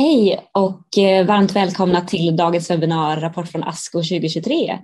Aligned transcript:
Hej 0.00 0.48
och 0.52 0.98
eh, 0.98 1.26
varmt 1.26 1.56
välkomna 1.56 2.00
till 2.00 2.36
dagens 2.36 2.70
webbinar 2.70 3.20
Rapport 3.20 3.48
från 3.48 3.62
ASCO 3.62 3.98
2023. 3.98 4.78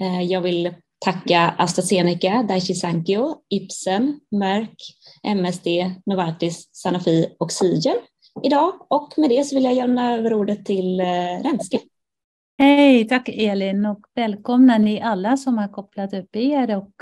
Eh, 0.00 0.22
jag 0.22 0.40
vill 0.40 0.74
tacka 1.04 1.54
AstraZeneca, 1.58 2.42
Daiichi 2.48 2.74
Sankyo, 2.74 3.34
Ipsen, 3.50 4.20
Merck, 4.30 4.76
MSD, 5.22 5.66
Novartis, 6.06 6.68
Sanofi 6.72 7.28
och 7.38 7.52
Sigen 7.52 7.96
idag 8.42 8.72
och 8.90 9.12
med 9.16 9.30
det 9.30 9.44
så 9.44 9.54
vill 9.54 9.64
jag 9.64 9.74
lämna 9.74 10.14
över 10.14 10.34
ordet 10.34 10.66
till 10.66 11.00
eh, 11.00 11.04
Renske. 11.44 11.78
Hej, 12.58 13.08
tack 13.08 13.28
Elin 13.28 13.86
och 13.86 14.00
välkomna 14.14 14.78
ni 14.78 15.00
alla 15.00 15.36
som 15.36 15.58
har 15.58 15.68
kopplat 15.68 16.14
upp 16.14 16.36
er 16.36 16.76
och 16.76 16.94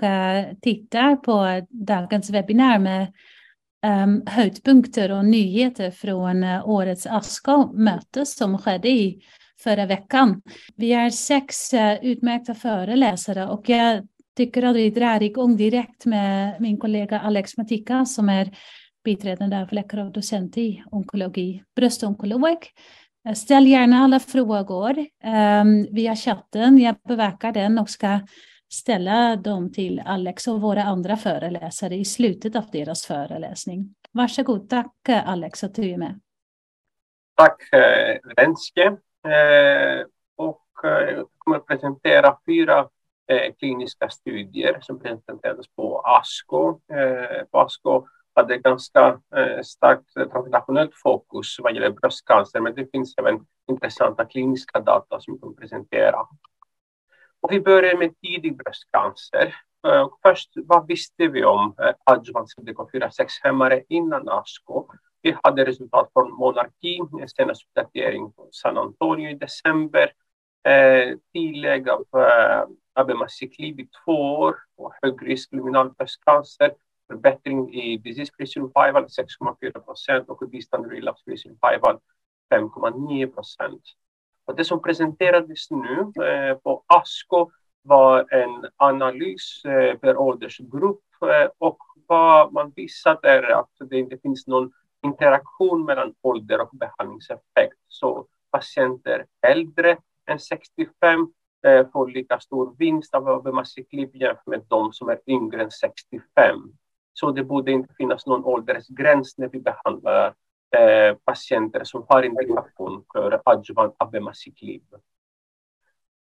tittar 0.63 1.17
på 1.17 1.67
dagens 1.71 2.31
webbinar 2.31 2.79
med 2.79 3.13
um, 3.87 4.23
höjdpunkter 4.27 5.13
och 5.13 5.25
nyheter 5.25 5.91
från 5.91 6.43
eh, 6.43 6.69
årets 6.69 7.07
ASKA-möte 7.07 8.27
som 8.27 8.59
skedde 8.59 8.89
i 8.89 9.23
förra 9.61 9.87
veckan. 9.87 10.43
Vi 10.77 10.93
är 10.93 11.11
sex 11.11 11.75
uh, 11.75 12.05
utmärkta 12.05 12.55
föreläsare 12.55 13.47
och 13.47 13.69
jag 13.69 14.07
tycker 14.37 14.63
att 14.63 14.77
vi 14.77 14.91
drar 14.91 15.23
igång 15.23 15.57
direkt 15.57 16.07
med 16.07 16.61
min 16.61 16.79
kollega 16.79 17.21
Alex 17.21 17.57
Matika 17.57 18.05
som 18.05 18.29
är 18.29 18.57
biträdande 19.05 19.57
överläkare 19.57 20.05
och 20.05 20.13
docent 20.13 20.59
i 20.59 20.83
onkologi, 20.91 21.63
bröstonkolog. 21.77 22.57
Eh, 23.29 23.35
ställ 23.35 23.67
gärna 23.67 23.99
alla 23.99 24.21
frågor 24.21 25.07
ehm, 25.25 25.69
um, 25.69 25.87
via 25.91 26.17
chatten. 26.17 26.79
Jag 26.79 26.97
bevakar 27.09 27.53
den 27.53 27.79
och 27.79 27.91
ska 27.91 28.21
ställa 28.73 29.37
dem 29.37 29.73
till 29.73 30.03
Alex 30.07 30.49
och 30.49 30.61
våra 30.61 30.83
andra 30.83 31.17
föreläsare 31.17 31.95
i 31.95 32.05
slutet 32.05 32.57
av 32.57 32.65
deras 32.73 33.07
föreläsning. 33.07 33.95
Varsågod, 34.13 34.71
tack 34.71 35.09
Alex 35.09 35.65
att 35.65 35.75
du 35.75 35.91
är 35.91 35.97
med. 35.97 36.21
Tack 37.35 37.73
eh, 37.73 38.19
Renske. 38.37 38.97
Eh, 39.29 40.07
och 40.37 40.85
eh, 40.85 41.11
jag 41.11 41.27
kommer 41.39 41.57
att 41.57 41.67
presentera 41.67 42.39
fyra 42.47 42.89
eh, 43.27 43.55
kliniska 43.59 44.09
studier 44.09 44.79
som 44.81 45.01
presenterades 45.01 45.69
på 45.77 46.01
ASCO. 46.01 46.81
På 47.51 47.59
ASCO 47.59 48.07
hade 48.35 48.59
ganska 48.59 49.21
starkt 49.65 50.15
transnationellt 50.33 50.95
fokus 50.95 51.57
vad 51.59 51.75
gäller 51.75 51.91
bröstcancer, 51.91 52.61
men 52.61 52.75
det 52.75 52.91
finns 52.91 53.15
även 53.19 53.47
intressanta 53.69 54.25
kliniska 54.25 54.81
data 54.81 55.21
som 55.21 55.35
vi 55.35 55.41
kommer 55.41 55.55
presentera. 55.55 56.27
Och 57.41 57.53
vi 57.53 57.61
börjar 57.61 57.97
med 57.97 58.21
tidig 58.21 58.57
bröstcancer. 58.57 59.55
Eh, 59.87 60.09
först, 60.23 60.51
vad 60.55 60.87
visste 60.87 61.29
vi 61.29 61.45
om 61.45 61.75
eh, 61.79 61.95
adjuvant 62.05 62.49
CDK4-6-hämmare 62.59 63.83
innan 63.89 64.29
ASCO? 64.29 64.87
Vi 65.23 65.37
hade 65.43 65.65
resultat 65.65 66.11
från 66.13 66.33
Monarki, 66.33 67.01
senaste 67.37 67.65
uppdatering 67.67 68.33
från 68.37 68.53
San 68.53 68.79
Antonio 68.79 69.31
i 69.31 69.35
december. 69.35 70.13
Eh, 70.69 71.17
tillägg 71.33 71.89
av 71.89 72.01
uh, 72.01 72.67
abemaciclib 72.93 73.81
i 73.81 73.89
två 74.05 74.13
år 74.13 74.57
och 74.77 74.93
högrisk 75.03 75.53
luminal 75.53 75.91
bröstcancer. 75.91 76.73
Förbättring 77.07 77.75
i 77.75 77.97
disease 77.97 78.33
free 78.37 78.47
survival 78.47 79.05
6,4 79.05 79.81
procent 79.81 80.29
och 80.29 80.43
i 80.43 80.47
distant 80.47 80.93
relapse 80.93 81.25
free 81.25 81.39
survival 81.39 81.99
5,9 82.55 83.35
procent. 83.35 83.83
Och 84.49 84.57
det 84.57 84.65
som 84.65 84.83
presenterades 84.83 85.71
nu 85.71 86.25
eh, 86.25 86.57
på 86.57 86.85
ASCO 86.87 87.51
var 87.83 88.35
en 88.35 88.67
analys 88.77 89.65
eh, 89.65 89.99
per 89.99 90.17
åldersgrupp 90.17 91.05
eh, 91.23 91.51
och 91.59 91.79
vad 92.07 92.53
man 92.53 92.73
visat 92.77 93.25
är 93.25 93.43
att 93.43 93.71
det 93.91 93.99
inte 93.99 94.19
finns 94.19 94.47
någon 94.47 94.73
interaktion 95.03 95.85
mellan 95.85 96.15
ålder 96.23 96.61
och 96.61 96.71
behandlingseffekt. 96.73 97.79
Så 97.89 98.27
patienter 98.51 99.27
äldre 99.47 99.99
än 100.27 100.39
65 100.39 101.33
eh, 101.67 101.87
får 101.93 102.09
lika 102.09 102.41
stor 102.41 102.75
vinst 102.79 103.15
av 103.15 103.29
Abemaciclib 103.29 104.17
jämfört 104.17 104.47
med 104.47 104.63
de 104.69 104.93
som 104.93 105.09
är 105.09 105.21
yngre 105.27 105.63
än 105.63 105.71
65. 105.71 106.61
Så 107.13 107.31
det 107.31 107.45
borde 107.45 107.73
inte 107.73 107.95
finnas 107.95 108.27
någon 108.27 108.45
åldersgräns 108.45 109.39
när 109.39 109.49
vi 109.49 109.61
behandlar 109.61 110.35
eh, 110.77 111.17
patienter 111.25 111.85
som 111.85 112.07
har 112.09 112.23
indikation 112.23 113.05
för 113.13 113.41
adjuvant 113.45 113.95
abemaciclib. 113.99 114.83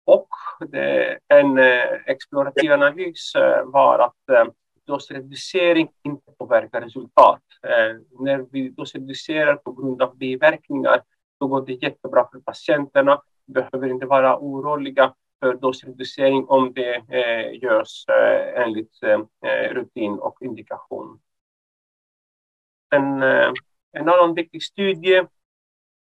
Och 0.05 0.29
det, 0.67 1.19
en 1.27 1.57
eh, 1.57 1.93
explorativ 2.05 2.71
analys 2.71 3.35
eh, 3.35 3.65
var 3.65 3.99
att 3.99 4.29
eh, 4.29 4.53
dosreducering 4.85 5.89
inte 6.03 6.31
påverkar 6.31 6.81
resultat. 6.81 7.41
Eh, 7.63 8.01
när 8.19 8.45
vi 8.51 8.69
dosreducerar 8.69 9.55
på 9.55 9.71
grund 9.71 10.01
av 10.01 10.17
biverkningar 10.17 11.01
då 11.39 11.47
går 11.47 11.65
det 11.65 11.73
jättebra 11.73 12.27
för 12.31 12.39
patienterna. 12.39 13.21
Behöver 13.45 13.89
inte 13.89 14.05
vara 14.05 14.37
oroliga 14.39 15.13
för 15.39 15.53
dosreducering 15.53 16.45
om 16.47 16.73
det 16.73 16.95
eh, 16.95 17.63
görs 17.63 18.05
eh, 18.07 18.61
enligt 18.61 19.03
eh, 19.03 19.19
eh 19.51 19.73
rutin 19.73 20.13
och 20.19 20.41
indikation. 20.41 21.19
Sen 22.93 23.23
eh, 23.23 23.51
en 23.93 24.09
annan 24.09 24.33
viktig 24.33 24.63
studie 24.63 25.17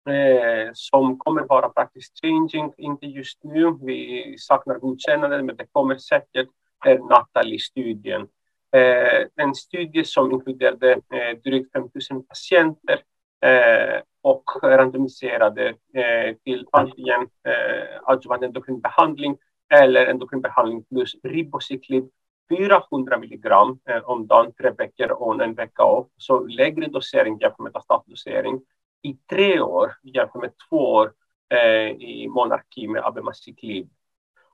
eh, 0.09 0.71
som 0.73 1.19
kommer 1.19 1.43
vara 1.43 1.69
praktiskt 1.69 2.21
changing, 2.21 2.73
inte 2.77 3.07
just 3.07 3.45
nu, 3.45 3.79
vi 3.83 4.35
saknar 4.39 4.79
godkännande, 4.79 5.43
men 5.43 5.57
det 5.57 5.67
kommer 5.73 5.99
säkert, 5.99 6.49
är 6.85 6.99
Nathalie 6.99 7.59
studien. 7.59 8.29
Eh, 8.73 9.27
en 9.37 9.55
studie 9.55 10.05
som 10.05 10.33
inkluderade 10.33 10.93
eh, 10.93 11.39
drygt 11.45 11.73
5 11.73 11.83
000 12.11 12.23
patienter 12.23 13.01
eh, 13.45 14.03
och 14.23 14.45
randomiserade 14.63 15.69
eh, 15.95 16.37
till 16.45 16.67
antingen 16.73 17.21
eh, 17.23 18.01
adjuvant 18.05 18.43
endokrinbehandling 18.43 19.39
eller 19.75 20.07
endokrinbehandling 20.07 20.85
plus 20.85 21.17
ribociclib 21.23 22.11
400 22.49 23.19
milligram 23.19 23.79
eh, 23.89 24.03
om 24.05 24.27
dagen, 24.27 24.53
tre 24.53 24.71
veckor 24.71 25.11
och 25.11 25.43
en 25.43 25.55
vecka 25.55 25.83
av. 25.83 26.09
Så 26.17 26.47
lägre 26.47 26.87
dosering 26.87 27.39
jämfört 27.41 27.59
med 27.59 27.83
statdosering 27.83 28.61
i 29.03 29.17
tre 29.31 29.61
år 29.61 29.93
jämfört 30.03 30.43
med 30.43 30.53
två 30.69 30.77
år 30.77 31.13
eh, 31.55 31.91
i 31.91 32.29
monarki 32.29 32.89
med 32.89 33.05
abemaciclib. 33.05 33.89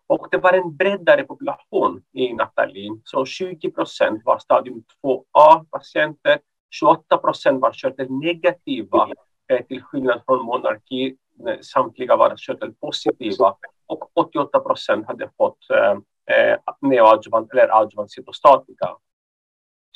Och 0.07 0.29
det 0.31 0.39
var 0.39 0.53
en 0.53 0.77
breddare 0.77 1.25
population 1.25 2.03
i 2.13 2.33
Natalin. 2.33 3.03
Så 3.05 3.25
20 3.27 3.71
procent 3.71 4.23
var 4.25 4.39
stadium 4.39 4.85
2A-patienter, 5.03 6.39
28 6.71 7.19
procent 7.19 7.63
var 7.63 7.73
körtelnegativa 7.73 9.09
eh, 9.49 9.67
till 9.67 9.83
skillnad 9.83 10.23
från 10.27 10.45
monarki. 10.45 11.17
Eh, 11.49 11.61
samtliga 11.61 12.17
var 12.17 12.37
körtelpositiva 12.37 13.57
och 13.87 14.11
88 14.15 14.61
procent 14.61 15.07
hade 15.07 15.31
fått 15.37 15.71
eh, 15.71 15.99
eh, 16.31 16.59
neoadjuvant 16.81 17.53
eller 17.53 17.69
adjuvant 17.81 18.13
cytostatika. 18.13 18.97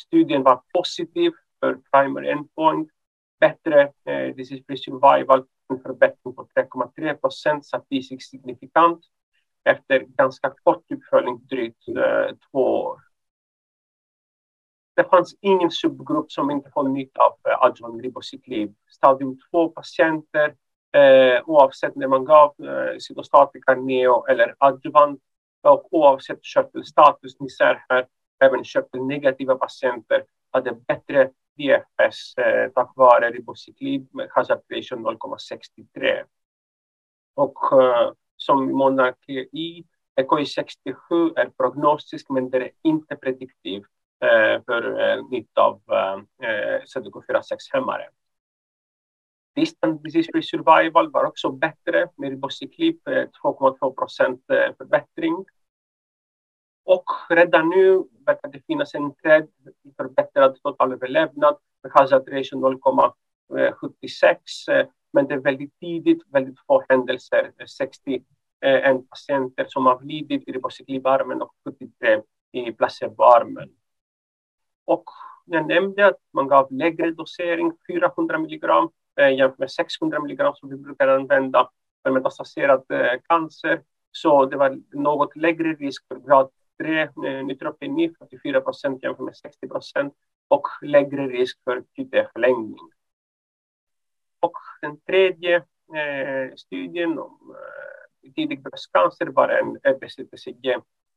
Studien 0.00 0.42
var 0.42 0.62
positiv 0.74 1.32
för 1.60 1.78
primary 1.92 2.30
endpoint, 2.30 2.88
bättre 3.40 3.92
eh, 4.04 4.34
disease 4.36 4.64
free 4.66 4.78
survival, 4.78 5.44
en 5.68 5.80
förbättring 5.82 6.34
på 6.34 6.48
3,3 6.56 7.14
procent 7.14 7.66
statistiskt 7.66 8.30
signifikant 8.30 9.00
efter 9.64 10.00
ganska 10.00 10.54
kort 10.64 10.90
uppföljning, 10.90 11.46
drygt 11.46 11.88
eh, 11.88 12.36
två 12.50 12.82
år. 12.82 13.00
Det 14.96 15.04
fanns 15.04 15.34
ingen 15.40 15.70
subgrupp 15.70 16.32
som 16.32 16.50
inte 16.50 16.70
får 16.70 16.88
nytta 16.88 17.20
av 17.20 17.32
eh, 17.48 17.62
adjuvant 17.62 18.02
ribociclib. 18.02 18.74
Stadium 18.90 19.38
2-patienter, 19.52 20.54
eh, 20.92 21.42
oavsett 21.44 21.96
när 21.96 22.08
man 22.08 22.24
gav 22.24 22.54
eh, 22.58 22.98
cytostatika, 22.98 23.74
neo 23.74 24.26
eller 24.26 24.54
adjuvant, 24.58 25.22
och 25.62 25.88
oavsett 25.90 26.42
körtelstatus, 26.42 27.40
ni 27.40 27.50
ser 27.50 27.84
här, 27.88 28.06
även 28.44 28.64
körtelnegativa 28.64 29.54
patienter 29.54 30.24
hade 30.50 30.72
bättre 30.72 31.30
DFS 31.56 32.38
eh, 32.38 32.70
tack 32.74 32.92
vare 32.96 33.30
ribociclib 33.30 34.08
med 34.14 34.28
hazard 34.30 34.60
ratio 34.70 34.96
0,63. 34.96 36.24
Och 37.34 37.82
eh, 37.82 38.12
som 38.36 38.72
monarki 38.72 39.38
i 39.38 39.84
EKI 40.16 40.46
67 40.46 41.30
är 41.36 41.50
prognostisk 41.56 42.30
men 42.30 42.50
det 42.50 42.58
är 42.58 42.70
inte 42.82 43.16
prediktiv 43.16 43.82
eh, 44.24 44.62
för 44.66 45.00
eh, 45.00 45.28
nytta 45.30 45.60
av 45.60 45.82
eh, 45.92 46.48
eh 46.48 46.80
CDK4-6-hämmare. 46.82 48.08
Distant 49.58 50.02
disease 50.02 50.28
free 50.32 50.42
survival 50.42 51.10
var 51.10 51.24
också 51.24 51.50
bättre 51.50 52.08
med 52.16 52.30
ribociclib, 52.30 53.08
eh, 53.08 53.26
2,2 53.42 53.94
procent 53.94 54.50
eh, 54.50 54.76
förbättring. 54.78 55.44
Och 56.84 57.04
redan 57.30 57.68
nu 57.68 58.04
verkar 58.26 58.48
det 58.48 58.60
finnas 58.66 58.94
en 58.94 59.14
trend 59.14 59.48
i 59.84 59.92
förbättrad 59.96 60.62
totalöverlevnad 60.62 61.56
med 61.82 61.92
hazard 61.92 62.28
ratio 62.28 62.56
0,76. 62.56 64.68
Eh, 64.70 64.86
men 65.12 65.26
det 65.26 65.34
är 65.34 65.38
väldigt 65.38 65.78
tidigt, 65.80 66.22
väldigt 66.28 66.58
få 66.66 66.84
händelser. 66.88 67.52
61 67.78 68.22
patienter 69.10 69.66
som 69.68 69.86
avlidit 69.86 70.48
i 70.48 70.52
ribociclibarmen 70.52 71.42
och 71.42 71.52
73 71.64 72.22
i 72.52 72.72
placeboarmen. 72.72 73.68
Och 74.84 75.04
jag 75.44 75.66
nämnde 75.66 76.06
att 76.06 76.20
man 76.32 76.48
gav 76.48 76.72
lägre 76.72 77.10
dosering, 77.10 77.72
400 77.86 78.38
milligram 78.38 78.90
Eh, 79.18 79.30
jämfört 79.30 79.58
med 79.58 79.70
600 79.70 80.20
milligram 80.20 80.54
som 80.54 80.68
vi 80.68 80.76
brukar 80.76 81.08
använda 81.08 81.70
för 82.02 82.10
metastaserad 82.10 82.84
eh, 82.88 83.20
cancer. 83.28 83.82
Så 84.12 84.46
det 84.46 84.56
var 84.56 84.80
något 84.92 85.36
lägre 85.36 85.72
risk 85.72 86.04
för 86.08 86.16
grad 86.16 86.50
3 86.82 87.02
eh, 87.02 87.08
neutropeni, 87.22 88.14
44 88.18 88.60
procent 88.60 89.02
jämfört 89.02 89.24
med 89.24 89.36
60 89.36 89.68
procent 89.68 90.14
och 90.48 90.66
lägre 90.82 91.26
risk 91.26 91.58
för 91.64 91.82
QT-förlängning. 91.96 92.90
Och 94.40 94.56
den 94.80 95.00
tredje 95.00 95.56
eh, 95.56 96.54
studien 96.56 97.18
om 97.18 97.54
eh, 97.56 98.32
tidig 98.32 98.62
bröstcancer 98.62 99.26
var 99.26 99.48
en 99.48 99.78
EBCTCG 99.82 100.66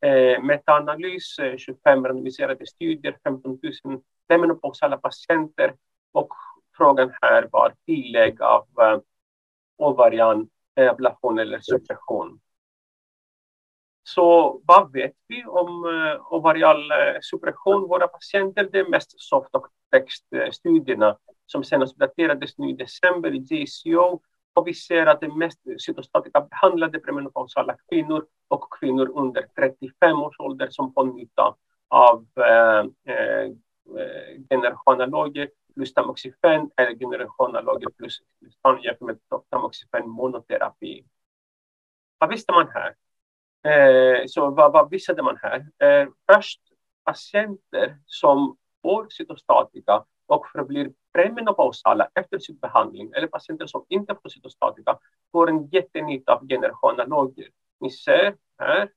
eh, 0.02 0.44
metaanalys, 0.44 1.36
25 1.58 2.06
randomiserade 2.06 2.68
studier, 2.68 3.18
15 3.24 3.60
000 3.84 4.02
menopausala 4.40 4.98
patienter 4.98 5.74
och 6.12 6.34
frågan 6.82 7.12
här 7.22 7.48
var 7.52 7.74
tillägg 7.86 8.42
av 8.42 8.66
eh, 8.82 9.00
ovarian 9.78 10.50
ablation 10.76 11.40
eller 11.40 11.60
suppression. 11.60 12.40
Så 14.04 14.62
vad 14.66 14.92
vet 14.92 15.16
vi 15.28 15.46
om 15.46 15.86
eh, 15.86 16.34
ovarial 16.34 16.92
eh, 16.92 17.18
suppression? 17.22 17.88
Våra 17.88 18.08
patienter, 18.08 18.70
det 18.72 18.80
är 18.80 18.90
mest 18.90 19.22
soft 19.22 19.56
och 19.56 19.68
textstudierna 19.92 21.10
eh, 21.10 21.16
som 21.46 21.64
senast 21.64 21.98
daterades 21.98 22.58
nu 22.58 22.70
i 22.70 22.74
december 22.74 23.36
i 23.36 23.46
JCO. 23.50 24.22
Och 24.54 24.68
vi 24.68 24.74
ser 24.74 25.06
att 25.06 25.22
det 25.22 25.36
mest 25.36 25.60
cytostatika 25.78 26.42
behandlade 26.42 27.00
premenopausala 27.00 27.76
kvinnor 27.90 28.26
och 28.48 28.74
kvinnor 28.80 29.12
under 29.16 29.46
35 29.56 30.24
års 30.24 30.40
ålder 30.40 30.68
som 30.70 30.94
får 30.94 31.06
nytta 31.06 31.56
av 31.90 32.26
eh, 32.38 33.14
eh 33.16 33.52
Eh, 33.98 34.40
generationaloger 34.50 35.50
plus 35.76 35.94
tamoxifen 35.94 36.72
eller 36.78 36.96
generationaloger 36.96 37.90
plus 37.98 38.22
jämfört 38.84 39.02
med 39.02 39.18
tamoxifen 39.50 40.10
monoterapi. 40.10 41.06
Vad 42.18 42.30
visste 42.30 42.52
man 42.52 42.68
här? 42.68 42.96
Eh, 43.64 44.26
så 44.28 44.50
vad, 44.50 44.74
vad 44.74 44.90
visade 44.90 45.24
man 45.24 45.38
här? 45.42 45.68
Eh, 45.80 46.08
först 46.32 46.62
patienter 47.04 47.98
som 48.06 48.58
får 48.82 49.08
cytostatika 49.10 50.06
och 50.26 50.48
förblir 50.48 50.92
premenopausala 51.14 52.10
efter 52.16 52.40
sin 52.40 52.58
behandling 52.58 53.12
eller 53.16 53.28
patienter 53.28 53.68
som 53.68 53.86
inte 53.90 54.16
får 54.22 54.30
cytostatika 54.30 54.98
får 55.32 55.50
en 55.50 55.68
jättenytta 55.68 56.34
av 56.34 56.48
generationaloger. 56.48 57.48
Ni 57.80 57.92
ser 57.92 58.36
här 58.60 58.90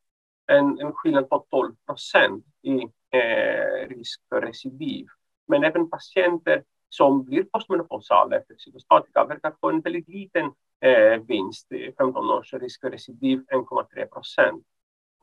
en, 0.47 0.81
en 0.81 0.93
skillnad 0.93 1.29
på 1.29 1.47
12 1.50 1.75
procent 1.87 2.44
i 2.62 2.88
Eh, 3.14 3.88
risk 3.88 4.20
för 4.28 4.40
recidiv. 4.40 5.06
Men 5.46 5.64
även 5.64 5.90
patienter 5.90 6.64
som 6.88 7.25
blir 7.25 7.43
postmenopausala 7.43 8.37
efter 8.37 8.55
cytostatika 8.58 9.25
verkar 9.25 9.55
få 9.61 9.70
en 9.70 9.81
väldigt 9.81 10.08
liten 10.08 10.52
eh, 10.81 11.20
vinst, 11.28 11.69
15 11.99 12.31
års 12.31 12.55
risk 12.55 12.81
för 12.81 12.90
recidiv 12.90 13.44
1,3 13.52 14.06
procent 14.06 14.66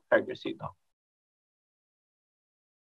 höger 0.09 0.35
sida. 0.35 0.69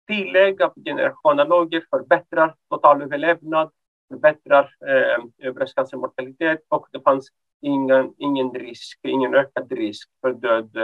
Tillägg 0.06 0.62
av 0.62 0.72
generationaloger 0.84 1.84
förbättrar 1.90 2.54
totalöverlevnad, 2.70 3.70
förbättrar 4.08 4.74
eh, 4.86 5.52
bröstcancermortalitet 5.52 6.60
och 6.68 6.86
det 6.92 7.00
fanns 7.00 7.28
ingen, 7.60 8.14
ingen 8.18 8.54
risk, 8.54 9.00
ingen 9.02 9.34
ökad 9.34 9.72
risk 9.72 10.10
för 10.20 10.32
död 10.32 10.76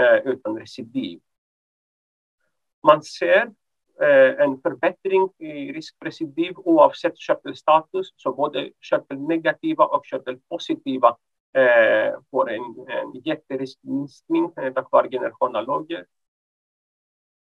eh, 0.00 0.16
utan 0.24 0.58
recidiv. 0.58 1.20
Man 2.86 3.02
ser 3.02 3.50
eh, 4.02 4.40
en 4.44 4.60
förbättring 4.62 5.28
i 5.38 5.72
riskrecidiv 5.72 6.52
oavsett 6.56 7.18
körtelstatus, 7.18 8.12
så 8.16 8.32
både 8.32 8.70
körtelnegativa 8.80 9.84
och 9.84 10.04
körtelpositiva 10.04 11.16
eh, 11.52 12.14
får 12.30 12.50
en, 12.50 12.64
en 12.88 13.20
jätteriskminskning 13.24 14.52
eh, 14.56 14.72
tack 14.72 14.92
vare 14.92 15.08
generationaloger. 15.08 16.04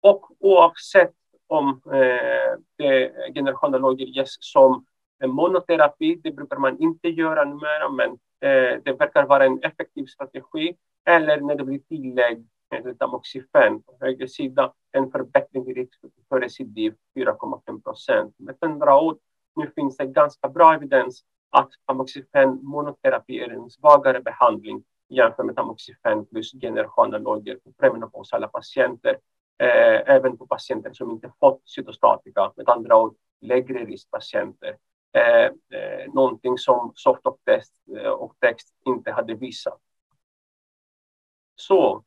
Och 0.00 0.30
oavsett 0.40 1.14
om 1.46 1.80
eh, 1.92 3.32
generationaloger 3.34 4.06
ges 4.06 4.36
som 4.40 4.84
monoterapi, 5.26 6.14
det 6.14 6.30
brukar 6.30 6.56
man 6.56 6.78
inte 6.78 7.08
göra 7.08 7.44
numera, 7.44 7.88
men 7.88 8.10
eh, 8.40 8.82
det 8.84 8.92
verkar 8.92 9.26
vara 9.26 9.44
en 9.44 9.62
effektiv 9.62 10.06
strategi, 10.06 10.76
eller 11.04 11.40
när 11.40 11.54
det 11.54 11.64
blir 11.64 11.78
tillägg 11.78 12.46
med 12.70 12.98
tamoxifen 12.98 13.82
på 13.82 13.96
höger 14.00 14.26
sida, 14.26 14.72
en 14.92 15.10
förbättring 15.10 15.70
i 15.70 15.74
risk 15.74 16.00
för 16.28 16.40
recidiv 16.40 16.94
4,5 17.16 17.82
procent. 17.82 18.34
Med 18.38 18.56
andra 18.60 19.00
ord, 19.00 19.18
nu 19.56 19.70
finns 19.74 19.96
det 19.96 20.06
ganska 20.06 20.48
bra 20.48 20.74
evidens 20.74 21.24
att 21.50 21.70
tamoxifen 21.86 22.58
monoterapi 22.62 23.38
är 23.38 23.50
en 23.50 23.70
svagare 23.70 24.20
behandling 24.20 24.84
jämfört 25.08 25.46
med 25.46 25.56
tamoxifen 25.56 26.26
plus 26.26 26.52
generationaloger 26.52 27.56
på 27.64 27.72
premenopausala 27.72 28.48
patienter. 28.48 29.18
Eh, 29.58 30.14
även 30.14 30.36
på 30.36 30.46
patienter 30.46 30.92
som 30.92 31.10
inte 31.10 31.32
fått 31.40 31.60
cytostatika, 31.64 32.52
med 32.56 32.68
andra 32.68 32.96
ord 32.96 33.16
lägre 33.40 33.84
riskpatienter. 33.84 34.76
Eh, 35.12 35.44
eh, 35.44 36.12
någonting 36.12 36.58
som 36.58 36.92
soft 36.94 37.26
och 37.26 37.38
text, 37.44 37.74
eh, 37.96 38.10
och 38.10 38.34
text 38.40 38.74
inte 38.84 39.12
hade 39.12 39.34
visat. 39.34 39.80
Så 41.56 42.04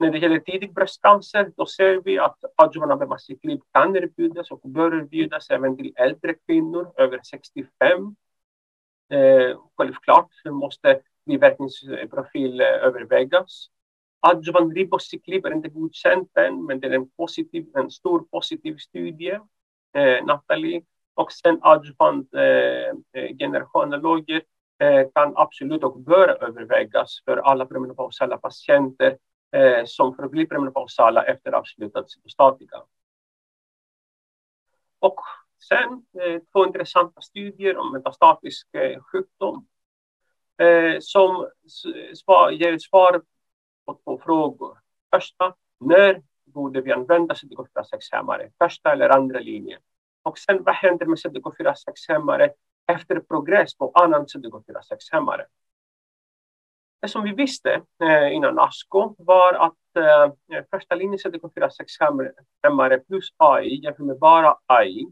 när 0.00 0.10
det 0.10 0.18
gäller 0.18 0.38
tidig 0.38 0.74
bröstcancer, 0.74 1.52
då 1.56 1.66
ser 1.66 2.00
vi 2.04 2.18
att 2.18 2.38
adjuvant 2.56 2.92
abemaciclib 2.92 3.60
kan 3.72 3.96
erbjudas 3.96 4.50
och 4.50 4.60
bör 4.64 4.94
erbjudas 4.94 5.50
även 5.50 5.76
till 5.76 5.92
äldre 5.96 6.34
kvinnor 6.46 6.92
över 6.96 7.20
65 7.22 8.14
Eh, 9.10 9.58
självklart 9.76 10.30
måste 10.44 11.00
biverkningsprofil 11.26 12.60
eh, 12.60 12.66
övervägas. 12.66 13.66
Adjuvant 14.20 14.74
ribociclib 14.74 15.46
är 15.46 15.52
inte 15.52 15.68
godkänt 15.68 16.36
än, 16.36 16.64
men 16.66 16.80
det 16.80 16.86
är 16.86 16.90
en, 16.90 17.10
positiv, 17.10 17.66
en 17.74 17.90
stor 17.90 18.20
positiv 18.30 18.76
studie, 18.76 19.38
eh, 19.92 20.24
Nathalie. 20.24 20.82
Och 21.14 21.32
sen 21.32 21.58
adjuvant 21.62 22.34
eh, 22.34 23.22
eh 23.22 23.36
generationaloger 23.38 24.42
eh, 24.78 25.06
kan 25.14 25.32
absolut 25.36 25.84
och 25.84 26.00
bör 26.00 26.44
övervägas 26.44 27.22
för 27.24 27.36
alla 27.36 27.66
premenopausala 27.66 28.36
patienter 28.38 29.16
eh, 29.52 29.84
som 29.84 30.16
förblir 30.16 30.46
premenopausala 30.46 31.24
efter 31.24 31.52
avslutad 31.52 32.04
cytostatika. 32.08 32.82
Och 34.98 35.20
Sen 35.68 36.06
eh, 36.22 36.40
två 36.52 36.66
intressanta 36.66 37.20
studier 37.20 37.76
om 37.76 37.92
metastatisk 37.92 38.74
eh, 38.74 39.02
sjukdom 39.02 39.66
eh, 40.58 40.96
som 41.00 41.48
svar, 42.14 42.50
ger 42.50 42.78
svar 42.78 43.22
på 43.86 44.00
två 44.04 44.18
frågor. 44.18 44.78
Första, 45.14 45.54
när 45.80 46.22
borde 46.44 46.80
vi 46.80 46.92
använda 46.92 47.34
CDK4-6-hämmare? 47.34 48.50
Första 48.58 48.92
eller 48.92 49.08
andra 49.08 49.38
linjen? 49.38 49.80
Och 50.22 50.38
sen 50.38 50.62
vad 50.62 50.74
händer 50.74 51.06
med 51.06 51.18
CDK4-6-hämmare 51.18 52.50
efter 52.86 53.20
progress 53.20 53.76
på 53.76 53.90
annan 53.94 54.26
CDK4-6-hämmare? 54.26 55.46
Det 57.00 57.08
som 57.08 57.24
vi 57.24 57.32
visste 57.32 57.82
eh, 58.02 58.32
innan 58.32 58.58
ASCO 58.58 59.14
var 59.18 59.54
att 59.54 59.96
eh, 59.96 60.64
första 60.70 60.94
linjen 60.94 61.18
CDK4-6-hämmare 61.18 62.98
plus 62.98 63.28
AI 63.36 63.80
jämfört 63.84 64.06
med 64.06 64.18
bara 64.18 64.56
AI 64.66 65.06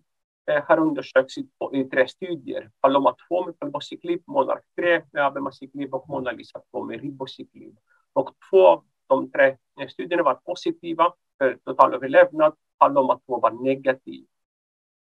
Eh, 0.48 0.62
har 0.68 0.78
undersökts 0.78 1.38
i, 1.72 1.84
tre 1.84 2.08
studier. 2.08 2.70
Paloma 2.80 3.16
2 3.28 3.46
med 3.46 3.58
palbociclib, 3.58 4.22
Monark 4.26 4.62
3 4.76 5.02
med 5.12 5.26
abemaciclib 5.26 5.94
och 5.94 6.08
Monalisa-2 6.08 6.86
med 6.86 7.00
ribociclib. 7.00 7.78
Och 8.12 8.30
två 8.50 8.66
av 8.66 8.84
de 9.06 9.30
tre 9.30 9.56
eh, 9.80 9.88
studierna 9.88 10.22
var 10.22 10.34
positiva 10.34 11.12
för 11.38 11.58
totalöverlevnad. 11.64 12.54
Paloma 12.78 13.20
2 13.26 13.40
var 13.40 13.50
negativ. 13.50 14.26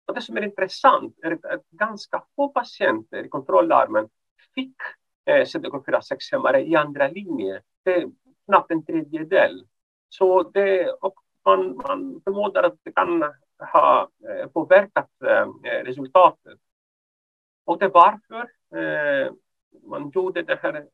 Och 0.06 0.14
det 0.14 0.20
som 0.20 0.36
är 0.36 0.44
intressant 0.44 1.18
är 1.22 1.32
att 1.32 1.68
ganska 1.70 2.22
få 2.36 2.48
patienter 2.48 3.24
i 3.24 3.28
kontrollarmen 3.28 4.08
fick 4.54 4.76
eh, 5.28 5.44
CDK4-6-hämmare 5.44 6.60
i 6.60 6.76
andra 6.76 7.08
linjer. 7.08 7.62
Det 7.82 7.94
är 7.94 8.10
knappt 8.46 8.70
en 8.70 8.84
tredjedel. 8.84 9.66
Så 10.08 10.42
det, 10.42 10.90
och 10.90 11.14
man, 11.44 11.76
man 11.76 12.20
förmodar 12.24 12.62
att 12.62 12.76
det 12.82 12.92
kan 12.92 13.24
ha 13.72 14.10
eh, 14.28 14.46
påverkat 14.46 15.10
eh, 15.24 15.84
resultatet. 15.84 16.58
Och 17.64 17.78
det 17.78 17.84
är 17.84 17.90
varför 17.90 18.50
eh, 18.78 19.32
man 19.82 20.10
gjorde 20.14 20.42
den 20.42 20.58
här 20.62 20.86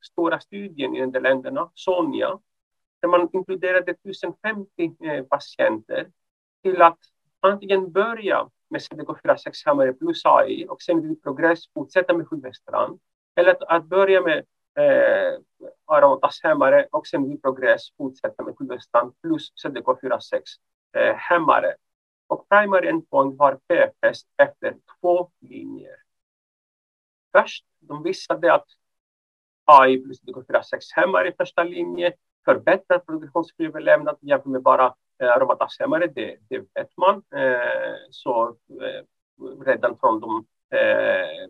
stora 0.00 0.40
studien 0.40 0.96
i 0.96 1.06
de 1.06 1.20
länderna, 1.20 1.70
Sonja, 1.74 2.38
där 3.00 3.08
man 3.08 3.28
inkluderade 3.32 3.90
1050 3.92 5.24
patienter 5.30 6.10
till 6.62 6.82
att 6.82 6.98
antingen 7.40 7.92
börja 7.92 8.48
med 8.68 8.80
CDK4-6-hämmare 8.80 9.92
plus 9.92 10.22
AI 10.24 10.66
och 10.68 10.82
sen 10.82 11.02
vid 11.02 11.22
progress 11.22 11.72
fortsätta 11.72 12.14
med 12.14 12.28
sjukvårdsstrand. 12.28 13.00
Eller 13.38 13.50
att, 13.50 13.62
att 13.62 13.84
börja 13.84 14.20
med 14.20 14.38
eh, 14.78 15.38
aromatashämmare 15.84 16.86
och 16.90 17.06
sen 17.06 17.28
vid 17.28 17.42
progress 17.42 17.96
fortsätta 17.96 18.42
med 18.42 18.58
sjukvästran 18.58 19.12
plus 19.22 19.52
CDK4-6 19.64 20.18
eh, 20.96 21.14
hämmare. 21.14 21.74
Och 22.26 22.48
primary 22.48 22.88
endpoint 22.88 23.38
var 23.38 23.58
PFS 23.68 24.20
efter 24.36 24.74
två 25.00 25.30
linjer. 25.40 25.96
först, 27.32 27.64
de 27.80 28.02
visade 28.02 28.54
att 28.54 28.66
AI 29.64 29.98
plus 29.98 30.22
CDK46 30.22 30.62
hämmare 30.94 31.28
i 31.28 31.32
första 31.32 31.62
linjen 31.62 32.12
förbättrar 32.44 32.98
progressionsfri 32.98 33.66
överlevnad 33.66 34.18
jämfört 34.20 34.46
med 34.46 34.62
bara 34.62 34.94
eh, 35.22 35.30
aromatashämmare, 35.30 36.06
det, 36.06 36.36
det 36.48 36.58
vet 36.58 36.96
man. 36.96 37.22
Eh, 37.34 37.96
så 38.10 38.48
eh, 38.48 39.04
redan 39.64 39.98
från 39.98 40.20
de 40.20 40.46
eh, 40.76 41.48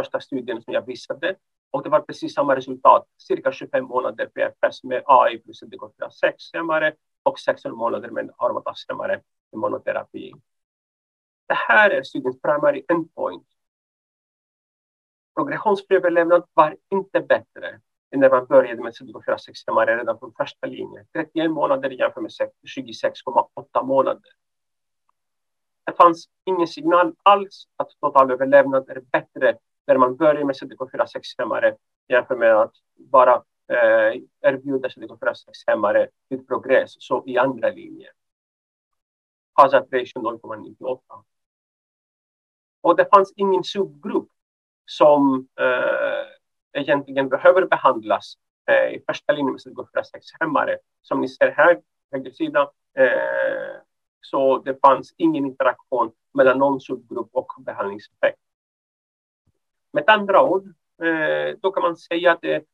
första 0.00 0.20
studien 0.20 0.62
som 0.62 0.72
jag 0.72 0.86
visade. 0.86 1.36
Och 1.70 1.82
det 1.82 1.88
var 1.88 2.00
precis 2.00 2.34
samma 2.34 2.56
resultat, 2.56 3.06
cirka 3.16 3.52
25 3.52 3.84
månader 3.84 4.26
PFS 4.26 4.84
med 4.84 5.02
AI 5.06 5.38
plus 5.38 5.62
DK4-6-hämmare 5.62 6.94
och 7.22 7.38
16 7.38 7.76
månader 7.76 8.10
med 8.10 8.30
aromatashämmare 8.36 9.20
i 9.52 9.56
monoterapi. 9.56 10.32
Det 11.48 11.54
här 11.54 11.90
är 11.90 12.02
studiens 12.02 12.40
primary 12.40 12.84
endpoint. 12.88 13.46
Progressionsfri 15.34 15.96
överlevnad 15.96 16.44
var 16.54 16.76
inte 16.90 17.20
bättre 17.20 17.80
än 18.10 18.20
när 18.20 18.30
man 18.30 18.46
började 18.46 18.82
med 18.82 18.92
CDK4-6-hämmare 18.92 19.98
redan 19.98 20.18
från 20.18 20.32
första 20.32 20.66
linjen. 20.66 21.06
31 21.12 21.50
månader 21.50 21.90
jämfört 21.90 22.22
med 22.22 22.30
26,8 22.76 23.82
månader. 23.84 24.32
Det 25.86 25.92
fanns 25.92 26.28
ingen 26.44 26.66
signal 26.66 27.14
alls 27.22 27.68
att 27.76 27.90
totalöverlevnad 28.00 28.90
är 28.90 29.00
bättre 29.00 29.58
när 29.86 29.96
man 29.96 30.16
börjar 30.16 30.44
med 30.44 30.54
CDK4-6-hämmare 30.54 31.76
jämfört 32.08 32.38
med 32.38 32.56
att 32.56 32.72
bara 32.94 33.34
eh, 33.68 34.22
erbjuda 34.40 34.88
CDK4-6-hämmare 34.88 36.08
vid 36.28 36.48
progress, 36.48 36.94
så 36.98 37.24
i 37.26 37.38
andra 37.38 37.70
linjen. 37.70 38.12
Hazard 39.52 39.92
ratio 39.92 40.18
0,98. 40.18 41.00
Och 42.80 42.96
det 42.96 43.08
fanns 43.14 43.32
ingen 43.36 43.64
subgrupp 43.64 44.28
som 44.86 45.48
eh, 45.60 46.80
egentligen 46.82 47.28
behöver 47.28 47.66
behandlas 47.66 48.34
eh, 48.70 48.94
i 48.94 49.02
första 49.06 49.32
linjen 49.32 49.52
med 49.52 49.60
CDK4-6-hämmare. 49.60 50.78
Som 51.02 51.20
ni 51.20 51.28
ser 51.28 51.50
här, 51.50 51.80
höger 52.12 52.30
sida, 52.30 52.70
eh, 52.98 53.75
så 54.20 54.58
det 54.58 54.80
fanns 54.80 55.14
ingen 55.16 55.46
interaktion 55.46 56.12
mellan 56.34 56.58
någon 56.58 56.80
subgrupp 56.80 57.28
och 57.32 57.52
behandlingseffekt. 57.58 58.38
Med 59.92 60.04
andra 60.06 60.42
ord, 60.42 60.66
eh, 61.02 61.58
då 61.60 61.72
kan 61.72 61.82
man 61.82 61.96
säga 61.96 62.32
att 62.32 62.40
det 62.40 62.54
är 62.54 62.64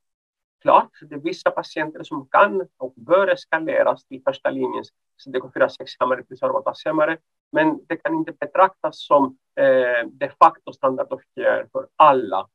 klart, 0.62 0.90
det 1.02 1.14
är 1.14 1.18
vissa 1.18 1.50
patienter 1.50 2.02
som 2.02 2.28
kan 2.28 2.68
och 2.76 2.94
bör 2.96 3.28
eskaleras 3.28 4.04
till 4.04 4.22
första 4.22 4.50
linjens 4.50 4.92
CDK4-6-hämmare 5.26 6.22
plus 6.22 6.42
aromatashämmare, 6.42 7.18
men 7.52 7.86
det 7.86 7.96
kan 7.96 8.14
inte 8.14 8.32
betraktas 8.32 9.06
som 9.06 9.38
eh, 9.56 10.08
de 10.12 10.28
facto 10.38 10.72
standard 10.72 11.12
of 11.12 11.20
care 11.34 11.66
för 11.72 11.88
alla. 11.96 12.48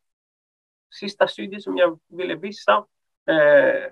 Sista 1.00 1.28
studien 1.28 1.62
som 1.62 1.78
jag 1.78 2.00
ville 2.08 2.36
visa 2.36 2.86
eh, 3.30 3.92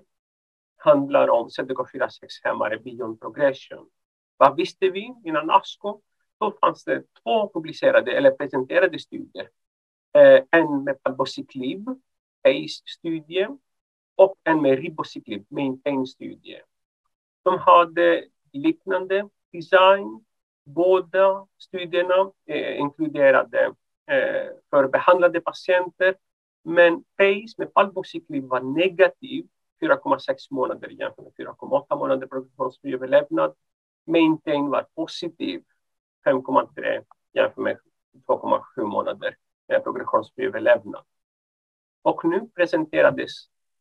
handlar 0.78 1.28
om 1.30 1.48
CDK4-6-hämmare 1.48 2.80
beyond 2.80 3.22
progression. 3.22 3.90
Vad 4.38 4.56
visste 4.56 4.90
vi 4.90 5.14
innan 5.24 5.50
ASCO? 5.50 6.02
Då 6.40 6.58
fanns 6.62 6.84
det 6.84 7.04
två 7.24 7.50
publicerade 7.54 8.18
eller 8.18 8.32
presenterade 8.32 9.00
studier. 9.00 9.50
Eh, 10.18 10.44
en 10.52 10.84
med 10.84 11.04
palbociclib, 11.04 11.90
ACE-studie, 12.44 13.48
och 14.16 14.36
en 14.44 14.62
med 14.62 14.80
ribociclib, 14.80 15.46
maintain-studie. 15.50 16.62
De 17.44 17.60
hade 17.60 18.26
liknande 18.54 19.30
design. 19.52 20.26
Båda 20.64 21.48
studierna 21.58 22.32
eh, 22.46 22.80
inkluderade 22.80 23.66
eh, 24.12 24.48
för 24.70 24.88
behandlade 24.88 25.42
patienter, 25.42 26.16
men 26.64 27.04
PACE 27.18 27.56
med 27.58 27.74
palbociclib 27.74 28.44
var 28.44 28.62
negativ 28.62 29.48
4,6 29.82 30.36
månader 30.52 30.90
jämfört 30.90 31.38
med 31.38 31.48
4,8 31.48 31.98
månader 31.98 32.28
progressionsfri 32.28 32.94
överlevnad 32.94 33.56
Maintain 34.06 34.70
var 34.70 34.88
positiv 34.96 35.64
5,3 36.26 37.04
jämfört 37.34 37.58
med 37.58 37.78
2,7 38.28 38.84
månader 38.86 39.36
progressionsfri 39.84 40.46
överlevnad. 40.46 41.04
Och 42.02 42.26
nu 42.26 42.50
presenterades 42.56 43.32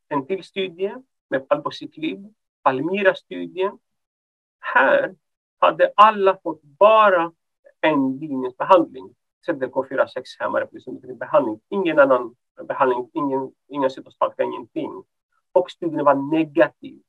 en 0.09 0.27
till 0.27 0.45
studie 0.45 0.95
med 1.29 1.49
palbociclib, 1.49 2.35
Palmira-studien. 2.63 3.79
Här 4.59 5.15
hade 5.59 5.93
alla 5.97 6.39
fått 6.43 6.63
bara 6.63 7.33
en 7.81 8.17
linjesbehandling, 8.19 9.15
CDK4-6-hämmare 9.47 10.67
plus 10.67 10.85
behandling, 11.19 11.61
ingen 11.69 11.99
annan 11.99 12.35
behandling, 12.69 13.11
ingen, 13.13 13.53
ingen 13.69 13.91
cytostatika, 13.91 14.43
ingenting. 14.43 15.05
Och 15.53 15.71
studien 15.71 16.05
var 16.05 16.15
negativ. 16.15 17.03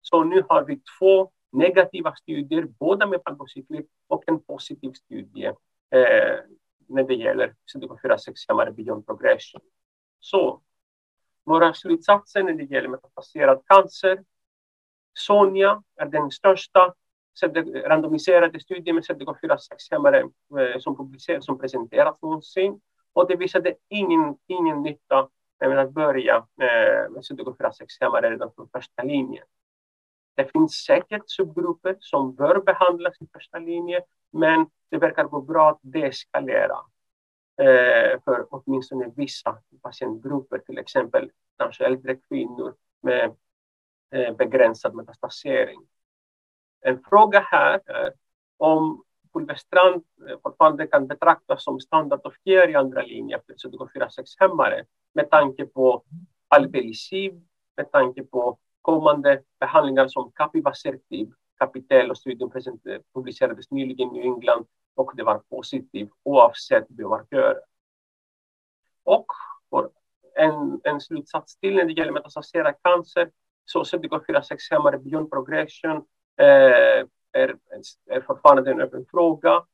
Så 0.00 0.24
nu 0.24 0.44
har 0.48 0.64
vi 0.64 0.80
två 0.98 1.30
negativa 1.52 2.14
studier, 2.14 2.62
både 2.62 3.06
med 3.06 3.24
palbociclib 3.24 3.86
och 4.08 4.24
en 4.26 4.42
positiv 4.42 4.92
studie 4.92 5.46
eh, 5.90 6.38
när 6.88 7.02
det 7.02 7.14
gäller 7.14 7.54
CDK4-6-hämmare 7.74 8.72
beyond 8.72 9.06
progression. 9.06 9.60
Så 10.20 10.62
några 11.46 11.74
slutsatser 11.74 12.42
när 12.42 12.52
det 12.52 12.64
gäller 12.64 12.88
metastaserad 12.88 13.62
cancer. 13.66 14.24
Sonja 15.14 15.82
är 15.96 16.06
den 16.06 16.30
största 16.30 16.94
randomiserade 17.84 18.60
studien 18.60 18.96
med 18.96 19.04
CDK4-6-hämmare 19.04 20.18
eh, 20.58 20.78
som, 20.78 20.96
publicerats, 20.96 21.46
som 21.46 21.58
presenterats 21.58 22.22
någonsin. 22.22 22.80
Och 23.12 23.28
det 23.28 23.36
visade 23.36 23.74
ingen, 23.88 24.36
ingen 24.46 24.82
nytta 24.82 25.28
eh, 25.62 25.68
med 25.68 25.78
att 25.78 25.90
börja 25.90 26.46
med 26.56 27.22
CDK4-6-hämmare 27.30 28.30
redan 28.30 28.52
från 28.54 28.68
första 28.72 29.02
linjen. 29.02 29.44
Det 30.34 30.52
finns 30.52 30.72
säkert 30.74 31.22
subgrupper 31.26 31.96
som 32.00 32.34
bör 32.34 32.60
behandlas 32.60 33.14
i 33.20 33.26
första 33.32 33.58
linjen, 33.58 34.02
men 34.30 34.66
det 34.90 34.98
verkar 34.98 35.24
gå 35.24 35.40
bra 35.40 35.70
att 35.70 35.80
deeskalera 35.82 36.76
eh, 37.60 38.20
för 38.24 38.46
åtminstone 38.50 39.12
vissa 39.16 39.58
patientgrupper, 39.82 40.58
till 40.58 40.78
exempel 40.78 41.30
kanske 41.58 41.84
äldre 41.84 42.16
kvinnor 42.16 42.74
med 43.00 43.36
eh, 44.10 44.36
begränsad 44.36 44.94
metastasering. 44.94 45.80
En 46.80 47.02
fråga 47.02 47.40
här 47.40 47.80
är 47.86 48.12
om 48.56 49.04
fulvestrant 49.32 50.06
eh, 50.28 50.38
fortfarande 50.42 50.86
kan 50.86 51.06
betraktas 51.06 51.64
som 51.64 51.80
standard 51.80 52.20
of 52.24 52.34
care 52.44 52.70
i 52.70 52.74
andra 52.74 53.02
linjen 53.02 53.40
alltså 53.48 53.70
för 53.70 53.78
CDK4-6-hämmare 53.78 54.84
med 55.12 55.30
tanke 55.30 55.66
på 55.66 56.04
albelisib, 56.48 57.48
med 57.76 57.92
tanke 57.92 58.24
på 58.24 58.58
kommande 58.82 59.42
behandlingar 59.60 60.08
som 60.08 60.32
Capivasertib, 60.32 61.32
kapitel 61.58 62.10
och 62.10 62.18
studien 62.18 62.50
eh, 62.54 63.00
publicerades 63.14 63.70
nyligen 63.70 64.16
i 64.16 64.20
England 64.20 64.66
och 64.94 65.12
det 65.16 65.22
var 65.22 65.38
positivt 65.38 66.10
oavsett 66.22 66.88
biomarkörer. 66.88 67.60
Och 69.04 69.26
för 69.70 69.90
en, 70.34 70.80
en 70.84 71.00
slutsats 71.00 71.56
till 71.56 71.76
när 71.76 71.84
det 71.84 71.92
gäller 71.92 72.12
metastaserad 72.12 72.74
cancer 72.82 73.30
så 73.64 73.82
CDK4-6-hämmare 73.82 74.98
beyond 74.98 75.30
progression 75.30 75.96
eh, 76.36 77.06
är, 77.32 77.56
är 78.10 78.20
fortfarande 78.20 78.70
en 78.70 78.80
öppen 78.80 79.06
fråga. 79.10 79.64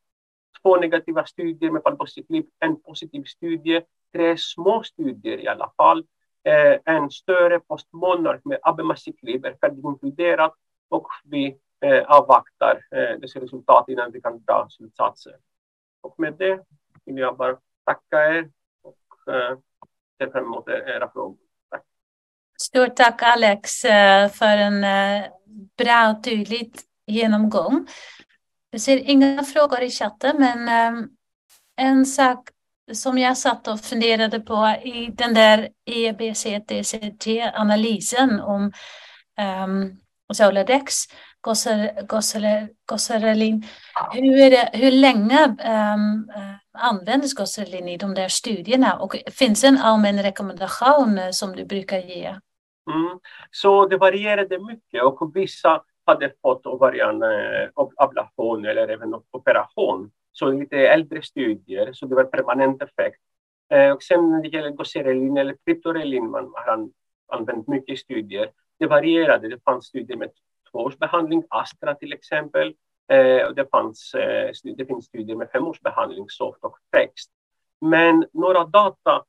Två 0.63 0.77
negativa 0.77 1.27
studier 1.27 1.71
med 1.71 1.85
palbociclib, 1.85 2.47
en 2.59 2.83
positiv 2.83 3.25
studie, 3.25 3.83
tre 4.13 4.37
små 4.39 4.83
studier 4.83 5.39
i 5.39 5.49
alla 5.49 5.73
fall 5.77 6.07
eh, 6.49 6.81
en 6.85 7.11
större 7.11 7.61
postmonark 7.61 8.45
med 8.45 8.59
Abemassikliber 8.63 9.51
är 9.51 9.57
färdiginkluderat 9.61 10.55
och 10.89 11.09
vi 11.25 11.59
eh, 11.81 12.03
avvaktar 12.03 12.81
eh, 12.91 13.21
dess 13.21 13.37
resultat 13.37 13.89
innan 13.89 14.13
vi 14.13 14.21
kan 14.21 14.45
dra 14.45 14.67
slutsatser. 14.71 15.37
Och 16.01 16.15
med 16.19 16.35
det 16.35 16.61
vill 17.05 17.19
jag 17.19 17.37
bara 17.37 17.57
tacka 17.85 18.37
er 18.37 18.51
och 18.83 19.35
eh, 19.35 19.59
ser 20.19 20.31
fram 20.31 20.45
emot 20.45 20.69
era 20.69 21.11
frågor. 21.11 21.37
Tack. 21.71 21.83
Stort 22.61 22.97
tack 22.97 23.23
Alex 23.23 23.85
eh, 23.85 24.29
för 24.29 24.57
en 24.57 24.85
eh, 24.85 25.27
bra 25.77 26.11
och 26.11 26.25
tydlig 26.25 26.73
genomgång. 27.07 27.87
Jag 28.71 28.81
ser 28.81 29.11
inga 29.11 29.43
frågor 29.43 29.81
i 29.81 29.91
chatten, 29.91 30.37
men 30.39 30.69
eh, 30.69 31.05
en 31.77 32.07
sak 32.07 32.49
som 32.93 33.19
jag 33.19 33.39
satt 33.39 33.69
och 33.69 33.81
funderade 33.81 34.41
på 34.41 34.77
i 34.85 35.11
den 35.15 35.35
där 35.35 35.69
EBCDCT-analysen 35.87 38.41
om 38.41 38.73
ehm, 39.39 39.83
um, 39.83 40.01
Zoladex, 40.33 40.95
Gosserelin. 42.87 43.67
Hur, 44.13 44.77
hur 44.79 44.93
länge 44.93 45.57
ehm, 45.61 46.31
eh, 46.35 46.43
um, 46.43 46.59
användes 46.79 47.35
Gosserelin 47.35 47.89
i 47.89 47.97
de 47.97 48.15
där 48.15 48.29
studierna 48.29 48.99
och 48.99 49.17
finns 49.33 49.61
det 49.61 49.69
en 49.69 49.79
allmän 49.79 50.23
rekommendation 50.23 51.19
eh, 51.19 51.31
som 51.31 51.57
du 51.57 51.65
brukar 51.65 51.99
ge? 51.99 52.27
Mm. 52.91 53.19
Så 53.51 53.87
det 53.87 53.97
varierade 53.97 54.59
mycket 54.59 55.03
och 55.03 55.31
vissa 55.35 55.83
hade 56.07 56.33
fått 56.43 56.67
ovarian 56.67 57.23
eh, 57.23 57.69
ablation 57.97 58.65
eller 58.65 58.89
även 58.89 59.15
operation 59.31 60.11
så 60.39 60.51
lite 60.51 60.77
äldre 60.77 61.23
studier, 61.23 61.93
så 61.93 62.07
det 62.07 62.15
var 62.15 62.25
permanent 62.25 62.83
effekt. 62.83 63.21
Och 63.95 64.03
sen 64.03 64.31
när 64.31 64.43
det 64.43 64.49
gäller 64.49 64.71
goserelin 64.71 65.37
eller 65.37 65.55
triptorelin, 65.55 66.31
man 66.31 66.53
har 66.55 66.89
använt 67.33 67.69
mycket 67.69 67.99
studier. 67.99 68.51
Det 68.79 68.87
varierade, 68.87 69.49
det 69.49 69.63
fanns 69.65 69.87
studier 69.87 70.17
med 70.17 70.31
tvåårsbehandling, 70.71 71.45
Astra 71.49 71.95
till 71.95 72.13
exempel. 72.13 72.75
Och 73.49 73.55
det, 73.55 73.67
fanns, 73.71 74.13
det 74.77 74.87
finns 74.87 75.05
studier 75.07 75.37
med 75.37 75.51
femårsbehandling, 75.51 76.25
Soft 76.29 76.65
och 76.65 76.77
Text. 76.93 77.31
Men 77.81 78.27
några 78.33 78.65
data 78.65 79.25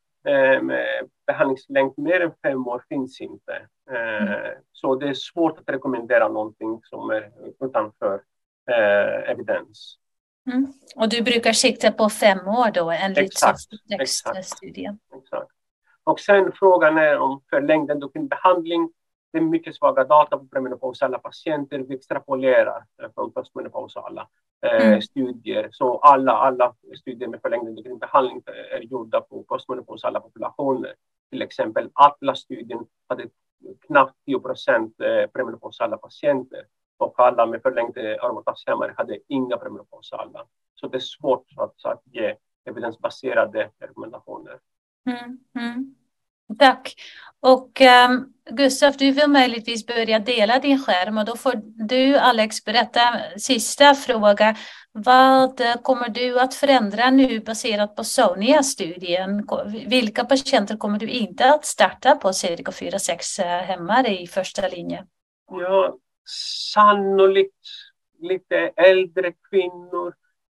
med 0.62 1.10
behandlingslängd 1.28 1.94
mer 1.98 2.20
än 2.22 2.32
fem 2.44 2.68
år 2.68 2.84
finns 2.90 3.22
inte. 3.22 3.68
Mm. 3.92 4.58
Så 4.72 4.96
det 4.96 5.08
är 5.08 5.14
svårt 5.14 5.60
att 5.60 5.70
rekommendera 5.70 6.28
någonting 6.28 6.82
som 6.84 7.10
är 7.10 7.32
utanför 7.66 8.22
evidens. 9.26 9.98
Mm. 10.52 10.74
Och 10.96 11.10
du 11.10 11.22
brukar 11.22 11.54
sikta 11.54 11.92
på 11.92 12.10
fem 12.10 12.48
år 12.48 12.72
då, 12.72 12.92
enligt 12.92 13.34
studien? 14.44 15.00
Exakt. 15.16 15.52
Och 16.04 16.20
sen 16.20 16.52
frågan 16.56 16.98
är 16.98 17.18
om 17.18 17.42
förlängd 17.50 17.92
endokrinbehandling. 17.92 18.94
Det 19.32 19.38
är 19.38 19.42
mycket 19.42 19.76
svaga 19.76 20.04
data 20.04 20.38
på 20.38 20.48
premenopausala 20.48 21.20
patienter. 21.20 21.80
Vi 21.80 21.96
extrapolerar 21.96 22.86
från 23.16 23.32
postmenopausala 23.32 24.28
mm. 24.62 25.02
studier. 25.02 25.70
Så 25.72 25.98
alla, 25.98 26.32
alla 26.32 26.76
studier 27.00 27.28
med 27.28 27.42
förlängd 27.42 27.68
endokrinbehandling 27.68 28.42
är 28.72 28.80
gjorda 28.80 29.22
på 29.22 29.44
postmenopausala 29.44 30.20
populationer. 30.20 30.94
Till 31.32 31.42
exempel 31.42 31.90
Atlas-studien 31.94 32.80
hade 33.08 33.26
knappt 33.88 34.16
10 34.26 34.40
procent 34.40 34.98
premenopausala 35.34 35.98
patienter 35.98 36.66
och 37.00 37.20
alla 37.20 37.46
med 37.46 37.62
förlängd 37.62 37.98
aromatashämmare 37.98 38.94
hade 38.98 39.20
inga 39.28 39.58
premenopausala. 39.58 40.46
Så 40.76 40.88
det 40.88 40.98
är 40.98 41.00
svårt 41.00 41.46
att, 41.58 41.86
att 41.86 42.02
ge 42.06 42.36
evidensbaserade 42.66 43.70
rekommendationer. 43.80 44.60
Mm, 45.06 45.40
mm. 45.56 45.96
Tack. 46.60 46.96
Och 47.42 47.82
um, 48.10 48.34
Gustav, 48.50 48.94
du 48.98 49.12
vill 49.12 49.28
möjligtvis 49.28 49.86
börja 49.86 50.20
dela 50.20 50.60
din 50.60 50.84
skärm 50.84 51.18
och 51.18 51.26
då 51.26 51.36
får 51.36 51.54
du, 51.88 52.18
Alex, 52.18 52.66
berätta 52.66 53.02
sista 53.38 53.94
fråga. 53.94 54.56
Vad 54.92 55.62
kommer 55.84 56.10
du 56.10 56.40
att 56.40 56.54
förändra 56.54 57.10
nu 57.10 57.40
baserat 57.40 57.96
på 57.96 58.04
Sonia-studien? 58.04 59.48
Vilka 59.88 60.26
patienter 60.26 60.78
kommer 60.78 61.00
du 61.00 61.08
inte 61.08 61.54
att 61.54 61.66
starta 61.66 62.16
på 62.16 62.28
CDK4-6 62.28 63.44
hämmare 63.44 64.20
i 64.22 64.28
första 64.28 64.68
linjen? 64.68 65.06
Ja, 65.52 65.98
sannolikt 66.74 67.68
lite 68.20 68.58
äldre 68.76 69.34
kvinnor. 69.50 70.14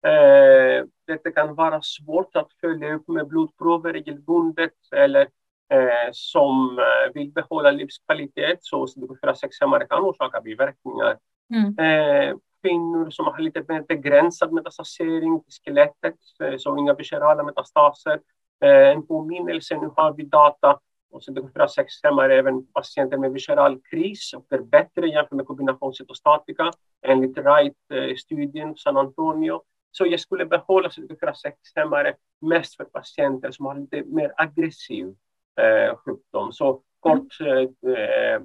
Eh, 0.07 0.85
det 1.07 1.35
kan 1.35 1.55
vara 1.55 1.83
svårt 1.83 2.37
att 2.37 2.53
följa 2.61 2.95
upp 2.95 3.09
med 3.09 3.27
blodprover 3.27 3.93
regelbundet 3.93 4.93
eller 4.97 5.29
eh, 5.71 6.09
som 6.13 6.79
eh, 6.79 7.13
vill 7.15 7.33
behålla 7.33 7.71
livskvalitet 7.71 8.59
så 8.61 8.87
CDK4-6 8.87 9.89
kan 9.89 10.05
orsaka 10.05 10.41
biverkningar. 10.41 11.19
Mm. 11.55 11.79
Eh, 11.79 12.37
kvinnor 12.63 13.11
som 13.11 13.27
har 13.27 13.39
lite 13.39 13.65
mer 13.69 13.83
begränsad 13.89 14.53
metastasering 14.53 15.43
till 15.43 15.53
skelettet, 15.53 16.17
eh, 16.43 16.57
så 16.59 16.79
inga 16.79 16.95
viscerala 16.95 17.43
metastaser. 17.43 18.21
Eh, 18.65 18.91
en 18.91 19.07
påminnelse, 19.07 19.77
nu 19.77 19.91
har 19.97 20.13
vi 20.13 20.25
data 20.25 20.79
och 21.11 21.21
CDK4-6 21.21 21.85
hämmar 22.03 22.31
även 22.31 22.67
patienter 22.67 23.17
med 23.17 23.33
visceral 23.33 23.81
kris 23.91 24.33
och 24.35 24.53
är 24.53 24.59
bättre 24.59 25.09
jämfört 25.09 25.33
med 25.33 25.47
kombinationscytostatika 25.47 26.73
enligt 27.07 27.39
Wright-studien 27.39 28.69
eh, 28.69 28.75
San 28.75 28.97
Antonio. 28.97 29.63
Så 29.91 30.07
jag 30.07 30.21
skulle 30.21 30.47
behålla 30.47 30.89
CDK4-6 30.89 32.15
mest 32.41 32.77
för 32.77 32.85
patienter 32.85 33.51
som 33.51 33.67
har 33.67 33.75
lite 33.75 34.03
mer 34.03 34.33
aggressiv 34.37 35.15
eh, 35.61 35.97
sjukdom. 35.97 36.53
Så 36.53 36.83
kort 37.01 37.41
eh, 37.41 37.59
eh 38.03 38.41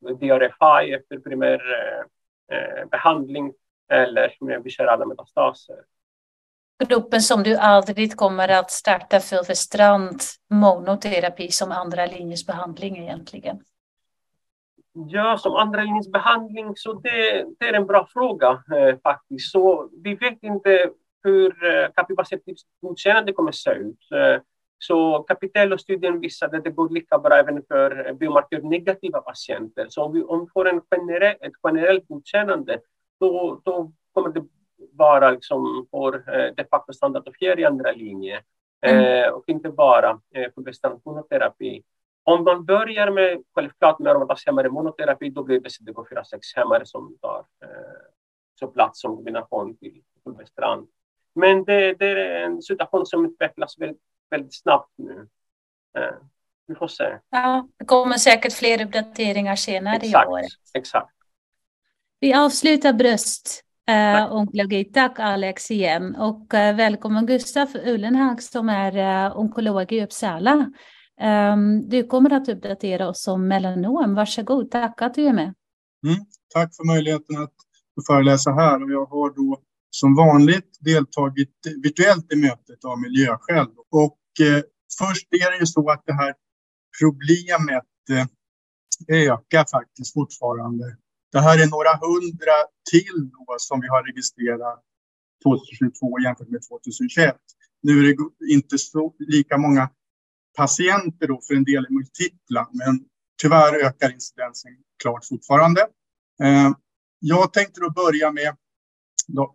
DRFI 0.00 0.92
eh, 0.92 0.96
efter 0.96 1.18
primär 1.18 1.60
eh, 2.52 2.88
behandling 2.90 3.52
eller 3.88 4.36
med 4.40 4.62
viscerala 4.62 5.06
metastaser 5.06 5.76
gruppen 6.88 7.20
som 7.20 7.42
du 7.42 7.56
aldrig 7.56 8.16
kommer 8.16 8.48
att 8.48 8.70
starta 8.70 9.20
för 9.20 9.54
Strand, 9.54 10.20
monoterapi 10.50 11.50
som 11.50 11.72
andra 11.72 12.06
linjens 12.06 12.46
behandling 12.46 12.98
egentligen? 12.98 13.60
Ja, 14.92 15.38
som 15.38 15.54
andra 15.54 15.82
linjens 15.82 16.12
behandling, 16.12 16.72
så 16.76 16.92
det, 16.92 17.46
det 17.58 17.68
är 17.68 17.72
en 17.72 17.86
bra 17.86 18.08
fråga 18.12 18.48
eh, 18.50 18.98
faktiskt. 19.02 19.50
Så 19.52 19.90
vi 20.04 20.14
vet 20.14 20.42
inte 20.42 20.90
hur 21.22 21.64
eh, 21.64 21.88
kapitacept 21.94 22.44
godkännande 22.82 23.32
kommer 23.32 23.48
att 23.48 23.54
se 23.54 23.70
ut. 23.70 24.10
Eh, 24.12 24.42
så 24.78 25.18
Capitello-studien 25.18 26.20
visade 26.20 26.56
att 26.56 26.64
det 26.64 26.70
går 26.70 26.88
lika 26.88 27.18
bra 27.18 27.36
även 27.36 27.62
för 27.68 28.12
biomarkörnegativa 28.12 29.20
patienter. 29.20 29.86
Så 29.88 30.02
om 30.02 30.12
vi, 30.12 30.22
om 30.22 30.40
vi 30.40 30.46
får 30.50 30.68
en 30.68 30.80
generell, 30.90 31.36
ett 31.40 31.52
generellt 31.62 32.08
godkännande, 32.08 32.80
då, 33.20 33.60
då 33.64 33.92
kommer 34.12 34.28
det 34.28 34.44
vara 34.96 35.30
liksom 35.30 35.86
för 35.90 36.14
eh, 36.14 36.54
de 36.54 36.64
facto 36.64 36.92
standardifiera 36.92 37.60
i 37.60 37.64
andra 37.64 37.92
linje 37.92 38.42
mm. 38.86 39.24
Eh, 39.24 39.30
och 39.30 39.44
inte 39.46 39.68
bara 39.68 40.20
eh, 40.34 40.50
bestämd 40.56 41.00
monoterapi. 41.04 41.82
Om 42.24 42.44
man 42.44 42.64
börjar 42.64 43.10
med 43.10 43.42
självklart 43.54 43.98
med 43.98 44.10
aromatashämmare 44.10 44.70
monoterapi, 44.70 45.30
då 45.30 45.42
blir 45.42 45.60
det 45.60 45.68
CDK4-6-hämmare 45.68 46.86
som 46.86 47.18
tar 47.20 47.44
så 48.60 48.66
plats 48.66 49.00
som 49.00 49.16
kombination 49.16 49.76
till 49.76 50.02
fulvestrant. 50.24 50.90
Men 51.34 51.64
det, 51.64 51.94
det, 51.94 52.06
är 52.06 52.44
en 52.44 52.62
situation 52.62 53.06
som 53.06 53.24
utvecklas 53.24 53.78
väldigt, 53.78 54.02
väldigt 54.30 54.54
snabbt 54.54 54.90
nu. 54.96 55.28
Vi 56.66 56.74
får 56.74 56.88
se. 56.88 57.18
Ja, 57.30 57.68
det 57.76 57.84
kommer 57.84 58.16
säkert 58.16 58.52
fler 58.52 58.86
uppdateringar 58.86 59.56
senare 59.56 59.96
exakt, 59.96 60.28
i 60.28 60.30
år. 60.30 60.40
Exakt. 60.74 61.14
Vi 62.20 62.34
avslutar 62.34 62.92
bröst 62.92 63.63
eh, 63.88 64.32
onkologi. 64.32 64.84
Tack 64.84 65.18
Alex 65.18 65.70
igen 65.70 66.14
och 66.14 66.54
eh, 66.54 66.76
välkommen 66.76 67.26
Gustav 67.26 67.68
Ullenhag 67.84 68.42
som 68.42 68.68
är 68.68 68.96
eh, 69.26 69.38
onkolog 69.38 69.92
i 69.92 70.04
Uppsala. 70.04 70.70
Um, 71.22 71.88
du 71.88 72.06
kommer 72.06 72.32
att 72.32 72.48
uppdatera 72.48 73.08
oss 73.08 73.28
om 73.28 73.48
melanom. 73.48 74.14
Varsågod, 74.14 74.70
tack 74.70 75.02
att 75.02 75.14
du 75.14 75.26
är 75.26 75.32
med. 75.32 75.54
Mm, 76.06 76.24
tack 76.54 76.76
för 76.76 76.86
möjligheten 76.86 77.42
att 77.42 77.54
föreläsa 78.06 78.50
här 78.50 78.82
och 78.82 78.90
jag 78.90 79.06
har 79.06 79.30
då 79.36 79.60
som 79.90 80.14
vanligt 80.14 80.78
deltagit 80.80 81.54
virtuellt 81.82 82.32
i 82.32 82.36
mötet 82.36 82.84
av 82.84 83.00
miljöskäl. 83.00 83.66
Och 83.90 84.46
eh, 84.46 84.62
först 84.98 85.28
är 85.30 85.50
det 85.50 85.58
ju 85.58 85.66
så 85.66 85.90
att 85.90 86.02
det 86.06 86.12
här 86.12 86.34
problemet 87.00 87.92
eh, 88.10 88.26
ökar 89.08 89.64
faktiskt 89.70 90.12
fortfarande 90.12 90.96
det 91.34 91.40
här 91.40 91.62
är 91.62 91.66
några 91.66 91.94
hundra 92.06 92.56
till 92.90 93.18
då 93.32 93.46
som 93.58 93.80
vi 93.80 93.88
har 93.88 94.02
registrerat 94.02 94.80
2022 95.44 96.20
jämfört 96.24 96.48
med 96.48 96.62
2021. 96.68 97.36
Nu 97.82 97.92
är 97.98 98.02
det 98.02 98.16
inte 98.54 98.78
så 98.78 99.14
lika 99.18 99.58
många 99.58 99.90
patienter 100.56 101.26
då 101.28 101.40
för 101.46 101.54
en 101.54 101.64
del 101.64 101.84
är 101.84 101.90
multipla, 101.90 102.68
men 102.72 103.00
tyvärr 103.42 103.84
ökar 103.86 104.12
incidensen 104.12 104.72
klart 105.02 105.24
fortfarande. 105.24 105.80
Eh, 106.42 106.70
jag 107.18 107.52
tänkte 107.52 107.80
då 107.80 107.90
börja 107.90 108.30
med 108.32 108.56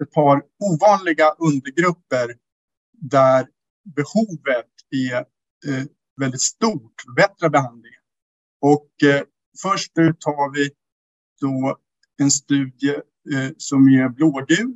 ett 0.04 0.12
par 0.12 0.42
ovanliga 0.60 1.30
undergrupper 1.32 2.28
där 2.94 3.48
behovet 3.96 4.74
är 4.92 5.18
eh, 5.68 5.86
väldigt 6.22 6.42
stort, 6.42 6.98
bättre 7.16 7.50
behandling. 7.50 8.00
Och 8.62 9.04
eh, 9.04 9.24
först 9.62 9.98
ut 9.98 10.22
tar 10.22 10.54
vi 10.54 10.70
då 11.40 11.78
en 12.22 12.32
studie 12.32 12.96
eh, 13.34 13.52
som 13.58 13.88
är 13.88 14.10
blågul. 14.10 14.76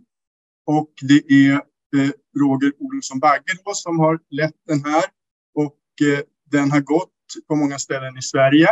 Och 0.66 0.92
det 1.02 1.34
är 1.34 1.54
eh, 1.54 2.12
Roger 2.40 2.72
Olsson 2.80 3.20
Bagge 3.20 3.58
som 3.74 4.00
har 4.00 4.20
lett 4.30 4.56
den 4.68 4.86
här. 4.86 5.04
Och 5.56 6.08
eh, 6.08 6.20
den 6.52 6.72
har 6.72 6.82
gått 6.82 7.10
på 7.48 7.56
många 7.56 7.80
ställen 7.80 8.18
i 8.18 8.22
Sverige. 8.22 8.68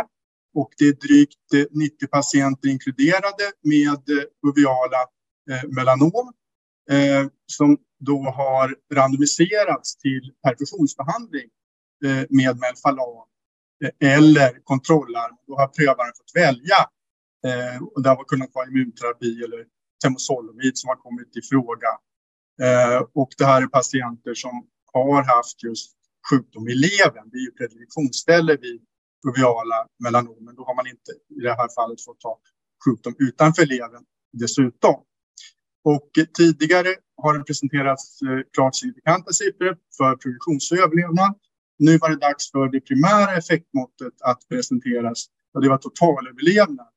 Och 0.54 0.70
det 0.78 0.84
är 0.84 0.92
drygt 0.92 1.54
eh, 1.54 1.64
90 1.70 2.06
patienter 2.06 2.68
inkluderade 2.68 3.52
med 3.62 4.18
eh, 4.18 4.24
uveala 4.48 5.02
eh, 5.50 5.68
melanom 5.68 6.32
eh, 6.90 7.26
som 7.46 7.78
då 8.00 8.22
har 8.22 8.76
randomiserats 8.94 9.96
till 9.96 10.32
perfusionsbehandling 10.42 11.48
eh, 12.04 12.24
med 12.30 12.58
Melfalan 12.58 13.26
eller 14.00 14.64
kontrollarm. 14.64 15.36
Då 15.46 15.56
har 15.56 15.66
prövaren 15.66 16.12
fått 16.18 16.32
välja 16.34 16.76
Eh, 17.46 17.82
och 17.82 18.02
det 18.02 18.08
har 18.08 18.24
kunnat 18.24 18.50
vara 18.54 18.66
immunterapi 18.66 19.42
eller 19.44 19.64
temozolomid 20.04 20.78
som 20.78 20.88
har 20.88 20.96
kommit 20.96 21.36
i 21.36 21.42
fråga. 21.50 21.90
Eh, 22.62 23.02
och 23.14 23.30
det 23.38 23.44
här 23.44 23.62
är 23.62 23.66
patienter 23.66 24.34
som 24.34 24.68
har 24.92 25.22
haft 25.36 25.62
just 25.62 25.92
sjukdom 26.30 26.68
i 26.68 26.74
levern. 26.74 27.30
Det 27.30 27.36
är 27.36 27.46
ju 27.48 27.50
prediktionsställe 27.50 28.56
vid 28.56 28.80
proviala 29.24 29.86
melanomen. 30.04 30.54
Då 30.54 30.64
har 30.64 30.74
man 30.74 30.86
inte 30.86 31.10
i 31.36 31.40
det 31.40 31.54
här 31.60 31.68
fallet 31.78 32.04
fått 32.04 32.20
ta 32.20 32.38
sjukdom 32.84 33.14
utanför 33.18 33.66
levern 33.66 34.04
dessutom. 34.32 34.96
Och 35.84 36.10
tidigare 36.36 36.94
har 37.16 37.38
det 37.38 37.44
presenterats 37.44 38.22
eh, 38.22 38.40
klart 38.54 38.74
signifikanta 38.74 39.32
siffror 39.32 39.76
för 39.96 40.16
produktionsöverlevnad. 40.16 41.34
Nu 41.78 41.98
var 41.98 42.10
det 42.10 42.16
dags 42.16 42.50
för 42.50 42.68
det 42.68 42.80
primära 42.80 43.36
effektmåttet 43.36 44.14
att 44.20 44.48
presenteras 44.48 45.26
och 45.54 45.62
det 45.62 45.68
var 45.68 45.78
totalöverlevnad 45.78 46.91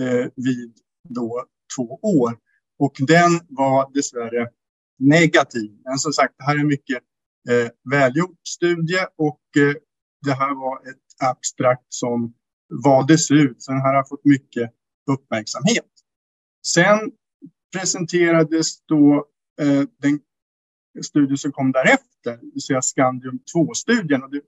Eh, 0.00 0.26
vid 0.36 0.72
då 1.08 1.44
två 1.76 1.98
år. 2.02 2.36
Och 2.78 2.92
den 2.98 3.40
var 3.48 3.90
dessvärre 3.94 4.48
negativ. 4.98 5.78
Men 5.84 5.98
som 5.98 6.12
sagt, 6.12 6.34
det 6.38 6.44
här 6.44 6.56
är 6.56 6.60
en 6.60 6.66
mycket 6.66 6.98
eh, 7.50 7.70
välgjord 7.90 8.36
studie 8.48 9.06
och 9.16 9.40
eh, 9.56 9.74
det 10.26 10.32
här 10.32 10.54
var 10.54 10.90
ett 10.90 11.30
abstrakt 11.30 11.86
som 11.88 12.34
valdes 12.84 13.30
ut, 13.30 13.62
så 13.62 13.72
den 13.72 13.80
här 13.80 13.94
har 13.94 14.04
fått 14.04 14.24
mycket 14.24 14.70
uppmärksamhet. 15.10 15.90
Sen 16.66 17.12
presenterades 17.76 18.84
då 18.86 19.26
eh, 19.60 19.82
den 19.98 20.20
studie 21.04 21.36
som 21.36 21.52
kom 21.52 21.72
därefter, 21.72 22.36
det 22.36 22.50
vill 22.52 22.62
säga 22.62 22.82
Scandium 22.82 23.38
2-studien. 23.54 24.22
Och 24.22 24.30
det, 24.30 24.40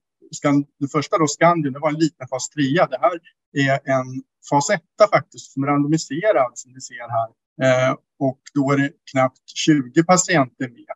den 0.78 0.88
första 0.92 1.18
då, 1.18 1.26
Scandium, 1.26 1.72
det 1.72 1.80
var 1.80 1.88
en 1.88 1.98
liten 1.98 2.28
fas 2.28 2.48
3. 2.50 2.62
Det 2.62 2.98
här 3.00 3.20
är 3.52 3.90
en 3.96 4.22
fas 4.50 4.70
1 4.70 4.80
faktiskt, 5.10 5.52
som 5.52 5.62
är 5.62 5.66
randomiserad 5.66 6.52
som 6.54 6.72
ni 6.72 6.80
ser 6.80 7.08
här. 7.18 7.30
Eh, 7.62 7.96
och 8.18 8.40
då 8.54 8.72
är 8.72 8.76
det 8.76 8.90
knappt 9.10 9.48
20 9.54 10.04
patienter 10.04 10.68
med. 10.68 10.94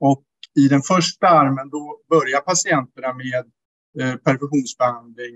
Och 0.00 0.24
i 0.58 0.68
den 0.68 0.82
första 0.82 1.28
armen 1.28 1.70
då 1.70 2.00
börjar 2.10 2.40
patienterna 2.40 3.12
med 3.14 3.44
eh, 4.00 4.16
perfusionsbehandling 4.16 5.34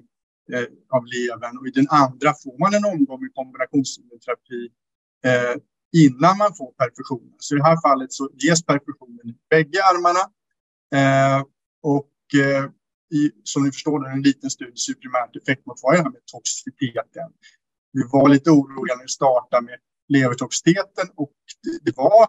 eh, 0.53 0.67
av 0.97 1.07
levern 1.07 1.59
och 1.59 1.67
i 1.67 1.71
den 1.71 1.87
andra 1.91 2.31
får 2.43 2.59
man 2.59 2.75
en 2.75 2.85
omgång 2.85 3.21
med 3.21 3.35
kombinationsterapi 3.35 4.63
eh, 5.25 5.55
innan 6.05 6.39
man 6.39 6.55
får 6.55 6.73
perfusionen. 6.73 7.37
Så 7.39 7.55
i 7.55 7.59
det 7.59 7.65
här 7.65 7.81
fallet 7.89 8.13
så 8.13 8.31
ges 8.35 8.67
perfusionen 8.67 9.29
i 9.29 9.35
bägge 9.51 9.81
armarna. 9.91 10.25
Eh, 10.99 11.45
och 11.83 12.09
eh, 12.35 12.65
i, 13.19 13.31
som 13.45 13.65
ni 13.65 13.73
förstår, 13.73 14.01
det 14.01 14.09
är 14.09 14.13
en 14.13 14.23
liten 14.23 14.51
studie, 14.51 14.73
så 14.75 14.95
primärt 14.95 15.37
effektmått 15.37 15.81
med 15.83 16.27
toxiciteten. 16.33 17.31
Vi 17.93 18.03
var 18.13 18.29
lite 18.29 18.51
oroliga 18.51 18.97
när 18.97 19.05
vi 19.05 19.09
startade 19.09 19.63
med 19.63 19.79
levertoxiteten 20.09 21.09
och 21.15 21.33
det, 21.63 21.91
det 21.91 21.97
var 21.97 22.23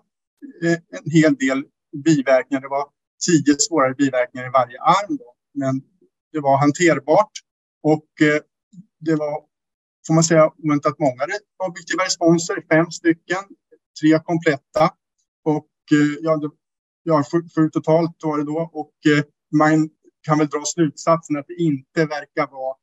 eh, 0.64 0.78
en 0.98 1.12
hel 1.12 1.36
del 1.36 1.64
biverkningar. 2.04 2.62
Det 2.62 2.68
var 2.68 2.90
tio 3.26 3.56
svårare 3.60 3.94
biverkningar 3.94 4.48
i 4.48 4.52
varje 4.52 4.82
arm. 4.82 5.18
Då. 5.18 5.36
Men 5.54 5.82
det 6.32 6.40
var 6.40 6.58
hanterbart 6.58 7.32
och 7.84 8.10
eh, 8.22 8.42
det 9.00 9.16
var 9.16 9.44
får 10.08 10.14
man 10.14 10.24
säga, 10.24 10.52
oväntat 10.64 11.00
många 11.00 11.24
objektiva 11.68 12.04
responser, 12.04 12.64
fem 12.72 12.92
stycken, 12.92 13.44
tre 14.02 14.20
kompletta 14.20 14.84
och 15.44 15.70
eh, 15.92 16.14
ja, 16.22 16.38
det, 16.38 16.50
ja 17.04 17.24
sju, 17.32 17.38
sju 17.56 17.70
totalt 17.70 18.16
var 18.24 18.38
det 18.38 18.44
då 18.44 18.70
och 18.74 19.12
eh, 19.12 19.24
man 19.52 19.90
kan 20.22 20.38
väl 20.38 20.48
dra 20.48 20.64
slutsatsen 20.66 21.38
att 21.38 21.48
det 21.48 21.64
inte 21.64 22.06
verkar 22.06 22.52
vara 22.52 22.76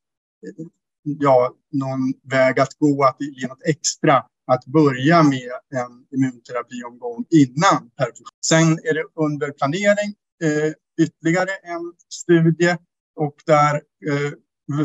eh, 0.46 0.66
ja, 1.02 1.54
någon 1.72 2.12
väg 2.30 2.60
att 2.60 2.74
gå 2.78 3.04
att 3.04 3.16
ge 3.20 3.48
något 3.48 3.62
extra 3.66 4.24
att 4.46 4.64
börja 4.66 5.22
med 5.22 5.50
en 5.74 6.06
immunterapiomgång 6.14 7.24
innan 7.30 7.90
perfusion. 7.96 8.26
Sen 8.46 8.72
är 8.72 8.94
det 8.94 9.04
under 9.14 9.50
planering 9.50 10.14
eh, 10.44 10.72
ytterligare 11.04 11.50
en 11.62 11.92
studie 12.08 12.76
och 13.16 13.36
där 13.46 13.74
eh, 13.74 14.32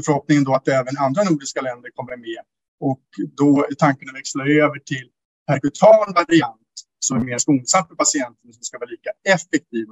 förhoppningen 0.06 0.44
då 0.44 0.56
att 0.56 0.68
även 0.68 0.98
andra 0.98 1.24
nordiska 1.24 1.62
länder 1.62 1.90
kommer 1.96 2.18
med. 2.18 2.42
Och 2.80 3.06
då 3.38 3.66
är 3.70 3.76
tanken 3.76 4.10
att 4.10 4.16
växla 4.16 4.44
över 4.44 4.80
till 4.80 5.10
perkutan 5.48 6.14
variant 6.16 6.68
som 7.00 7.18
är 7.18 7.24
mer 7.24 7.38
skonsam 7.38 7.88
för 7.88 7.96
patienten 7.96 8.54
som 8.54 8.64
ska 8.64 8.78
vara 8.78 8.90
lika 8.90 9.10
effektiv 9.36 9.88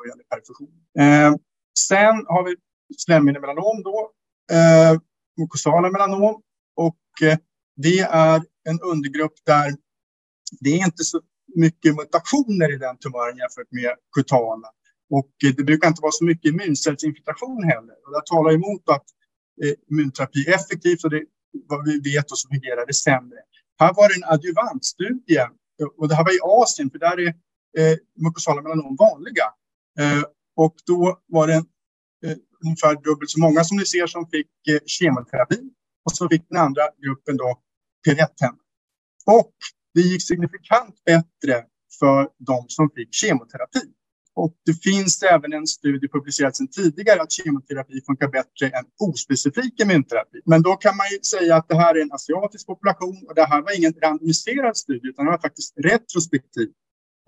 vad 0.00 0.08
gäller 0.10 0.26
perfusion. 0.34 0.74
Eh, 0.98 1.32
sen 1.88 2.16
har 2.32 2.42
vi 2.44 2.56
slemhinnemelanom 2.96 3.82
då, 3.82 4.10
eh, 4.56 5.00
mukosala 5.38 5.90
melanom 5.90 6.42
och 6.76 7.04
eh, 7.22 7.38
det 7.76 7.98
är 7.98 8.36
en 8.68 8.80
undergrupp 8.92 9.36
där 9.46 9.74
det 10.60 10.70
är 10.70 10.84
inte 10.84 11.04
så 11.04 11.20
mycket 11.54 11.96
mutationer 11.96 12.74
i 12.74 12.76
den 12.76 12.96
tumören 12.98 13.36
jämfört 13.36 13.72
med 13.80 13.92
kutana. 14.16 14.68
Och 15.10 15.32
eh, 15.44 15.54
det 15.56 15.64
brukar 15.64 15.88
inte 15.88 16.02
vara 16.02 16.12
så 16.12 16.24
mycket 16.24 16.48
immuncellsinfiltration 16.52 17.64
heller. 17.64 17.96
Och 18.04 18.12
det 18.12 18.22
talar 18.26 18.52
emot 18.52 18.88
att 18.88 19.06
Eh, 19.64 19.74
immunterapi 19.90 20.40
effektivt 20.48 21.04
och 21.04 21.10
det, 21.10 21.22
vad 21.68 21.84
vi 21.84 22.00
vet 22.00 22.30
och 22.30 22.38
så 22.38 22.48
fungerar 22.48 22.86
det 22.86 22.94
sämre. 22.94 23.38
Här 23.78 23.92
var 23.94 24.08
det 24.08 24.14
en 24.14 24.32
adjuvantstudie 24.34 25.40
eh, 25.80 25.88
och 25.98 26.08
det 26.08 26.14
här 26.14 26.24
var 26.24 26.32
i 26.32 26.62
Asien 26.62 26.90
för 26.90 26.98
där 26.98 27.20
är 27.20 27.28
eh, 27.78 27.96
mukosala 28.24 28.62
melanom 28.62 28.96
vanliga. 28.96 29.44
Eh, 29.98 30.22
och 30.56 30.74
då 30.86 31.20
var 31.26 31.46
det 31.46 31.62
eh, 32.26 32.36
ungefär 32.64 32.94
dubbelt 32.94 33.30
så 33.30 33.40
många 33.40 33.64
som 33.64 33.76
ni 33.76 33.86
ser 33.86 34.06
som 34.06 34.26
fick 34.26 34.68
eh, 34.68 34.80
kemoterapi 34.86 35.60
och 36.04 36.12
så 36.12 36.28
fick 36.28 36.48
den 36.48 36.58
andra 36.58 36.82
gruppen 37.04 37.36
då 37.36 37.60
Piretten. 38.04 38.54
Och 39.26 39.54
det 39.94 40.00
gick 40.00 40.26
signifikant 40.26 41.04
bättre 41.04 41.64
för 41.98 42.28
de 42.38 42.64
som 42.68 42.90
fick 42.94 43.14
kemoterapi. 43.14 43.80
Och 44.34 44.54
det 44.66 44.74
finns 44.82 45.22
även 45.22 45.52
en 45.52 45.66
studie 45.66 46.08
publicerad 46.08 46.56
sedan 46.56 46.68
tidigare 46.68 47.22
att 47.22 47.32
kemoterapi 47.32 48.00
funkar 48.06 48.28
bättre 48.28 48.66
än 48.66 48.84
ospecifik 48.98 49.80
immunterapi. 49.80 50.40
Men 50.44 50.62
då 50.62 50.76
kan 50.76 50.96
man 50.96 51.06
ju 51.12 51.18
säga 51.22 51.56
att 51.56 51.68
det 51.68 51.76
här 51.76 51.94
är 51.94 52.02
en 52.02 52.12
asiatisk 52.12 52.66
population 52.66 53.24
och 53.28 53.34
det 53.34 53.44
här 53.44 53.62
var 53.62 53.78
ingen 53.78 53.92
randomiserad 54.02 54.76
studie 54.76 55.08
utan 55.08 55.24
det 55.24 55.30
var 55.30 55.38
faktiskt 55.38 55.74
retrospektiv. 55.78 56.68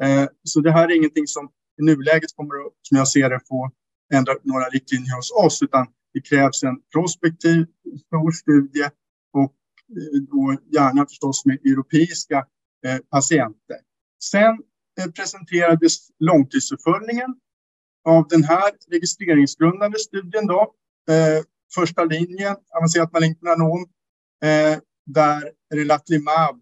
Eh, 0.03 0.27
så 0.43 0.61
det 0.61 0.73
här 0.73 0.89
är 0.91 0.97
ingenting 0.97 1.27
som 1.27 1.51
i 1.83 1.85
nuläget 1.85 2.37
kommer 2.37 2.55
att, 2.67 2.73
som 2.83 2.97
jag 2.97 3.09
ser 3.09 3.31
det, 3.31 3.41
få 3.49 3.71
ändra 4.15 4.33
några 4.43 4.65
riktlinjer 4.65 5.17
hos 5.17 5.31
oss 5.31 5.63
utan 5.63 5.87
det 6.15 6.21
krävs 6.21 6.63
en 6.63 6.77
prospektiv 6.93 7.67
stor 8.07 8.31
studie 8.31 8.89
och 9.33 9.53
eh, 9.97 10.21
då 10.31 10.57
gärna 10.73 11.07
förstås 11.07 11.45
med 11.45 11.59
europeiska 11.67 12.47
eh, 12.87 12.99
patienter. 13.11 13.79
Sen 14.23 14.59
Eh, 15.01 15.11
presenterades 15.11 15.97
långtidsuppföljningen 16.19 17.35
av 18.05 18.29
den 18.29 18.45
här 18.45 18.71
registreringsgrundande 18.91 19.99
studien. 19.99 20.47
Då. 20.47 20.75
Eh, 21.11 21.45
första 21.75 22.05
linjen, 22.05 22.57
avancerat 22.77 23.13
malignt 23.13 23.43
melanom, 23.43 23.87
eh, 24.45 24.79
där 25.07 25.53
relatlimab 25.75 26.61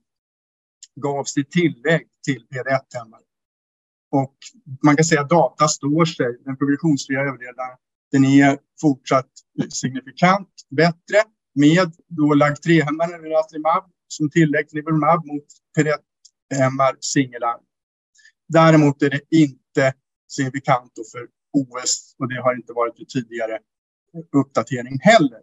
gavs 1.01 1.37
i 1.37 1.45
tillägg 1.45 2.07
till 2.25 2.47
PD1-hämmare. 2.47 3.23
Och 4.11 4.35
man 4.85 4.97
kan 4.97 5.05
säga 5.05 5.21
att 5.21 5.31
data 5.31 5.69
står 5.69 6.05
sig. 6.05 6.39
Den 6.45 6.57
progressionsfria 6.57 7.21
överlevnaden 7.21 7.77
den 8.13 8.25
är 8.25 8.59
fortsatt 8.81 9.31
signifikant 9.73 10.49
bättre 10.71 11.19
med 11.55 11.93
då 12.09 12.35
LAG3-hämmaren 12.35 13.23
relatlimab 13.23 13.85
som 14.09 14.31
tillägg 14.31 14.69
till 14.69 14.77
nivolumab 14.77 15.27
mot 15.27 15.45
PD1-hämmar 15.79 16.97
singelarm. 17.01 17.61
Däremot 18.49 19.03
är 19.03 19.11
det 19.11 19.21
inte 19.31 19.95
signifikant 20.29 20.93
för 21.13 21.29
OS 21.53 22.15
och 22.19 22.29
det 22.29 22.43
har 22.43 22.55
inte 22.55 22.73
varit 22.73 23.01
i 23.01 23.07
tidigare 23.07 23.59
uppdatering 24.37 24.99
heller. 25.03 25.41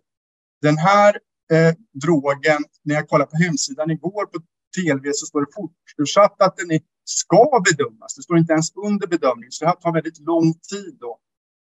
Den 0.62 0.78
här 0.78 1.20
eh, 1.52 1.76
drogen, 2.04 2.64
när 2.84 2.96
jag 2.96 3.10
kollade 3.10 3.32
på 3.32 3.38
hemsidan 3.38 3.92
igår 3.92 4.26
på 4.26 4.40
TLV 4.76 5.12
så 5.14 5.26
står 5.26 5.42
det 5.42 5.48
fortsatt 5.56 6.42
att 6.42 6.58
den 6.58 6.72
är, 6.72 6.82
ska 7.10 7.62
bedömas. 7.70 8.15
Det 8.15 8.24
står 8.24 8.38
inte 8.38 8.54
ens 8.54 8.76
under 8.76 9.08
bedömning, 9.08 9.52
så 9.52 9.65
det 9.65 9.70
här 9.70 9.76
tar 9.76 9.93
väldigt 9.93 10.20
lång 10.20 10.54
tid 10.54 10.98
då. 11.00 11.20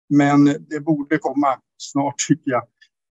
Men 0.08 0.44
det 0.44 0.80
borde 0.80 1.18
komma 1.18 1.60
snart 1.78 2.18
tycker 2.28 2.50
jag. 2.50 2.62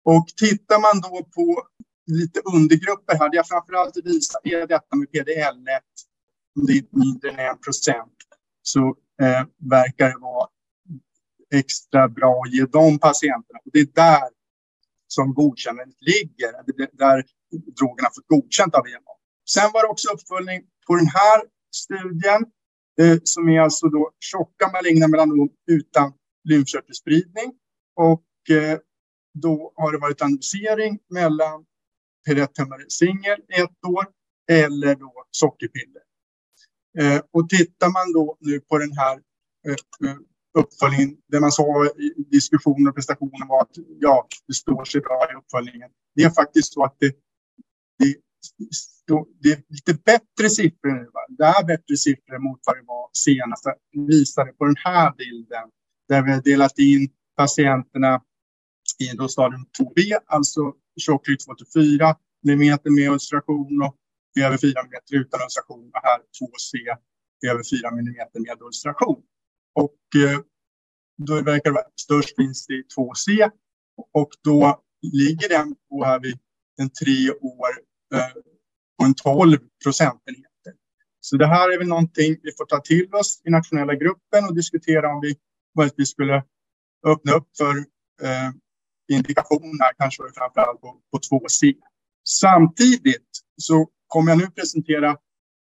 Och 0.05 0.27
tittar 0.37 0.79
man 0.81 1.01
då 1.01 1.23
på 1.35 1.67
lite 2.07 2.39
undergrupper 2.53 3.17
här. 3.19 3.29
Det 3.29 3.35
jag 3.35 3.47
framför 3.47 3.73
allt 3.73 3.97
är 3.97 4.67
detta 4.67 4.95
med 4.95 5.07
PDL1 5.07 5.81
det 6.65 6.73
är 6.73 6.85
mindre 6.91 7.29
än 7.29 7.51
1 7.55 7.61
procent, 7.61 8.17
så 8.61 8.95
eh, 9.21 9.43
verkar 9.69 10.07
det 10.09 10.19
vara 10.19 10.47
extra 11.53 12.07
bra 12.07 12.41
att 12.45 12.53
ge 12.53 12.65
de 12.65 12.99
patienterna. 12.99 13.59
Och 13.65 13.71
det 13.73 13.79
är 13.79 13.91
där 13.95 14.29
som 15.07 15.33
godkännandet 15.33 16.01
ligger, 16.01 16.51
där 16.93 17.23
drogerna 17.79 18.09
fått 18.15 18.27
godkänt 18.27 18.75
av 18.75 18.87
EMA. 18.87 19.13
Sen 19.49 19.71
var 19.73 19.81
det 19.83 19.87
också 19.87 20.07
uppföljning 20.09 20.61
på 20.87 20.95
den 20.95 21.07
här 21.07 21.37
studien 21.75 22.45
eh, 23.01 23.17
som 23.23 23.49
är 23.49 23.59
alltså 23.59 23.87
då 23.87 24.11
tjocka 24.19 24.71
maligna 24.73 25.07
melanom 25.07 25.49
utan 25.71 26.13
lymfkörtelspridning. 26.49 27.53
Och 27.95 28.55
eh, 28.55 28.79
då 29.33 29.73
har 29.75 29.91
det 29.91 29.97
varit 29.97 30.21
analysering 30.21 30.99
mellan 31.09 31.65
Pirettemmare 32.25 32.85
singel 32.87 33.39
ett 33.49 33.85
år 33.87 34.05
eller 34.51 34.95
då 34.95 35.13
sockerpiller. 35.31 36.01
Eh, 36.99 37.21
och 37.31 37.49
tittar 37.49 37.89
man 37.89 38.13
då 38.13 38.37
nu 38.39 38.59
på 38.59 38.77
den 38.77 38.91
här 38.91 39.15
eh, 39.67 40.09
eh 40.09 40.17
uppföljningen, 40.59 41.17
det 41.27 41.39
man 41.39 41.51
sa 41.51 41.85
i 41.85 42.23
diskussioner 42.31 42.89
och 42.89 42.95
prestationer 42.95 43.47
var 43.47 43.61
att 43.61 43.75
ja, 43.99 44.27
det 44.47 44.53
står 44.53 44.85
sig 44.85 45.01
bra 45.01 45.27
i 45.31 45.35
uppföljningen. 45.35 45.89
Det 46.15 46.23
är 46.23 46.29
faktiskt 46.29 46.73
så 46.73 46.83
att 46.83 46.95
det, 46.99 47.15
det 47.99 48.15
det 49.41 49.51
är 49.51 49.63
lite 49.69 49.93
bättre 49.93 50.49
siffror 50.49 50.93
nu. 50.99 51.09
Va? 51.13 51.21
Det 51.37 51.43
är 51.43 51.65
bättre 51.65 51.97
siffror 51.97 52.39
mot 52.39 52.59
vad 52.65 52.75
det 52.77 52.83
var 52.85 53.09
senast. 53.13 53.63
Jag 53.65 54.07
visade 54.07 54.51
på 54.51 54.65
den 54.65 54.75
här 54.85 55.13
bilden 55.17 55.65
där 56.09 56.21
vi 56.21 56.31
har 56.31 56.41
delat 56.41 56.79
in 56.79 57.09
patienterna 57.37 58.21
i 58.99 59.15
då 59.17 59.27
stadium 59.27 59.65
2B, 59.79 60.17
alltså 60.25 60.73
tjocklek 60.99 61.39
2-4 61.75 62.15
mm 62.47 62.79
med 62.83 63.11
ulceration 63.11 63.81
och 63.81 63.95
över 64.39 64.57
4 64.57 64.71
mm 64.79 65.01
utan 65.11 65.39
ulceration 65.43 65.91
och 65.93 66.01
här 66.03 66.19
2C 66.19 66.97
över 67.51 67.63
4 67.81 67.89
mm 67.89 68.15
med 68.33 68.61
ulceration. 68.61 69.21
Och 69.75 70.21
eh, 70.23 70.39
då 71.17 71.41
verkar 71.41 71.69
det 71.69 71.73
vara 71.73 71.85
störst 72.01 72.39
vinst 72.39 72.69
i 72.69 72.83
2C 72.97 73.51
och 74.13 74.29
då 74.43 74.81
ligger 75.01 75.49
den 75.49 75.75
på 75.89 76.03
här 76.03 76.19
vid 76.19 76.39
en 76.77 76.89
tre 76.89 77.31
år 77.31 77.69
eh, 78.13 78.41
på 78.99 79.05
en 79.05 79.13
12 79.13 79.57
procentenheter. 79.83 80.73
Så 81.19 81.37
det 81.37 81.47
här 81.47 81.73
är 81.73 81.77
väl 81.77 81.87
någonting 81.87 82.37
vi 82.43 82.51
får 82.57 82.65
ta 82.65 82.79
till 82.79 83.13
oss 83.13 83.41
i 83.45 83.49
nationella 83.49 83.95
gruppen 83.95 84.45
och 84.49 84.55
diskutera 84.55 85.13
om 85.13 85.21
vi 85.21 85.35
möjligtvis 85.77 86.09
skulle 86.09 86.43
öppna 87.07 87.31
upp 87.31 87.47
för 87.57 87.77
eh, 88.21 88.49
indikationer, 89.11 89.93
kanske 89.97 90.23
framförallt 90.35 90.81
på, 90.81 91.01
på 91.11 91.17
2C. 91.17 91.73
Samtidigt 92.41 93.29
så 93.57 93.89
kommer 94.07 94.31
jag 94.31 94.37
nu 94.37 94.47
presentera 94.47 95.09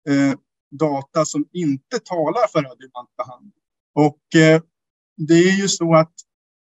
eh, 0.09 0.33
data 0.71 1.25
som 1.25 1.45
inte 1.53 1.99
talar 2.03 2.47
för 2.51 2.59
adjuvant 2.59 3.15
behandling. 3.17 3.63
Och 3.95 4.41
eh, 4.41 4.61
det 5.17 5.33
är 5.33 5.61
ju 5.61 5.67
så 5.67 5.95
att 5.95 6.13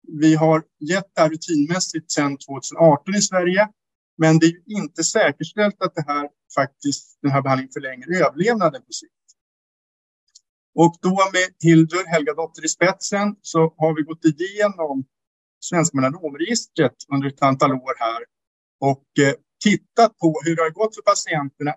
vi 0.08 0.36
har 0.36 0.64
gett 0.80 1.16
det 1.16 1.22
här 1.22 1.30
rutinmässigt 1.30 2.12
sedan 2.12 2.38
2018 2.38 3.16
i 3.16 3.22
Sverige. 3.22 3.70
Men 4.18 4.40
det 4.40 4.46
är 4.46 4.56
inte 4.66 5.04
säkerställt 5.04 5.82
att 5.82 5.96
det 5.96 6.06
här 6.08 6.30
faktiskt, 6.56 7.20
den 7.22 7.32
här 7.32 7.42
behandlingen 7.42 7.74
förlänger 7.74 8.22
överlevnaden 8.22 8.82
på 8.82 8.92
sikt. 8.92 9.14
Och 10.76 10.96
då 11.02 11.16
med 11.34 11.48
Hildur 11.64 12.06
Helgadotter 12.08 12.66
i 12.66 12.68
spetsen 12.68 13.36
så 13.42 13.60
har 13.78 13.96
vi 13.96 14.02
gått 14.02 14.26
igenom 14.26 15.06
Svenska 15.60 15.98
melanomregistret 15.98 16.96
under 17.14 17.28
ett 17.28 17.42
antal 17.42 17.72
år 17.72 17.96
här 18.00 18.22
och 18.80 19.06
eh, 19.28 19.34
tittat 19.64 20.18
på 20.18 20.42
hur 20.46 20.56
det 20.56 20.62
har 20.62 20.70
gått 20.70 20.96
för 20.96 21.02
patienterna, 21.02 21.74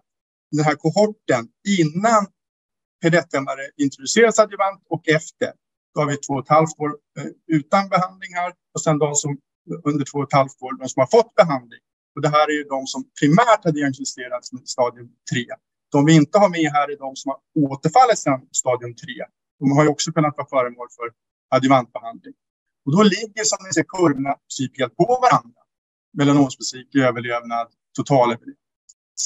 den 0.51 0.65
här 0.65 0.75
kohorten, 0.75 1.49
innan 1.79 2.27
pedettämare 3.03 3.65
introduceras 3.77 4.39
adjuvant 4.39 4.83
och 4.89 5.09
efter. 5.09 5.53
Då 5.95 6.01
har 6.01 6.09
vi 6.11 6.17
två 6.17 6.35
och 6.35 6.43
ett 6.45 6.49
halvt 6.49 6.79
år 6.79 6.91
eh, 7.19 7.31
utan 7.47 7.89
behandling 7.89 8.35
här 8.35 8.53
och 8.75 8.83
sen 8.83 8.99
de 8.99 9.15
som 9.15 9.39
under 9.85 10.05
två 10.05 10.19
och 10.19 10.29
ett 10.29 10.39
halvt 10.41 10.63
år, 10.63 10.79
de 10.79 10.89
som 10.89 11.01
har 11.01 11.07
fått 11.07 11.35
behandling. 11.35 11.81
Och 12.15 12.23
det 12.23 12.29
här 12.29 12.47
är 12.51 12.57
ju 12.61 12.65
de 12.65 12.87
som 12.87 13.05
primärt 13.21 13.65
har 13.65 13.73
diagnostiserats 13.73 14.53
med 14.53 14.69
stadium 14.69 15.09
3. 15.33 15.47
De 15.93 16.05
vi 16.05 16.15
inte 16.15 16.39
har 16.39 16.49
med 16.49 16.73
här 16.77 16.87
är 16.93 16.97
de 17.07 17.17
som 17.17 17.29
har 17.33 17.39
återfallit 17.65 18.19
sedan 18.19 18.41
stadium 18.53 18.95
3. 18.95 19.07
De 19.61 19.73
har 19.77 19.83
ju 19.85 19.91
också 19.91 20.13
kunnat 20.13 20.35
vara 20.37 20.49
föremål 20.49 20.89
för 20.99 21.07
adjuvantbehandling. 21.57 22.35
Och 22.85 22.93
då 22.97 23.03
ligger 23.03 23.45
som 23.45 23.59
ni 23.67 23.73
ser 23.73 23.87
kurvorna 23.95 24.35
typ 24.59 24.79
helt 24.81 24.97
på 24.97 25.19
varandra. 25.25 25.61
Melanomspecifik 26.19 26.95
överlevnad, 26.95 27.69
totalöverlevnad. 27.97 28.57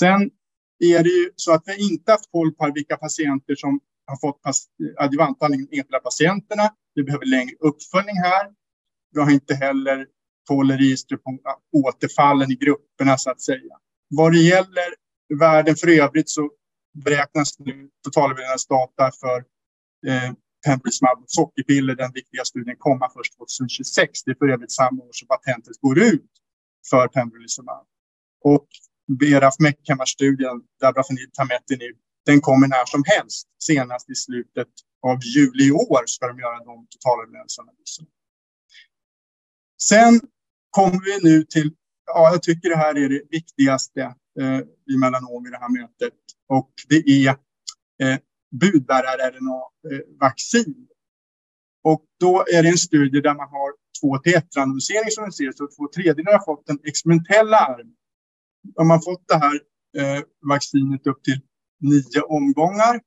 Sen 0.00 0.30
är 0.78 1.02
det 1.02 1.08
ju 1.08 1.30
så 1.36 1.52
att 1.52 1.62
vi 1.66 1.92
inte 1.92 2.12
haft 2.12 2.30
koll 2.30 2.52
på 2.52 2.72
vilka 2.74 2.96
patienter 2.96 3.54
som 3.54 3.80
har 4.06 4.16
fått 4.16 4.40
adjuvantbehandling, 4.98 5.60
enskilda 5.60 6.00
patienterna. 6.00 6.74
Vi 6.94 7.02
behöver 7.02 7.26
längre 7.26 7.54
uppföljning 7.60 8.16
här. 8.16 8.44
Vi 9.12 9.20
har 9.20 9.30
inte 9.30 9.54
heller 9.54 10.06
håller 10.48 10.78
register 10.78 11.16
på 11.16 11.38
återfallen 11.72 12.52
i 12.52 12.54
grupperna 12.54 13.18
så 13.18 13.30
att 13.30 13.40
säga. 13.40 13.74
Vad 14.08 14.32
det 14.32 14.38
gäller 14.38 14.94
världen 15.38 15.76
för 15.76 15.88
övrigt 15.88 16.30
så 16.30 16.50
beräknas 17.04 17.58
nu 17.58 17.90
totalöverlevnadsdata 18.04 19.10
för 19.20 19.38
eh, 20.06 20.32
pembrolizumab 20.66 21.24
sockerpiller, 21.26 21.94
den 21.94 22.12
viktiga 22.12 22.44
studien, 22.44 22.76
komma 22.78 23.10
först 23.14 23.36
2026. 23.36 24.24
Det 24.24 24.30
är 24.30 24.34
för 24.34 24.48
övrigt 24.48 24.72
samma 24.72 25.02
år 25.02 25.12
som 25.12 25.28
patentet 25.28 25.80
går 25.80 25.98
ut 25.98 26.30
för 26.90 27.08
pembrolizumab. 27.08 27.86
Och 28.44 28.68
BRAF-MEC-studien, 29.20 30.62
Dabrafenib 30.80 31.32
Tametinib, 31.32 31.96
den 32.26 32.40
kommer 32.40 32.68
när 32.68 32.84
som 32.84 33.02
helst. 33.06 33.48
Senast 33.58 34.10
i 34.10 34.14
slutet 34.14 34.68
av 35.02 35.18
juli 35.24 35.64
i 35.68 35.72
år 35.72 36.02
ska 36.06 36.26
de 36.26 36.38
göra 36.38 36.64
de 36.64 36.86
totalöverlevnadsanalyserna. 36.90 38.08
Sen 39.82 40.20
kommer 40.70 41.04
vi 41.04 41.18
nu 41.30 41.44
till, 41.44 41.70
ja, 42.06 42.30
jag 42.32 42.42
tycker 42.42 42.68
det 42.68 42.76
här 42.76 42.98
är 42.98 43.08
det 43.08 43.22
viktigaste 43.30 44.00
eh, 44.40 44.58
i 44.90 44.96
melanom 44.98 45.46
i 45.46 45.50
det 45.50 45.58
här 45.58 45.80
mötet. 45.80 46.14
Och 46.48 46.70
det 46.88 47.26
är 47.26 47.36
eh, 48.02 48.18
budbärar-RNA-vaccin. 48.60 50.68
Eh, 50.68 50.74
och 51.92 52.04
då 52.20 52.44
är 52.54 52.62
det 52.62 52.68
en 52.68 52.78
studie 52.78 53.20
där 53.20 53.34
man 53.34 53.48
har 53.48 53.72
två 54.00 54.18
till 54.18 54.34
ett 54.34 54.56
randomisering 54.56 55.10
som 55.10 55.24
ni 55.24 55.32
ser, 55.32 55.52
så 55.52 55.66
två 55.66 55.88
tredjedelar 55.94 56.32
har 56.32 56.44
fått 56.44 56.66
den 56.66 56.78
experimentella 56.84 57.56
armen. 57.56 57.94
Om 58.76 58.88
man 58.88 59.02
fått 59.02 59.28
det 59.28 59.38
här 59.38 59.60
eh, 59.98 60.22
vaccinet 60.48 61.06
upp 61.06 61.22
till 61.22 61.40
nio 61.80 62.20
omgångar 62.20 63.00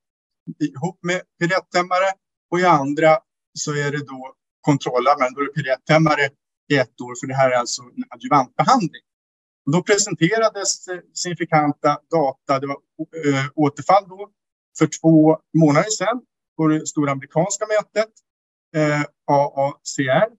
ihop 0.60 1.00
med 1.04 1.22
piretthämmare 1.40 2.12
och 2.52 2.60
i 2.60 2.66
andra 2.66 3.20
så 3.54 3.72
är 3.72 3.92
det 3.92 4.06
då 4.06 4.36
kontrollarmen, 4.62 5.34
då 5.34 5.42
är 5.42 5.46
det 5.46 5.54
piretthämmare 5.54 6.30
i 6.72 6.78
ett 6.78 7.02
år, 7.02 7.14
för 7.20 7.28
det 7.28 7.36
här 7.36 7.52
är 7.52 7.56
alltså 7.56 7.82
en 7.82 8.04
adjuvantbehandling. 8.10 9.02
Och 9.66 9.72
då 9.72 9.84
presenterades 9.84 10.88
eh, 10.88 11.00
signifikanta 11.14 12.00
data, 12.12 12.60
det 12.60 12.68
var 12.68 12.78
eh, 13.26 13.46
återfall 13.56 14.06
då, 14.10 14.30
för 14.78 14.88
två 15.02 15.38
månader 15.58 15.90
sedan 15.90 16.22
på 16.58 16.68
det 16.68 16.88
stora 16.88 17.12
amerikanska 17.12 17.66
mötet, 17.76 18.12
eh, 18.76 19.02
AACR. 19.32 20.30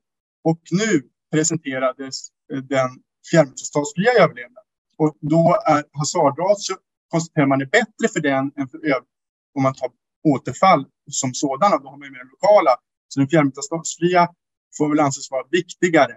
Och 0.45 0.61
nu 0.71 1.03
presenterades 1.33 2.17
eh, 2.53 2.59
den 2.59 2.91
fjärrmetastasfria 3.31 4.13
överlevnaden. 4.13 4.69
Och 4.99 5.17
då 5.21 5.57
är 5.67 5.85
hasardratio, 5.93 6.75
konstaterar 7.11 7.47
man, 7.47 7.61
är 7.61 7.67
bättre 7.67 8.09
för 8.13 8.21
den 8.21 8.53
än 8.57 8.69
för 8.69 8.79
övriga 8.79 9.01
om 9.55 9.63
man 9.63 9.75
tar 9.75 9.91
återfall 10.35 10.87
som 11.11 11.35
sådana. 11.35 11.79
Då 11.79 11.89
har 11.89 11.97
man 11.99 12.07
ju 12.09 12.13
mer 12.13 12.25
lokala. 12.31 12.77
Så 13.09 13.21
den 13.21 13.29
fjärrmetastasfria 13.29 14.29
får 14.77 14.89
väl 14.89 15.01
anses 15.01 15.31
vara 15.31 15.47
viktigare. 15.51 16.13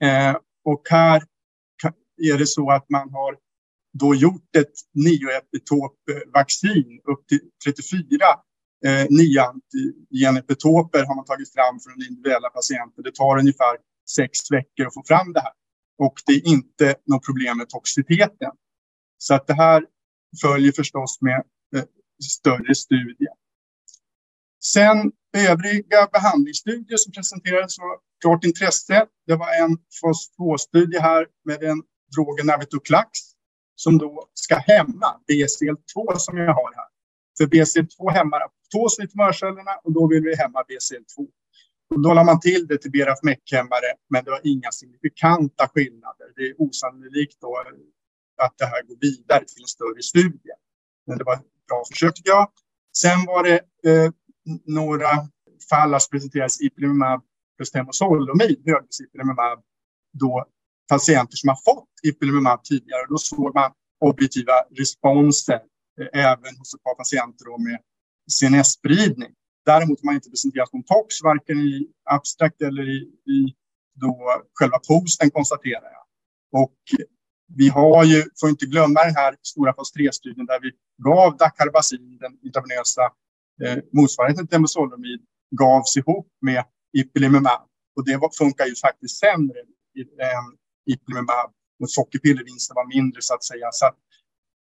Eh, 0.00 0.36
och 0.64 0.82
här 0.90 1.22
är 2.22 2.38
det 2.38 2.46
så 2.46 2.70
att 2.70 2.90
man 2.90 3.10
har 3.10 3.36
då 3.98 4.14
gjort 4.14 4.56
ett 4.56 4.72
nioepitopvaccin 4.94 7.00
upp 7.04 7.26
till 7.26 7.40
34 7.64 8.26
eh, 8.86 9.06
neoantigenepitoper 9.10 11.04
har 11.04 11.14
man 11.14 11.24
tagit 11.24 11.52
fram 11.52 11.80
för 11.80 11.90
den 11.90 12.02
individuella 12.08 12.48
patienten. 12.48 13.04
Det 13.04 13.14
tar 13.14 13.38
ungefär 13.38 13.76
sex 14.16 14.50
veckor 14.50 14.86
att 14.86 14.94
få 14.94 15.02
fram 15.06 15.32
det 15.32 15.40
här. 15.40 15.52
Och 15.98 16.14
det 16.26 16.32
är 16.32 16.48
inte 16.48 16.94
något 17.06 17.26
problem 17.26 17.58
med 17.58 17.68
toxiteten. 17.68 18.52
Så 19.18 19.34
att 19.34 19.46
det 19.46 19.54
här 19.54 19.86
följer 20.42 20.72
förstås 20.72 21.18
med 21.20 21.42
eh, 21.76 21.84
större 22.24 22.74
studier. 22.74 23.34
Sen 24.64 25.12
övriga 25.36 26.08
behandlingsstudier 26.12 26.96
som 26.96 27.12
presenterades 27.12 27.78
var 27.78 27.98
klart 28.20 28.44
intresse. 28.44 29.06
Det 29.26 29.36
var 29.36 29.62
en 29.62 29.76
fas 30.00 30.30
2-studie 30.38 30.98
här 30.98 31.26
med 31.44 31.60
den 31.60 31.82
drogen 32.16 32.46
Navitoclax 32.46 33.10
som 33.74 33.98
då 33.98 34.28
ska 34.34 34.56
hämma 34.56 35.20
BCL2 35.28 36.16
som 36.16 36.38
jag 36.38 36.54
har 36.54 36.74
här. 36.76 36.88
För 37.38 37.46
BCL2 37.46 38.10
hämmar 38.10 38.40
apoptosen 38.40 39.04
i 39.04 39.08
tumörcellerna 39.08 39.74
och 39.84 39.92
då 39.92 40.08
vill 40.08 40.22
vi 40.22 40.36
hämma 40.36 40.60
BCL2. 40.62 41.16
Och 41.94 42.02
då 42.02 42.14
la 42.14 42.24
man 42.24 42.40
till 42.40 42.66
det 42.66 42.78
till 42.78 42.90
BRAF-MEC-hämmare, 42.90 43.90
men 44.10 44.24
det 44.24 44.30
var 44.30 44.40
inga 44.44 44.70
signifikanta 44.72 45.68
skillnader. 45.68 46.26
Det 46.36 46.42
är 46.42 46.54
osannolikt 46.58 47.40
då 47.40 47.56
att 48.42 48.54
det 48.58 48.66
här 48.66 48.82
går 48.82 48.96
vidare 49.00 49.44
till 49.44 49.62
en 49.62 49.68
större 49.68 50.02
studie. 50.02 50.54
Men 51.06 51.18
det 51.18 51.24
var 51.24 51.34
ett 51.34 51.66
bra 51.68 51.84
försök 51.92 52.14
tycker 52.14 52.30
jag. 52.30 52.48
Sen 52.96 53.26
var 53.26 53.42
det 53.42 53.58
eh, 53.90 54.10
några 54.66 55.08
fall 55.70 55.92
har 55.92 56.10
presenterades 56.10 56.60
ipilimumab 56.60 57.22
plus 57.56 57.70
temozolomid, 57.70 58.62
högdosipilimumab, 58.66 59.62
då 60.12 60.46
patienter 60.88 61.36
som 61.36 61.48
har 61.48 61.58
fått 61.64 61.88
ipilimumab 62.02 62.64
tidigare. 62.64 63.06
Då 63.08 63.18
såg 63.18 63.54
man 63.54 63.72
objektiva 64.00 64.52
responser 64.78 65.60
eh, 66.00 66.20
även 66.30 66.56
hos 66.58 66.74
ett 66.74 66.82
par 66.82 66.94
patienter 66.94 67.58
med 67.58 67.78
CNS-spridning. 68.30 69.32
Däremot 69.66 70.00
har 70.00 70.06
man 70.06 70.14
inte 70.14 70.30
presenterat 70.30 70.72
någon 70.72 70.84
tox, 70.84 71.22
varken 71.22 71.58
i 71.58 71.88
abstrakt 72.10 72.62
eller 72.62 72.88
i, 72.88 72.98
i 73.34 73.54
då 73.94 74.42
själva 74.58 74.78
posten 74.78 75.30
konstaterar 75.30 75.90
jag. 75.96 76.04
Och 76.62 76.78
vi 77.56 77.68
har 77.68 78.04
ju, 78.04 78.24
får 78.40 78.48
inte 78.48 78.66
glömma 78.66 79.04
den 79.04 79.14
här 79.14 79.36
stora 79.42 79.74
fas 79.74 79.92
3-studien 79.96 80.46
där 80.46 80.60
vi 80.60 80.70
gav 81.02 81.36
Dacarbazin, 81.36 82.18
den 82.20 82.38
intravenösa 82.42 83.02
Eh, 83.64 83.78
motsvarigheten 83.92 84.46
till 84.46 84.54
temozolomid, 84.54 85.20
gavs 85.50 85.96
ihop 85.96 86.28
med 86.40 86.64
ipilimumab. 86.92 87.62
Och 87.96 88.04
det 88.04 88.18
funkar 88.38 88.66
ju 88.66 88.74
faktiskt 88.74 89.18
sämre 89.18 89.58
än 90.34 90.46
ipilimumab. 90.92 91.50
Och 91.82 91.90
sockerpillervinsten 91.90 92.74
var 92.74 92.86
mindre 92.96 93.22
så 93.22 93.34
att 93.34 93.44
säga. 93.44 93.68
Så 93.72 93.86
att 93.86 93.98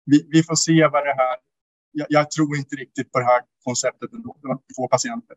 vi, 0.05 0.27
vi 0.29 0.43
får 0.43 0.55
se 0.55 0.89
vad 0.93 1.05
det 1.05 1.15
här... 1.23 1.37
Jag, 1.93 2.07
jag, 2.11 2.31
tror 2.31 2.57
inte 2.57 2.77
riktigt 2.77 3.13
på 3.13 3.19
det 3.19 3.25
här 3.25 3.43
konceptet 3.65 4.13
ändå. 4.13 4.37
Det 4.43 4.49
var 4.49 4.59
två 4.77 4.89
patienter. 4.89 5.37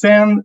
Sen 0.00 0.44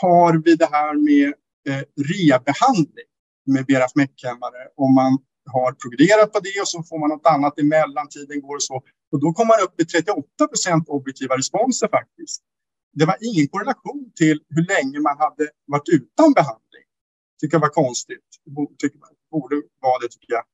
har 0.00 0.42
vi 0.44 0.54
det 0.54 0.70
här 0.72 0.94
med 0.94 1.28
eh, 1.68 1.84
rehabbehandling 2.10 3.10
med 3.46 3.66
BRAF 3.66 3.92
hämmare 4.22 4.68
Om 4.76 4.94
man 4.94 5.18
har 5.52 5.72
progrederat 5.72 6.32
på 6.32 6.40
det 6.40 6.60
och 6.60 6.68
så 6.68 6.82
får 6.82 6.98
man 6.98 7.08
något 7.08 7.26
annat 7.26 7.58
emellan, 7.58 8.08
tiden 8.08 8.40
går 8.40 8.56
och 8.56 8.62
så. 8.62 8.82
Och 9.12 9.20
då 9.20 9.32
kom 9.32 9.46
man 9.46 9.60
upp 9.64 9.80
i 9.80 9.84
38 9.84 10.46
procent 10.48 10.88
objektiva 10.88 11.36
responser 11.36 11.88
faktiskt. 11.88 12.42
Det 12.92 13.04
var 13.04 13.16
ingen 13.20 13.48
korrelation 13.48 14.12
till 14.16 14.38
hur 14.54 14.66
länge 14.74 15.00
man 15.00 15.16
hade 15.18 15.44
varit 15.66 15.88
utan 15.88 16.32
behandling. 16.32 16.86
Tycker 17.40 17.54
jag 17.54 17.60
var 17.60 17.68
konstigt. 17.68 18.28
Tycker 18.78 18.98
man 18.98 19.14
borde 19.30 19.56
vara 19.80 19.98
det 20.02 20.08
tycker 20.08 20.32
jag. 20.32 20.44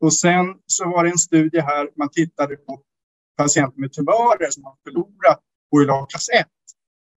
Och 0.00 0.14
sen 0.14 0.46
så 0.66 0.84
var 0.84 1.04
det 1.04 1.10
en 1.10 1.18
studie 1.18 1.60
här, 1.60 1.90
man 1.96 2.10
tittade 2.10 2.56
på 2.56 2.82
patienter 3.36 3.80
med 3.80 3.92
tumörer 3.92 4.50
som 4.50 4.64
har 4.64 4.76
förlorat 4.84 5.40
HLA 5.70 6.06
klass 6.06 6.28
1. 6.28 6.46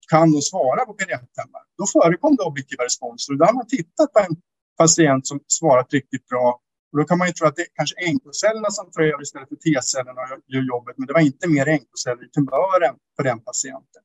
Kan 0.09 0.31
de 0.31 0.41
svara 0.41 0.85
på 0.85 0.93
pdf-hämmare? 0.93 1.67
Då 1.77 1.85
förekom 1.95 2.35
det 2.35 2.43
objektiva 2.43 2.83
responser. 2.85 3.33
och 3.33 3.39
Då 3.39 3.45
har 3.45 3.53
man 3.53 3.67
tittat 3.67 4.13
på 4.13 4.19
en 4.19 4.35
patient 4.77 5.27
som 5.27 5.39
svarat 5.47 5.93
riktigt 5.93 6.27
bra. 6.27 6.59
Och 6.93 6.99
då 6.99 7.05
kan 7.05 7.17
man 7.17 7.27
ju 7.27 7.33
tro 7.33 7.47
att 7.47 7.55
det 7.55 7.61
är 7.61 7.67
kanske 7.73 7.95
NK-cellerna 8.13 8.69
som 8.69 8.91
tar 8.91 9.01
över 9.01 9.21
istället 9.21 9.49
för 9.49 9.55
T-cellerna 9.55 10.21
och 10.21 10.53
gör 10.53 10.61
jobbet. 10.61 10.97
Men 10.97 11.07
det 11.07 11.13
var 11.13 11.21
inte 11.21 11.47
mer 11.47 11.65
NK-celler 11.65 12.25
i 12.25 12.29
tumören 12.29 12.95
för 13.15 13.23
den 13.23 13.39
patienten. 13.39 14.03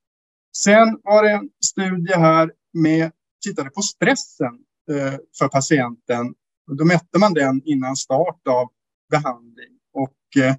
Sen 0.56 1.00
var 1.02 1.22
det 1.22 1.30
en 1.30 1.50
studie 1.64 2.14
här 2.14 2.52
med, 2.72 3.12
tittade 3.44 3.70
på 3.70 3.82
stressen 3.82 4.54
eh, 4.90 5.14
för 5.38 5.48
patienten. 5.48 6.34
Och 6.70 6.76
då 6.76 6.84
mätte 6.84 7.18
man 7.18 7.34
den 7.34 7.62
innan 7.64 7.96
start 7.96 8.40
av 8.48 8.68
behandling. 9.10 9.72
Och 9.92 10.42
eh, 10.42 10.54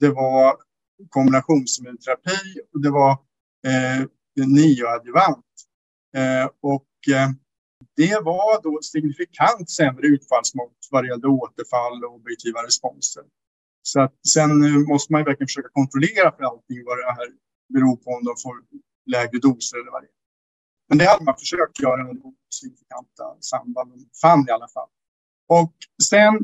det 0.00 0.08
var 0.08 0.56
kombinationsimmunterapi 1.08 2.60
och 2.74 2.82
det 2.82 2.90
var 2.90 3.12
eh, 3.66 4.06
neoadjuvant. 4.46 5.46
Eh, 6.16 6.48
och 6.60 7.14
eh, 7.14 7.30
det 7.96 8.16
var 8.24 8.62
då 8.62 8.78
signifikant 8.82 9.70
sämre 9.70 10.06
utfallsmått 10.06 10.78
vad 10.90 11.04
det 11.04 11.08
gällde 11.08 11.28
återfall 11.28 12.04
och 12.04 12.14
objektiva 12.14 12.60
responser. 12.66 13.24
Så 13.82 14.00
att 14.00 14.26
sen 14.34 14.64
eh, 14.64 14.78
måste 14.92 15.12
man 15.12 15.24
verkligen 15.24 15.48
försöka 15.48 15.68
kontrollera 15.68 16.32
för 16.36 16.44
allting 16.44 16.84
vad 16.84 16.98
det 16.98 17.12
här 17.18 17.28
beror 17.74 17.96
på 17.96 18.10
om 18.10 18.24
de 18.24 18.34
får 18.42 18.54
lägre 19.14 19.38
doser 19.38 19.76
eller 19.80 19.90
vad 19.90 20.02
det 20.02 20.06
är. 20.06 20.18
Men 20.88 20.98
det 20.98 21.04
hade 21.04 21.24
man 21.24 21.38
försökt 21.38 21.80
göra 21.80 22.04
med 22.04 22.16
signifikanta 22.54 23.24
samband, 23.40 23.90
de 23.90 24.06
fann 24.22 24.48
i 24.48 24.50
alla 24.50 24.68
fall. 24.68 24.88
Och 25.48 25.74
sen 26.10 26.34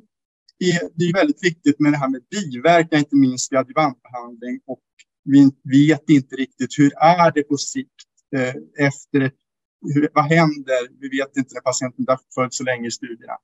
är 0.59 0.81
det 0.95 1.13
väldigt 1.21 1.45
viktigt 1.45 1.81
med 1.81 1.93
det 1.93 1.99
här 1.99 2.09
med 2.09 2.23
biverkningar, 2.31 3.01
inte 3.01 3.17
minst 3.17 3.53
i 3.53 3.57
adjuvantbehandling. 3.57 4.61
Och 4.67 4.85
vi 5.25 5.51
vet 5.79 6.11
inte 6.11 6.37
riktigt 6.37 6.79
hur 6.79 6.93
är 6.99 7.33
det 7.33 7.43
på 7.43 7.57
sikt 7.57 8.09
eh, 8.37 8.87
efter 8.87 9.33
hur, 9.95 10.09
vad 10.15 10.25
händer? 10.25 11.01
Vi 11.01 11.09
vet 11.19 11.37
inte 11.37 11.55
när 11.55 11.61
patienten 11.61 12.05
har 12.09 12.21
följt 12.35 12.55
så 12.55 12.65
länge 12.65 12.89
i 12.89 12.91
studierna. 12.91 13.37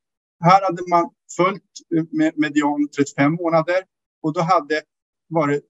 Här 0.44 0.62
hade 0.62 0.83
man 0.88 1.11
följt 1.37 1.73
med 2.12 2.33
median 2.37 2.88
35 2.97 3.33
månader 3.33 3.83
och 4.23 4.33
då 4.33 4.40
hade 4.40 4.83
varit 5.29 5.64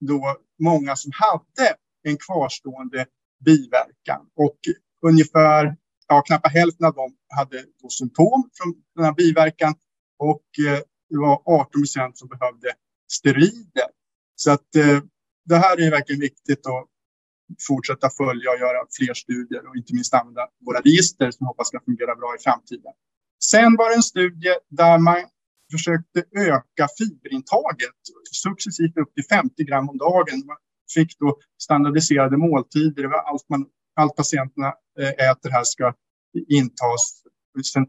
då 0.00 0.36
många 0.62 0.96
som 0.96 1.12
hade 1.14 1.76
en 2.02 2.16
kvarstående 2.16 3.06
biverkan 3.44 4.26
och 4.36 4.58
ungefär 5.02 5.76
ja, 6.08 6.22
knappt 6.22 6.52
hälften 6.52 6.86
av 6.86 6.94
dem 6.94 7.16
hade 7.36 7.64
då 7.82 7.88
symptom 7.88 8.50
från 8.54 8.74
den 8.94 9.04
här 9.04 9.12
biverkan 9.12 9.74
och 10.18 10.44
eh, 10.68 10.80
det 11.10 11.18
var 11.18 11.42
18 11.44 11.80
procent 11.80 12.18
som 12.18 12.28
behövde 12.28 12.72
steroider. 13.12 13.88
Så 14.34 14.50
att 14.50 14.76
eh, 14.76 15.00
det 15.44 15.56
här 15.56 15.80
är 15.80 15.90
verkligen 15.90 16.20
viktigt 16.20 16.66
att 16.66 16.88
fortsätta 17.68 18.10
följa 18.10 18.50
och 18.50 18.60
göra 18.64 18.80
fler 18.98 19.14
studier 19.14 19.62
och 19.68 19.76
inte 19.76 19.94
minst 19.94 20.14
använda 20.14 20.48
våra 20.66 20.80
register 20.80 21.30
som 21.30 21.46
hoppas 21.46 21.68
ska 21.68 21.80
fungera 21.80 22.14
bra 22.16 22.30
i 22.38 22.42
framtiden. 22.42 22.92
Sen 23.50 23.76
var 23.76 23.88
det 23.90 23.96
en 23.96 24.02
studie 24.02 24.54
där 24.70 24.98
man 24.98 25.16
försökte 25.72 26.18
öka 26.36 26.88
fiberintaget 26.98 28.00
successivt 28.32 28.96
upp 28.96 29.14
till 29.14 29.24
50 29.24 29.64
gram 29.64 29.88
om 29.88 29.98
dagen. 29.98 30.46
Man 30.46 30.56
fick 30.94 31.18
då 31.18 31.38
standardiserade 31.62 32.36
måltider. 32.36 33.04
Allt, 33.30 33.48
man, 33.48 33.66
allt 33.96 34.16
patienterna 34.16 34.72
eh, 35.00 35.30
äter 35.30 35.50
här 35.50 35.64
ska 35.64 35.94
intas. 36.48 37.22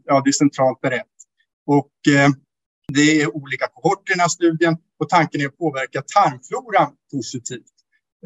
Ja, 0.04 0.22
det 0.24 0.30
är 0.30 0.32
centralt 0.32 0.80
berett. 0.80 1.16
Och 1.66 1.92
eh, 2.14 2.30
det 2.92 3.22
är 3.22 3.36
olika 3.36 3.66
kohorter 3.72 4.12
i 4.12 4.14
den 4.14 4.20
här 4.20 4.28
studien 4.28 4.76
och 4.98 5.08
tanken 5.08 5.40
är 5.40 5.46
att 5.46 5.58
påverka 5.58 6.02
tarmfloran 6.02 6.92
positivt. 7.12 7.75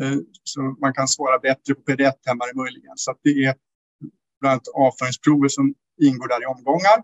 Eh, 0.00 0.18
så 0.42 0.60
man 0.80 0.94
kan 0.94 1.08
svara 1.08 1.38
bättre 1.38 1.74
på 1.74 1.82
PD1-hämmare 1.82 2.54
möjligen. 2.54 2.92
Så 2.96 3.14
det 3.22 3.44
är 3.44 3.54
bland 4.40 4.52
annat 4.52 4.68
avföringsprover 4.74 5.48
som 5.48 5.74
ingår 6.02 6.28
där 6.28 6.42
i 6.42 6.46
omgångar. 6.46 7.02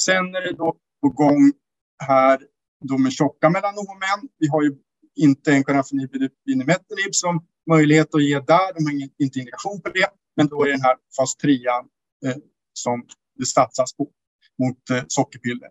Sen 0.00 0.34
är 0.34 0.40
det 0.40 0.52
då 0.52 0.76
på 1.02 1.08
gång 1.08 1.52
här 1.98 2.40
då 2.84 2.98
med 2.98 3.12
tjocka 3.12 3.50
melanomen. 3.50 4.28
Vi 4.38 4.48
har 4.48 4.62
ju 4.62 4.74
inte 5.16 5.52
en 5.52 5.64
kanafenib 5.64 6.10
som 7.10 7.46
möjlighet 7.70 8.14
att 8.14 8.24
ge 8.24 8.40
där. 8.40 8.74
De 8.74 8.84
har 8.84 8.92
inte 8.92 9.14
indikation 9.18 9.80
på 9.80 9.88
det. 9.88 10.08
Men 10.36 10.46
då 10.46 10.64
är 10.64 10.70
den 10.70 10.82
här 10.82 10.96
fas 11.16 11.36
3 11.36 11.52
eh, 11.54 12.36
som 12.72 13.06
det 13.38 13.46
satsas 13.46 13.96
på 13.96 14.10
mot 14.58 14.90
eh, 14.90 15.04
sockerpiller. 15.08 15.70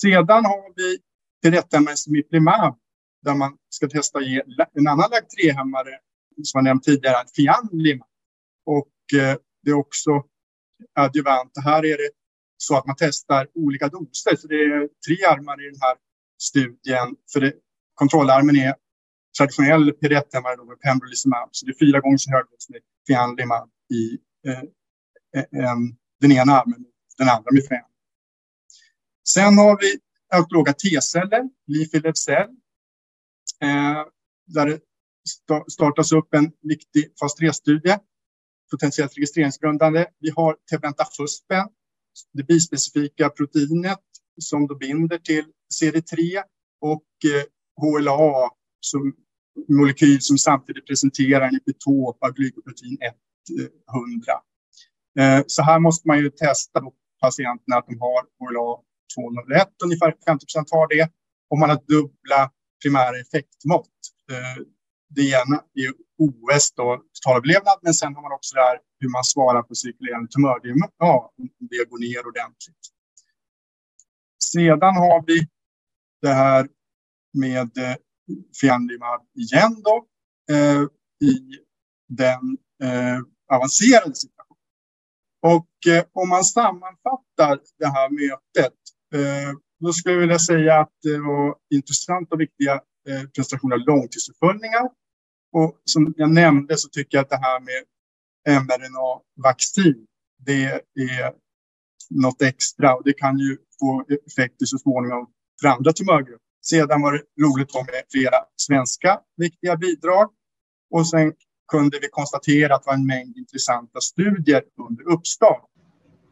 Sedan 0.00 0.44
har 0.44 0.72
vi 0.76 0.98
tillrättamässig 1.42 2.12
där 3.22 3.34
man 3.34 3.56
ska 3.68 3.88
testa 3.88 4.18
att 4.18 4.26
ge 4.26 4.42
en 4.74 4.88
annan 4.88 5.10
LAG3-hämmare 5.10 5.98
som 6.42 6.58
jag 6.58 6.64
nämnt 6.64 6.84
tidigare, 6.84 7.24
Fianlimab. 7.36 8.08
Och 8.66 9.18
eh, 9.20 9.36
det 9.62 9.70
är 9.70 9.74
också 9.74 10.10
adjuvant. 10.94 11.52
Här 11.64 11.84
är 11.84 11.96
det 11.96 12.10
så 12.56 12.76
att 12.76 12.86
man 12.86 12.96
testar 12.98 13.48
olika 13.54 13.88
doser. 13.88 14.36
Så 14.36 14.46
det 14.46 14.54
är 14.54 14.88
tre 15.06 15.24
armar 15.24 15.66
i 15.66 15.70
den 15.70 15.80
här 15.80 15.96
studien. 16.40 17.16
För 17.32 17.40
det, 17.40 17.52
kontrollarmen 17.94 18.56
är 18.56 18.74
traditionell 19.38 19.92
pirettämmare 19.92 20.56
med 20.56 20.80
pembrolizumab. 20.80 21.48
Så 21.52 21.66
det 21.66 21.72
är 21.72 21.86
fyra 21.86 22.00
gånger 22.00 22.16
så 22.16 22.30
hög 22.30 22.44
dos 22.50 22.68
med 22.68 22.80
Fianlimab 23.06 23.70
i 23.92 24.18
eh, 24.48 24.62
eh, 25.36 25.70
en, 25.70 25.96
den 26.20 26.32
ena 26.32 26.52
armen 26.60 26.84
den 27.18 27.28
andra 27.28 27.50
med 27.52 27.66
fem. 27.66 27.84
Sen 29.28 29.58
har 29.58 29.78
vi 29.80 29.98
autologa 30.36 30.72
T-celler, 30.72 31.42
Leafy 31.66 32.12
cell, 32.14 32.48
Eh, 33.62 34.04
där 34.46 34.66
det 34.66 34.80
startas 35.72 36.12
upp 36.12 36.34
en 36.34 36.52
viktig 36.62 37.12
fas 37.20 37.40
3-studie, 37.40 37.98
potentiellt 38.70 39.16
registreringsgrundande. 39.16 40.06
Vi 40.18 40.30
har 40.36 40.56
Tebentafuspen, 40.70 41.68
det 42.32 42.42
bispecifika 42.42 43.28
proteinet 43.28 43.98
som 44.40 44.66
då 44.66 44.74
binder 44.74 45.18
till 45.18 45.44
CD3 45.80 46.42
och 46.80 47.04
eh, 47.24 47.44
HLA 47.80 48.50
som 48.80 49.14
molekyl 49.68 50.20
som 50.20 50.38
samtidigt 50.38 50.86
presenterar 50.86 51.48
en 51.48 51.56
epitop 51.56 52.18
av 52.24 52.32
glykoprotein 52.32 52.98
100. 52.98 54.32
Eh, 55.18 55.44
så 55.46 55.62
här 55.62 55.78
måste 55.78 56.08
man 56.08 56.18
ju 56.18 56.30
testa 56.30 56.80
patienterna 57.20 57.76
att 57.76 57.86
de 57.86 58.00
har 58.00 58.22
HLA 58.38 58.82
201, 59.14 59.68
ungefär 59.84 60.14
50 60.26 60.46
procent 60.46 60.68
har 60.70 60.88
det. 60.88 61.10
Om 61.50 61.60
man 61.60 61.70
har 61.70 61.80
dubbla 61.88 62.50
primära 62.82 63.20
effektmått. 63.20 63.98
Eh, 64.30 64.62
det 65.14 65.22
ena 65.22 65.56
är 65.74 65.92
OS, 66.18 66.72
då, 66.76 67.02
totalöverlevnad, 67.12 67.78
men 67.82 67.94
sen 67.94 68.14
har 68.14 68.22
man 68.22 68.32
också 68.32 68.54
där 68.54 68.78
hur 69.00 69.08
man 69.08 69.24
svarar 69.24 69.62
på 69.62 69.74
cirkulerande 69.74 70.28
tumör. 70.28 70.60
Ja, 70.98 71.32
det 71.58 71.90
går 71.90 71.98
ner 71.98 72.26
ordentligt. 72.26 72.84
Sedan 74.52 74.96
har 74.96 75.24
vi 75.26 75.48
det 76.22 76.34
här 76.34 76.68
med 77.38 77.78
eh, 77.78 77.96
Fianlimab 78.60 79.20
igen 79.34 79.82
då, 79.82 80.06
eh, 80.54 80.82
i 81.30 81.58
den 82.08 82.58
eh, 82.82 83.20
avancerade 83.52 84.14
situationen. 84.14 84.58
Och 85.42 85.92
eh, 85.92 86.04
om 86.12 86.28
man 86.28 86.44
sammanfattar 86.44 87.60
det 87.78 87.86
här 87.86 88.10
mötet 88.10 88.74
Eh, 89.14 89.52
då 89.82 89.92
skulle 89.92 90.14
jag 90.14 90.20
vilja 90.20 90.38
säga 90.38 90.80
att 90.80 90.92
det 91.02 91.18
var 91.18 91.56
intressanta 91.74 92.34
och 92.34 92.40
viktiga 92.40 92.74
eh, 93.08 93.22
prestationer 93.36 93.76
av 93.76 93.80
långtidsuppföljningar. 93.80 94.90
Och 95.52 95.80
som 95.84 96.14
jag 96.16 96.30
nämnde 96.30 96.76
så 96.76 96.88
tycker 96.88 97.16
jag 97.16 97.22
att 97.22 97.30
det 97.30 97.36
här 97.36 97.60
med 97.60 97.82
mRNA-vaccin, 98.62 100.06
det 100.38 100.64
är 101.10 101.32
något 102.10 102.42
extra 102.42 102.94
och 102.94 103.02
det 103.04 103.12
kan 103.12 103.38
ju 103.38 103.58
få 103.80 104.04
effekter 104.26 104.66
så 104.66 104.78
småningom 104.78 105.26
för 105.60 105.68
andra 105.68 105.92
tumörgrupper. 105.92 106.38
Sedan 106.64 107.02
var 107.02 107.12
det 107.12 107.42
roligt 107.42 107.74
med 107.74 108.02
flera 108.12 108.36
svenska 108.56 109.20
viktiga 109.36 109.76
bidrag 109.76 110.30
och 110.90 111.08
sen 111.08 111.32
kunde 111.72 111.98
vi 112.02 112.08
konstatera 112.08 112.74
att 112.74 112.82
det 112.82 112.86
var 112.86 112.94
en 112.94 113.06
mängd 113.06 113.36
intressanta 113.36 114.00
studier 114.00 114.62
under 114.88 115.12
uppstart. 115.12 115.71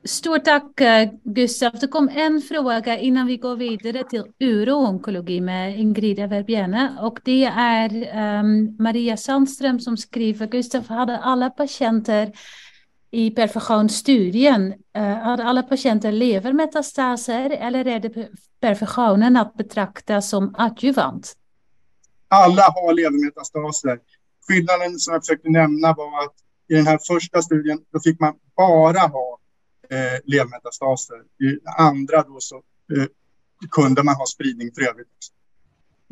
Stort 0.05 0.45
tack 0.45 0.81
eh, 0.81 1.09
Gustav. 1.25 1.73
Det 1.81 1.87
kom 1.87 2.09
en 2.09 2.41
fråga 2.43 2.99
innan 2.99 3.27
vi 3.27 3.37
går 3.37 3.57
vidare 3.57 4.05
till 4.05 4.25
uroonkologi 4.39 5.41
med 5.41 5.81
Ingrida 5.81 6.27
Verbiene 6.27 6.97
och 7.01 7.21
det 7.25 7.45
är 7.45 7.91
um, 8.41 8.77
Maria 8.79 9.17
Sandström 9.17 9.81
som 9.81 9.97
skriver 9.97 10.47
Gustav 10.47 10.89
hade 10.89 11.19
alla 11.19 11.51
patienter 11.51 12.33
i 13.11 13.31
perfektionsstudien, 13.31 14.67
uh, 14.67 15.03
eh, 15.03 15.19
hade 15.19 15.45
alla 15.45 15.63
patienter 15.63 16.13
levermetastaser 16.13 17.51
eller 17.51 17.87
är 17.87 18.01
det 18.01 18.29
perfektionen 18.61 19.37
att 19.37 19.55
betrakta 19.55 20.23
som 20.23 20.55
adjuvant? 20.59 21.37
Alla 22.29 22.63
har 22.63 22.95
levermetastaser. 22.95 23.99
Skillnaden 24.49 24.99
som 24.99 25.15
jag 25.15 25.23
försökte 25.23 25.49
nämna 25.49 25.95
var 25.95 26.25
att 26.25 26.35
i 26.69 26.75
den 26.75 26.87
här 26.87 26.99
första 27.09 27.43
studien 27.43 27.79
då 27.93 28.01
fick 28.01 28.21
man 28.21 28.35
bara 28.57 28.99
ha 28.99 29.40
eh, 29.91 30.21
levmetastaser. 30.25 31.17
I 31.17 31.59
andra 31.79 32.23
då 32.23 32.37
så 32.41 32.57
eh, 32.57 33.07
kunde 33.71 34.03
man 34.03 34.15
ha 34.15 34.27
spridning 34.27 34.71
för 34.75 34.83
övrigt. 34.91 35.09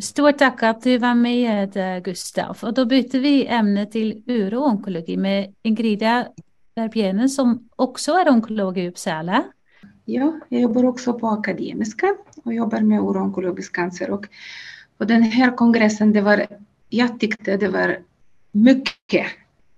Stort 0.03 0.39
tack 0.39 0.63
att 0.63 0.83
du 0.83 0.99
var 0.99 1.15
med 1.15 1.77
eh, 1.77 2.03
Gustav. 2.03 2.59
Och 2.63 2.75
då 2.75 2.85
byter 2.85 3.19
vi 3.21 3.47
ämne 3.47 3.87
till 3.87 4.23
uroonkologi 4.27 5.17
med 5.17 5.55
Ingrida 5.63 6.27
Verbienen 6.75 7.29
som 7.29 7.69
också 7.77 8.13
är 8.13 8.29
onkolog 8.29 8.79
i 8.79 8.89
Uppsala. 8.89 9.45
Ja, 10.05 10.41
jag 10.49 10.61
jobbar 10.61 10.85
också 10.85 11.19
på 11.19 11.29
Akademiska 11.29 12.17
och 12.45 12.55
jobbar 12.55 12.81
med 12.81 13.01
uroonkologisk 13.01 13.75
cancer. 13.75 14.11
Och 14.11 14.27
på 14.99 15.05
den 15.05 15.23
här 15.23 15.57
kongressen, 15.57 16.13
det 16.13 16.21
var, 16.21 16.47
jag 16.89 17.21
tyckte 17.21 17.57
det 17.57 17.69
var 17.69 17.99
mycket 18.53 19.27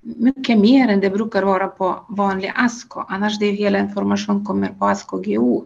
mycket 0.00 0.58
mer 0.58 0.88
än 0.88 1.00
det 1.00 1.10
brukar 1.10 1.42
vara 1.42 1.68
på 1.68 2.04
vanlig 2.08 2.52
ASKO. 2.54 3.04
Annars 3.08 3.38
det 3.38 3.46
är 3.46 3.52
hela 3.52 3.78
information 3.78 4.44
kommer 4.44 4.68
på 4.68 4.86
ASKO 4.86 5.22
GO. 5.22 5.64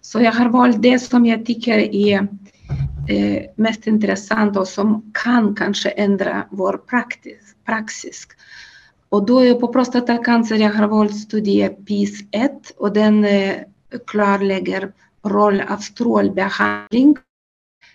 Så 0.00 0.20
jag 0.20 0.32
har 0.32 0.48
valt 0.48 0.82
det 0.82 0.98
som 0.98 1.26
jag 1.26 1.46
tycker 1.46 1.78
är 1.78 2.28
eh, 3.08 3.42
mest 3.56 3.86
intressant 3.86 4.56
och 4.56 4.68
som 4.68 5.12
kan 5.24 5.54
kanske 5.54 5.88
ändra 5.88 6.46
vår 6.50 6.76
praktis, 6.76 7.54
praxis. 7.64 8.26
Och 9.08 9.26
då 9.26 9.44
är 9.44 9.54
på 9.54 9.68
prostatacancer 9.68 10.56
jag 10.56 10.72
har 10.72 10.88
valt 10.88 11.16
studie 11.16 11.68
PIS 11.68 12.24
1 12.30 12.52
och 12.76 12.92
den 12.92 13.24
eh, 13.24 13.54
klarlägger 14.06 14.92
roll 15.24 15.60
av 15.68 15.76
strålbehandling 15.76 17.16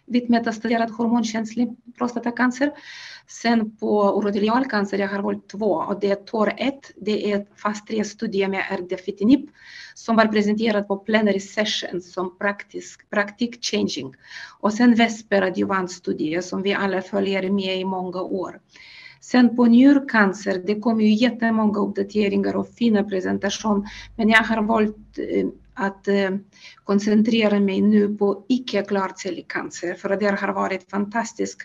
vid 0.05 0.29
metastaserad 0.29 0.91
hormonkänslig 0.91 1.75
prostatacancer. 1.97 2.71
Sen 3.27 3.77
på 3.77 4.19
urotelialcancer, 4.19 4.97
jag 4.97 5.07
har 5.07 5.21
valt 5.21 5.49
två 5.49 5.71
och 5.71 5.99
det 5.99 6.11
är 6.11 6.15
TOR 6.15 6.53
1, 6.57 6.91
det 6.95 7.31
är 7.31 7.45
fas 7.55 7.83
3-studie 7.89 8.47
med 8.47 8.65
erdafitinib 8.71 9.49
som 9.93 10.15
var 10.15 10.25
presenterad 10.25 10.87
på 10.87 10.97
plenary 10.97 11.39
session 11.39 12.01
som 12.01 12.37
praktisk, 12.37 13.09
praktik 13.09 13.65
changing. 13.65 14.15
Och 14.59 14.73
sen 14.73 14.95
Vesper 14.95 15.41
adjuvantstudie 15.41 16.41
som 16.41 16.61
vi 16.61 16.73
alla 16.73 17.01
följer 17.01 17.49
med 17.49 17.79
i 17.79 17.85
många 17.85 18.21
år. 18.21 18.59
Sen 19.21 19.55
på 19.55 19.65
njurcancer, 19.65 20.63
det 20.65 20.79
kom 20.79 21.01
ju 21.01 21.13
jättemånga 21.13 21.79
uppdateringar 21.79 22.55
och 22.55 22.69
fina 22.69 23.03
presentation, 23.03 23.87
men 24.17 24.29
jag 24.29 24.43
har 24.43 24.61
valt 24.61 25.17
eh, 25.17 25.47
att 25.73 26.07
eh, 26.07 26.31
koncentrera 26.83 27.59
mig 27.59 27.81
nu 27.81 28.17
på 28.17 28.45
icke-klarcellig 28.49 29.47
cancer, 29.47 29.93
för 29.93 30.17
det 30.17 30.25
har 30.25 30.53
varit 30.53 30.89
fantastisk, 30.89 31.61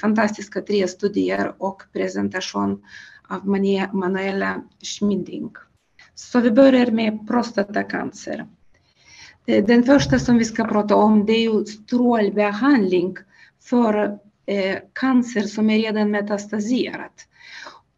fantastiska 0.00 0.60
tre 0.60 0.88
studier 0.88 1.54
och 1.58 1.82
presentation 1.92 2.82
av 3.28 3.46
Manuela 3.92 4.62
Schmiding. 4.82 5.50
Så 6.14 6.40
vi 6.40 6.50
börjar 6.50 6.90
med 6.90 7.28
prostatacancer. 7.28 8.46
Э, 9.46 9.64
den 9.64 9.84
första 9.84 10.18
som 10.18 10.38
vi 10.38 10.44
ska 10.44 10.64
prata 10.64 10.94
om 10.94 11.26
det 11.26 11.32
är 11.32 11.42
ju 11.42 11.64
strålbehandling 11.64 13.16
för 13.62 14.18
eh, 14.46 14.78
cancer 14.92 15.40
som 15.40 15.70
är 15.70 15.78
redan 15.78 16.10
metastaserat. 16.10 17.28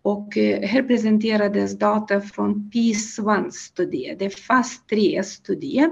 Och 0.03 0.39
eh, 0.39 0.69
här 0.69 0.83
presenterades 0.83 1.79
data 1.79 2.21
från 2.21 2.71
PIS-1-studie, 2.75 4.17
det 4.19 4.25
är 4.25 4.31
fas 4.31 4.83
3-studie. 4.91 5.91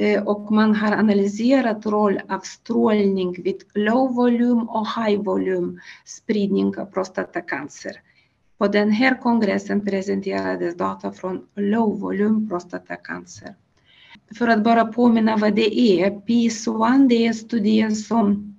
Eh, 0.00 0.22
och 0.22 0.52
man 0.52 0.74
har 0.74 0.92
analyserat 0.92 1.86
roll 1.86 2.20
av 2.28 2.40
strålning 2.40 3.42
vid 3.42 3.62
low 3.74 4.14
volym 4.14 4.68
och 4.68 4.86
high 4.86 5.22
volym 5.22 5.80
spridning 6.04 6.78
av 6.78 6.84
prostatacancer. 6.84 7.92
På 8.58 8.68
den 8.68 8.90
här 8.90 9.20
kongressen 9.22 9.86
presenterades 9.86 10.76
data 10.76 11.12
från 11.12 11.40
low 11.56 12.00
volym 12.00 12.48
prostatacancer. 12.48 13.54
För 14.38 14.48
att 14.48 14.64
bara 14.64 14.84
påminna 14.84 15.36
vad 15.36 15.54
det 15.54 15.80
är, 15.80 16.10
PIS-1 16.10 17.08
det 17.08 17.26
är 17.26 17.32
studien 17.32 17.96
som 17.96 18.54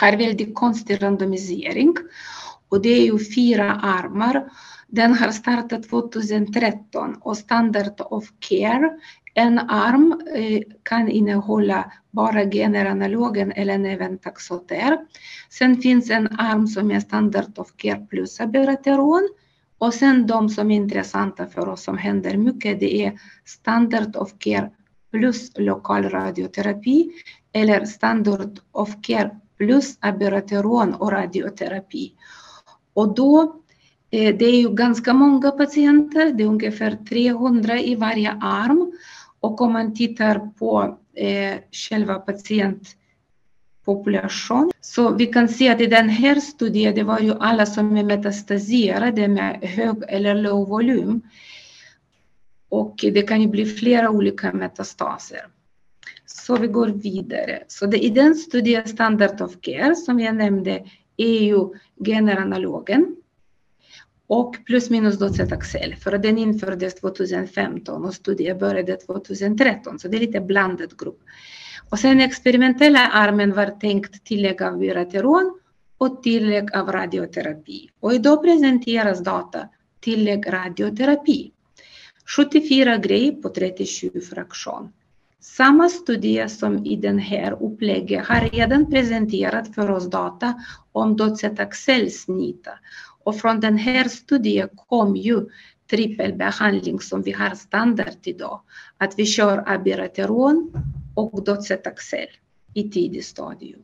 har 0.00 0.16
väldigt 0.16 0.54
konstig 0.54 1.02
randomisering 1.02 1.94
och 2.68 2.82
det 2.82 2.88
är 2.88 3.04
ju 3.04 3.18
fyra 3.34 3.72
armar. 3.72 4.50
Den 4.86 5.14
har 5.14 5.30
startat 5.30 5.88
2013 5.88 7.14
och 7.20 7.36
standard 7.36 8.00
of 8.00 8.24
care, 8.38 8.90
en 9.38 9.58
arm 9.58 10.22
eh, 10.34 10.62
kan 10.82 11.08
innehålla 11.08 11.92
bara 12.10 12.50
generanalogen 12.50 13.52
eller 13.52 13.84
även 13.84 14.18
taxoter. 14.18 14.98
Sen 15.50 15.76
finns 15.82 16.10
en 16.10 16.28
arm 16.38 16.66
som 16.66 16.90
är 16.90 17.00
standard 17.00 17.58
of 17.58 17.76
care 17.76 18.06
plus 18.10 18.40
abiraterol. 18.40 19.22
Och 19.78 19.94
sen 19.94 20.26
de 20.26 20.48
som 20.48 20.70
är 20.70 20.76
intressanta 20.76 21.46
för 21.46 21.68
oss 21.68 21.82
som 21.82 21.98
händer 21.98 22.36
mycket, 22.36 22.80
det 22.80 23.04
är 23.04 23.18
standard 23.44 24.16
of 24.16 24.38
care 24.38 24.70
plus 25.10 25.52
lokal 25.58 26.10
radioterapi 26.10 27.10
eller 27.52 27.84
standard 27.84 28.60
of 28.72 28.88
care 29.02 29.30
plus 29.58 29.98
abirateron 30.00 30.94
och 30.94 31.12
radioterapi. 31.12 32.12
Och 32.94 33.14
då, 33.14 33.42
eh, 34.10 34.36
det 34.36 34.44
är 34.44 34.60
ju 34.60 34.74
ganska 34.74 35.14
många 35.14 35.50
patienter, 35.50 36.32
det 36.32 36.42
är 36.42 36.48
ungefär 36.48 36.98
300 37.08 37.80
i 37.80 37.94
varje 37.94 38.30
arm. 38.32 38.92
Och 39.40 39.60
om 39.60 39.72
man 39.72 39.94
tittar 39.94 40.52
på 40.58 40.98
eh, 41.14 41.54
själva 41.72 42.14
patientpopulationen, 42.14 44.72
så 44.80 45.14
vi 45.14 45.26
kan 45.26 45.48
se 45.48 45.68
att 45.68 45.80
i 45.80 45.86
den 45.86 46.08
här 46.08 46.34
studien, 46.34 46.94
det 46.94 47.02
var 47.02 47.18
ju 47.18 47.34
alla 47.40 47.66
som 47.66 47.96
är 47.96 48.04
metastaserade 48.04 49.28
med 49.28 49.60
hög 49.62 49.96
eller 50.08 50.34
låg 50.34 50.68
volym. 50.68 51.20
Och 52.68 52.94
det 53.02 53.22
kan 53.22 53.42
ju 53.42 53.48
bli 53.48 53.66
flera 53.66 54.10
olika 54.10 54.52
metastaser. 54.52 55.46
Så 56.26 56.56
vi 56.56 56.66
går 56.66 56.88
vidare. 56.88 57.62
Så 57.68 57.86
det, 57.86 57.98
i 57.98 58.10
den 58.10 58.34
studien 58.34 58.88
Standard 58.88 59.40
of 59.40 59.60
Care 59.60 59.94
som 59.94 60.20
jag 60.20 60.36
nämnde 60.36 60.84
är 61.16 61.42
ju 61.42 61.68
generanalogen 62.04 63.16
och 64.28 64.56
plus 64.66 64.90
minus 64.90 65.18
docetaxel, 65.18 65.94
för 65.96 66.18
den 66.18 66.38
infördes 66.38 66.94
2015 66.94 68.04
och 68.04 68.14
studien 68.14 68.58
började 68.58 68.96
2013, 68.96 69.98
så 69.98 70.08
det 70.08 70.16
är 70.16 70.20
lite 70.20 70.40
blandad 70.40 70.98
grupp. 70.98 71.20
Och 71.90 71.98
sen 71.98 72.20
experimentella 72.20 73.08
armen 73.08 73.54
var 73.54 73.66
tänkt 73.66 74.24
tillägg 74.24 74.62
av 74.62 74.78
byrateron 74.78 75.60
och 75.98 76.22
tillägg 76.22 76.76
av 76.76 76.92
radioterapi. 76.92 77.90
Och 78.00 78.14
idag 78.14 78.42
presenteras 78.42 79.24
data 79.24 79.68
tillägg 80.00 80.52
radioterapi. 80.52 81.52
74 82.36 82.96
grej 82.96 83.42
på 83.42 83.48
37 83.48 84.20
fraktion. 84.20 84.92
Samma 85.40 85.88
studie 85.88 86.48
som 86.48 86.86
i 86.86 86.96
den 86.96 87.18
här 87.18 87.62
upplägget 87.62 88.26
har 88.26 88.40
redan 88.40 88.90
presenterat 88.90 89.74
för 89.74 89.90
oss 89.90 90.10
data 90.10 90.54
om 90.92 91.16
docetaxelsnita. 91.16 92.70
Och 93.28 93.36
från 93.36 93.60
den 93.60 93.78
här 93.78 94.08
studien 94.08 94.68
kom 94.88 95.16
ju 95.16 95.48
trippelbehandling 95.90 97.00
som 97.00 97.22
vi 97.22 97.32
har 97.32 97.54
standard 97.54 98.16
idag. 98.22 98.60
Att 98.98 99.18
vi 99.18 99.26
kör 99.26 99.64
abirateron 99.66 100.72
och 101.14 101.44
docetaxel 101.44 102.28
i 102.74 102.90
tidigt 102.90 103.24
stadium. 103.24 103.80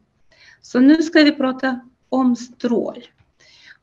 Så 0.62 0.80
nu 0.80 1.03
ska 1.03 1.22
vi 1.22 1.32
prata 1.32 1.80
om 2.09 2.36
strål. 2.36 3.05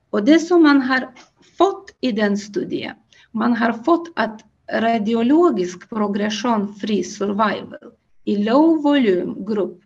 Och 0.10 0.26
det 0.26 0.40
som 0.40 0.64
man 0.64 0.82
har 0.82 1.10
fått 1.58 1.96
i 2.02 2.12
den 2.12 2.38
studien, 2.38 2.96
man 3.32 3.54
har 3.54 3.74
fått 3.74 4.12
att 4.16 4.42
radiologisk 4.74 5.90
progression 5.90 6.76
free 6.76 7.04
survival 7.04 7.92
i 8.24 8.38
low 8.38 8.82
volume 8.84 9.34
grupp 9.48 9.82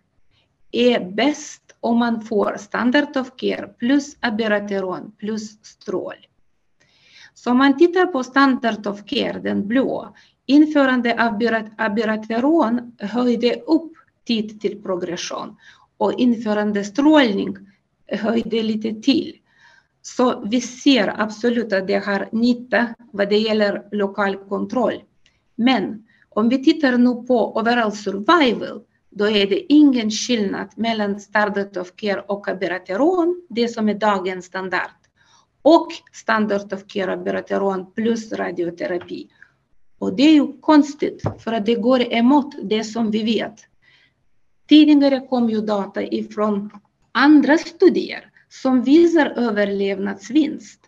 är 0.71 1.11
bäst 1.11 1.64
om 1.85 1.97
man 1.99 2.21
får 2.21 2.57
standard 2.57 3.17
of 3.17 3.31
care 3.35 3.67
plus 3.67 4.17
abirateron 4.19 5.11
plus 5.17 5.65
strål. 5.65 6.15
Så 7.33 7.51
om 7.51 7.57
man 7.57 7.77
tittar 7.77 8.05
på 8.05 8.23
standard 8.23 8.87
of 8.87 9.05
care, 9.05 9.39
den 9.39 9.67
blå, 9.67 10.15
införande 10.45 11.27
av 11.27 11.39
abirateron 11.77 12.95
höjde 12.99 13.53
upp 13.55 13.91
tid 14.27 14.61
till 14.61 14.83
progression 14.83 15.55
och 15.97 16.13
införande 16.19 16.83
strålning 16.83 17.57
höjde 18.07 18.63
lite 18.63 19.01
till. 19.01 19.35
Så 20.01 20.43
vi 20.45 20.61
ser 20.61 21.21
absolut 21.21 21.73
att 21.73 21.87
det 21.87 22.05
har 22.05 22.29
nytta 22.31 22.87
vad 23.11 23.29
det 23.29 23.37
gäller 23.37 23.87
lokal 23.91 24.35
kontroll 24.35 25.03
Men 25.55 26.05
om 26.29 26.49
vi 26.49 26.63
tittar 26.63 26.97
nu 26.97 27.13
på 27.27 27.57
overall 27.57 27.91
survival, 27.91 28.81
då 29.17 29.29
är 29.29 29.47
det 29.47 29.73
ingen 29.73 30.11
skillnad 30.11 30.69
mellan 30.75 31.19
standard 31.19 31.77
of 31.77 31.95
care 31.95 32.21
och 32.21 32.47
abirateron, 32.47 33.41
det 33.49 33.67
som 33.67 33.89
är 33.89 33.93
dagens 33.93 34.45
standard, 34.45 34.91
och 35.61 35.87
standard 36.13 36.73
of 36.73 36.87
care 36.87 37.13
abirateron 37.13 37.93
plus 37.93 38.31
radioterapi. 38.31 39.27
Och 39.99 40.15
det 40.15 40.23
är 40.23 40.33
ju 40.33 40.59
konstigt, 40.61 41.21
för 41.39 41.53
att 41.53 41.65
det 41.65 41.75
går 41.75 42.13
emot 42.13 42.55
det 42.63 42.83
som 42.83 43.11
vi 43.11 43.23
vet. 43.23 43.65
Tidigare 44.69 45.27
kom 45.27 45.49
ju 45.49 45.61
data 45.61 46.03
ifrån 46.03 46.69
andra 47.11 47.57
studier 47.57 48.29
som 48.49 48.83
visar 48.83 49.25
överlevnadsvinst. 49.25 50.79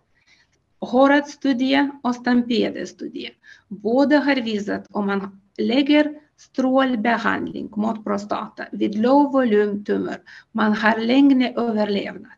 HORAD-studie 0.79 1.91
och 2.03 2.15
Stampede-studie. 2.15 3.29
Båda 3.67 4.19
har 4.19 4.35
visat 4.35 4.87
om 4.91 5.07
man 5.07 5.41
lägger 5.57 6.26
strålbehandling 6.37 7.69
mot 7.75 8.03
prostata 8.03 8.65
vid 8.71 8.95
låg 8.95 9.31
volymtumör, 9.31 10.21
man 10.51 10.73
har 10.73 10.97
längre 10.97 11.53
överlevnad. 11.53 12.31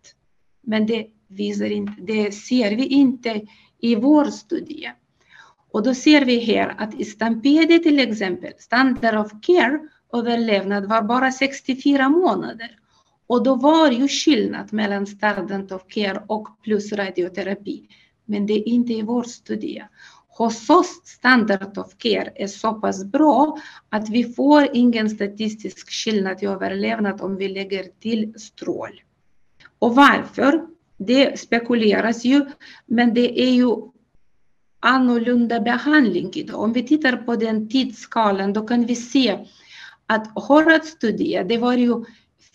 Men 0.61 0.85
det, 0.85 1.07
visar 1.27 1.71
inte, 1.71 2.01
det 2.01 2.31
ser 2.31 2.75
vi 2.75 2.85
inte 2.85 3.41
i 3.79 3.95
vår 3.95 4.25
studie. 4.25 4.91
Och 5.71 5.83
då 5.83 5.93
ser 5.93 6.25
vi 6.25 6.39
här 6.39 6.75
att 6.77 6.93
i 6.93 7.05
Stampede 7.05 7.79
till 7.79 7.99
exempel, 7.99 8.53
standard 8.57 9.15
of 9.15 9.31
care 9.41 9.79
överlevnad 10.13 10.89
var 10.89 11.01
bara 11.01 11.31
64 11.31 12.09
månader. 12.09 12.75
Och 13.27 13.43
då 13.43 13.55
var 13.55 13.91
ju 13.91 14.07
skillnad 14.07 14.73
mellan 14.73 15.07
standard 15.07 15.71
of 15.71 15.87
care 15.87 16.23
och 16.27 16.47
plus 16.63 16.91
radioterapi. 16.91 17.87
Men 18.25 18.45
det 18.45 18.53
är 18.53 18.67
inte 18.67 18.93
i 18.93 19.01
vår 19.01 19.23
studie. 19.23 19.83
Hos 20.39 20.69
oss 20.69 21.01
standard 21.03 21.77
of 21.77 21.97
care 21.97 22.31
är 22.35 22.47
så 22.47 22.73
pass 22.73 23.03
bra 23.05 23.57
att 23.89 24.09
vi 24.09 24.33
får 24.33 24.67
ingen 24.73 25.09
statistisk 25.09 25.91
skillnad 25.91 26.43
i 26.43 26.45
överlevnad 26.45 27.21
om 27.21 27.37
vi 27.37 27.47
lägger 27.47 27.83
till 27.83 28.33
strål. 28.39 29.01
Och 29.79 29.95
varför? 29.95 30.67
Det 30.97 31.39
spekuleras 31.39 32.25
ju, 32.25 32.45
men 32.85 33.13
det 33.13 33.41
är 33.41 33.49
ju 33.49 33.75
annorlunda 34.79 35.59
behandling 35.59 36.31
idag. 36.33 36.59
Om 36.59 36.73
vi 36.73 36.87
tittar 36.87 37.17
på 37.17 37.35
den 37.35 37.69
tidsskalan 37.69 38.53
då 38.53 38.67
kan 38.67 38.85
vi 38.85 38.95
se 38.95 39.39
att 40.05 40.27
HORAD-studie, 40.35 41.43
det 41.43 41.57
var 41.57 41.73
ju 41.73 42.05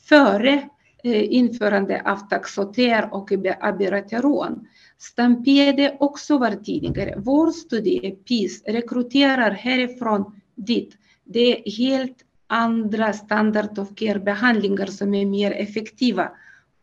före 0.08 0.68
eh, 1.04 1.32
införande 1.32 2.02
av 2.04 2.16
taxoter 2.16 3.14
och 3.14 3.32
abirateron. 3.60 4.66
Stampede 5.04 5.96
också 6.00 6.38
var 6.38 6.50
tidigare. 6.50 7.14
Vår 7.16 7.50
studie, 7.50 8.10
PIS, 8.10 8.62
rekryterar 8.66 9.50
härifrån 9.50 10.40
dit. 10.54 10.96
Det 11.24 11.58
är 11.58 11.70
helt 11.70 12.16
andra 12.46 13.12
standard 13.12 13.78
of 13.78 13.94
care-behandlingar 13.94 14.86
som 14.86 15.14
är 15.14 15.26
mer 15.26 15.50
effektiva 15.50 16.30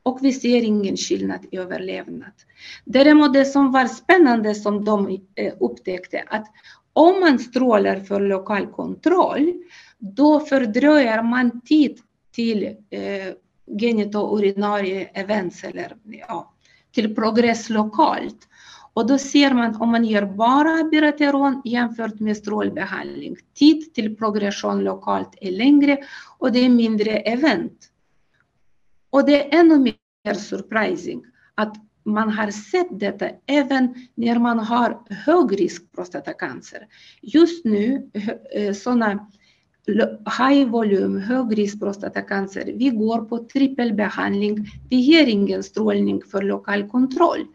och 0.04 0.20
vi 0.22 0.34
ser 0.34 0.62
ingen 0.64 0.98
skillnad 0.98 1.46
i 1.52 1.58
överlevnad. 1.58 2.34
Däremot 2.86 3.34
det 3.34 3.46
som 3.46 3.72
var 3.72 3.86
spännande 3.86 4.56
som 4.56 4.86
de 4.86 5.22
eh, 5.36 5.54
upptäckte 5.60 6.24
att 6.28 6.48
om 6.94 7.20
man 7.20 7.40
strålar 7.40 8.00
för 8.00 8.20
lokal 8.20 8.68
kontroll, 8.68 9.54
då 10.00 10.40
fördröjer 10.40 11.24
man 11.24 11.62
tid 11.62 12.00
till 12.32 12.64
eh, 12.90 13.34
genitourinarie 13.80 15.10
events 15.14 15.64
eller 15.64 15.96
ja, 16.28 16.51
till 16.92 17.16
progress 17.16 17.70
lokalt. 17.70 18.48
Och 18.94 19.08
då 19.08 19.18
ser 19.18 19.54
man 19.54 19.76
om 19.76 19.92
man 19.92 20.06
ger 20.06 20.26
bara 20.26 20.84
birateron 20.84 21.62
jämfört 21.66 22.20
med 22.20 22.38
strålbehandling. 22.38 23.36
Tid 23.54 23.94
till 23.94 24.16
progression 24.16 24.84
lokalt 24.84 25.36
är 25.42 25.52
längre 25.52 25.98
och 26.38 26.52
det 26.52 26.60
är 26.60 26.70
mindre 26.70 27.12
event. 27.12 27.88
Och 29.10 29.26
det 29.26 29.54
är 29.54 29.60
ännu 29.60 29.78
mer 29.78 30.34
surprising 30.34 31.24
att 31.56 31.76
man 32.04 32.30
har 32.30 32.52
sett 32.52 33.00
detta 33.00 33.30
även 33.46 34.08
när 34.16 34.40
man 34.40 34.60
har 34.60 35.02
hög 35.10 35.60
risk 35.60 35.92
prostatacancer. 35.92 36.88
Just 37.22 37.66
nu 37.66 38.10
eh, 38.54 38.74
sådana 38.74 39.28
high 40.38 40.70
volym, 40.70 41.18
hög 41.18 41.58
risk 41.58 41.80
prostatacancer, 41.80 42.74
vi 42.76 42.90
går 42.90 43.22
på 43.22 43.38
trippelbehandling. 43.38 44.68
Vi 44.90 44.96
ger 44.96 45.28
ingen 45.28 45.64
strålning 45.64 46.22
för 46.32 46.42
lokal 46.42 46.90
kontroll. 46.90 47.46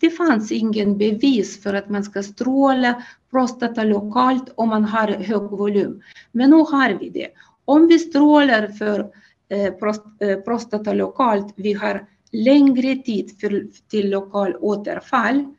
Det 0.00 0.10
fanns 0.10 0.52
ingen 0.52 0.98
bevis 0.98 1.62
för 1.62 1.74
att 1.74 1.90
man 1.90 2.04
ska 2.04 2.22
stråla 2.22 3.02
prostata 3.30 3.84
lokalt 3.84 4.52
om 4.54 4.68
man 4.68 4.84
har 4.84 5.08
hög 5.08 5.42
volym. 5.42 6.02
Men 6.32 6.50
nu 6.50 6.56
har 6.56 6.98
vi 7.00 7.10
det. 7.10 7.28
Om 7.64 7.88
vi 7.88 7.98
strålar 7.98 8.68
för 8.68 9.10
eh, 9.48 10.28
eh, 10.28 10.40
prostata 10.40 10.92
lokalt, 10.92 11.54
vi 11.56 11.72
har 11.72 12.06
längre 12.32 12.96
tid 12.96 13.40
för, 13.40 13.66
till 13.88 14.10
lokal 14.10 14.56
återfall. 14.56 15.54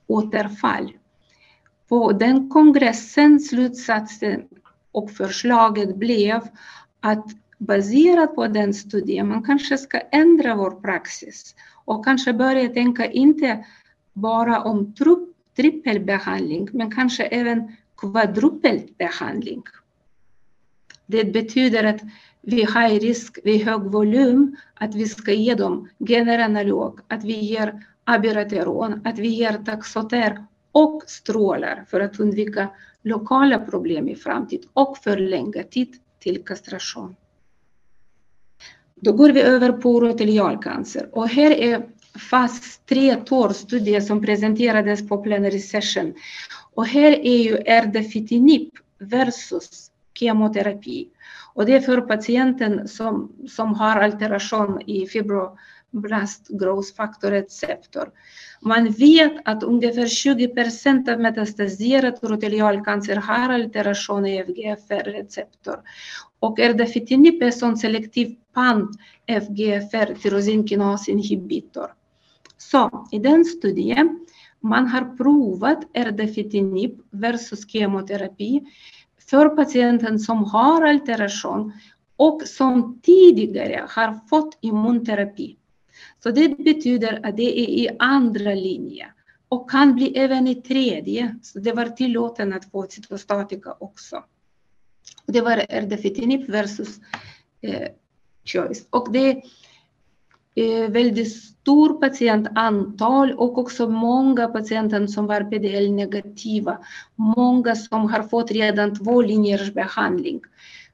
återfall. 0.07 0.91
På 1.89 2.11
den 2.11 2.49
kongressen 2.49 3.39
slutsatsen 3.39 4.43
och 4.91 5.11
förslaget 5.11 5.95
blev 5.95 6.41
att 6.99 7.25
baserat 7.61 8.35
på 8.35 8.47
den 8.47 8.73
studien, 8.73 9.27
man 9.27 9.43
kanske 9.43 9.77
ska 9.77 9.99
ändra 9.99 10.55
vår 10.55 10.71
praxis 10.71 11.55
och 11.85 12.05
kanske 12.05 12.33
börja 12.33 12.69
tänka 12.69 13.05
inte 13.05 13.65
bara 14.13 14.61
om 14.61 14.93
trippelbehandling, 15.55 16.69
men 16.71 16.91
kanske 16.91 17.23
även 17.23 17.75
kvadrupelbehandling. 17.97 19.63
Det 21.05 21.23
betyder 21.23 21.83
att 21.83 22.01
vi 22.41 22.63
har 22.63 22.89
risk 22.89 23.39
vid 23.43 23.65
hög 23.65 23.81
volym, 23.81 24.55
att 24.73 24.95
vi 24.95 25.07
ska 25.07 25.31
ge 25.31 25.55
dem 25.55 25.89
generanalog, 26.07 26.99
att 27.07 27.23
vi 27.23 27.39
ger 27.39 27.85
abirateron, 28.03 29.01
att 29.05 29.19
vi 29.19 29.27
ger 29.27 29.53
taxoter 29.65 30.45
och 30.71 31.03
strålar 31.07 31.85
för 31.89 31.99
att 31.99 32.19
undvika 32.19 32.69
lokala 33.03 33.59
problem 33.59 34.09
i 34.09 34.15
framtiden 34.15 34.69
och 34.73 34.97
förlänga 34.97 35.63
tid 35.63 35.95
till 36.19 36.45
kastration. 36.45 37.15
Då 39.01 39.11
går 39.11 39.29
vi 39.29 39.41
över 39.41 39.71
på 39.71 39.97
urotelialcancer 39.97 41.09
och 41.11 41.29
här 41.29 41.51
är 41.51 41.85
fas 42.29 42.79
3 42.89 43.15
TOR-studie 43.15 44.01
som 44.01 44.21
presenterades 44.21 45.09
på 45.09 45.17
plenary 45.17 45.59
session. 45.59 46.13
Och 46.73 46.85
här 46.85 47.11
är 47.11 47.37
ju 47.37 47.57
erdafitinib 47.65 48.69
versus 48.99 49.91
kemoterapi. 50.13 51.07
Och 51.53 51.65
det 51.65 51.73
är 51.73 51.79
för 51.79 52.01
patienten 52.01 52.87
som, 52.87 53.31
som 53.49 53.73
har 53.73 53.95
alteration 53.97 54.81
i 54.81 55.07
fibro, 55.07 55.57
blast 55.91 56.47
growth 56.47 56.95
factor 56.95 57.31
receptor. 57.31 58.11
Man 58.61 58.89
vet 58.91 59.33
att 59.45 59.63
ungefär 59.63 60.07
20 60.07 60.47
procent 60.47 61.09
av 61.09 61.19
metastaserad 61.19 62.19
urotelialcancer 62.21 63.15
har 63.15 63.53
alteration 63.53 64.25
i 64.25 64.37
FGFR-receptor. 64.43 65.79
Och 66.39 66.59
erdafitinib 66.59 67.43
är 67.43 67.51
som 67.51 67.77
selektiv 67.77 68.35
pan-FGFR 68.53 70.15
tyrosinkinas-inhibitor. 70.21 71.87
Så 72.57 73.07
i 73.11 73.19
den 73.19 73.45
studien 73.45 74.25
man 74.59 74.87
har 74.87 75.17
provat 75.17 75.83
erdafitinib 75.93 77.01
versus 77.11 77.71
kemoterapi 77.71 78.61
för 79.29 79.49
patienten 79.49 80.19
som 80.19 80.43
har 80.43 80.81
alteration 80.81 81.73
och 82.17 82.41
som 82.41 82.99
tidigare 83.03 83.85
har 83.89 84.27
fått 84.29 84.57
immunterapi. 84.61 85.57
Så 86.23 86.31
det 86.31 86.57
betyder 86.57 87.19
att 87.23 87.37
det 87.37 87.59
är 87.59 87.69
i 87.69 87.89
andra 87.99 88.53
linje 88.53 89.07
och 89.49 89.71
kan 89.71 89.95
bli 89.95 90.17
även 90.17 90.47
i 90.47 90.55
tredje. 90.55 91.35
Så 91.41 91.59
det 91.59 91.73
var 91.73 91.85
tillåten 91.85 92.53
att 92.53 92.71
få 92.71 92.87
cytostatika 92.89 93.75
också. 93.79 94.23
Det 95.25 95.41
var 95.41 95.65
erdafitinib 95.69 96.49
versus 96.49 96.99
eh, 97.61 97.87
choice. 98.45 98.87
Och 98.89 99.11
det 99.11 99.43
är 100.55 100.87
väldigt 100.87 101.35
stort 101.35 102.01
patientantal 102.01 103.33
och 103.33 103.57
också 103.57 103.89
många 103.89 104.47
patienter 104.47 105.07
som 105.07 105.27
var 105.27 105.41
PDL-negativa. 105.41 106.77
Många 107.15 107.75
som 107.75 108.09
har 108.09 108.23
fått 108.23 108.51
redan 108.51 108.95
två 108.95 109.21
linjers 109.21 109.73
behandling. 109.73 110.41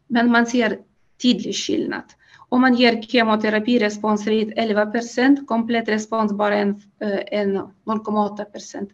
Men 0.07 0.31
man 0.31 0.45
ser 0.45 0.79
tydlig 1.21 1.55
skillnad. 1.55 2.03
Om 2.49 2.61
man 2.61 2.75
ger 2.75 3.01
kemoterapi 3.01 3.79
responsrate 3.79 4.53
11 4.55 4.85
procent, 4.85 5.47
komplett 5.47 5.89
respons 5.89 6.33
bara 6.33 6.55
en, 6.55 6.81
eh, 7.01 7.39
en 7.39 7.57
0,8 7.85 8.45
procent. 8.45 8.89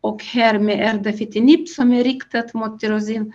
Och 0.00 0.24
här 0.24 0.58
med 0.58 0.94
erdafitinib 0.94 1.68
som 1.68 1.92
är 1.92 2.04
riktat 2.04 2.54
mot 2.54 2.80
tyrosin 2.80 3.32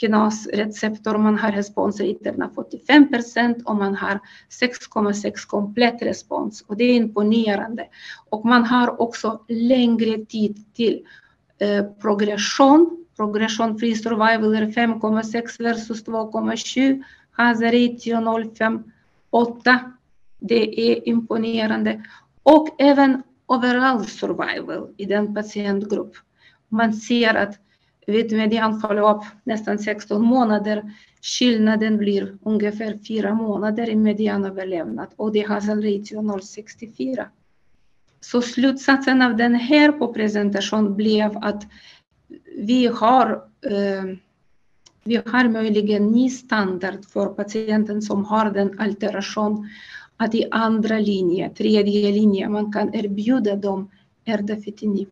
kinasreceptor, 0.00 1.18
man 1.18 1.38
har 1.38 1.52
responsraterna 1.52 2.50
45 2.54 3.08
procent 3.08 3.66
och 3.66 3.76
man 3.76 3.94
har 3.94 4.20
6,6 4.48 5.46
komplett 5.46 6.02
respons 6.02 6.64
och 6.66 6.76
det 6.76 6.84
är 6.84 6.94
imponerande. 6.94 7.86
Och 8.30 8.44
man 8.44 8.64
har 8.64 9.00
också 9.02 9.44
längre 9.48 10.24
tid 10.24 10.74
till 10.74 11.00
eh, 11.58 11.84
progression. 12.02 13.04
Progression 13.16 13.78
free 13.78 13.94
survival 13.94 14.54
är 14.54 14.66
5,6 14.66 15.62
versus 15.62 16.06
2,7 16.06 17.02
Hazaritio 17.38 18.20
058. 18.54 19.92
Det 20.38 20.92
är 20.92 21.08
imponerande. 21.08 22.04
Och 22.42 22.80
även 22.80 23.22
overall 23.46 24.06
survival 24.06 24.94
i 24.96 25.04
den 25.04 25.34
patientgrupp. 25.34 26.16
Man 26.68 26.92
ser 26.92 27.34
att 27.34 27.58
vid 28.06 28.32
median 28.32 28.80
follow-up 28.80 29.22
nästan 29.44 29.78
16 29.78 30.22
månader, 30.22 30.92
skillnaden 31.22 31.96
blir 31.96 32.38
ungefär 32.42 32.98
4 33.08 33.34
månader 33.34 33.88
i 33.88 33.96
median 33.96 34.44
överlevnad 34.44 35.08
och 35.16 35.32
det 35.32 35.42
har 35.42 35.70
en 35.70 35.82
ratio 35.82 36.20
0,64. 36.20 37.26
Så 38.20 38.42
slutsatsen 38.42 39.22
av 39.22 39.36
den 39.36 39.54
här 39.54 39.92
på 39.92 40.12
presentation 40.12 40.96
blev 40.96 41.36
att 41.36 41.64
vi 42.56 42.86
har 42.86 43.42
eh, 43.60 44.04
vi 45.08 45.20
har 45.26 45.48
möjligen 45.48 46.06
ny 46.06 46.30
standard 46.30 47.04
för 47.12 47.26
patienten 47.26 48.02
som 48.02 48.24
har 48.24 48.50
den 48.50 48.80
alteration 48.80 49.68
att 50.16 50.34
i 50.34 50.48
andra 50.50 50.98
linje, 50.98 51.50
tredje 51.50 52.12
linje, 52.12 52.48
man 52.48 52.72
kan 52.72 52.94
erbjuda 52.94 53.56
dem 53.56 53.90
erdafitinib. 54.24 55.08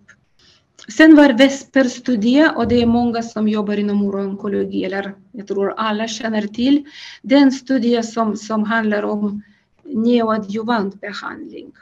Sen 0.88 1.16
var 1.16 1.32
Vesper-studie 1.32 2.48
och 2.56 2.68
det 2.68 2.82
är 2.82 2.86
många 2.86 3.22
som 3.22 3.48
jobbar 3.48 3.76
inom 3.76 4.02
uro-onkologi, 4.02 4.84
eller 4.84 5.14
jag 5.32 5.46
tror 5.46 5.74
alla 5.76 6.08
känner 6.08 6.42
till 6.42 6.84
den 7.22 7.52
studie 7.52 8.02
som, 8.02 8.36
som 8.36 8.64
handlar 8.64 9.02
om 9.02 9.42
neoadjuvant 9.84 11.00
behandling. 11.00 11.72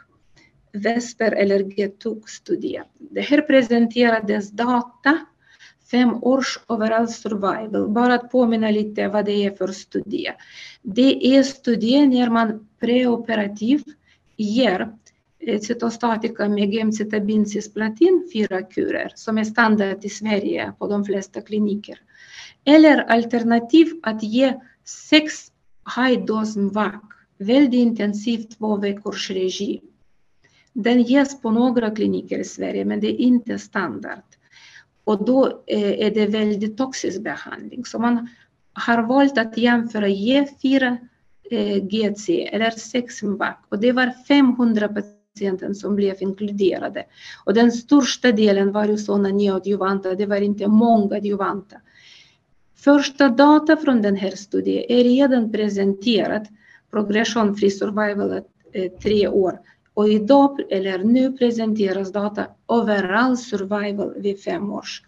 Vesper 0.73 1.33
eller 1.33 1.61
GETUC-studie. 1.61 2.83
Det 2.99 3.21
här 3.21 3.41
presenterades 3.41 4.51
data 4.51 5.19
fem 5.91 6.15
års 6.23 6.59
overall 6.67 7.09
survival. 7.09 7.89
Bara 7.89 8.15
att 8.15 8.31
påminna 8.31 8.71
lite 8.71 9.09
vad 9.09 9.25
det 9.25 9.45
är 9.45 9.51
för 9.51 9.69
studie. 9.69 10.33
Det 10.83 11.37
är 11.37 11.43
studien 11.43 12.11
när 12.11 12.31
man 12.31 12.69
preoperativt 12.81 13.87
ger 14.37 14.93
eh, 15.41 15.61
cytostatika 15.61 16.49
med 16.49 16.75
gemcitabin 16.75 17.47
cisplatin, 17.47 18.29
fyra 18.33 18.63
kurer, 18.63 19.13
som 19.15 19.39
är 19.39 19.45
standard 19.45 20.05
i 20.05 20.09
Sverige 20.09 20.73
på 20.79 20.87
de 20.87 21.05
flesta 21.05 21.41
kliniker. 21.41 21.99
Eller 22.65 22.99
alternativ 22.99 23.87
att 24.03 24.23
ge 24.23 24.55
sex 24.85 25.53
high 25.97 26.25
dose 26.25 26.59
MVAC, 26.59 26.95
väldigt 27.39 27.79
intensivt 27.79 28.59
två 28.59 28.77
veckors 28.77 29.31
regi. 29.31 29.81
Den 30.73 31.03
ges 31.03 31.43
på 31.43 31.51
några 31.51 31.91
kliniker 31.91 32.39
i 32.39 32.45
Sverige, 32.45 32.85
men 32.85 33.01
det 33.01 33.07
är 33.07 33.21
inte 33.21 33.59
standard. 33.59 34.23
Och 35.05 35.25
då 35.25 35.63
eh, 35.67 36.07
är 36.07 36.11
det 36.11 36.27
väldigt 36.27 36.79
toxisk 36.79 37.21
behandling. 37.23 37.85
Så 37.85 37.99
man 37.99 38.29
har 38.73 39.03
valt 39.03 39.39
att 39.39 39.59
jämföra 39.59 40.09
e 40.09 40.47
G4 40.63 40.97
eh, 41.51 41.85
GC 41.85 42.49
eller 42.53 42.71
6 42.71 43.23
Mbac. 43.23 43.57
och 43.69 43.79
det 43.79 43.93
var 43.93 44.25
500 44.29 44.89
patienter 44.89 45.73
som 45.73 45.97
blev 45.97 46.17
inkluderade. 46.21 47.05
Och 47.45 47.55
den 47.55 47.73
största 47.73 48.33
delen 48.33 48.73
var 48.73 48.85
ju 48.85 48.97
sådana 48.97 49.29
neoadjuvanta, 49.29 50.15
det 50.15 50.27
var 50.27 50.37
inte 50.37 50.69
många 50.69 51.17
adjuvanta. 51.17 51.77
Första 52.77 53.29
data 53.29 53.77
från 53.77 54.03
den 54.03 54.17
här 54.17 54.31
studien 54.31 54.85
är 54.89 55.05
redan 55.05 55.53
presenterat, 55.53 56.43
progression 56.91 57.57
free 57.57 57.71
survival 57.71 58.41
eh, 58.73 58.93
tre 59.03 59.29
år. 59.29 59.59
Och 59.95 60.09
idag, 60.09 60.61
eller 60.71 60.99
nu 60.99 61.33
presenteras 61.33 62.13
data 62.13 62.47
overall 62.67 63.37
survival 63.37 64.15
vid 64.17 64.43
fem 64.43 64.73
års. 64.73 65.03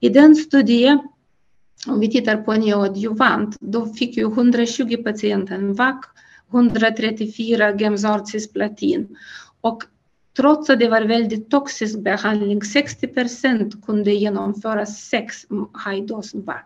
I 0.00 0.08
den 0.08 0.36
studien, 0.36 1.08
om 1.86 2.00
vi 2.00 2.10
tittar 2.10 2.36
på 2.36 2.52
neoadjuvant, 2.52 3.56
då 3.60 3.86
fick 3.86 4.16
ju 4.16 4.22
120 4.22 4.96
patienter 5.04 5.58
VAC, 5.58 6.04
134 6.52 7.76
gemzarcisplatin. 7.76 9.16
Och 9.60 9.82
trots 10.36 10.70
att 10.70 10.78
det 10.78 10.88
var 10.88 11.02
väldigt 11.02 11.50
toxisk 11.50 11.98
behandling, 11.98 12.62
60 12.62 13.08
procent 13.08 13.86
kunde 13.86 14.12
genomföra 14.12 14.86
sex 14.86 15.46
high 15.86 16.04
DOS 16.06 16.34
VAC. 16.34 16.64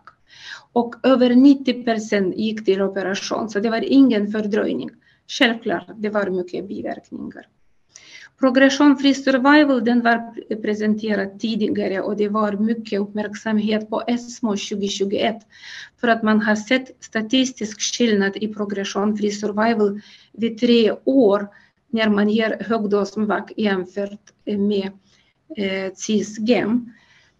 Och 0.72 0.94
över 1.02 1.34
90 1.34 1.84
procent 1.84 2.36
gick 2.36 2.64
till 2.64 2.82
operation, 2.82 3.50
så 3.50 3.60
det 3.60 3.70
var 3.70 3.84
ingen 3.84 4.32
fördröjning. 4.32 4.90
Självklart, 5.28 5.90
det 5.96 6.08
var 6.08 6.30
mycket 6.30 6.68
biverkningar. 6.68 7.46
Progression 8.38 8.96
Free 8.96 9.14
Survival 9.14 9.84
den 9.84 10.02
var 10.02 10.34
presenterad 10.62 11.40
tidigare 11.40 12.00
och 12.00 12.16
det 12.16 12.28
var 12.28 12.52
mycket 12.52 13.00
uppmärksamhet 13.00 13.90
på 13.90 14.02
ESMO 14.06 14.50
2021 14.50 15.36
för 16.00 16.08
att 16.08 16.22
man 16.22 16.40
har 16.42 16.56
sett 16.56 17.04
statistisk 17.04 17.80
skillnad 17.80 18.36
i 18.36 18.48
Progression 18.48 19.16
Free 19.16 19.30
Survival 19.30 20.00
vid 20.32 20.60
tre 20.60 20.92
år 21.04 21.48
när 21.90 22.08
man 22.08 22.28
ger 22.28 22.56
högdosvac 22.60 23.44
jämfört 23.56 24.32
med 24.44 24.90
eh, 25.56 25.92
CIS-GEM. 25.94 26.92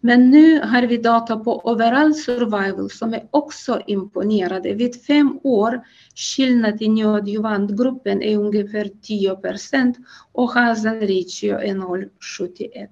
Men 0.05 0.31
nu 0.31 0.59
har 0.59 0.81
vi 0.81 0.97
data 0.97 1.37
på 1.37 1.61
overall 1.71 2.13
survival 2.15 2.89
som 2.89 3.13
är 3.13 3.27
också 3.31 3.81
imponerande. 3.87 4.73
Vid 4.73 5.03
fem 5.03 5.39
år, 5.43 5.81
skillnad 6.15 6.81
i 6.81 6.89
neoadjuvantgruppen 6.89 8.21
är 8.21 8.37
ungefär 8.37 8.89
10 9.01 9.35
procent 9.35 9.97
och 10.31 10.51
hazard 10.51 11.01
ratio 11.01 11.55
är 11.57 11.75
0,71. 11.75 12.87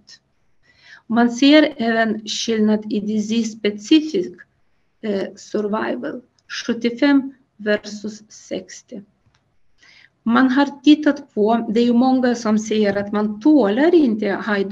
Man 1.07 1.31
ser 1.31 1.73
även 1.77 2.27
skillnad 2.27 2.93
i 2.93 2.99
disease 2.99 3.57
specific 3.57 4.27
eh, 5.01 5.27
survival, 5.35 6.21
75 6.65 7.33
versus 7.57 8.23
60. 8.29 9.01
Man 10.25 10.49
har 10.49 10.81
tittat 10.83 11.33
på, 11.33 11.67
det 11.69 11.79
är 11.79 11.85
ju 11.85 11.93
många 11.93 12.35
som 12.35 12.59
säger 12.59 12.95
att 12.95 13.11
man 13.11 13.39
tålar 13.41 13.95
inte 13.95 14.25
high. 14.25 14.67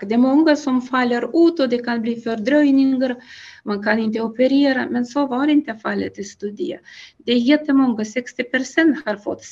Det 0.00 0.14
är 0.14 0.18
många 0.18 0.56
som 0.56 0.82
faller 0.82 1.48
ut 1.48 1.60
och 1.60 1.68
det 1.68 1.78
kan 1.78 2.02
bli 2.02 2.20
fördröjningar. 2.20 3.16
Man 3.64 3.82
kan 3.82 3.98
inte 3.98 4.20
operera, 4.20 4.86
men 4.90 5.06
så 5.06 5.26
var 5.26 5.48
inte 5.48 5.74
fallet 5.74 6.18
i 6.18 6.24
studien. 6.24 6.80
Det 7.18 7.32
är 7.32 7.36
jättemånga, 7.36 8.04
60 8.04 8.44
procent 8.44 8.96
har 9.04 9.16
fått 9.16 9.44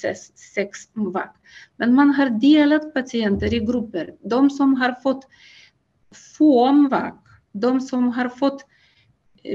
sex 0.54 0.78
vac. 0.92 1.30
Men 1.76 1.94
man 1.94 2.10
har 2.10 2.30
delat 2.30 2.94
patienter 2.94 3.54
i 3.54 3.60
grupper. 3.60 4.14
De 4.30 4.50
som 4.50 4.74
har 4.74 4.92
fått 5.02 5.26
få 6.38 6.72
vac, 6.90 7.14
de 7.52 7.80
som 7.80 8.08
har 8.08 8.28
fått 8.28 8.66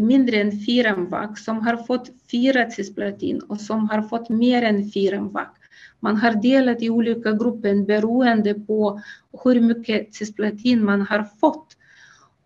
mindre 0.01 0.37
än 0.37 0.65
fyra 0.65 0.95
vack, 0.95 1.37
som 1.37 1.61
har 1.61 1.77
fått 1.77 2.09
fyra 2.31 2.69
cisplatin 2.69 3.39
och 3.39 3.61
som 3.61 3.89
har 3.89 4.01
fått 4.01 4.29
mer 4.29 4.61
än 4.61 4.91
fyra 4.91 5.21
vack. 5.21 5.55
Man 5.99 6.17
har 6.17 6.31
delat 6.31 6.81
i 6.81 6.89
olika 6.89 7.31
grupper 7.31 7.85
beroende 7.85 8.53
på 8.53 9.01
hur 9.43 9.61
mycket 9.61 10.15
cisplatin 10.15 10.85
man 10.85 11.01
har 11.01 11.23
fått. 11.23 11.77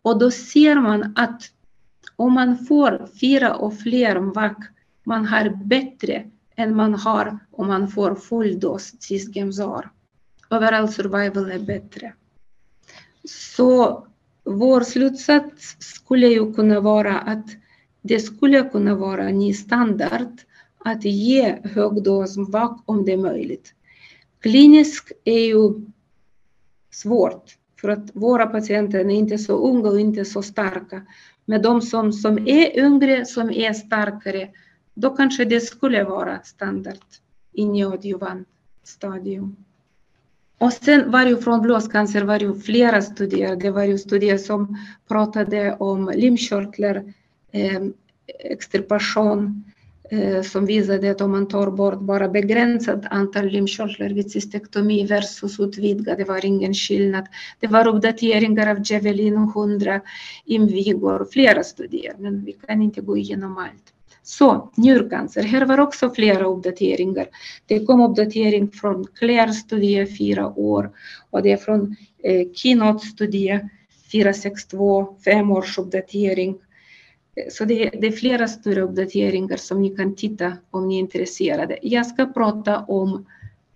Och 0.02 0.20
då 0.20 0.32
ser 0.32 0.76
man 0.76 1.14
att 1.16 1.42
om 2.16 2.34
man 2.34 2.58
får 2.58 3.08
fyra 3.22 3.56
och 3.56 3.80
fler 3.80 4.20
MVAC, 4.20 4.58
man 5.04 5.26
har 5.26 5.50
bättre 5.66 6.26
än 6.56 6.76
man 6.76 6.94
har 6.94 7.40
om 7.52 7.68
man 7.68 7.88
får 7.88 8.16
full 8.16 8.60
dos 8.60 8.94
cisgemzar. 9.00 9.90
Overall 10.50 10.90
survival 10.90 11.52
är 11.52 11.60
bättre. 11.60 12.14
Så 13.24 14.08
vår 14.44 14.82
slutsats 14.82 15.76
skulle 15.80 16.28
ju 16.28 16.54
kunna 16.54 16.80
vara 16.80 17.20
att 17.20 17.48
det 18.02 18.20
skulle 18.20 18.70
kunna 18.70 18.96
vara 18.96 19.28
ny 19.28 19.54
standard 19.54 20.42
att 20.86 21.06
ge 21.06 21.58
högdosvak 21.64 22.84
om 22.86 23.06
det 23.06 23.14
är 23.14 23.18
möjligt. 23.18 23.74
Kliniskt 24.40 25.12
är 25.24 25.40
ju 25.40 25.74
svårt 26.92 27.58
för 27.82 27.90
att 27.90 28.16
våra 28.16 28.46
patienter 28.46 29.00
är 29.00 29.10
inte 29.10 29.38
så 29.38 29.54
unga 29.54 29.90
och 29.90 30.00
inte 30.00 30.26
så 30.26 30.42
starka. 30.42 31.02
Men 31.46 31.62
de 31.62 31.82
som, 31.82 32.14
som 32.14 32.38
är 32.38 32.80
yngre, 32.80 33.26
som 33.26 33.50
är 33.50 33.74
starkare, 33.74 34.50
då 34.94 35.10
kanske 35.10 35.46
det 35.46 35.60
skulle 35.60 36.04
vara 36.04 36.40
standard 36.44 37.00
i 37.54 37.66
neoadjuvant 37.66 38.48
stadium. 38.84 39.56
Och 40.58 40.74
sen 40.74 41.12
var 41.12 41.26
ju 41.26 41.38
från 41.38 41.62
blåscancer 41.62 42.22
var 42.22 42.40
ju 42.40 42.60
flera 42.60 43.02
studier. 43.02 43.56
Det 43.56 43.72
var 43.72 43.84
ju 43.84 43.98
studier 43.98 44.38
som 44.38 44.78
pratade 45.08 45.76
om 45.80 46.12
limkörtlar, 46.16 47.14
eh, 47.52 47.82
extirpation, 48.28 49.64
eh, 49.68 49.73
Eh, 50.10 50.42
som 50.42 50.66
visade 50.66 51.12
att 51.12 51.22
om 51.22 51.32
man 51.32 51.48
tar 51.48 51.72
bort 51.72 52.00
bara 52.00 52.30
begränsat 52.30 53.06
antal 53.10 53.46
limkörtlar 53.46 54.10
vid 54.10 54.32
cystektomi 54.32 55.06
versus 55.06 55.60
utvidgad, 55.60 56.18
det 56.18 56.24
var 56.24 56.46
ingen 56.46 56.74
skillnad. 56.74 57.26
Det 57.60 57.68
var 57.68 57.88
uppdateringar 57.88 58.68
av 58.72 58.78
Javelin 58.86 59.36
100, 59.36 60.02
Invigor, 60.46 61.28
flera 61.32 61.64
studier, 61.64 62.16
men 62.18 62.46
vi 62.46 62.52
kan 62.52 62.82
inte 62.82 63.02
gå 63.02 63.18
igenom 63.18 63.58
allt. 63.58 63.94
Så 64.24 64.72
njurcancer, 64.76 65.44
här 65.44 65.66
var 65.66 65.80
också 65.80 66.10
flera 66.10 66.46
uppdateringar. 66.46 67.28
Det 67.66 67.86
kom 67.86 68.02
uppdatering 68.02 68.72
från 68.72 69.08
Claire-studie 69.20 70.18
fyra 70.18 70.48
år 70.60 70.92
och 71.30 71.44
det 71.44 71.52
är 71.52 71.58
från 71.58 71.96
eh, 72.24 72.48
Keynote-studie 72.54 73.60
462, 74.12 75.16
fem 75.26 75.52
års 75.52 75.78
uppdatering. 75.78 76.56
Så 77.52 77.66
det, 77.66 77.90
det, 77.90 78.08
är 78.08 78.12
flera 78.12 78.48
större 78.48 78.82
uppdateringar 78.82 79.58
som 79.58 79.82
ni 79.82 79.96
kan 79.96 80.16
titta 80.16 80.58
om 80.72 80.88
ni 80.88 80.96
är 80.96 81.00
intresserade. 81.00 81.80
Jag 81.82 82.06
ska 82.06 82.26
prata 82.26 82.80
om 82.80 83.26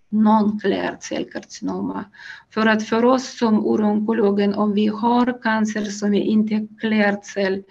non-clear 0.10 0.98
cellkarcinoma. 1.00 2.06
För 2.50 2.66
att 2.66 2.88
för 2.88 3.06
oss 3.06 3.38
som 3.38 3.66
urologen, 3.66 4.54
om 4.54 4.74
vi 4.74 4.88
har 4.88 5.42
cancer 5.42 5.86
som 5.86 6.14
är 6.14 6.22
inte 6.22 6.68
clear 6.80 7.20
cell 7.24 7.64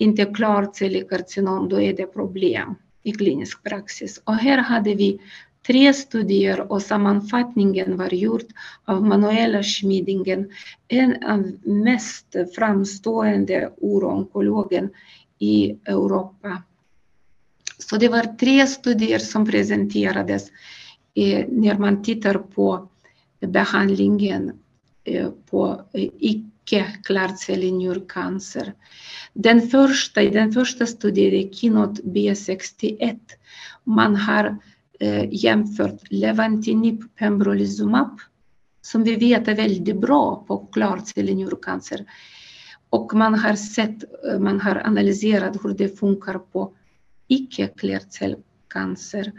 inte 0.00 0.24
klart 0.24 0.76
cellkarcinom, 0.76 1.68
då 1.68 1.80
är 1.80 1.96
det 1.96 2.06
problem 2.06 2.74
i 3.02 3.12
klinisk 3.12 3.62
praxis. 3.62 4.22
Och 4.24 4.34
här 4.34 4.58
hade 4.58 4.94
vi 4.94 5.20
tre 5.66 5.94
studier 5.94 6.72
och 6.72 6.82
sammanfattningen 6.82 7.96
var 7.96 8.14
gjord 8.14 8.44
av 8.84 9.02
Manuela 9.02 9.62
Schmidingen, 9.62 10.50
en 10.88 11.24
av 11.24 11.52
mest 11.62 12.36
framstående 12.56 13.70
uroonkologen 13.80 14.90
i 15.38 15.70
Europa. 15.84 16.62
Så 17.78 17.96
det 17.96 18.08
var 18.08 18.36
tre 18.36 18.66
studier 18.66 19.18
som 19.18 19.46
presenterades 19.46 20.50
eh, 21.14 21.44
när 21.48 21.78
man 21.78 22.02
tittar 22.02 22.34
på 22.34 22.88
behandlingen 23.40 24.52
eh, 25.04 25.28
på 25.50 25.84
eh, 25.92 26.08
icke-klarcellig 26.18 27.72
njurcancer. 27.72 28.74
Den 29.32 29.68
första, 29.68 30.22
I 30.22 30.30
den 30.30 30.52
första 30.52 30.86
studien, 30.86 31.52
Kinot 31.52 32.00
B61, 32.00 33.18
man 33.84 34.16
har 34.16 34.56
Eh, 35.02 35.28
jämfört 35.30 36.00
Levantinib 36.10 37.16
pembrolizumab, 37.16 38.20
som 38.80 39.04
vi 39.04 39.16
vet 39.16 39.48
är 39.48 39.54
väldigt 39.54 40.00
bra 40.00 40.44
på 40.48 40.58
klarcellig 40.58 41.36
njurcancer. 41.36 42.06
Och 42.90 43.14
man 43.14 43.34
har 43.34 43.54
sett, 43.54 44.04
eh, 44.26 44.38
man 44.38 44.60
har 44.60 44.86
analyserat 44.86 45.64
hur 45.64 45.74
det 45.74 45.98
funkar 45.98 46.38
på 46.38 46.72
icke-klercellcancer. 47.28 49.32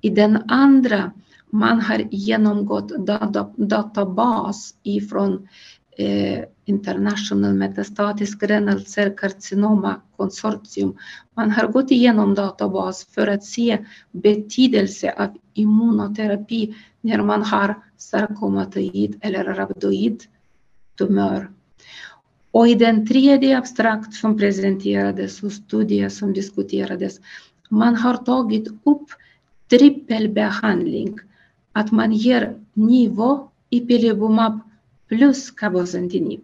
I 0.00 0.08
den 0.08 0.42
andra, 0.48 1.12
man 1.50 1.80
har 1.80 2.08
genomgått 2.10 2.92
databas 3.56 4.74
ifrån 4.82 5.48
Eh, 5.96 6.44
international 6.64 7.54
Metastatisk 7.54 8.42
Renal 8.42 8.80
Cell 8.86 9.10
Carcinoma 9.10 10.00
Consortium. 10.16 10.96
Man 11.34 11.50
har 11.50 11.66
gått 11.66 11.90
igenom 11.90 12.34
databas 12.34 13.04
för 13.04 13.26
att 13.26 13.44
se 13.44 13.78
betydelse 14.12 15.14
av 15.18 15.36
immunoterapi 15.54 16.74
när 17.00 17.22
man 17.22 17.42
har 17.42 17.82
sarkomatoid 17.96 19.18
eller 19.20 19.44
rhabdoid 19.44 20.22
tumör. 20.98 21.50
Och 22.50 22.68
i 22.68 22.74
den 22.74 23.06
tredje 23.06 23.58
abstrakt 23.58 24.14
som 24.14 24.38
presenterades 24.38 25.42
och 25.42 25.52
studien 25.52 26.10
som 26.10 26.32
diskuterades, 26.32 27.20
man 27.68 27.96
har 27.96 28.16
tagit 28.16 28.68
upp 28.68 29.08
trippelbehandling, 29.70 31.18
att 31.72 31.92
man 31.92 32.12
ger 32.12 32.56
nivå 32.74 33.48
i 33.70 33.80
pilibumab 33.80 34.60
plus 35.12 35.50
cabozantinib. 35.50 36.40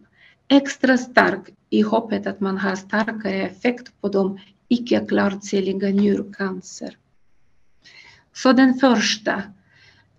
Extra 0.49 0.99
stark 0.99 1.51
i 1.71 1.81
hoppet 1.83 2.27
att 2.27 2.41
man 2.41 2.59
har 2.59 2.77
starkare 2.77 3.43
effekt 3.43 3.93
på 4.01 4.09
de 4.09 4.39
icke 4.69 5.07
klarcelliga 5.09 5.89
njurcancer. 5.89 6.97
Så 8.33 8.53
den 8.53 8.75
första, 8.75 9.43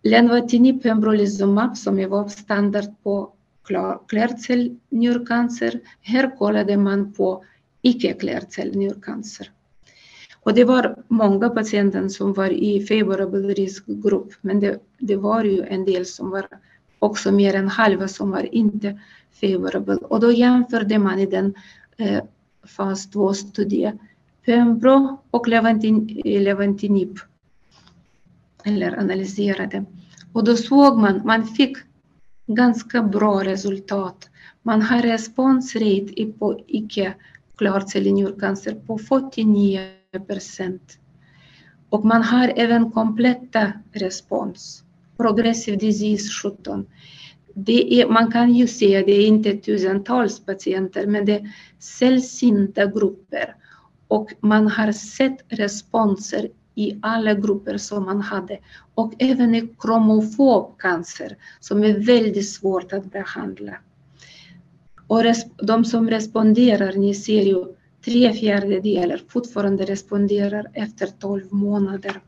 lenvatinib 0.04 0.84
pembrolizumab 0.84 1.78
som 1.78 2.00
är 2.00 2.08
vår 2.08 2.28
standard 2.28 2.90
på 3.04 3.34
klarcell 4.08 4.78
njurcancer. 4.90 5.80
Här 6.02 6.38
kollade 6.38 6.78
man 6.78 7.14
på 7.14 7.46
icke 7.82 8.14
klarcell 8.14 8.76
njurcancer. 8.76 9.52
Och 10.44 10.54
det 10.54 10.64
var 10.64 11.04
många 11.08 11.50
patienter 11.50 12.08
som 12.08 12.34
var 12.34 12.50
i 12.50 12.86
favorable 12.86 13.54
riskgrupp, 13.54 14.34
men 14.42 14.60
det, 14.60 14.80
det 14.98 15.16
var 15.16 15.44
ju 15.44 15.64
en 15.64 15.86
del 15.86 16.06
som 16.06 16.30
var 16.30 16.48
också 17.00 17.32
mer 17.32 17.54
än 17.54 17.68
halva 17.68 18.08
som 18.08 18.32
var 18.32 18.56
inte 18.56 19.00
favorable. 19.42 19.96
Och 19.96 20.20
då 20.20 20.32
jämförde 20.32 21.00
man 21.00 21.20
i 21.20 21.26
den 21.26 21.54
eh, 21.98 22.24
fas 22.64 23.10
2-studie 23.14 23.94
Pembro 24.46 25.22
och 25.32 25.48
Levantin, 25.48 26.22
eh, 26.26 26.42
Levantinib, 26.42 27.18
eller 28.64 29.00
analyserade. 29.00 29.86
Och 30.34 30.44
då 30.44 30.56
såg 30.56 30.98
man, 30.98 31.22
man 31.26 31.48
fick 31.48 31.78
ganska 32.48 33.04
bra 33.04 33.44
resultat. 33.44 34.30
Man 34.64 34.82
har 34.82 35.02
responsrate 35.02 36.26
på 36.40 36.60
icke 36.68 37.14
klarcellig 37.58 38.14
njurcancer 38.14 38.76
på 38.88 38.98
49 38.98 39.82
procent. 40.28 41.00
Och 41.90 42.06
man 42.06 42.24
har 42.24 42.54
även 42.56 42.92
kompletta 42.92 43.74
respons 43.92 44.84
progressive 45.20 45.78
disease 45.78 46.30
17. 46.44 46.86
Det 47.54 48.02
är, 48.02 48.08
man 48.08 48.32
kan 48.32 48.54
ju 48.54 48.68
se 48.68 48.98
att 48.98 49.06
det 49.06 49.12
är 49.12 49.28
inte 49.28 49.58
tusentals 49.58 50.46
patienter, 50.46 51.08
men 51.08 51.26
det 51.26 51.36
är 51.36 51.52
sällsynta 51.80 52.86
grupper. 52.86 53.56
Och 54.08 54.34
man 54.40 54.68
har 54.68 54.92
sett 54.92 55.38
responser 55.50 56.50
i 56.76 57.00
alla 57.02 57.34
grupper 57.34 57.78
som 57.78 58.06
man 58.06 58.22
hade. 58.22 58.60
Och 58.96 59.14
även 59.20 59.56
i 59.56 59.74
kromofob 59.80 60.78
cancer 60.80 61.38
som 61.60 61.84
är 61.84 62.06
väldigt 62.06 62.50
svårt 62.50 62.94
att 62.94 63.12
behandla. 63.12 63.76
Och 65.08 65.24
de 65.58 65.86
som 65.86 66.10
responderar, 66.10 66.94
ni 66.94 67.16
ser 67.16 67.42
ju 67.42 67.66
tre 68.06 68.34
fjärdedelar 68.34 69.22
fortfarande 69.28 69.86
responderar 69.86 70.68
efter 70.74 71.08
12 71.08 71.54
månader 71.54 72.22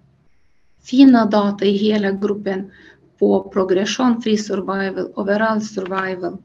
fina 0.83 1.25
data 1.25 1.65
i 1.65 1.77
hela 1.77 2.11
gruppen 2.11 2.71
på 3.19 3.49
progression 3.53 4.21
free 4.21 4.37
survival, 4.37 5.11
overall 5.15 5.61
survival. 5.61 6.37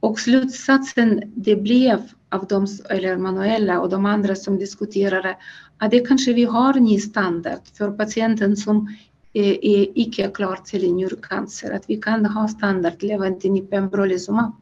Och 0.00 0.20
slutsatsen 0.20 1.32
det 1.34 1.56
blev 1.56 2.02
av 2.28 2.46
de, 2.46 2.66
eller 2.90 3.16
manuella 3.16 3.80
och 3.80 3.88
de 3.88 4.06
andra 4.06 4.34
som 4.34 4.58
diskuterade, 4.58 5.36
att 5.78 5.90
det 5.90 6.06
kanske 6.06 6.32
vi 6.32 6.44
har 6.44 6.74
ny 6.74 7.00
standard 7.00 7.60
för 7.78 7.90
patienten 7.90 8.56
som 8.56 8.96
är, 9.32 9.64
är 9.64 9.88
icke 9.94 10.28
klar 10.28 10.56
till 10.64 10.94
njurcancer, 10.94 11.70
att 11.70 11.84
vi 11.90 11.96
kan 11.96 12.26
ha 12.26 12.48
standard 12.48 13.02
Levantinib 13.02 13.70
pembrolizumab. 13.70 14.52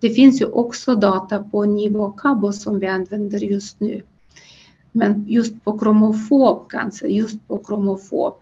Det 0.00 0.10
finns 0.10 0.40
ju 0.40 0.46
också 0.46 0.94
data 0.94 1.42
på 1.42 1.64
Nivo 1.64 2.12
Cabo 2.12 2.52
som 2.52 2.78
vi 2.78 2.86
använder 2.86 3.38
just 3.38 3.80
nu. 3.80 4.02
Men 4.96 5.24
just 5.28 5.64
på 5.64 5.78
kromofob 5.78 6.70
cancer, 6.70 7.08
just 7.08 7.48
på 7.48 7.58
kromofob, 7.58 8.34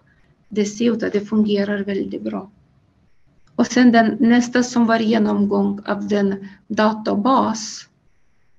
det 0.48 0.64
ser 0.64 0.92
ut 0.92 1.02
att 1.02 1.12
det 1.12 1.20
fungerar 1.20 1.84
väldigt 1.84 2.22
bra. 2.22 2.50
Och 3.56 3.66
sen 3.66 3.92
den 3.92 4.16
nästa 4.20 4.62
som 4.62 4.86
var 4.86 4.98
genomgång 4.98 5.80
av 5.86 6.08
den 6.08 6.48
databas 6.66 7.88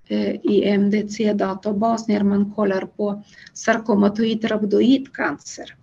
eh, 0.07 0.35
i 0.35 0.63
MDC-databas 0.77 2.07
när 2.07 2.23
man 2.23 2.51
kollar 2.51 2.81
på 2.81 3.23
sarkomatoid 3.53 4.45
rhabdoid 4.51 5.13
cancer. 5.13 5.75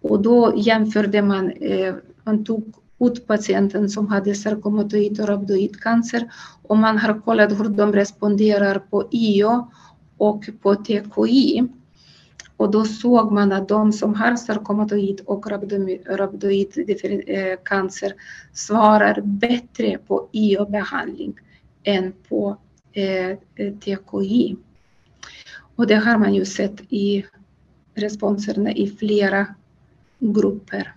Och 0.00 0.22
då 0.22 0.52
jämförde 0.56 1.22
man, 1.22 1.50
eh, 1.50 1.94
man 2.24 2.44
tog 2.44 2.74
ut 3.00 3.26
patienten 3.26 3.90
som 3.90 4.08
hade 4.08 4.34
sarkomatoid 4.34 5.20
och 5.20 5.28
rhabdoid 5.28 5.80
cancer 5.80 6.32
och 6.62 6.78
man 6.78 6.98
har 6.98 7.20
kollat 7.20 7.52
hur 7.52 7.68
de 7.68 7.92
responderar 7.92 8.78
på 8.78 9.08
IO 9.10 9.68
och 10.22 10.48
på 10.62 10.74
TKI. 10.74 11.68
Och 12.56 12.70
då 12.70 12.84
såg 12.84 13.32
man 13.32 13.52
att 13.52 13.68
de 13.68 13.92
som 13.92 14.14
har 14.14 14.36
sarkomatoid 14.36 15.20
och 15.26 15.46
rhabdoid 16.06 16.90
eh, 17.26 17.58
cancer 17.64 18.12
svarar 18.52 19.20
bättre 19.20 19.98
på 19.98 20.28
IO-behandling 20.32 21.34
än 21.84 22.12
på 22.28 22.56
eh, 22.92 23.36
TKI. 23.80 24.56
Och 25.76 25.86
det 25.86 25.94
har 25.94 26.18
man 26.18 26.34
ju 26.34 26.44
sett 26.44 26.80
i 26.88 27.24
responserna 27.94 28.72
i 28.72 28.90
flera 28.90 29.46
grupper. 30.18 30.92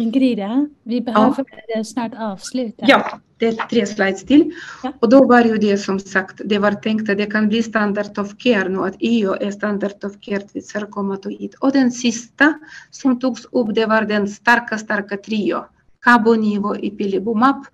Ingrida, 0.00 0.68
vi 0.82 1.00
behöver 1.00 1.44
ja. 1.68 1.84
snart 1.84 2.12
avsluta. 2.18 2.84
Ja, 2.88 3.20
det 3.36 3.46
är 3.46 3.52
tre 3.52 3.86
slides 3.86 4.24
till. 4.24 4.52
Ja. 4.82 4.92
Och 5.00 5.08
då 5.08 5.26
var 5.26 5.44
ju 5.44 5.56
det 5.56 5.78
som 5.78 6.00
sagt, 6.00 6.40
det 6.44 6.58
var 6.58 6.72
tänkt 6.72 7.10
att 7.10 7.18
det 7.18 7.26
kan 7.26 7.48
bli 7.48 7.62
standard 7.62 8.18
of 8.18 8.38
care 8.38 8.68
nu, 8.68 8.78
att 8.78 8.96
EU 9.00 9.32
är 9.32 9.50
standard 9.50 10.04
of 10.04 10.12
care 10.20 10.42
vid 10.52 10.64
sarkomatoid. 10.64 11.54
Och 11.60 11.72
den 11.72 11.90
sista 11.90 12.54
som 12.90 13.18
togs 13.18 13.44
upp, 13.44 13.74
det 13.74 13.86
var 13.86 14.02
den 14.02 14.28
starka, 14.28 14.78
starka 14.78 15.16
trio, 15.16 15.64
Cabo, 16.04 16.34
Ipilimumab, 16.76 17.64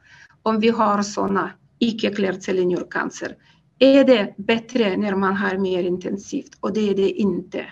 om 0.43 0.61
vi 0.61 0.69
har 0.69 1.03
sådana 1.03 1.51
icke-klärcell 1.79 2.65
njurcancer 2.65 3.37
är 3.79 4.05
det 4.05 4.35
bättre 4.39 4.97
när 4.97 5.15
man 5.15 5.37
har 5.37 5.59
mer 5.59 5.83
intensivt 5.83 6.51
och 6.61 6.73
det 6.73 6.91
är 6.91 6.95
det 6.95 7.11
inte. 7.11 7.67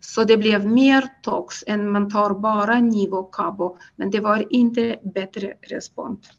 Så 0.00 0.24
det 0.24 0.36
blev 0.36 0.66
mer 0.66 1.04
tox 1.22 1.64
än 1.66 1.90
man 1.90 2.10
tar 2.10 2.34
bara 2.34 2.80
Nivo 2.80 3.22
Cabo, 3.22 3.78
men 3.96 4.10
det 4.10 4.20
var 4.20 4.52
inte 4.52 4.98
bättre 5.14 5.54
respons. 5.62 6.30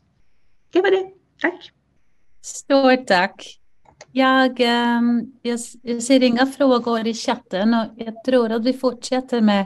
Det 0.71 0.81
var 0.81 0.91
det. 0.91 1.11
Tack. 1.41 1.71
Stort 2.41 3.07
tack. 3.07 3.59
Jag, 4.11 4.59
ehm, 4.59 5.33
jag, 5.41 5.59
jag 5.81 6.03
ser 6.03 6.23
inga 6.23 6.45
frågor 6.45 7.07
i 7.07 7.13
chatten 7.13 7.73
och 7.73 7.85
jag 7.97 8.23
tror 8.23 8.51
att 8.51 8.65
vi 8.65 8.73
fortsätter 8.73 9.41
med 9.41 9.65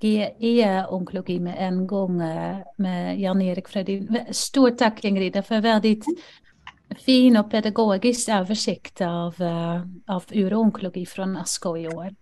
GE-onkologi 0.00 1.40
med 1.40 1.56
en 1.58 1.86
gång 1.86 2.22
eh, 2.22 2.56
med 2.76 3.20
Jan-Erik 3.20 3.68
Fredin. 3.68 4.18
Stort 4.30 4.78
tack 4.78 5.04
Ingrid 5.04 5.44
för 5.44 5.60
väldigt 5.60 6.04
fin 6.94 7.36
och 7.36 7.50
pedagogisk 7.50 8.28
översikt 8.28 9.00
av, 9.00 9.40
uh, 9.40 9.86
av 10.06 10.24
uroonkologi 10.32 11.06
från 11.06 11.36
ASKO 11.36 11.76
i 11.76 11.88
år. 11.88 12.14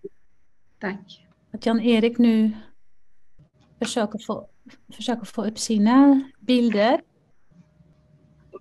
Tack. 0.81 1.27
Att 1.53 1.67
Jan-Erik 1.67 2.19
nu 2.19 2.53
försöker 3.79 4.19
få, 4.27 4.47
försöker 4.97 5.25
få 5.25 5.45
upp 5.45 5.59
sina 5.59 6.23
bilder. 6.41 7.01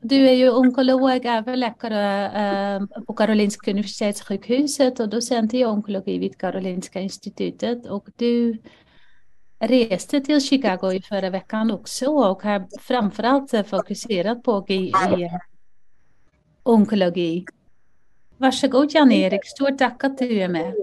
Du 0.02 0.28
är 0.28 0.34
ju 0.34 0.50
onkolog, 0.50 1.26
överläkare 1.26 2.80
uh, 2.80 3.04
på 3.06 3.14
Karolinska 3.14 3.72
Universitetssjukhuset 3.72 5.00
och 5.00 5.10
docent 5.10 5.54
i 5.54 5.66
onkologi 5.66 6.18
vid 6.18 6.38
Karolinska 6.38 7.00
institutet. 7.00 7.86
Och 7.86 8.10
du 8.16 8.58
reste 9.60 10.22
till 10.22 10.42
Chicago 10.42 10.92
i 10.94 11.02
förra 11.02 11.30
veckan 11.30 11.72
också 11.72 12.06
och 12.12 12.44
har 12.44 12.68
framförallt 12.80 13.68
fokuserat 13.68 14.44
på 14.44 14.66
onkologi. 16.64 17.46
Varsågod 18.38 18.94
Jan-Erik, 18.94 19.46
stort 19.46 19.78
tack 19.78 20.04
att 20.04 20.18
du 20.18 20.42
är 20.42 20.48
med. 20.48 20.74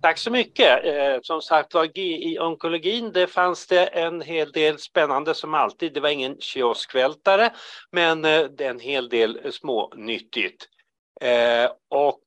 Tack 0.00 0.18
så 0.18 0.30
mycket. 0.30 0.84
Eh, 0.84 1.18
som 1.22 1.42
sagt 1.42 1.74
var, 1.74 1.98
i 1.98 2.38
onkologin 2.40 3.12
det 3.12 3.26
fanns 3.26 3.66
det 3.66 3.86
en 3.86 4.20
hel 4.20 4.52
del 4.52 4.78
spännande 4.78 5.34
som 5.34 5.54
alltid. 5.54 5.94
Det 5.94 6.00
var 6.00 6.08
ingen 6.08 6.40
kioskvältare, 6.40 7.50
men 7.92 8.24
eh, 8.24 8.42
det 8.44 8.64
är 8.64 8.70
en 8.70 8.80
hel 8.80 9.08
del 9.08 9.52
smånyttigt. 9.52 10.68
Eh, 11.20 11.70
och 11.88 12.22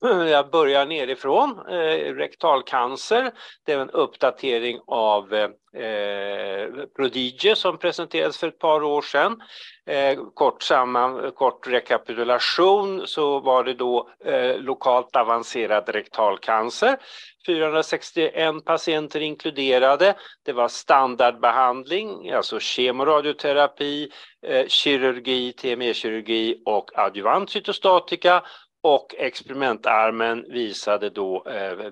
jag 0.00 0.50
börjar 0.50 0.86
nerifrån. 0.86 1.58
Eh, 1.68 2.14
rektalcancer, 2.14 3.30
det 3.66 3.72
är 3.72 3.78
en 3.78 3.90
uppdatering 3.90 4.80
av 4.86 5.34
eh, 5.34 6.86
Prodigy 6.96 7.54
som 7.54 7.78
presenterades 7.78 8.38
för 8.38 8.48
ett 8.48 8.58
par 8.58 8.82
år 8.82 9.02
sedan. 9.02 9.40
Eh, 9.86 10.18
kort, 10.34 10.62
samman, 10.62 11.32
kort 11.32 11.66
rekapitulation 11.66 13.06
så 13.06 13.40
var 13.40 13.64
det 13.64 13.74
då 13.74 14.10
eh, 14.24 14.58
lokalt 14.58 15.16
avancerad 15.16 15.88
rektalcancer. 15.88 16.98
461 17.46 18.64
patienter 18.64 19.20
inkluderade. 19.20 20.14
Det 20.44 20.52
var 20.52 20.68
standardbehandling, 20.68 22.30
alltså 22.30 22.60
kemoradioterapi, 22.60 24.10
eh, 24.46 24.66
kirurgi, 24.66 25.52
TME-kirurgi 25.52 26.62
och 26.64 26.90
adjuvant 26.94 27.50
cytostatika 27.50 28.42
och 28.82 29.14
experimentarmen 29.18 30.44
visade 30.48 31.10
då 31.10 31.44
eh, 31.46 31.90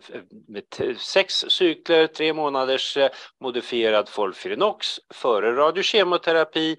med 0.49 0.99
sex 0.99 1.45
cykler, 1.49 2.07
tre 2.07 2.32
månaders 2.32 2.97
eh, 2.97 3.11
modifierad 3.41 4.09
Folfirinox 4.09 5.01
före 5.14 5.57
radiokemoterapi, 5.57 6.76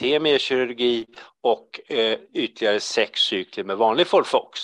TME-kirurgi 0.00 1.06
och 1.42 1.80
eh, 1.90 2.18
ytterligare 2.34 2.80
sex 2.80 3.20
cykler 3.20 3.64
med 3.64 3.76
vanlig 3.76 4.06
Folfox. 4.06 4.60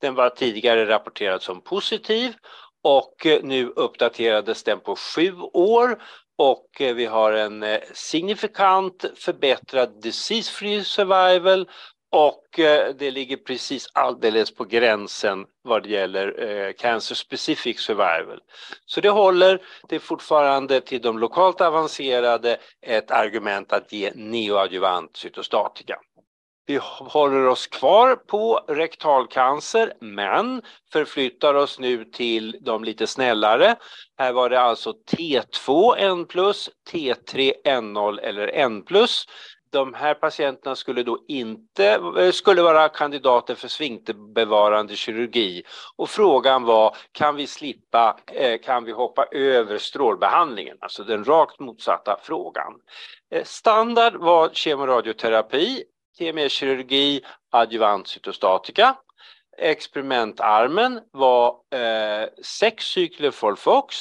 Den 0.00 0.14
var 0.14 0.30
tidigare 0.30 0.88
rapporterad 0.88 1.42
som 1.42 1.60
positiv 1.60 2.34
och 2.82 3.26
nu 3.42 3.66
uppdaterades 3.66 4.62
den 4.62 4.80
på 4.80 4.96
sju 4.96 5.32
år 5.52 6.02
och 6.38 6.66
vi 6.78 7.06
har 7.06 7.32
en 7.32 7.64
signifikant 7.92 9.04
förbättrad 9.16 10.02
disease 10.02 10.52
free 10.52 10.84
survival 10.84 11.68
och 12.14 12.58
eh, 12.58 12.94
det 12.94 13.10
ligger 13.10 13.36
precis 13.36 13.88
alldeles 13.92 14.54
på 14.54 14.64
gränsen 14.64 15.46
vad 15.62 15.82
det 15.82 15.88
gäller 15.88 16.42
eh, 16.42 16.72
cancer 16.72 17.14
specific 17.14 17.80
survival. 17.80 18.40
Så 18.86 19.00
det 19.00 19.08
håller, 19.08 19.62
det 19.88 19.96
är 19.96 20.00
fortfarande 20.00 20.80
till 20.80 21.02
de 21.02 21.18
lokalt 21.18 21.60
avancerade 21.60 22.58
ett 22.86 23.10
argument 23.10 23.72
att 23.72 23.92
ge 23.92 24.12
neoadjuvant 24.14 25.16
cytostatika. 25.16 25.96
Vi 26.66 26.80
håller 27.00 27.46
oss 27.46 27.66
kvar 27.66 28.16
på 28.16 28.64
rektalcancer 28.68 29.92
men 30.00 30.62
förflyttar 30.92 31.54
oss 31.54 31.78
nu 31.78 32.04
till 32.04 32.56
de 32.60 32.84
lite 32.84 33.06
snällare. 33.06 33.76
Här 34.18 34.32
var 34.32 34.50
det 34.50 34.60
alltså 34.60 34.94
T2 35.10 35.94
N+, 35.98 36.26
T3 36.92 37.52
N0 37.64 38.20
eller 38.20 38.48
N+ 38.48 38.84
de 39.74 39.94
här 39.94 40.14
patienterna 40.14 40.76
skulle 40.76 41.02
då 41.02 41.18
inte 41.28 41.86
eh, 42.18 42.30
skulle 42.30 42.62
vara 42.62 42.88
kandidater 42.88 43.54
för 43.54 43.68
sfinkterbevarande 43.68 44.96
kirurgi 44.96 45.62
och 45.96 46.10
frågan 46.10 46.64
var 46.64 46.96
kan 47.12 47.36
vi 47.36 47.46
slippa, 47.46 48.16
eh, 48.26 48.60
kan 48.60 48.84
vi 48.84 48.92
hoppa 48.92 49.24
över 49.32 49.78
strålbehandlingen, 49.78 50.76
alltså 50.80 51.04
den 51.04 51.24
rakt 51.24 51.60
motsatta 51.60 52.20
frågan. 52.22 52.72
Eh, 53.30 53.44
standard 53.44 54.14
var 54.14 54.48
kemoradioterapi, 54.52 55.84
TME-kirurgi, 56.18 57.20
adjuvant 57.50 58.08
cytostatika. 58.08 58.96
Experimentarmen 59.58 61.00
var 61.12 61.48
eh, 61.70 62.28
sex 62.42 62.84
cykler 62.84 63.30
Folfox. 63.30 63.96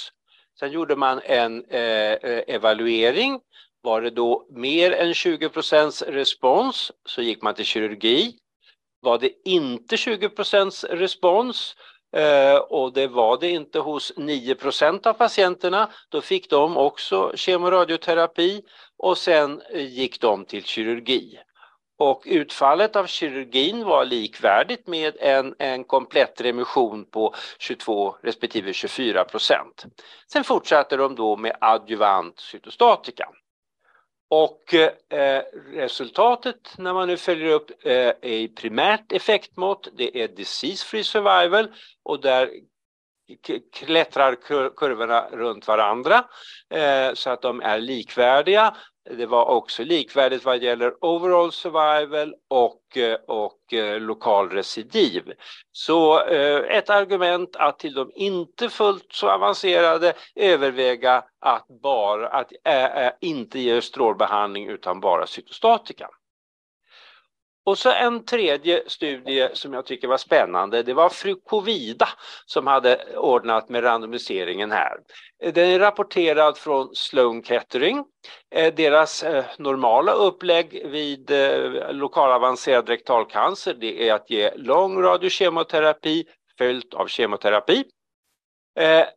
Sen 0.59 0.71
gjorde 0.71 0.95
man 0.95 1.21
en 1.23 1.65
eh, 1.65 2.17
evaluering 2.47 3.39
var 3.83 4.01
det 4.01 4.09
då 4.09 4.47
mer 4.49 4.91
än 4.91 5.13
20% 5.13 6.11
respons 6.11 6.91
så 7.05 7.21
gick 7.21 7.41
man 7.41 7.53
till 7.53 7.65
kirurgi. 7.65 8.33
Var 9.01 9.17
det 9.17 9.31
inte 9.45 9.95
20% 9.95 10.87
respons 10.87 11.75
eh, 12.15 12.55
och 12.55 12.93
det 12.93 13.07
var 13.07 13.39
det 13.39 13.49
inte 13.49 13.79
hos 13.79 14.13
9% 14.15 15.07
av 15.07 15.13
patienterna, 15.13 15.89
då 16.09 16.21
fick 16.21 16.49
de 16.49 16.77
också 16.77 17.31
kemoradioterapi 17.35 18.61
och 18.97 19.17
sen 19.17 19.61
eh, 19.73 19.93
gick 19.93 20.21
de 20.21 20.45
till 20.45 20.63
kirurgi. 20.63 21.39
Och 21.97 22.23
utfallet 22.25 22.95
av 22.95 23.05
kirurgin 23.05 23.83
var 23.83 24.05
likvärdigt 24.05 24.87
med 24.87 25.17
en, 25.19 25.55
en 25.59 25.83
komplett 25.83 26.41
remission 26.41 27.05
på 27.05 27.35
22 27.59 28.15
respektive 28.23 28.73
24 28.73 29.23
procent. 29.23 29.85
Sen 30.33 30.43
fortsatte 30.43 30.97
de 30.97 31.15
då 31.15 31.37
med 31.37 31.57
adjuvant 31.61 32.39
cytostatika. 32.39 33.29
Och 34.35 34.73
eh, 34.73 35.43
resultatet 35.73 36.73
när 36.77 36.93
man 36.93 37.07
nu 37.07 37.17
följer 37.17 37.49
upp 37.49 37.71
eh, 37.85 38.11
är 38.21 38.55
primärt 38.55 39.11
effektmått, 39.11 39.87
det 39.97 40.21
är 40.21 40.27
disease 40.27 40.85
free 40.85 41.03
survival 41.03 41.67
och 42.03 42.21
där 42.21 42.49
klättrar 43.73 44.35
kurvorna 44.75 45.27
runt 45.31 45.67
varandra 45.67 46.25
eh, 46.69 47.13
så 47.13 47.29
att 47.29 47.41
de 47.41 47.61
är 47.61 47.79
likvärdiga. 47.79 48.75
Det 49.09 49.25
var 49.25 49.45
också 49.45 49.83
likvärdigt 49.83 50.45
vad 50.45 50.63
gäller 50.63 51.05
overall 51.05 51.51
survival 51.51 52.35
och, 52.47 52.97
eh, 52.97 53.17
och 53.27 53.73
eh, 53.73 53.99
lokal 53.99 54.49
recidiv. 54.49 55.33
Så 55.71 56.25
eh, 56.25 56.77
ett 56.77 56.89
argument 56.89 57.55
att 57.55 57.79
till 57.79 57.93
de 57.93 58.11
inte 58.15 58.69
fullt 58.69 59.13
så 59.13 59.29
avancerade 59.29 60.13
överväga 60.35 61.23
att, 61.39 61.67
bara, 61.81 62.27
att 62.27 62.51
äh, 62.63 63.09
inte 63.21 63.59
ge 63.59 63.81
strålbehandling 63.81 64.67
utan 64.67 64.99
bara 64.99 65.27
cytostatika. 65.27 66.09
Och 67.65 67.77
så 67.77 67.91
en 67.91 68.25
tredje 68.25 68.83
studie 68.87 69.49
som 69.53 69.73
jag 69.73 69.85
tycker 69.85 70.07
var 70.07 70.17
spännande, 70.17 70.83
det 70.83 70.93
var 70.93 71.09
Fru 71.09 71.35
Covida 71.35 72.09
som 72.45 72.67
hade 72.67 73.17
ordnat 73.17 73.69
med 73.69 73.83
randomiseringen 73.83 74.71
här. 74.71 74.97
Den 75.53 75.69
är 75.69 75.79
rapporterad 75.79 76.57
från 76.57 76.95
Sloan 76.95 77.43
Kettering. 77.43 78.05
Eh, 78.55 78.73
deras 78.73 79.23
eh, 79.23 79.45
normala 79.57 80.11
upplägg 80.11 80.87
vid 80.87 81.31
eh, 81.31 81.93
lokalavancerad 81.93 82.89
rektalcancer 82.89 83.73
det 83.73 84.09
är 84.09 84.13
att 84.13 84.29
ge 84.29 84.51
lång 84.55 85.01
radiokemoterapi 85.01 86.25
följt 86.57 86.93
av 86.93 87.07
kemoterapi. 87.07 87.83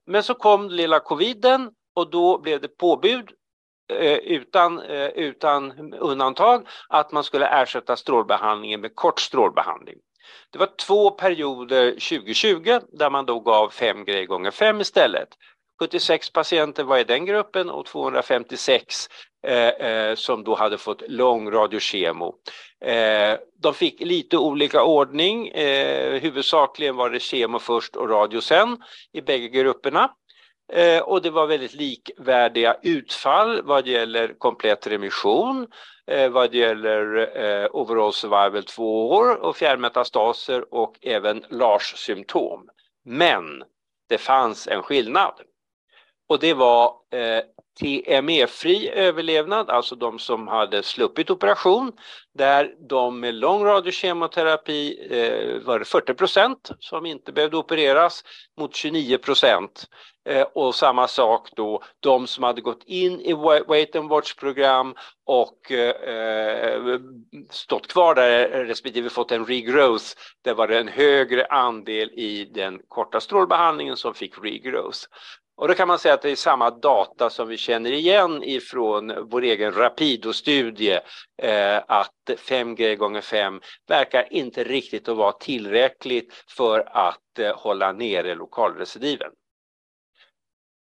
Men 0.07 0.23
så 0.23 0.35
kom 0.35 0.71
lilla 0.71 1.01
coviden 1.01 1.71
och 1.95 2.11
då 2.11 2.39
blev 2.39 2.61
det 2.61 2.69
påbud 2.69 3.31
Eh, 3.89 4.17
utan, 4.17 4.79
eh, 4.83 5.09
utan 5.09 5.93
undantag 5.95 6.67
att 6.89 7.13
man 7.13 7.25
skulle 7.25 7.47
ersätta 7.47 7.97
strålbehandlingen 7.97 8.81
med 8.81 8.95
kort 8.95 9.21
strålbehandling. 9.21 9.97
Det 10.51 10.59
var 10.59 10.71
två 10.87 11.11
perioder 11.11 11.91
2020 11.91 12.81
där 12.93 13.11
man 13.11 13.27
då 13.27 13.41
gav 13.41 13.71
5 13.71 14.05
grejer 14.05 14.27
gånger 14.27 14.51
5 14.51 14.81
istället. 14.81 15.29
76 15.81 16.31
patienter 16.31 16.85
var 16.85 16.99
i 16.99 17.05
den 17.05 17.27
gruppen 17.27 17.71
och 17.71 17.87
256 17.87 19.09
eh, 19.47 19.69
eh, 19.69 20.15
som 20.15 20.45
då 20.45 20.55
hade 20.55 20.79
fått 20.79 21.03
lång 21.09 21.51
radiokemo. 21.51 22.35
Eh, 22.85 23.39
de 23.63 23.75
fick 23.75 24.01
lite 24.01 24.39
olika 24.39 24.83
ordning, 24.85 25.49
eh, 25.49 26.21
huvudsakligen 26.21 26.97
var 26.97 27.11
det 27.11 27.21
kemo 27.21 27.59
först 27.59 27.97
och 27.97 28.11
radio 28.11 28.41
sen 28.41 28.83
i 29.13 29.21
bägge 29.21 29.49
grupperna. 29.49 30.11
Eh, 30.73 31.03
och 31.03 31.23
det 31.23 31.31
var 31.31 31.47
väldigt 31.47 31.75
likvärdiga 31.75 32.77
utfall 32.83 33.63
vad 33.63 33.87
gäller 33.87 34.35
komplett 34.39 34.87
remission, 34.87 35.67
eh, 36.07 36.31
vad 36.31 36.55
gäller 36.55 37.17
eh, 37.39 37.69
overall 37.73 38.13
survival 38.13 38.65
två 38.65 39.11
år 39.11 39.37
och 39.37 39.57
fjärrmetastaser 39.57 40.75
och 40.75 40.99
även 41.03 41.45
LARS-symptom. 41.51 42.69
Men 43.05 43.65
det 44.09 44.19
fanns 44.19 44.69
en 44.69 44.83
skillnad. 44.83 45.35
Och 46.29 46.39
det 46.39 46.55
var 46.55 46.95
eh, 47.13 47.43
TME-fri 47.81 48.91
överlevnad, 48.91 49.71
alltså 49.71 49.95
de 49.95 50.19
som 50.19 50.49
hade 50.49 50.83
sluppit 50.83 51.31
operation, 51.31 51.93
där 52.35 52.75
de 52.89 53.21
med 53.21 53.35
lång 53.35 53.65
radiokemoterapi 53.65 55.09
eh, 55.11 55.67
var 55.67 55.79
det 55.79 55.85
40 55.85 56.15
procent 56.15 56.71
som 56.79 57.07
inte 57.07 57.33
behövde 57.33 57.57
opereras 57.57 58.25
mot 58.61 58.75
29 58.75 59.19
procent. 59.19 59.85
Eh, 60.29 60.47
och 60.55 60.75
samma 60.75 61.09
sak 61.09 61.49
då, 61.57 61.83
de 62.01 62.27
som 62.27 62.45
hade 62.45 62.61
gått 62.61 62.83
in 62.87 63.21
i 63.21 63.33
Wait 63.69 63.97
and 63.97 64.09
Watch-program 64.09 64.95
och 65.27 65.73
eh, 65.73 67.01
stått 67.51 67.87
kvar 67.87 68.15
där 68.15 68.49
respektive 68.49 69.11
fått 69.11 69.33
en 69.33 69.47
regrowth, 69.47 70.05
där 70.45 70.55
var 70.55 70.69
det 70.69 70.79
en 70.79 70.89
högre 70.89 71.47
andel 71.47 72.11
i 72.11 72.45
den 72.55 72.81
korta 72.89 73.21
strålbehandlingen 73.21 73.97
som 73.97 74.15
fick 74.15 74.39
regrowth. 74.39 74.99
Och 75.57 75.69
då 75.69 75.75
kan 75.75 75.89
man 75.89 75.99
säga 75.99 76.15
att 76.15 76.23
det 76.23 76.31
är 76.31 76.37
samma 76.37 76.71
data 76.71 77.31
som 77.31 77.49
vi 77.49 77.57
känner 77.57 77.93
igen 77.93 78.43
ifrån 78.43 79.29
vår 79.31 79.43
egen 79.43 79.73
Rapido-studie, 79.73 81.01
eh, 81.43 81.77
att 81.89 82.31
5G 82.37 82.97
gånger 82.97 83.21
5 83.21 83.61
verkar 83.89 84.33
inte 84.33 84.65
riktigt 84.65 85.09
att 85.09 85.17
vara 85.17 85.33
tillräckligt 85.33 86.45
för 86.49 86.89
att 86.93 87.39
eh, 87.39 87.57
hålla 87.57 87.93
nere 87.93 88.35
lokalrecidiven. 88.35 89.31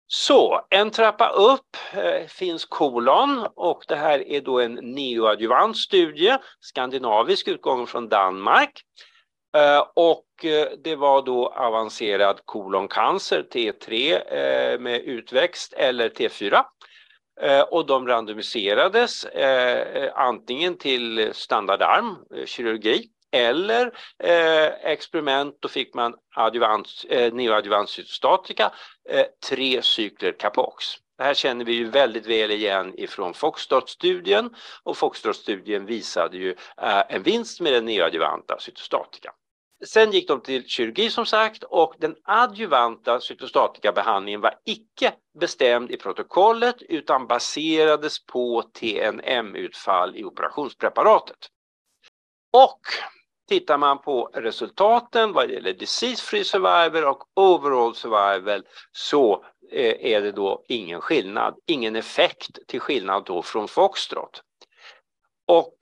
Så 0.07 0.61
en 0.69 0.91
trappa 0.91 1.29
upp 1.29 1.77
eh, 1.93 2.27
finns 2.27 2.65
kolon 2.65 3.47
och 3.55 3.83
det 3.87 3.95
här 3.95 4.27
är 4.27 4.41
då 4.41 4.59
en 4.59 4.73
neoadjuvant 4.73 5.77
studie, 5.77 6.37
skandinavisk 6.59 7.47
utgång 7.47 7.87
från 7.87 8.09
Danmark. 8.09 8.81
Eh, 9.55 9.83
och 9.93 10.45
eh, 10.45 10.67
det 10.83 10.95
var 10.95 11.21
då 11.21 11.47
avancerad 11.47 12.39
koloncancer, 12.45 13.45
T3 13.53 14.13
eh, 14.33 14.79
med 14.79 15.01
utväxt 15.01 15.73
eller 15.73 16.09
T4. 16.09 16.63
Och 17.69 17.85
de 17.85 18.07
randomiserades 18.07 19.25
antingen 20.13 20.77
till 20.77 21.33
standardarm, 21.33 22.15
kirurgi, 22.45 23.09
eller 23.31 23.91
experiment, 24.83 25.57
då 25.59 25.67
fick 25.67 25.93
man 25.93 26.15
neoadjuvant 27.31 27.89
cytostatika, 27.89 28.71
tre 29.49 29.81
cykler 29.81 30.31
Capox. 30.39 30.85
Det 31.17 31.23
här 31.23 31.33
känner 31.33 31.65
vi 31.65 31.73
ju 31.73 31.89
väldigt 31.89 32.25
väl 32.25 32.51
igen 32.51 32.93
ifrån 32.97 33.33
Foxtrot-studien 33.33 34.49
och 34.83 34.97
Foxtrot-studien 34.97 35.85
visade 35.85 36.37
ju 36.37 36.55
en 37.09 37.23
vinst 37.23 37.61
med 37.61 37.73
den 37.73 37.85
neoadjuvanta 37.85 38.59
cytostatika. 38.59 39.31
Sen 39.83 40.11
gick 40.11 40.27
de 40.27 40.41
till 40.41 40.67
kirurgi 40.67 41.09
som 41.09 41.25
sagt 41.25 41.63
och 41.63 41.95
den 41.97 42.15
adjuvanta 42.23 43.19
cytostatikabehandlingen 43.21 44.41
var 44.41 44.59
icke 44.65 45.13
bestämd 45.39 45.91
i 45.91 45.97
protokollet 45.97 46.81
utan 46.81 47.27
baserades 47.27 48.25
på 48.25 48.61
TNM-utfall 48.61 50.15
i 50.15 50.23
operationspreparatet. 50.23 51.37
Och 52.53 52.79
tittar 53.47 53.77
man 53.77 54.01
på 54.01 54.29
resultaten 54.33 55.33
vad 55.33 55.51
gäller 55.51 55.73
disease 55.73 56.23
free 56.23 56.43
survival 56.43 57.03
och 57.03 57.23
overall 57.35 57.95
survival 57.95 58.63
så 58.91 59.45
eh, 59.71 60.13
är 60.13 60.21
det 60.21 60.31
då 60.31 60.65
ingen 60.67 61.01
skillnad, 61.01 61.55
ingen 61.65 61.95
effekt 61.95 62.67
till 62.67 62.79
skillnad 62.79 63.25
då 63.25 63.41
från 63.41 63.67
Foxtrot. 63.67 64.41
Och 65.47 65.73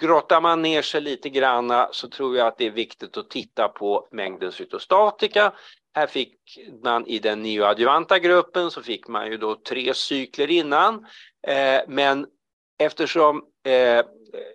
grottar 0.00 0.40
man 0.40 0.62
ner 0.62 0.82
sig 0.82 1.00
lite 1.00 1.28
grann 1.28 1.86
så 1.90 2.08
tror 2.08 2.36
jag 2.36 2.46
att 2.46 2.58
det 2.58 2.66
är 2.66 2.70
viktigt 2.70 3.16
att 3.16 3.30
titta 3.30 3.68
på 3.68 4.08
mängden 4.12 4.52
cytostatika. 4.52 5.52
Här 5.94 6.06
fick 6.06 6.34
man 6.82 7.06
i 7.06 7.18
den 7.18 7.42
neoadjuvanta 7.42 8.18
gruppen 8.18 8.70
så 8.70 8.82
fick 8.82 9.08
man 9.08 9.30
ju 9.30 9.36
då 9.36 9.54
tre 9.54 9.94
cykler 9.94 10.50
innan. 10.50 11.06
Eh, 11.46 11.80
men 11.88 12.26
eftersom 12.78 13.44
eh, 13.64 14.04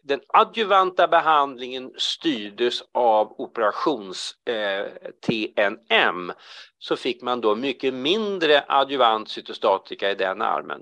den 0.04 0.22
adjuvanta 0.28 1.08
behandlingen 1.08 1.92
styrdes 1.98 2.84
av 2.92 3.36
operations-TNM 3.38 6.30
eh, 6.30 6.36
så 6.80 6.96
fick 6.96 7.22
man 7.22 7.42
då 7.42 7.56
mycket 7.56 7.94
mindre 7.94 8.64
adjuvant 8.68 9.30
cytostatika 9.30 10.12
i 10.12 10.16
den 10.16 10.42
armen. 10.42 10.82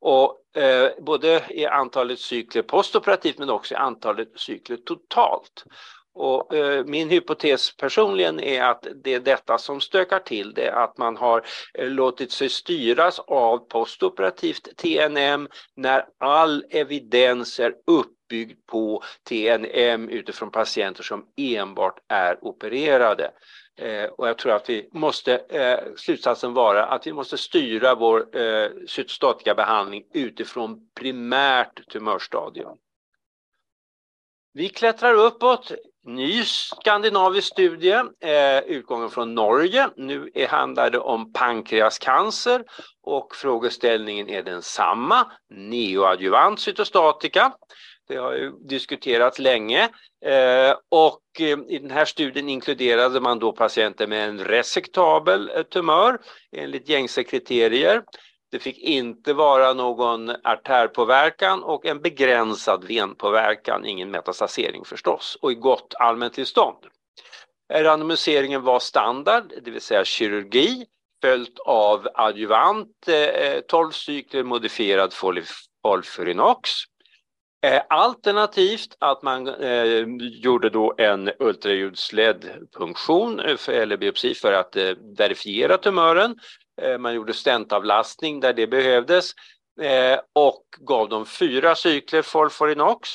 Och 0.00 0.56
eh, 0.56 0.90
både 0.98 1.42
i 1.50 1.66
antalet 1.66 2.18
cykler 2.18 2.62
postoperativt 2.62 3.38
men 3.38 3.50
också 3.50 3.74
i 3.74 3.76
antalet 3.76 4.28
cykler 4.36 4.76
totalt. 4.76 5.64
Och, 6.14 6.54
eh, 6.54 6.84
min 6.84 7.10
hypotes 7.10 7.76
personligen 7.76 8.40
är 8.40 8.62
att 8.62 8.86
det 9.04 9.14
är 9.14 9.20
detta 9.20 9.58
som 9.58 9.80
stökar 9.80 10.18
till 10.18 10.54
det, 10.54 10.72
att 10.72 10.98
man 10.98 11.16
har 11.16 11.44
eh, 11.74 11.88
låtit 11.88 12.32
sig 12.32 12.48
styras 12.48 13.18
av 13.18 13.58
postoperativt 13.58 14.76
TNM 14.76 15.48
när 15.76 16.04
all 16.18 16.64
evidens 16.70 17.60
är 17.60 17.74
uppbyggd 17.86 18.66
på 18.66 19.02
TNM 19.28 20.08
utifrån 20.08 20.50
patienter 20.50 21.02
som 21.02 21.26
enbart 21.36 21.98
är 22.08 22.44
opererade. 22.44 23.30
Eh, 23.78 24.04
och 24.04 24.28
jag 24.28 24.38
tror 24.38 24.52
att 24.52 24.70
vi 24.70 24.88
måste, 24.92 25.36
eh, 25.36 25.78
slutsatsen 25.96 26.54
vara 26.54 26.86
att 26.86 27.06
vi 27.06 27.12
måste 27.12 27.38
styra 27.38 27.94
vår 27.94 28.36
eh, 28.36 28.70
cytostatikabehandling 28.86 30.04
utifrån 30.14 30.90
primärt 30.94 31.88
tumörstadium. 31.92 32.76
Vi 34.52 34.68
klättrar 34.68 35.14
uppåt. 35.14 35.72
Ny 36.04 36.44
skandinavisk 36.44 37.48
studie, 37.48 38.02
eh, 38.20 38.58
utgången 38.58 39.10
från 39.10 39.34
Norge. 39.34 39.88
Nu 39.96 40.30
är, 40.34 40.48
handlar 40.48 40.90
det 40.90 40.98
om 40.98 41.32
pankreascancer 41.32 42.64
och 43.02 43.34
frågeställningen 43.34 44.28
är 44.28 44.42
densamma, 44.42 45.32
neoadjuvant 45.50 46.60
cytostatika. 46.60 47.52
Det 48.10 48.16
har 48.16 48.32
ju 48.32 48.50
diskuterats 48.50 49.38
länge 49.38 49.82
eh, 50.24 50.74
och 50.88 51.22
eh, 51.40 51.58
i 51.68 51.78
den 51.78 51.90
här 51.90 52.04
studien 52.04 52.48
inkluderade 52.48 53.20
man 53.20 53.38
då 53.38 53.52
patienter 53.52 54.06
med 54.06 54.28
en 54.28 54.38
resektabel 54.38 55.50
eh, 55.56 55.62
tumör 55.62 56.18
enligt 56.56 56.88
gängse 56.88 57.24
kriterier. 57.24 58.02
Det 58.50 58.58
fick 58.58 58.78
inte 58.78 59.32
vara 59.32 59.72
någon 59.72 60.30
artärpåverkan 60.30 61.62
och 61.62 61.86
en 61.86 62.00
begränsad 62.00 62.84
venpåverkan, 62.84 63.84
ingen 63.84 64.10
metastasering 64.10 64.84
förstås, 64.84 65.38
och 65.42 65.52
i 65.52 65.54
gott 65.54 65.94
allmäntillstånd. 65.98 66.78
Randomiseringen 67.72 68.62
var 68.62 68.78
standard, 68.78 69.52
det 69.62 69.70
vill 69.70 69.80
säga 69.80 70.04
kirurgi 70.04 70.86
följt 71.22 71.58
av 71.58 72.08
adjuvant, 72.14 73.08
12 73.68 73.90
cykler 73.90 74.42
modifierad 74.42 75.12
folfurinox 75.82 76.70
Eh, 77.62 77.82
alternativt 77.88 78.96
att 78.98 79.22
man 79.22 79.48
eh, 79.48 80.04
gjorde 80.18 80.70
då 80.70 80.94
en 80.98 81.30
ultraljudsledd 81.38 82.68
punktion 82.76 83.40
eh, 83.40 83.68
eller 83.68 83.96
biopsi 83.96 84.34
för 84.34 84.52
att 84.52 84.76
eh, 84.76 84.92
verifiera 85.18 85.76
tumören. 85.76 86.36
Eh, 86.82 86.98
man 86.98 87.14
gjorde 87.14 87.32
stentavlastning 87.32 88.40
där 88.40 88.52
det 88.52 88.66
behövdes 88.66 89.30
eh, 89.80 90.20
och 90.32 90.64
gav 90.80 91.08
dem 91.08 91.26
fyra 91.26 91.74
cykler 91.74 92.22
Folforinox 92.22 93.08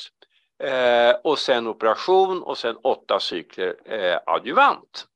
eh, 0.62 1.16
och 1.24 1.38
sen 1.38 1.66
operation 1.66 2.42
och 2.42 2.58
sen 2.58 2.76
åtta 2.76 3.20
cykler 3.20 3.74
eh, 3.84 4.18
adjuvant. 4.26 5.06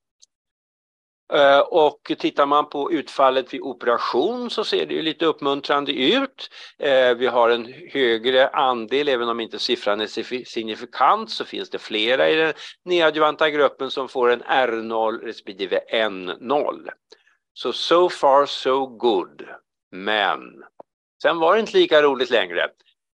Eh, 1.33 1.59
och 1.59 2.13
tittar 2.19 2.47
man 2.47 2.69
på 2.69 2.93
utfallet 2.93 3.55
vid 3.55 3.61
operation 3.61 4.51
så 4.51 4.65
ser 4.65 4.87
det 4.87 4.95
ju 4.95 5.03
lite 5.03 5.27
uppmuntrande 5.27 5.93
ut. 5.93 6.51
Eh, 6.79 7.15
vi 7.15 7.27
har 7.27 7.51
en 7.51 7.75
högre 7.93 8.49
andel, 8.49 9.09
även 9.09 9.29
om 9.29 9.41
inte 9.41 9.59
siffran 9.59 10.01
är 10.01 10.45
signifikant, 10.45 11.31
så 11.31 11.45
finns 11.45 11.71
det 11.71 11.79
flera 11.79 12.31
i 12.31 12.37
den 12.37 12.53
neadjuvanta 12.85 13.51
gruppen 13.51 13.91
som 13.91 14.09
får 14.09 14.31
en 14.31 14.43
R0 14.43 15.19
respektive 15.19 15.81
N0. 15.93 16.89
Så 17.55 17.73
so 17.73 18.09
far 18.09 18.47
so 18.47 18.87
good. 18.87 19.43
Men 19.91 20.41
sen 21.23 21.39
var 21.39 21.55
det 21.55 21.61
inte 21.61 21.79
lika 21.79 22.03
roligt 22.03 22.31
längre. 22.31 22.69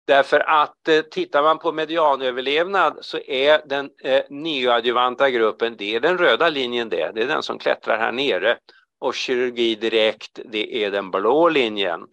Därför 0.06 0.40
att 0.40 0.88
eh, 0.88 1.00
tittar 1.00 1.42
man 1.42 1.58
på 1.58 1.72
medianöverlevnad 1.72 2.98
så 3.00 3.18
är 3.18 3.60
den 3.66 3.90
eh, 4.02 4.22
neoadjuvanta 4.30 5.30
gruppen, 5.30 5.76
det 5.76 5.94
är 5.94 6.00
den 6.00 6.18
röda 6.18 6.48
linjen 6.48 6.88
det, 6.88 7.12
det 7.14 7.22
är 7.22 7.26
den 7.26 7.42
som 7.42 7.58
klättrar 7.58 7.98
här 7.98 8.12
nere. 8.12 8.58
Och 8.98 9.14
kirurgi 9.14 9.74
direkt, 9.74 10.40
det 10.44 10.84
är 10.84 10.90
den 10.90 11.10
blå 11.10 11.48
linjen. 11.48 12.06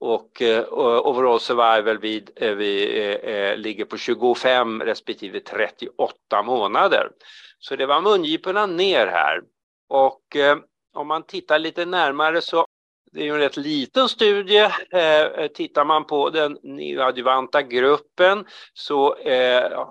Och 0.00 0.42
eh, 0.42 0.64
overall 1.06 1.40
survival 1.40 1.98
vid, 1.98 2.30
eh, 2.36 2.54
vi, 2.54 3.00
eh, 3.00 3.34
eh 3.34 3.56
ligger 3.56 3.84
på 3.84 3.96
25 3.96 4.82
respektive 4.82 5.40
38 5.40 6.42
månader. 6.44 7.10
Så 7.58 7.76
det 7.76 7.86
var 7.86 8.00
mungiporna 8.00 8.66
ner 8.66 9.06
här. 9.06 9.40
Och 9.88 10.36
eh, 10.36 10.56
om 10.94 11.08
man 11.08 11.22
tittar 11.22 11.58
lite 11.58 11.84
närmare 11.84 12.40
så 12.40 12.66
det 13.12 13.20
är 13.20 13.24
ju 13.24 13.30
en 13.30 13.38
rätt 13.38 13.56
liten 13.56 14.08
studie. 14.08 14.68
Eh, 14.90 15.46
tittar 15.54 15.84
man 15.84 16.04
på 16.04 16.30
den 16.30 16.58
neoadjuvanta 16.62 17.62
gruppen 17.62 18.44
så 18.74 19.16
eh, 19.16 19.88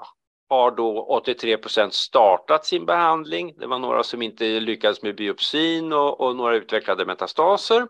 har 0.49 0.71
då 0.71 1.01
83 1.03 1.57
procent 1.57 1.93
startat 1.93 2.65
sin 2.65 2.85
behandling. 2.85 3.53
Det 3.57 3.67
var 3.67 3.79
några 3.79 4.03
som 4.03 4.21
inte 4.21 4.59
lyckades 4.59 5.01
med 5.01 5.15
biopsin 5.15 5.93
och, 5.93 6.21
och 6.21 6.35
några 6.35 6.55
utvecklade 6.55 7.05
metastaser. 7.05 7.87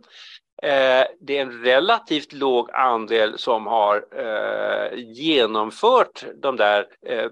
Eh, 0.63 1.05
det 1.19 1.37
är 1.37 1.41
en 1.41 1.63
relativt 1.63 2.33
låg 2.33 2.71
andel 2.71 3.37
som 3.37 3.67
har 3.67 4.05
eh, 4.15 4.99
genomfört 4.99 6.25
de 6.41 6.55
där 6.57 6.85
eh, 7.07 7.25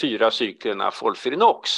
fyra 0.00 0.30
cyklerna 0.30 0.90
Folfirinox. 0.90 1.70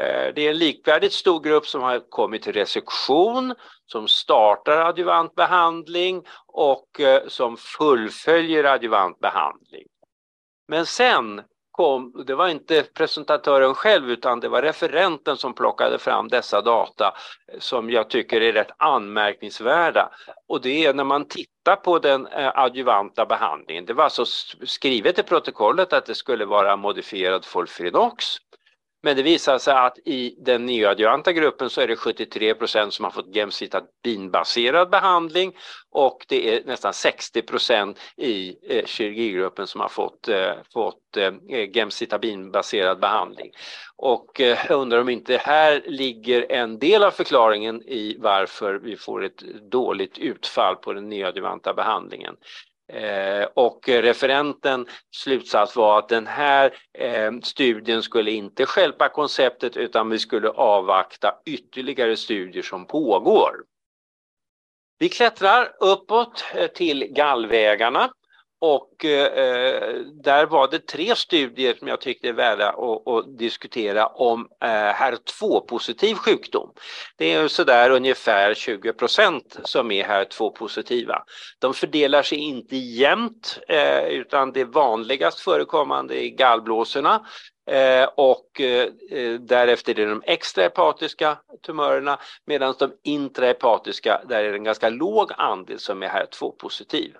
Eh, 0.00 0.34
det 0.34 0.46
är 0.46 0.50
en 0.50 0.58
likvärdigt 0.58 1.12
stor 1.12 1.40
grupp 1.40 1.66
som 1.66 1.82
har 1.82 2.10
kommit 2.10 2.42
till 2.42 2.52
resektion, 2.52 3.54
som 3.86 4.08
startar 4.08 4.76
adjuvant 4.76 5.34
behandling 5.34 6.24
och 6.46 7.00
eh, 7.00 7.22
som 7.28 7.56
fullföljer 7.56 8.64
adjuvant 8.64 9.20
behandling. 9.20 9.86
Men 10.68 10.86
sen 10.86 11.42
kom, 11.70 12.24
det 12.26 12.34
var 12.34 12.48
inte 12.48 12.82
presentatören 12.82 13.74
själv 13.74 14.10
utan 14.10 14.40
det 14.40 14.48
var 14.48 14.62
referenten 14.62 15.36
som 15.36 15.54
plockade 15.54 15.98
fram 15.98 16.28
dessa 16.28 16.60
data 16.60 17.14
eh, 17.52 17.58
som 17.58 17.90
jag 17.90 18.10
tycker 18.10 18.40
är 18.40 18.52
rätt 18.52 18.70
anmärkningsvärda. 18.76 20.10
Och 20.48 20.60
det 20.60 20.84
är 20.84 20.94
när 20.94 21.04
man 21.04 21.28
tittar 21.28 21.76
på 21.76 21.98
den 21.98 22.28
adjuvanta 22.32 23.26
behandlingen. 23.26 23.86
Det 23.86 23.92
var 23.92 24.04
alltså 24.04 24.24
skrivet 24.66 25.18
i 25.18 25.22
protokollet 25.22 25.92
att 25.92 26.06
det 26.06 26.14
skulle 26.14 26.44
vara 26.44 26.76
modifierad 26.76 27.44
Folfirinox. 27.44 28.36
Men 29.02 29.16
det 29.16 29.22
visar 29.22 29.58
sig 29.58 29.74
att 29.74 29.98
i 30.04 30.34
den 30.38 30.66
neoadjuvanta 30.66 31.32
gruppen 31.32 31.70
så 31.70 31.80
är 31.80 31.88
det 31.88 31.96
73 31.96 32.54
procent 32.54 32.94
som 32.94 33.04
har 33.04 33.12
fått 33.12 33.36
gemcitabinbaserad 33.36 34.90
behandling 34.90 35.52
och 35.90 36.26
det 36.28 36.56
är 36.56 36.64
nästan 36.64 36.92
60 36.92 37.42
procent 37.42 37.98
i 38.16 38.56
eh, 38.68 38.84
kirurgigruppen 38.84 39.66
som 39.66 39.80
har 39.80 39.88
fått, 39.88 40.28
eh, 40.28 40.52
fått 40.72 41.16
eh, 41.16 41.32
gemcitabinbaserad 41.74 43.00
behandling. 43.00 43.50
Och 43.96 44.40
eh, 44.40 44.58
jag 44.68 44.80
undrar 44.80 45.00
om 45.00 45.08
inte 45.08 45.36
här 45.36 45.82
ligger 45.86 46.52
en 46.52 46.78
del 46.78 47.02
av 47.02 47.10
förklaringen 47.10 47.82
i 47.82 48.16
varför 48.18 48.74
vi 48.74 48.96
får 48.96 49.24
ett 49.24 49.42
dåligt 49.70 50.18
utfall 50.18 50.76
på 50.76 50.92
den 50.92 51.08
neoadjuvanta 51.08 51.74
behandlingen. 51.74 52.36
Eh, 52.88 53.44
och 53.54 53.88
referenten 53.88 54.86
slutsats 55.16 55.76
var 55.76 55.98
att 55.98 56.08
den 56.08 56.26
här 56.26 56.76
eh, 56.98 57.32
studien 57.42 58.02
skulle 58.02 58.30
inte 58.30 58.66
skälpa 58.66 59.08
konceptet 59.08 59.76
utan 59.76 60.10
vi 60.10 60.18
skulle 60.18 60.48
avvakta 60.48 61.34
ytterligare 61.46 62.16
studier 62.16 62.62
som 62.62 62.86
pågår. 62.86 63.56
Vi 64.98 65.08
klättrar 65.08 65.72
uppåt 65.80 66.44
eh, 66.54 66.66
till 66.66 67.04
gallvägarna 67.04 68.10
och 68.64 69.04
eh, 69.04 69.94
där 70.22 70.46
var 70.46 70.68
det 70.70 70.86
tre 70.86 71.14
studier 71.16 71.74
som 71.74 71.88
jag 71.88 72.00
tyckte 72.00 72.28
är 72.28 72.32
värda 72.32 72.68
att, 72.68 73.08
att 73.08 73.38
diskutera 73.38 74.06
om 74.06 74.48
eh, 74.64 74.68
HER2-positiv 74.68 76.14
sjukdom. 76.14 76.70
Det 77.16 77.32
är 77.32 77.48
sådär 77.48 77.90
ungefär 77.90 78.54
20 78.54 78.92
procent 78.92 79.56
som 79.64 79.90
är 79.90 80.04
HER2-positiva. 80.04 81.22
De 81.58 81.74
fördelar 81.74 82.22
sig 82.22 82.38
inte 82.38 82.76
jämnt 82.76 83.58
eh, 83.68 84.04
utan 84.04 84.52
det 84.52 84.64
vanligast 84.64 85.40
förekommande 85.40 86.24
är 86.24 86.28
gallblåsorna 86.28 87.26
Eh, 87.70 88.08
och 88.16 88.60
eh, 88.60 88.88
därefter 89.40 89.90
är 89.92 89.94
det 89.94 90.10
de 90.10 90.22
extrahepatiska 90.26 91.38
tumörerna 91.66 92.18
medan 92.46 92.74
de 92.78 92.92
intrahepatiska, 93.04 94.22
där 94.28 94.44
är 94.44 94.50
det 94.50 94.56
en 94.56 94.64
ganska 94.64 94.88
låg 94.88 95.32
andel 95.36 95.78
som 95.78 96.02
är 96.02 96.08
HER2-positiv. 96.08 97.16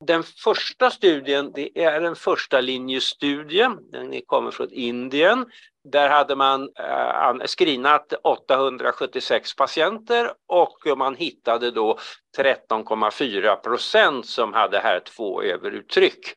Den 0.00 0.22
första 0.22 0.90
studien 0.90 1.52
det 1.54 1.78
är 1.84 2.00
en 2.02 2.16
första 2.16 2.60
linjestudie. 2.60 3.70
Den 3.92 4.20
kommer 4.26 4.50
från 4.50 4.72
Indien. 4.72 5.46
Där 5.92 6.08
hade 6.08 6.36
man 6.36 6.62
eh, 6.78 7.46
screenat 7.46 8.12
876 8.22 9.56
patienter 9.56 10.32
och 10.46 10.98
man 10.98 11.14
hittade 11.14 11.70
då 11.70 11.98
13,4 12.38 13.56
procent 13.56 14.26
som 14.26 14.52
hade 14.52 14.78
här 14.78 15.00
två 15.00 15.42
överuttryck. 15.42 16.36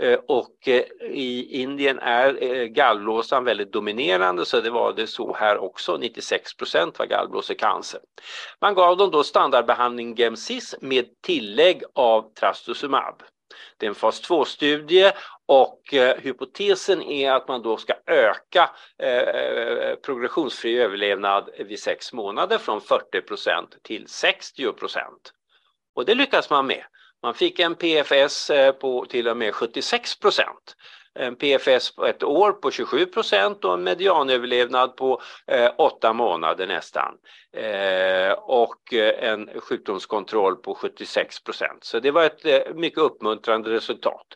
Eh, 0.00 0.18
och 0.28 0.68
eh, 0.68 0.84
i 1.10 1.48
Indien 1.62 1.98
är 1.98 2.42
eh, 2.42 2.64
gallblåsan 2.64 3.44
väldigt 3.44 3.72
dominerande 3.72 4.44
så 4.44 4.60
det 4.60 4.70
var 4.70 4.92
det 4.92 5.06
så 5.06 5.34
här 5.34 5.58
också, 5.58 5.96
96 5.96 6.56
procent 6.56 6.98
var 6.98 7.06
gallblåsecancer. 7.06 8.00
Man 8.60 8.74
gav 8.74 8.96
dem 8.96 9.10
då 9.10 9.24
standardbehandling 9.24 10.14
Gemcis 10.14 10.74
med 10.80 11.04
tillägg 11.22 11.82
av 11.94 12.32
trastuzumab. 12.34 13.22
Det 13.76 13.86
är 13.86 13.88
en 13.88 13.94
fas 13.94 14.30
2-studie 14.30 15.12
och 15.46 15.94
eh, 15.94 16.16
hypotesen 16.16 17.02
är 17.02 17.32
att 17.32 17.48
man 17.48 17.62
då 17.62 17.76
ska 17.76 17.94
öka 18.06 18.70
eh, 18.98 19.94
progressionsfri 19.94 20.78
överlevnad 20.78 21.50
vid 21.58 21.80
6 21.80 22.12
månader 22.12 22.58
från 22.58 22.80
40 22.80 23.20
procent 23.20 23.76
till 23.82 24.08
60 24.08 24.72
procent. 24.72 25.32
Och 25.94 26.04
det 26.04 26.14
lyckas 26.14 26.50
man 26.50 26.66
med. 26.66 26.84
Man 27.22 27.34
fick 27.34 27.58
en 27.58 27.74
PFS 27.74 28.50
eh, 28.50 28.72
på 28.72 29.04
till 29.04 29.28
och 29.28 29.36
med 29.36 29.54
76 29.54 30.18
procent. 30.18 30.76
En 31.14 31.36
PFS 31.36 31.94
på 31.94 32.06
ett 32.06 32.22
år 32.22 32.52
på 32.52 32.70
27 32.70 33.06
procent 33.06 33.64
och 33.64 33.74
en 33.74 33.82
medianöverlevnad 33.82 34.96
på 34.96 35.20
eh, 35.46 35.70
åtta 35.78 36.12
månader 36.12 36.66
nästan. 36.66 37.14
Eh, 37.56 38.32
och 38.32 38.94
eh, 38.94 39.30
en 39.30 39.60
sjukdomskontroll 39.60 40.56
på 40.56 40.74
76 40.74 41.44
procent. 41.44 41.84
Så 41.84 42.00
det 42.00 42.10
var 42.10 42.24
ett 42.24 42.44
eh, 42.44 42.74
mycket 42.74 42.98
uppmuntrande 42.98 43.70
resultat. 43.70 44.26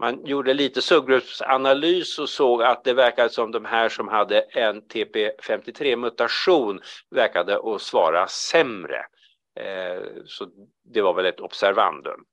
Man 0.00 0.26
gjorde 0.26 0.54
lite 0.54 0.82
subgruppsanalys 0.82 2.18
och 2.18 2.28
såg 2.28 2.62
att 2.62 2.84
det 2.84 2.92
verkade 2.92 3.30
som 3.30 3.50
de 3.50 3.64
här 3.64 3.88
som 3.88 4.08
hade 4.08 4.40
en 4.40 4.82
TP53 4.82 5.96
mutation 5.96 6.80
verkade 7.10 7.74
att 7.74 7.82
svara 7.82 8.26
sämre. 8.26 9.04
Eh, 9.58 10.02
så 10.26 10.48
det 10.84 11.02
var 11.02 11.14
väl 11.14 11.26
ett 11.26 11.40
observandum. 11.40 12.24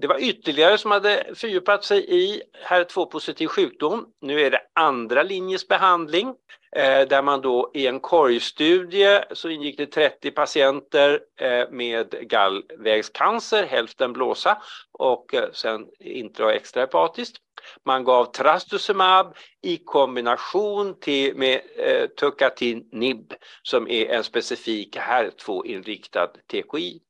Det 0.00 0.06
var 0.06 0.18
ytterligare 0.20 0.78
som 0.78 0.90
hade 0.90 1.24
fördjupat 1.34 1.84
sig 1.84 2.04
i 2.08 2.42
HER2-positiv 2.68 3.46
sjukdom. 3.46 4.06
Nu 4.20 4.40
är 4.40 4.50
det 4.50 4.60
andra 4.74 5.22
linjens 5.22 5.68
behandling. 5.68 6.34
Eh, 6.76 7.08
där 7.08 7.22
man 7.22 7.40
då 7.40 7.70
i 7.74 7.86
en 7.86 8.00
korgstudie 8.00 9.24
så 9.32 9.48
ingick 9.48 9.76
det 9.76 9.86
30 9.86 10.30
patienter 10.30 11.20
eh, 11.40 11.70
med 11.70 12.28
gallvägscancer, 12.28 13.66
hälften 13.66 14.12
blåsa 14.12 14.62
och 14.98 15.34
eh, 15.34 15.50
sen 15.52 15.86
intra 16.00 16.46
och 16.46 16.52
extrahepatiskt. 16.52 17.36
Man 17.84 18.04
gav 18.04 18.24
trastuzumab 18.24 19.36
i 19.62 19.76
kombination 19.76 21.00
till, 21.00 21.36
med 21.36 21.60
eh, 21.76 22.06
tucatinib 22.06 23.34
som 23.62 23.88
är 23.88 24.06
en 24.06 24.24
specifik 24.24 24.96
HER2-inriktad 24.96 26.28
TKI. 26.50 27.00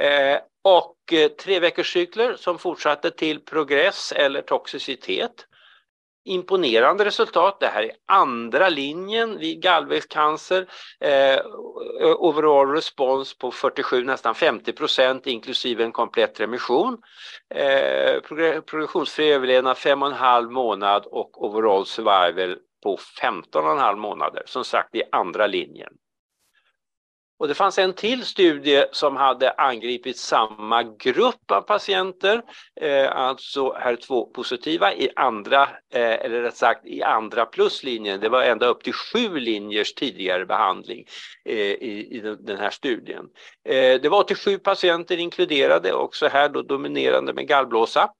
Eh, 0.00 0.38
och 0.62 1.12
eh, 1.12 1.28
tre 1.28 1.60
veckors 1.60 1.92
cykler 1.92 2.36
som 2.36 2.58
fortsatte 2.58 3.10
till 3.10 3.40
progress 3.40 4.12
eller 4.12 4.42
toxicitet 4.42 5.46
imponerande 6.24 7.04
resultat. 7.04 7.60
Det 7.60 7.66
här 7.66 7.82
är 7.82 7.92
andra 8.06 8.68
linjen 8.68 9.38
vid 9.38 9.62
gallvägscancer. 9.62 10.66
Eh, 11.00 11.40
overall 12.18 12.70
respons 12.70 13.38
på 13.38 13.50
47, 13.50 14.04
nästan 14.04 14.34
50 14.34 14.72
procent 14.72 15.26
inklusive 15.26 15.84
en 15.84 15.92
komplett 15.92 16.40
remission. 16.40 16.98
Eh, 17.54 18.20
progressionsfri 18.66 19.32
överlevnad 19.32 19.76
5,5 19.76 20.50
månad 20.50 21.06
och 21.06 21.44
overall 21.44 21.86
survival 21.86 22.56
på 22.82 22.98
15,5 23.22 23.96
månader. 23.96 24.42
Som 24.46 24.64
sagt 24.64 24.94
i 24.94 25.02
andra 25.12 25.46
linjen. 25.46 25.92
Och 27.40 27.48
det 27.48 27.54
fanns 27.54 27.78
en 27.78 27.92
till 27.92 28.24
studie 28.24 28.84
som 28.92 29.16
hade 29.16 29.50
angripit 29.50 30.16
samma 30.16 30.82
grupp 30.82 31.50
av 31.50 31.60
patienter, 31.60 32.42
eh, 32.80 33.16
alltså 33.16 33.72
HER2-positiva 33.72 34.94
i 34.94 35.10
andra, 35.16 35.62
eh, 35.94 36.24
eller 36.24 36.42
rätt 36.42 36.56
sagt 36.56 36.86
i 36.86 37.02
andra 37.02 37.46
pluslinjen. 37.46 38.20
Det 38.20 38.28
var 38.28 38.42
ända 38.42 38.66
upp 38.66 38.82
till 38.82 38.92
sju 38.92 39.38
linjers 39.38 39.94
tidigare 39.94 40.46
behandling 40.46 41.06
eh, 41.44 41.56
i, 41.56 42.08
i, 42.10 42.36
den 42.40 42.58
här 42.58 42.70
studien. 42.70 43.24
Eh, 43.68 44.00
det 44.00 44.08
var 44.08 44.18
87 44.18 44.58
patienter 44.58 45.16
inkluderade, 45.16 45.92
också 45.92 46.28
här 46.28 46.48
då 46.48 46.62
dominerande 46.62 47.32
med 47.32 47.48
gallblåsa. 47.48 48.10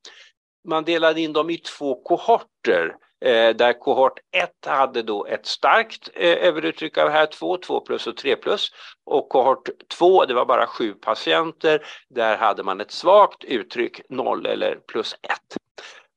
Man 0.68 0.84
delade 0.84 1.20
in 1.20 1.32
dem 1.32 1.50
i 1.50 1.56
två 1.56 2.02
kohorter 2.02 2.96
eh, 3.20 3.56
där 3.56 3.78
kohort 3.78 4.18
1 4.32 4.50
hade 4.66 5.02
då 5.02 5.26
ett 5.26 5.46
starkt 5.46 6.08
eh, 6.14 6.46
överuttryck 6.46 6.98
av 6.98 7.08
HER2, 7.08 7.60
2 7.60 7.80
plus 7.80 8.06
och 8.06 8.16
3 8.16 8.36
plus 8.36 8.70
och 9.04 9.28
kohort 9.28 9.68
2, 9.98 10.24
det 10.24 10.34
var 10.34 10.46
bara 10.46 10.66
sju 10.66 10.94
patienter, 10.94 11.86
där 12.08 12.36
hade 12.36 12.62
man 12.62 12.80
ett 12.80 12.90
svagt 12.90 13.44
uttryck 13.44 14.00
0 14.08 14.46
eller 14.46 14.78
plus 14.88 15.14
1. 15.22 15.38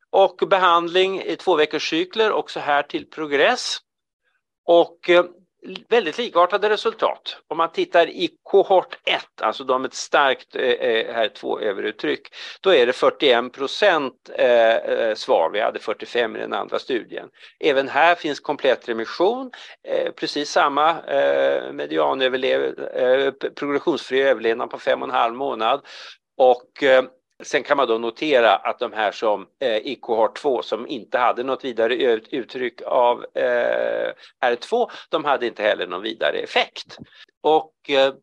Och 0.09 0.47
behandling 0.49 1.21
i 1.21 1.35
två 1.35 1.55
veckors 1.55 1.89
cykler, 1.89 2.31
också 2.31 2.59
här 2.59 2.83
till 2.83 3.09
progress. 3.09 3.77
Och 4.65 5.09
eh, 5.09 5.25
väldigt 5.89 6.17
likartade 6.17 6.69
resultat. 6.69 7.37
Om 7.47 7.57
man 7.57 7.71
tittar 7.71 8.07
i 8.07 8.29
kohort 8.43 8.97
1, 9.05 9.41
alltså 9.41 9.63
de 9.63 9.81
med 9.81 9.89
ett 9.89 9.93
starkt 9.93 10.55
eh, 10.55 10.61
eh 10.63 11.13
här 11.13 11.27
två 11.27 11.59
överuttryck, 11.59 12.27
då 12.61 12.73
är 12.73 12.85
det 12.85 12.93
41 12.93 13.53
procent 13.53 14.29
eh, 14.35 14.75
eh, 14.75 15.15
svar. 15.15 15.49
Vi 15.53 15.59
hade 15.59 15.79
45 15.79 16.35
i 16.35 16.39
den 16.39 16.53
andra 16.53 16.79
studien. 16.79 17.29
Även 17.59 17.89
här 17.89 18.15
finns 18.15 18.39
komplett 18.39 18.89
remission, 18.89 19.51
eh, 19.87 20.11
precis 20.11 20.49
samma 20.49 21.01
eh, 21.01 21.73
medianöverlev, 21.73 22.79
eh, 22.79 23.31
progressionsfri 23.55 24.21
överlevnad 24.21 24.69
på 24.69 24.79
fem 24.79 25.01
och 25.01 25.07
en 25.07 25.15
halv 25.15 25.35
månad 25.35 25.81
och 26.37 26.83
eh, 26.83 27.03
Sen 27.43 27.63
kan 27.63 27.77
man 27.77 27.87
då 27.87 27.97
notera 27.97 28.55
att 28.55 28.79
de 28.79 28.93
här 28.93 29.11
som 29.11 29.47
eh, 29.59 29.77
i 29.77 29.97
kohort 30.01 30.37
2 30.37 30.61
som 30.61 30.87
inte 30.87 31.17
hade 31.17 31.43
något 31.43 31.65
vidare 31.65 31.95
uttryck 32.31 32.81
av 32.81 33.25
eh, 33.35 34.11
R2, 34.45 34.91
de 35.09 35.25
hade 35.25 35.47
inte 35.47 35.63
heller 35.63 35.87
någon 35.87 36.01
vidare 36.01 36.37
effekt. 36.37 36.97
Och 37.41 37.73
eh, 37.89 38.13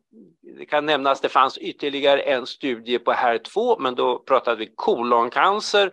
det 0.57 0.65
kan 0.65 0.85
nämnas, 0.85 1.17
att 1.17 1.21
det 1.21 1.29
fanns 1.29 1.57
ytterligare 1.57 2.21
en 2.21 2.47
studie 2.47 2.99
på 2.99 3.11
HER2, 3.11 3.79
men 3.79 3.95
då 3.95 4.19
pratade 4.19 4.57
vi 4.57 4.71
koloncancer, 4.75 5.91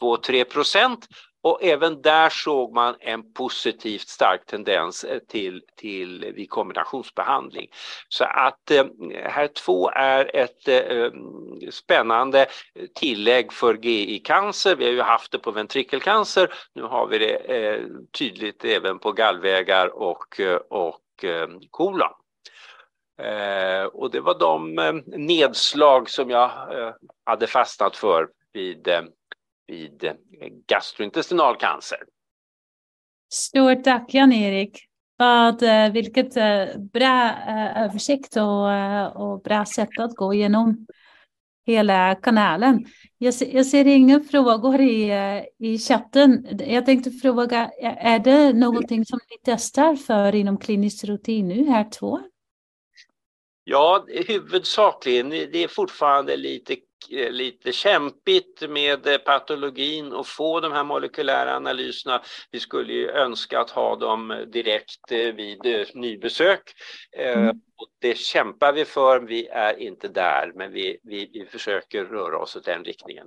2-3 0.00 0.44
procent 0.44 1.06
och 1.42 1.62
även 1.62 2.02
där 2.02 2.28
såg 2.28 2.74
man 2.74 2.94
en 3.00 3.32
positivt 3.32 4.08
stark 4.08 4.46
tendens 4.46 5.04
eh, 5.04 5.18
till, 5.18 5.62
till 5.76 6.24
eh, 6.24 6.30
vid 6.30 6.50
kombinationsbehandling. 6.50 7.68
Så 8.08 8.24
att 8.24 8.70
eh, 8.70 8.84
här 9.24 9.48
2 9.48 9.90
är 9.90 10.36
ett 10.36 10.68
eh, 10.68 10.76
mm, 10.76 11.72
spännande 11.72 12.40
eh, 12.74 12.86
tillägg 12.94 13.52
för 13.52 13.74
GI-cancer. 13.74 14.76
Vi 14.76 14.84
har 14.84 14.92
ju 14.92 15.02
haft 15.02 15.32
det 15.32 15.38
på 15.38 15.50
ventrikelcancer. 15.50 16.54
Nu 16.74 16.82
har 16.82 17.06
vi 17.06 17.18
det 17.18 17.34
eh, 17.34 17.82
tydligt 18.18 18.64
även 18.64 18.98
på 18.98 19.12
gallvägar 19.12 19.86
och, 19.86 20.40
och 20.70 21.24
eh, 21.24 21.48
kolon. 21.70 22.12
Och 23.92 24.10
det 24.10 24.20
var 24.20 24.38
de 24.38 24.74
nedslag 25.06 26.10
som 26.10 26.30
jag 26.30 26.50
hade 27.24 27.46
fastnat 27.46 27.96
för 27.96 28.28
vid 28.52 28.88
vid 29.66 30.04
eh, 30.04 30.14
gastrointestinal 30.66 31.56
cancer. 31.56 31.98
Stort 33.32 33.84
tack 33.84 34.14
Jan-Erik. 34.14 34.82
Vad, 35.16 35.62
eh, 35.62 35.92
vilket 35.92 36.36
eh, 36.36 36.78
bra 36.92 37.34
översikt 37.76 38.36
och, 38.36 39.22
och 39.22 39.42
bra 39.42 39.64
sätt 39.64 39.98
att 39.98 40.16
gå 40.16 40.34
igenom 40.34 40.86
hela 41.66 42.14
kanalen. 42.14 42.86
Jag, 43.18 43.34
jag 43.52 43.66
ser 43.66 43.86
inga 43.86 44.20
frågor 44.20 44.80
i, 44.80 45.12
i 45.58 45.78
chatten. 45.78 46.58
Jag 46.66 46.86
tänkte 46.86 47.10
fråga, 47.10 47.70
är 47.82 48.18
det 48.18 48.52
någonting 48.52 49.04
som 49.04 49.18
ni 49.30 49.36
testar 49.44 49.96
för 49.96 50.34
inom 50.34 50.58
klinisk 50.58 51.04
rutin 51.04 51.48
nu 51.48 51.66
här 51.66 51.90
två? 51.90 52.20
Ja, 53.64 54.06
huvudsakligen. 54.26 55.30
Det 55.30 55.64
är 55.64 55.68
fortfarande 55.68 56.36
lite 56.36 56.76
lite 57.30 57.72
kämpigt 57.72 58.70
med 58.70 59.06
eh, 59.06 59.18
patologin 59.18 60.12
och 60.12 60.26
få 60.26 60.60
de 60.60 60.72
här 60.72 60.84
molekylära 60.84 61.56
analyserna. 61.56 62.22
Vi 62.50 62.60
skulle 62.60 62.92
ju 62.92 63.10
önska 63.10 63.60
att 63.60 63.70
ha 63.70 63.96
dem 63.96 64.44
direkt 64.52 65.12
eh, 65.12 65.18
vid 65.18 65.86
nybesök. 65.94 66.62
Mm. 67.16 67.48
Och 67.48 67.88
det 68.00 68.18
kämpar 68.18 68.72
vi 68.72 68.84
för, 68.84 69.20
vi 69.20 69.46
är 69.46 69.78
inte 69.78 70.08
där, 70.08 70.52
men 70.54 70.72
vi, 70.72 70.98
vi, 71.02 71.30
vi 71.32 71.46
försöker 71.46 72.04
röra 72.04 72.38
oss 72.38 72.56
åt 72.56 72.64
den 72.64 72.84
riktningen. 72.84 73.26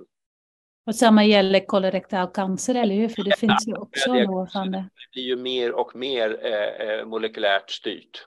Och 0.86 0.94
samma 0.94 1.24
gäller 1.24 1.66
kolorektal 1.66 2.26
cancer, 2.26 2.74
eller 2.74 2.94
hur? 2.94 3.08
För 3.08 3.22
det 3.22 3.30
ja, 3.30 3.36
finns 3.36 3.68
ju 3.68 3.74
också 3.74 4.12
det, 4.12 4.26
Det 4.64 4.88
blir 5.12 5.22
ju 5.22 5.36
mer 5.36 5.72
och 5.72 5.96
mer 5.96 6.46
eh, 6.46 7.06
molekylärt 7.06 7.70
styrt. 7.70 8.26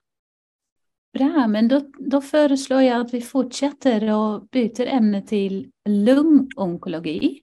Bra, 1.14 1.48
men 1.48 1.68
då, 1.68 1.82
då 2.00 2.22
föreslår 2.22 2.82
jag 2.82 3.02
att 3.02 3.14
vi 3.14 3.22
fortsätter 3.22 4.14
och 4.14 4.48
byter 4.48 4.88
ämne 4.88 5.22
till 5.22 5.72
lungonkologi. 5.90 7.42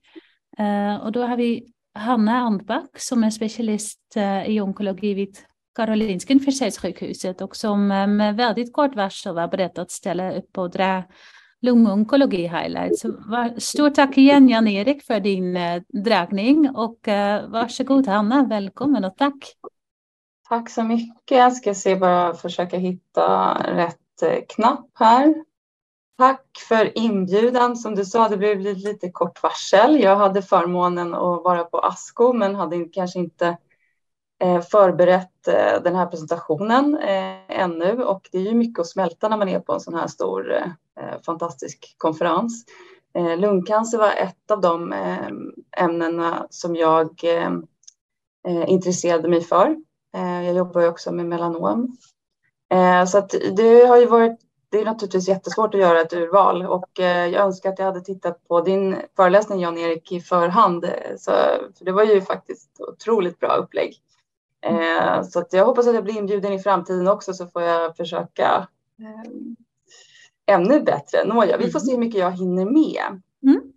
Uh, 0.61 0.67
eh, 0.67 0.97
och 0.97 1.13
då 1.13 1.23
har 1.23 1.37
vi 1.37 1.73
Hanna 1.95 2.37
Andback 2.37 2.91
som 2.99 3.25
är 3.25 3.31
specialist 3.31 4.01
uh, 4.17 4.49
i 4.51 4.61
onkologi 4.61 5.15
vid 5.15 5.37
Karolinska 5.75 6.33
universitetssjukhuset 6.33 7.41
och 7.41 7.57
som 7.57 7.91
uh, 7.91 8.07
med 8.07 8.37
väldigt 8.37 8.73
kort 8.73 8.97
varsel 8.97 9.35
var 9.35 9.49
beredd 9.49 9.79
att 9.79 9.91
ställa 9.91 10.37
upp 10.37 10.59
och 10.59 10.71
dra 10.71 11.03
lungonkologi 11.63 12.43
highlights. 12.43 13.05
Stort 13.59 13.95
tack 13.95 14.19
igen 14.19 14.49
Jan-Erik 14.49 15.03
för 15.03 15.21
din 15.21 15.59
dragning 16.05 16.71
och 16.71 16.99
varsågod 17.49 18.07
Hanna, 18.07 18.47
välkommen 18.47 19.05
och 19.05 19.17
tack. 19.17 19.55
Tack 20.51 20.71
så 20.71 20.83
mycket. 20.83 21.39
Jag 21.39 21.53
ska 21.53 21.75
se 21.75 21.97
bara 21.97 22.35
försöka 22.35 22.77
hitta 22.77 23.55
rätt 23.55 24.23
eh, 24.23 24.39
knapp 24.49 24.91
här. 24.95 25.35
Tack 26.19 26.47
för 26.69 26.99
inbjudan. 26.99 27.77
Som 27.77 27.95
du 27.95 28.05
sa, 28.05 28.29
det 28.29 28.37
blev 28.37 28.59
lite 28.59 29.11
kort 29.11 29.43
varsel. 29.43 30.01
Jag 30.01 30.17
hade 30.17 30.43
förmånen 30.43 31.15
att 31.15 31.45
vara 31.45 31.65
på 31.65 31.79
ASCO 31.79 32.33
men 32.33 32.55
hade 32.55 32.85
kanske 32.85 33.19
inte 33.19 33.57
eh, 34.41 34.61
förberett 34.61 35.49
eh, 35.49 35.83
den 35.83 35.97
här 35.97 36.07
presentationen 36.07 36.99
ännu 37.49 38.05
och 38.05 38.29
det 38.33 38.39
är 38.39 38.43
ju 38.43 38.55
mycket 38.55 38.81
att 38.81 38.89
smälta 38.89 39.29
när 39.29 39.37
man 39.37 39.49
är 39.49 39.61
på 39.61 39.73
en 39.73 39.81
sån 39.81 39.95
här 39.95 40.07
stor 40.07 40.65
fantastisk 41.27 41.95
konferens. 41.99 42.65
Lungcancer 43.39 43.99
var 43.99 44.13
ett 44.13 44.51
av 44.51 44.61
de 44.61 44.95
ämnena 45.77 46.47
som 46.51 46.77
jag 46.77 47.25
intresserade 48.67 49.29
mig 49.29 49.41
för 49.41 49.77
jag 50.13 50.55
jobbar 50.55 50.81
ju 50.81 50.89
också 50.89 51.13
med 51.13 51.27
melanom. 51.27 51.97
Eh, 52.71 53.05
så 53.05 53.19
att 53.19 53.35
det 53.57 53.87
har 53.87 53.97
ju 53.97 54.07
varit, 54.07 54.41
det 54.69 54.81
är 54.81 54.85
naturligtvis 54.85 55.29
jättesvårt 55.29 55.75
att 55.75 55.81
göra 55.81 56.01
ett 56.01 56.13
urval 56.13 56.67
och 56.67 57.01
eh, 57.01 57.27
jag 57.27 57.45
önskar 57.45 57.71
att 57.71 57.79
jag 57.79 57.87
hade 57.87 58.01
tittat 58.01 58.49
på 58.49 58.61
din 58.61 58.97
föreläsning 59.17 59.61
Jan-Erik 59.61 60.13
i 60.13 60.21
förhand. 60.21 60.85
Så, 61.17 61.31
för 61.79 61.85
det 61.85 61.93
var 61.93 62.05
ju 62.05 62.21
faktiskt 62.21 62.81
otroligt 62.81 63.39
bra 63.39 63.57
upplägg. 63.57 63.95
Så 65.31 65.39
att 65.39 65.53
jag 65.53 65.65
hoppas 65.65 65.87
att 65.87 65.95
jag 65.95 66.05
blir 66.05 66.19
inbjuden 66.19 66.53
i 66.53 66.59
framtiden 66.59 67.09
också 67.09 67.35
så 67.35 67.47
får 67.47 67.63
jag 67.63 67.97
försöka 67.97 68.69
ännu 70.47 70.81
bättre. 70.81 71.25
Nåja, 71.25 71.57
vi 71.57 71.71
får 71.71 71.81
se 71.81 71.93
hur 71.93 71.99
mycket 71.99 72.21
jag 72.21 72.31
hinner 72.31 72.65
med. 72.65 73.23
Mm. 73.43 73.73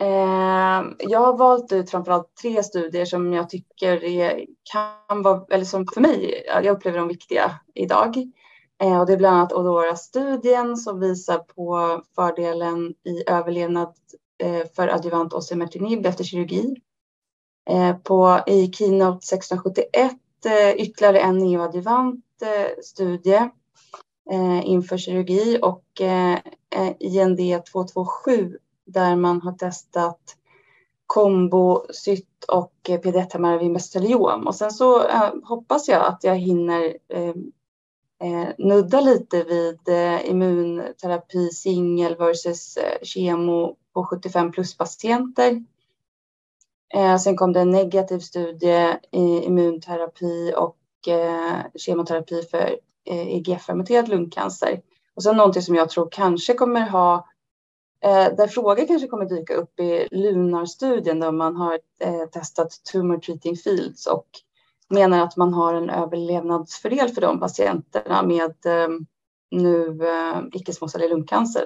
Eh, 0.00 0.82
jag 0.98 1.20
har 1.20 1.36
valt 1.36 1.72
ut 1.72 1.90
framförallt 1.90 2.34
tre 2.42 2.62
studier 2.62 3.04
som 3.04 3.32
jag 3.32 3.50
tycker 3.50 4.04
är, 4.04 4.46
kan 4.72 5.22
vara, 5.22 5.44
eller 5.50 5.64
som 5.64 5.86
för 5.94 6.00
mig, 6.00 6.44
jag 6.46 6.66
upplever 6.66 6.98
dem 6.98 7.08
viktiga 7.08 7.60
idag. 7.74 8.16
Eh, 8.82 9.00
och 9.00 9.06
det 9.06 9.12
är 9.12 9.16
bland 9.16 9.36
annat 9.36 9.52
Odora-studien 9.52 10.76
som 10.76 11.00
visar 11.00 11.38
på 11.38 12.02
fördelen 12.14 12.94
i 13.04 13.30
överlevnad 13.30 13.94
eh, 14.42 14.66
för 14.76 14.88
adjuvant 14.88 15.32
osimertinib 15.32 16.06
efter 16.06 16.24
kirurgi. 16.24 16.76
Eh, 17.70 17.96
på, 17.96 18.40
I 18.46 18.72
Keynote 18.72 19.26
671 19.26 20.12
eh, 20.46 20.70
ytterligare 20.70 21.18
en 21.18 21.38
neoadjuvant 21.38 22.24
eh, 22.42 22.82
studie 22.82 23.50
inför 24.62 24.96
kirurgi 24.96 25.58
och 25.62 25.84
IND 26.98 27.64
227 27.72 28.58
där 28.86 29.16
man 29.16 29.42
har 29.42 29.52
testat 29.52 30.36
kombocytt 31.06 32.44
och 32.48 32.72
eh, 32.88 33.00
pd 33.00 33.26
vid 33.60 33.70
mesoteliom. 33.70 34.46
Och 34.46 34.54
sen 34.54 34.70
så 34.70 35.08
eh, 35.08 35.32
hoppas 35.44 35.88
jag 35.88 36.06
att 36.06 36.24
jag 36.24 36.36
hinner 36.36 36.96
eh, 37.08 37.34
eh, 38.22 38.48
nudda 38.58 39.00
lite 39.00 39.42
vid 39.44 39.88
eh, 39.88 40.30
immunterapi 40.30 41.48
singel 41.48 42.16
versus 42.16 42.76
eh, 42.76 42.98
kemo 43.02 43.76
på 43.94 44.04
75 44.04 44.52
plus 44.52 44.76
patienter. 44.76 45.64
Eh, 46.94 47.16
sen 47.16 47.36
kom 47.36 47.52
det 47.52 47.60
en 47.60 47.70
negativ 47.70 48.18
studie 48.18 48.96
i 49.10 49.44
immunterapi 49.44 50.54
och 50.56 51.08
eh, 51.08 51.60
kemoterapi 51.74 52.42
för 52.42 52.78
EGF-fermenterad 53.04 54.08
lungcancer. 54.08 54.80
Och 55.14 55.22
sen 55.22 55.36
någonting 55.36 55.62
som 55.62 55.74
jag 55.74 55.90
tror 55.90 56.08
kanske 56.10 56.54
kommer 56.54 56.90
ha 56.90 57.26
Eh, 58.04 58.36
där 58.36 58.46
frågor 58.46 58.86
kanske 58.86 59.08
kommer 59.08 59.24
dyka 59.24 59.54
upp 59.54 59.80
i 59.80 60.08
Lunar-studien 60.10 61.20
där 61.20 61.32
man 61.32 61.56
har 61.56 61.78
eh, 62.00 62.26
testat 62.32 62.70
tumor 62.92 63.18
treating 63.18 63.56
fields 63.56 64.06
och 64.06 64.26
menar 64.88 65.20
att 65.20 65.36
man 65.36 65.54
har 65.54 65.74
en 65.74 65.90
överlevnadsfördel 65.90 67.08
för 67.08 67.20
de 67.20 67.40
patienterna 67.40 68.22
med 68.22 68.66
eh, 68.66 68.88
nu 69.50 69.98
eh, 70.06 70.42
icke-småcellig 70.52 71.10
lungcancer. 71.10 71.64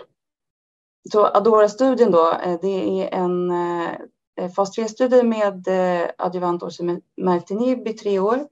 Så 1.13 1.27
Adora-studien 1.27 2.11
då, 2.11 2.33
eh, 2.33 2.59
det 2.63 3.03
är 3.03 3.15
en 3.15 3.53
fas 4.57 4.79
3-studie 4.79 5.23
med 5.23 5.69
adjuvant 6.19 6.63
osimertinib 6.63 7.89
i 7.89 7.93
tre 7.93 8.19
år. 8.19 8.47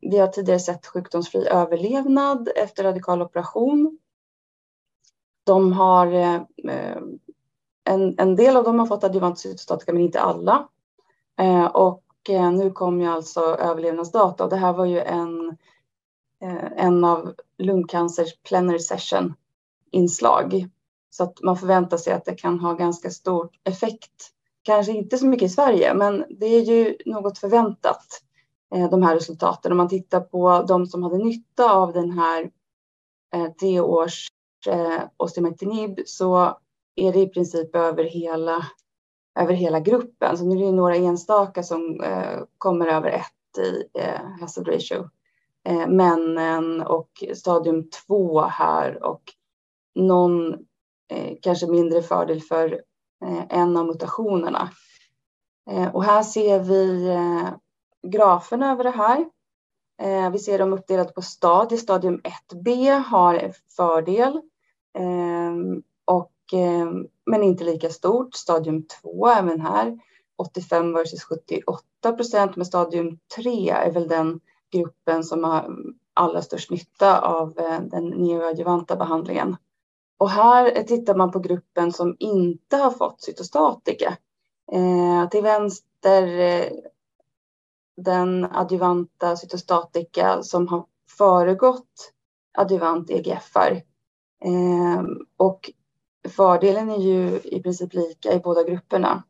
Vi 0.00 0.18
har 0.18 0.28
tidigare 0.28 0.60
sett 0.60 0.86
sjukdomsfri 0.86 1.46
överlevnad 1.46 2.48
efter 2.56 2.84
radikal 2.84 3.22
operation. 3.22 3.98
De 5.44 5.72
har 5.72 6.06
eh, 6.12 6.40
en, 7.84 8.14
en 8.18 8.36
del 8.36 8.56
av 8.56 8.64
dem 8.64 8.78
har 8.78 8.86
fått 8.86 9.04
adjuvant 9.04 9.38
cytostatika 9.38 9.92
men 9.92 10.02
inte 10.02 10.20
alla. 10.20 10.68
Eh, 11.38 11.66
och 11.66 12.04
eh, 12.28 12.52
nu 12.52 12.70
kom 12.70 13.00
ju 13.00 13.06
alltså 13.06 13.40
överlevnadsdata 13.40 14.44
och 14.44 14.50
det 14.50 14.56
här 14.56 14.72
var 14.72 14.84
ju 14.84 15.00
en, 15.00 15.56
en 16.76 17.04
av 17.04 17.34
lungcancers 17.58 18.36
plenary 18.42 18.78
session 18.78 19.34
inslag. 19.90 20.68
Så 21.10 21.24
att 21.24 21.42
man 21.42 21.56
förväntar 21.56 21.96
sig 21.96 22.12
att 22.12 22.24
det 22.24 22.34
kan 22.34 22.60
ha 22.60 22.72
ganska 22.72 23.10
stor 23.10 23.50
effekt. 23.64 24.30
Kanske 24.62 24.92
inte 24.92 25.18
så 25.18 25.26
mycket 25.26 25.46
i 25.46 25.48
Sverige, 25.48 25.94
men 25.94 26.24
det 26.30 26.46
är 26.46 26.60
ju 26.60 26.96
något 27.06 27.38
förväntat, 27.38 28.06
de 28.90 29.02
här 29.02 29.14
resultaten. 29.14 29.72
Om 29.72 29.78
man 29.78 29.88
tittar 29.88 30.20
på 30.20 30.64
de 30.68 30.86
som 30.86 31.02
hade 31.02 31.18
nytta 31.18 31.72
av 31.72 31.92
den 31.92 32.10
här 32.10 32.50
treårs 33.30 33.56
tre 33.60 33.80
års 33.80 34.28
eh, 34.66 35.00
osteometinib 35.16 36.00
så 36.06 36.58
är 36.94 37.12
det 37.12 37.20
i 37.20 37.28
princip 37.28 37.76
över 37.76 38.04
hela, 38.04 38.66
över 39.40 39.54
hela 39.54 39.80
gruppen. 39.80 40.38
Så 40.38 40.44
nu 40.44 40.62
är 40.62 40.66
det 40.66 40.72
några 40.72 40.96
enstaka 40.96 41.62
som 41.62 42.00
eh, 42.00 42.40
kommer 42.58 42.86
över 42.86 43.10
ett 43.10 43.58
i 43.58 43.84
eh, 43.98 44.40
hazard 44.40 44.68
ratio. 44.68 45.08
Eh, 45.64 45.88
männen 45.88 46.80
och 46.80 47.24
stadium 47.34 47.90
två 47.90 48.40
här 48.40 49.04
och 49.04 49.22
någon 49.94 50.52
eh, 51.08 51.36
kanske 51.42 51.66
mindre 51.66 52.02
fördel 52.02 52.40
för 52.40 52.72
eh, 53.24 53.44
en 53.48 53.76
av 53.76 53.86
mutationerna. 53.86 54.70
Eh, 55.70 55.94
och 55.94 56.04
här 56.04 56.22
ser 56.22 56.60
vi 56.60 57.08
eh, 57.08 57.50
graferna 58.06 58.72
över 58.72 58.84
det 58.84 58.90
här. 58.90 59.26
Eh, 60.02 60.30
vi 60.30 60.38
ser 60.38 60.58
dem 60.58 60.72
uppdelade 60.72 61.12
på 61.12 61.22
stadie. 61.22 61.78
Stadium 61.78 62.20
1B 62.52 62.98
har 62.98 63.52
fördel 63.76 64.40
Ehm, 64.98 65.82
och 66.04 66.32
ehm, 66.52 67.06
men 67.26 67.42
inte 67.42 67.64
lika 67.64 67.90
stort. 67.90 68.34
Stadium 68.34 68.86
2 69.02 69.28
även 69.28 69.60
här 69.60 69.98
85 70.38 70.92
versus 70.92 71.22
78 71.24 72.12
procent, 72.16 72.56
men 72.56 72.66
stadium 72.66 73.18
3 73.36 73.70
är 73.70 73.90
väl 73.90 74.08
den 74.08 74.40
gruppen 74.72 75.24
som 75.24 75.44
har 75.44 75.76
allra 76.14 76.42
störst 76.42 76.70
nytta 76.70 77.20
av 77.20 77.58
eh, 77.58 77.80
den 77.80 78.08
neoadjuvanta 78.08 78.96
behandlingen. 78.96 79.56
Och 80.18 80.30
här 80.30 80.82
tittar 80.82 81.14
man 81.14 81.30
på 81.30 81.38
gruppen 81.38 81.92
som 81.92 82.16
inte 82.18 82.76
har 82.76 82.90
fått 82.90 83.22
cytostatika. 83.22 84.16
Eh, 84.72 85.28
till 85.28 85.42
vänster 85.42 86.38
eh, 86.38 86.72
den 87.96 88.44
adjuvanta 88.44 89.36
cytostatika 89.36 90.42
som 90.42 90.68
har 90.68 90.84
föregått 91.18 92.12
adjuvant 92.58 93.10
EGFR. 93.10 93.91
Eh, 94.44 95.02
och 95.36 95.70
fördelen 96.28 96.90
är 96.90 96.98
ju 96.98 97.40
i 97.44 97.62
princip 97.62 97.94
lika 97.94 98.32
i 98.32 98.38
båda 98.38 98.62
grupperna. 98.62 99.22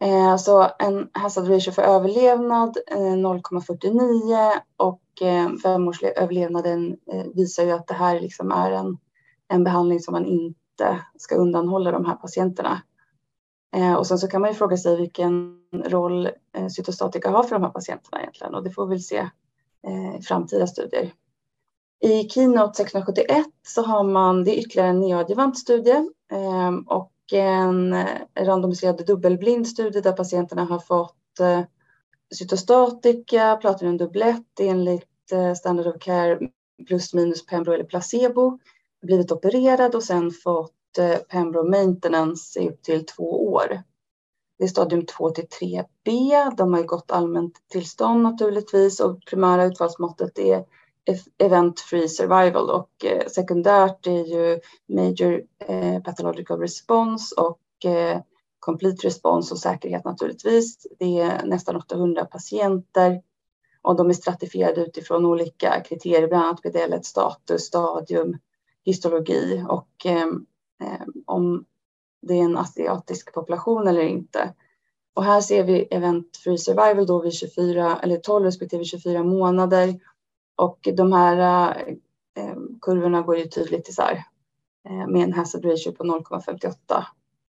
Eh, 0.00 0.36
så 0.36 0.70
en 0.78 1.08
hazard 1.12 1.48
ratio 1.48 1.70
för 1.70 1.82
överlevnad 1.82 2.76
eh, 2.90 2.96
0,49 2.96 4.52
och 4.76 5.02
ehm, 5.20 5.52
eh, 5.52 5.58
femårsöverlevnaden 5.58 6.96
visar 7.34 7.64
ju 7.64 7.70
att 7.70 7.86
det 7.86 7.94
här 7.94 8.20
liksom 8.20 8.52
är 8.52 8.70
en, 8.70 8.98
en 9.48 9.64
behandling 9.64 10.00
som 10.00 10.12
man 10.12 10.26
inte 10.26 11.04
ska 11.16 11.34
undanhålla 11.34 11.90
de 11.90 12.04
här 12.04 12.14
patienterna. 12.14 12.82
Ehm, 13.76 13.96
och 13.96 14.06
sen 14.06 14.18
så 14.18 14.28
kan 14.28 14.40
man 14.40 14.50
ju 14.50 14.56
fråga 14.56 14.76
sig 14.76 14.96
vilken 14.96 15.62
roll 15.72 16.26
eh, 16.56 16.68
cytostatika 16.68 17.30
har 17.30 17.42
för 17.42 17.56
de 17.56 17.62
här 17.62 17.70
patienterna 17.70 18.20
egentligen 18.20 18.54
och 18.54 18.64
det 18.64 18.70
får 18.70 18.86
vi 18.86 18.94
väl 18.94 19.02
se 19.02 19.30
eh, 19.86 20.16
i 20.18 20.22
framtida 20.22 20.66
studier. 20.66 21.12
I 22.00 22.28
Keynote 22.28 22.76
671 22.76 23.46
så 23.66 23.82
har 23.82 24.04
man, 24.04 24.44
det 24.44 24.58
är 24.58 24.60
ytterligare 24.60 24.88
en 24.88 25.00
neoadjuvant 25.00 25.58
studie 25.58 26.10
ehm, 26.32 26.80
och 26.80 27.12
en 27.32 27.92
eh, 27.92 28.06
randomiserad 28.40 29.06
dubbelblind 29.06 29.68
studie 29.68 30.00
där 30.00 30.12
patienterna 30.12 30.64
har 30.64 30.78
fått 30.78 31.40
eh, 31.40 31.60
cytostatika, 32.34 33.56
platinumdubblett 33.56 34.60
enligt 34.60 35.32
eh, 35.32 35.54
standard 35.54 35.86
of 35.86 35.96
care 36.00 36.38
plus 36.86 37.14
minus 37.14 37.46
pembro 37.46 37.72
eller 37.72 37.84
placebo, 37.84 38.58
blivit 39.02 39.32
opererad 39.32 39.94
och 39.94 40.02
sen 40.02 40.30
fått 40.30 40.74
pembro 41.28 41.70
maintenance 41.70 42.60
i 42.60 42.68
upp 42.68 42.82
till 42.82 43.06
två 43.06 43.52
år. 43.52 43.82
Det 44.58 44.64
är 44.64 44.68
stadium 44.68 45.06
2 45.06 45.30
till 45.30 45.46
3B. 45.46 46.56
De 46.56 46.72
har 46.72 46.80
ju 46.80 46.86
gått 46.86 47.10
allmänt 47.10 47.54
tillstånd 47.68 48.22
naturligtvis 48.22 49.00
och 49.00 49.24
primära 49.26 49.64
utfallsmåttet 49.64 50.38
är 50.38 50.64
E- 51.08 51.44
event 51.44 51.80
free 51.80 52.08
survival 52.08 52.70
och 52.70 53.04
eh, 53.04 53.26
sekundärt 53.26 54.06
är 54.06 54.24
ju 54.24 54.60
major 54.88 55.42
eh, 55.66 56.02
pathological 56.02 56.60
response 56.60 57.34
och 57.34 57.90
eh, 57.90 58.20
complete 58.60 59.06
response 59.06 59.54
och 59.54 59.60
säkerhet 59.60 60.04
naturligtvis. 60.04 60.86
Det 60.98 61.20
är 61.20 61.46
nästan 61.46 61.76
800 61.76 62.24
patienter 62.24 63.22
och 63.82 63.96
de 63.96 64.08
är 64.08 64.14
stratifierade 64.14 64.80
utifrån 64.80 65.26
olika 65.26 65.80
kriterier, 65.80 66.28
bland 66.28 66.44
annat 66.44 66.62
PDL 66.62 67.02
status, 67.02 67.62
stadium, 67.62 68.38
histologi 68.84 69.64
och 69.68 69.88
ehm, 70.04 70.46
ehm, 70.82 71.12
om 71.26 71.64
det 72.22 72.34
är 72.34 72.42
en 72.44 72.56
asiatisk 72.56 73.32
population 73.32 73.88
eller 73.88 74.02
inte. 74.02 74.54
Och 75.14 75.24
här 75.24 75.40
ser 75.40 75.64
vi 75.64 75.82
event 75.82 76.36
free 76.36 76.58
survival 76.58 77.06
då 77.06 77.22
vid 77.22 77.32
24 77.32 77.98
eller 78.02 78.16
12 78.16 78.44
respektive 78.44 78.84
24 78.84 79.22
månader 79.22 80.00
och 80.58 80.88
de 80.96 81.12
här 81.12 81.36
eh, 81.38 81.94
eh, 82.44 82.56
kurvorna 82.82 83.22
går 83.22 83.36
ju 83.36 83.44
tydligt 83.44 83.88
isär 83.88 84.24
eh, 84.88 85.06
med 85.06 85.22
en 85.22 85.32
hazard 85.32 85.64
ratio 85.64 85.92
på 85.92 86.04
0,58. 86.04 87.04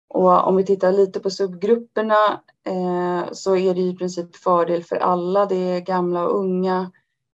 Och 0.07 0.47
om 0.47 0.55
vi 0.55 0.65
tittar 0.65 0.91
lite 0.91 1.19
på 1.19 1.29
subgrupperna 1.29 2.41
eh, 2.63 3.31
så 3.31 3.55
är 3.55 3.75
det 3.75 3.81
i 3.81 3.95
princip 3.95 4.35
fördel 4.35 4.83
för 4.83 4.95
alla. 4.95 5.45
Det 5.45 5.55
är 5.55 5.79
gamla 5.79 6.27
och 6.27 6.39
unga, 6.39 6.91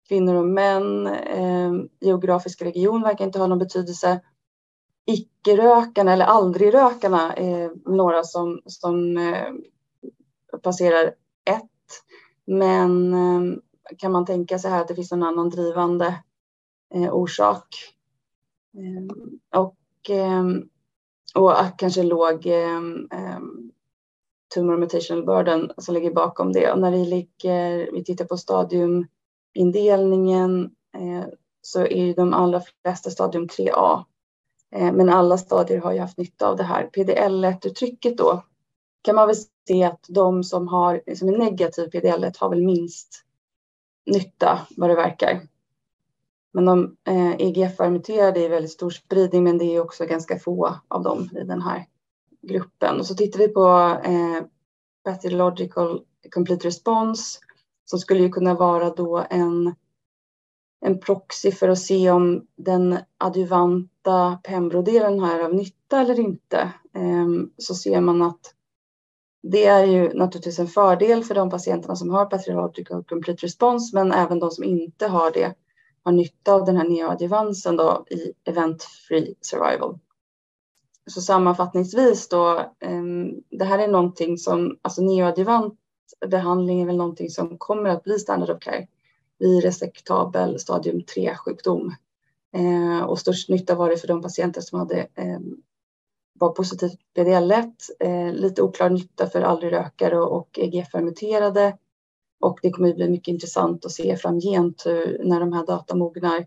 kvinnor 0.09 0.35
och 0.35 0.47
män. 0.47 1.07
Eh, 1.07 1.73
geografisk 2.01 2.63
region 2.63 3.03
verkar 3.03 3.25
inte 3.25 3.39
ha 3.39 3.47
någon 3.47 3.59
betydelse. 3.59 4.21
Icke-rökarna 5.07 6.13
eller 6.13 6.25
aldrig-rökarna 6.25 7.33
är 7.33 7.91
några 7.91 8.25
som, 8.25 8.61
som 8.67 9.17
eh, 9.17 10.59
passerar 10.63 11.07
ett. 11.45 11.71
Men 12.47 13.15
eh, 13.15 13.59
kan 13.99 14.13
man 14.13 14.25
tänka 14.25 14.59
sig 14.59 14.71
här 14.71 14.81
att 14.81 14.89
det 14.89 14.95
finns 14.95 15.11
någon 15.11 15.23
annan 15.23 15.51
drivande 15.51 16.23
eh, 16.95 17.15
orsak. 17.15 17.67
Eh, 18.77 19.03
och, 19.61 20.11
eh, 20.11 20.45
och 21.35 21.53
kanske 21.79 22.03
låg 22.03 22.47
ehm, 22.47 23.09
ehm, 23.11 23.73
tumor 24.55 24.77
mutational 24.77 25.25
burden 25.25 25.73
som 25.79 25.95
ligger 25.95 26.13
bakom 26.13 26.53
det. 26.53 26.73
Och 26.73 26.79
när 26.79 26.91
vi, 26.91 27.07
ligger, 27.07 27.93
vi 27.93 28.05
tittar 28.05 28.25
på 28.25 28.37
stadiumindelningen 28.37 30.65
eh, 30.97 31.25
så 31.63 31.81
är 31.81 32.05
ju 32.05 32.13
de 32.13 32.33
allra 32.33 32.63
flesta 32.83 33.11
stadium 33.11 33.47
3A. 33.47 34.05
Eh, 34.75 34.93
men 34.93 35.09
alla 35.09 35.39
stadier 35.39 35.81
har 35.81 35.93
ju 35.93 35.99
haft 35.99 36.19
nytta 36.19 36.49
av 36.49 36.57
det 36.57 36.63
här. 36.63 36.91
PDL1-uttrycket 36.93 38.19
då 38.19 38.43
kan 39.03 39.15
man 39.15 39.27
väl 39.27 39.37
se 39.69 39.85
att 39.85 40.07
de 40.09 40.45
som, 40.45 40.69
har, 40.69 41.15
som 41.15 41.29
är 41.29 41.39
negativ 41.39 41.89
PDL1 41.89 42.35
har 42.39 42.51
väl 42.51 42.65
minst 42.65 43.25
nytta 44.07 44.67
vad 44.77 44.91
det 44.91 44.95
verkar. 44.95 45.41
Men 46.53 46.65
de 46.65 46.97
eh, 47.07 47.33
EGFR-muterade 47.39 48.45
är 48.45 48.49
väldigt 48.49 48.73
stor 48.73 48.91
spridning 48.91 49.45
men 49.45 49.59
det 49.59 49.65
är 49.65 49.81
också 49.81 50.07
ganska 50.07 50.39
få 50.39 50.77
av 50.89 51.03
dem 51.03 51.29
i 51.41 51.45
den 51.45 51.63
här 51.63 51.87
gruppen. 52.43 52.99
Och 52.99 53.07
så 53.07 53.15
tittar 53.15 53.39
vi 53.39 53.49
på 53.49 53.99
eh, 54.05 54.45
pathological 55.05 56.05
complete 56.31 56.67
response 56.67 57.39
som 57.85 57.99
skulle 57.99 58.21
ju 58.21 58.29
kunna 58.29 58.55
vara 58.55 58.91
då 58.91 59.27
en, 59.31 59.75
en 60.81 61.01
proxy 61.01 61.53
för 61.53 61.69
att 61.69 61.79
se 61.79 62.11
om 62.11 62.47
den 62.57 62.99
adjuvanta 63.19 64.39
pembrodelen 64.45 65.21
har 65.21 65.41
av 65.41 65.55
nytta 65.55 66.01
eller 66.01 66.21
inte. 66.21 66.73
Eh, 66.95 67.29
så 67.59 67.75
ser 67.75 68.01
man 68.01 68.23
att 68.23 68.55
det 69.43 69.67
är 69.67 69.85
ju 69.85 70.13
naturligtvis 70.15 70.59
en 70.59 70.67
fördel 70.67 71.25
för 71.25 71.35
de 71.35 71.51
patienterna 71.51 71.97
som 71.97 72.11
har 72.11 72.27
pathological 72.27 73.05
complete 73.05 73.47
response 73.47 73.97
men 73.97 74.13
även 74.13 74.39
de 74.39 74.51
som 74.51 74.65
inte 74.65 75.07
har 75.07 75.31
det 75.31 75.55
har 76.03 76.13
nytta 76.13 76.53
av 76.55 76.65
den 76.65 76.77
här 76.77 76.89
neoadjuvansen 76.89 77.77
då 77.77 78.05
i 78.11 78.33
event-free 78.45 79.35
survival. 79.41 79.99
Så 81.07 81.21
sammanfattningsvis 81.21 82.29
då, 82.29 82.73
ehm, 82.81 83.31
det 83.51 83.65
här 83.65 83.79
är 83.79 83.89
någonting 83.89 84.39
som, 84.39 84.79
alltså 84.83 85.03
neoadjuvant 85.03 85.79
behandling 86.27 86.83
är 86.83 86.87
väl 86.87 86.97
någonting 86.97 87.31
som 87.31 87.59
kommer 87.59 87.91
att 87.91 88.05
bli 88.05 88.19
standard 88.19 88.51
of 88.51 88.59
care 88.61 88.87
vid 89.39 89.63
resektabel 89.65 90.59
stadium 90.59 91.01
3-sjukdom. 91.01 91.95
Eh, 92.55 93.05
och 93.05 93.19
störst 93.19 93.49
nytta 93.49 93.75
var 93.75 93.91
det 93.91 93.97
för 93.97 94.09
de 94.09 94.23
patienter 94.23 94.61
som 94.61 94.79
hade 94.79 95.07
ehm, 95.15 95.57
var 96.43 96.53
positivt 96.53 96.99
BDL1, 97.17 97.73
eh, 98.01 98.33
lite 98.33 98.63
oklar 98.63 98.91
nytta 98.91 99.27
för 99.27 99.43
aldrig 99.43 99.73
rökare 99.73 100.21
och 100.21 100.59
EGFR-muterade 100.59 101.79
och 102.41 102.59
det 102.63 102.71
kommer 102.71 102.89
att 102.89 102.97
bli 102.97 103.11
mycket 103.11 103.33
intressant 103.33 103.85
att 103.85 103.93
se 103.93 104.17
framgent 104.17 104.87
hur, 104.87 105.21
när 105.25 105.41
de 105.41 105.53
här 105.53 105.67
data 105.67 105.97
mognar. 105.97 106.47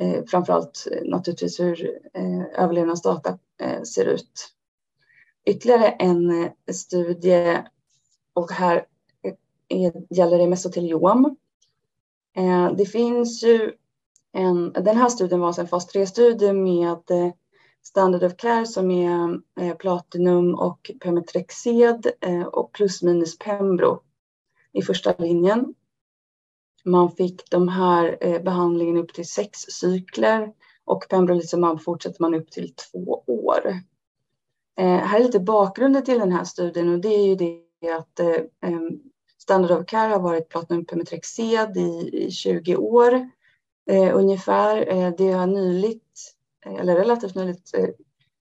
Eh, 0.00 0.24
framförallt 0.26 0.88
eh, 0.92 1.10
naturligtvis 1.10 1.60
hur 1.60 1.98
eh, 2.14 2.62
överlevnadsdata 2.62 3.38
eh, 3.60 3.82
ser 3.82 4.04
ut. 4.04 4.48
Ytterligare 5.46 5.88
en 5.88 6.42
eh, 6.42 6.50
studie 6.72 7.58
och 8.32 8.52
här 8.52 8.86
eh, 9.22 9.34
är, 9.68 9.92
gäller 10.10 10.38
det 10.38 10.48
mesoteliom. 10.48 11.36
Eh, 12.36 12.72
det 12.72 12.86
finns 12.86 13.42
ju 13.44 13.72
en, 14.32 14.72
den 14.72 14.96
här 14.96 15.08
studien 15.08 15.40
var 15.40 15.60
en 15.60 15.68
fas 15.68 15.94
3-studie 15.94 16.52
med 16.52 17.10
eh, 17.10 17.32
standard 17.82 18.22
of 18.22 18.36
care 18.36 18.66
som 18.66 18.90
är 18.90 19.40
eh, 19.60 19.76
platinum 19.76 20.54
och 20.54 20.90
pemetrexed 21.00 22.06
eh, 22.20 22.42
och 22.42 22.72
plus 22.72 23.02
minus 23.02 23.38
pembro 23.38 24.02
i 24.72 24.82
första 24.82 25.14
linjen. 25.18 25.74
Man 26.84 27.10
fick 27.10 27.50
de 27.50 27.68
här 27.68 28.18
eh, 28.20 28.42
behandlingen 28.42 28.96
upp 28.96 29.14
till 29.14 29.28
sex 29.28 29.58
cykler 29.58 30.52
och 30.84 31.06
pembrolizumab 31.10 31.82
fortsätter 31.82 32.20
man 32.20 32.34
upp 32.34 32.50
till 32.50 32.74
två 32.74 33.24
år. 33.26 33.68
Eh, 34.78 34.96
här 34.96 35.20
är 35.20 35.24
lite 35.24 35.40
bakgrunden 35.40 36.04
till 36.04 36.18
den 36.18 36.32
här 36.32 36.44
studien 36.44 36.88
och 36.88 36.98
det 37.00 37.14
är 37.14 37.26
ju 37.26 37.34
det 37.34 37.62
att 37.92 38.20
standard 39.38 39.78
of 39.78 39.86
care 39.86 40.12
har 40.12 40.20
varit 40.20 40.48
platinum 40.48 40.84
pemetrexed 40.84 41.76
i, 41.76 42.10
i 42.12 42.30
20 42.30 42.76
år 42.76 43.30
ungefär. 44.12 45.14
Det 45.18 45.32
har 45.32 45.46
nyligt, 45.46 46.11
Eh, 46.66 46.74
eller 46.74 46.96
relativt 46.96 47.34
nyligt, 47.34 47.74
eh, 47.74 47.88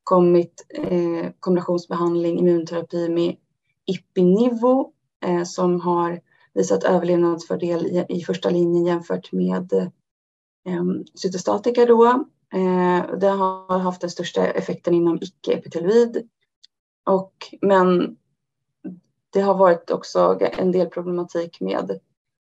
kommit 0.03 0.65
eh, 0.69 1.31
kombinationsbehandling 1.39 2.39
immunterapi 2.39 3.09
med 3.09 3.35
Ipinivo 3.85 4.93
eh, 5.25 5.43
som 5.43 5.81
har 5.81 6.21
visat 6.53 6.83
överlevnadsfördel 6.83 7.85
i, 7.85 8.05
i 8.09 8.21
första 8.21 8.49
linjen 8.49 8.85
jämfört 8.85 9.31
med 9.31 9.73
eh, 10.65 10.83
cytostatika 11.15 11.85
då. 11.85 12.05
Eh, 12.53 13.17
det 13.19 13.27
har 13.27 13.79
haft 13.79 14.01
den 14.01 14.09
största 14.09 14.47
effekten 14.47 14.93
inom 14.93 15.19
icke-epiteloid. 15.21 16.29
Och, 17.05 17.33
men 17.61 18.17
det 19.29 19.41
har 19.41 19.57
varit 19.57 19.91
också 19.91 20.39
en 20.41 20.71
del 20.71 20.87
problematik 20.87 21.61
med 21.61 21.99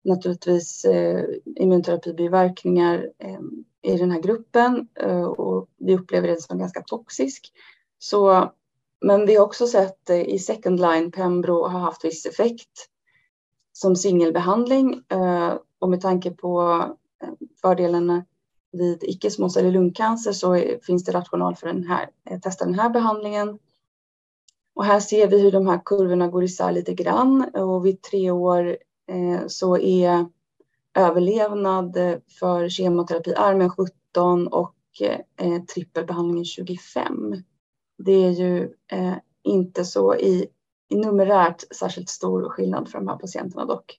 naturligtvis 0.04 0.84
eh, 0.84 1.24
immunterapibiverkningar 1.56 3.08
eh, 3.18 3.40
i 3.82 3.96
den 3.96 4.10
här 4.10 4.20
gruppen 4.20 4.88
eh, 4.94 5.24
och 5.24 5.68
vi 5.76 5.94
upplever 5.94 6.28
det 6.28 6.42
som 6.42 6.58
ganska 6.58 6.82
toxisk. 6.82 7.52
Så 7.98 8.52
men 9.00 9.26
vi 9.26 9.34
har 9.34 9.44
också 9.44 9.66
sett 9.66 10.10
eh, 10.10 10.20
i 10.20 10.38
second 10.38 10.80
line 10.80 11.10
Pembro 11.10 11.66
har 11.68 11.80
haft 11.80 12.04
viss 12.04 12.26
effekt 12.26 12.88
som 13.72 13.96
singelbehandling 13.96 15.02
eh, 15.08 15.54
och 15.78 15.88
med 15.88 16.00
tanke 16.00 16.30
på 16.30 16.84
eh, 17.22 17.28
fördelarna 17.60 18.24
vid 18.72 19.04
icke 19.04 19.30
småcellig 19.30 19.72
lungcancer 19.72 20.32
så 20.32 20.78
finns 20.82 21.04
det 21.04 21.12
rational 21.12 21.56
för 21.56 21.66
den 21.66 21.84
här, 21.84 22.10
eh, 22.30 22.40
testa 22.40 22.64
den 22.64 22.74
här 22.74 22.90
behandlingen. 22.90 23.58
Och 24.74 24.84
här 24.84 25.00
ser 25.00 25.28
vi 25.28 25.40
hur 25.40 25.52
de 25.52 25.66
här 25.66 25.80
kurvorna 25.84 26.28
går 26.28 26.44
isär 26.44 26.72
lite 26.72 26.94
grann 26.94 27.44
och 27.54 27.86
vid 27.86 28.02
tre 28.02 28.30
år 28.30 28.76
Eh, 29.08 29.46
så 29.46 29.78
är 29.78 30.26
överlevnad 30.94 31.96
eh, 31.96 32.18
för 32.40 32.68
kemoterapiarmen 32.68 33.70
17 33.70 34.48
och 34.48 34.76
eh, 35.40 35.62
trippelbehandlingen 35.62 36.44
25 36.44 37.34
det 38.04 38.12
är 38.12 38.30
ju 38.30 38.70
inte 39.42 39.84
så 39.84 40.14
i, 40.14 40.46
i 40.88 40.96
numerärt 40.96 41.64
särskilt 41.74 42.08
stor 42.08 42.48
skillnad 42.48 42.88
för 42.88 42.98
de 42.98 43.08
här 43.08 43.16
patienterna 43.16 43.64
dock. 43.64 43.98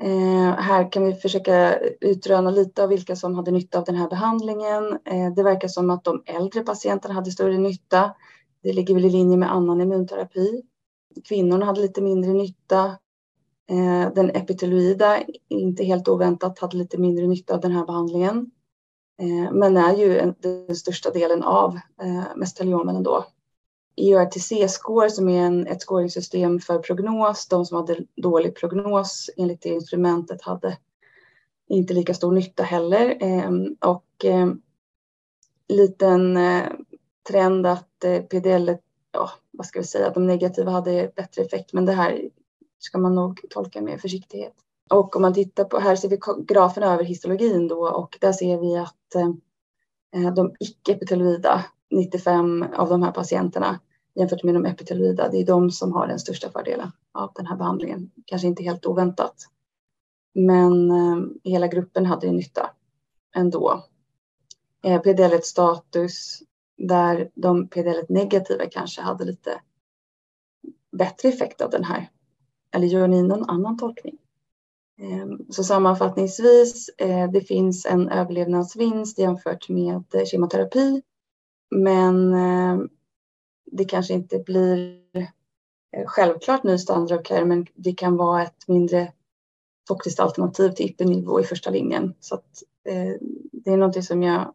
Eh, 0.00 0.54
här 0.56 0.92
kan 0.92 1.04
vi 1.04 1.14
försöka 1.14 1.78
utröna 2.00 2.50
lite 2.50 2.82
av 2.82 2.88
vilka 2.88 3.16
som 3.16 3.34
hade 3.34 3.50
nytta 3.50 3.78
av 3.78 3.84
den 3.84 3.94
här 3.94 4.08
behandlingen. 4.08 4.98
Eh, 5.04 5.34
det 5.36 5.42
verkar 5.42 5.68
som 5.68 5.90
att 5.90 6.04
de 6.04 6.22
äldre 6.26 6.60
patienterna 6.60 7.14
hade 7.14 7.30
större 7.30 7.58
nytta. 7.58 8.14
Det 8.62 8.72
ligger 8.72 8.94
väl 8.94 9.04
i 9.04 9.10
linje 9.10 9.36
med 9.36 9.52
annan 9.52 9.80
immunterapi. 9.80 10.62
Kvinnorna 11.28 11.66
hade 11.66 11.80
lite 11.80 12.02
mindre 12.02 12.32
nytta. 12.32 12.98
Eh, 13.70 14.12
den 14.14 14.30
epiteloida, 14.30 15.22
inte 15.48 15.84
helt 15.84 16.08
oväntat, 16.08 16.58
hade 16.58 16.76
lite 16.76 16.98
mindre 16.98 17.26
nytta 17.26 17.54
av 17.54 17.60
den 17.60 17.72
här 17.72 17.86
behandlingen. 17.86 18.50
Eh, 19.20 19.52
men 19.52 19.76
är 19.76 19.96
ju 19.96 20.32
den 20.40 20.76
största 20.76 21.10
delen 21.10 21.42
av 21.42 21.78
eh, 22.02 22.36
mesteliomen 22.36 22.96
ändå. 22.96 23.24
ERTC-score 23.96 25.08
som 25.08 25.28
är 25.28 25.42
en, 25.42 25.66
ett 25.66 25.82
scoringsystem 25.82 26.60
för 26.60 26.78
prognos, 26.78 27.48
de 27.48 27.66
som 27.66 27.76
hade 27.76 27.98
dålig 28.16 28.56
prognos 28.56 29.30
enligt 29.36 29.62
det 29.62 29.68
instrumentet 29.68 30.42
hade 30.42 30.78
inte 31.68 31.94
lika 31.94 32.14
stor 32.14 32.32
nytta 32.32 32.62
heller. 32.62 33.16
Ehm, 33.20 33.76
och 33.80 34.24
ehm, 34.24 34.62
liten 35.68 36.38
trend 37.28 37.66
att 37.66 38.04
PDL, 38.30 38.70
ja 39.12 39.30
vad 39.50 39.66
ska 39.66 39.78
vi 39.78 39.86
säga, 39.86 40.10
de 40.10 40.26
negativa 40.26 40.70
hade 40.70 41.12
bättre 41.16 41.42
effekt 41.42 41.72
men 41.72 41.86
det 41.86 41.92
här 41.92 42.28
ska 42.78 42.98
man 42.98 43.14
nog 43.14 43.40
tolka 43.50 43.82
med 43.82 44.00
försiktighet. 44.00 44.54
Och 44.90 45.16
om 45.16 45.22
man 45.22 45.34
tittar 45.34 45.64
på, 45.64 45.78
här 45.78 45.96
ser 45.96 46.08
vi 46.08 46.18
grafen 46.46 46.82
över 46.82 47.04
histologin 47.04 47.68
då 47.68 47.88
och 47.88 48.18
där 48.20 48.32
ser 48.32 48.58
vi 48.58 48.76
att 48.76 49.14
eh, 49.14 49.28
eh 50.22 50.34
de 50.34 50.54
icke-epiteloida, 50.60 51.64
95 51.90 52.64
av 52.76 52.88
de 52.88 53.02
här 53.02 53.12
patienterna 53.12 53.80
jämfört 54.14 54.42
med 54.42 54.54
de 54.54 54.66
epiteloida, 54.66 55.28
det 55.28 55.38
är 55.38 55.46
de 55.46 55.70
som 55.70 55.92
har 55.92 56.06
den 56.06 56.18
största 56.18 56.50
fördelen 56.50 56.92
av 57.12 57.32
den 57.34 57.46
här 57.46 57.56
behandlingen. 57.56 58.10
Kanske 58.24 58.48
inte 58.48 58.62
helt 58.62 58.86
oväntat. 58.86 59.34
Men 60.34 60.90
eh, 60.90 61.16
hela 61.44 61.66
gruppen 61.66 62.06
hade 62.06 62.26
ju 62.26 62.32
nytta 62.32 62.70
ändå. 63.36 63.84
Eh, 64.84 65.00
PDL-status 65.00 66.42
där 66.76 67.30
de 67.34 67.68
PDL-negativa 67.68 68.66
kanske 68.70 69.02
hade 69.02 69.24
lite 69.24 69.60
bättre 70.92 71.28
effekt 71.28 71.60
av 71.60 71.70
den 71.70 71.84
här. 71.84 72.10
Eller 72.74 72.86
gör 72.86 73.08
ni 73.08 73.22
någon 73.22 73.50
annan 73.50 73.76
tolkning? 73.76 74.18
Ehm, 75.00 75.46
så 75.50 75.64
sammanfattningsvis, 75.64 76.88
eh, 76.88 77.30
det 77.30 77.40
finns 77.40 77.86
en 77.86 78.08
överlevnadsvinst 78.08 79.18
jämfört 79.18 79.68
med 79.68 80.04
eh, 80.14 80.24
kemoterapi. 80.24 81.02
Men 81.70 82.34
ehm, 82.34 82.88
det 83.66 83.84
kanske 83.84 84.14
inte 84.14 84.38
blir 84.38 85.00
eh, 85.96 86.06
självklart 86.06 86.64
ny 86.64 86.78
standard 86.78 87.18
of 87.18 87.26
care, 87.26 87.44
men 87.44 87.66
det 87.74 87.92
kan 87.92 88.16
vara 88.16 88.42
ett 88.42 88.68
mindre 88.68 89.12
toxiskt 89.88 90.20
alternativ 90.20 90.70
till 90.70 90.86
IP-nivå 90.86 91.40
i 91.40 91.44
första 91.44 91.70
linjen. 91.70 92.14
Så 92.20 92.34
att, 92.34 92.62
eh, 92.88 93.14
det 93.52 93.70
är 93.70 93.76
något 93.76 94.04
som 94.04 94.22
jag 94.22 94.54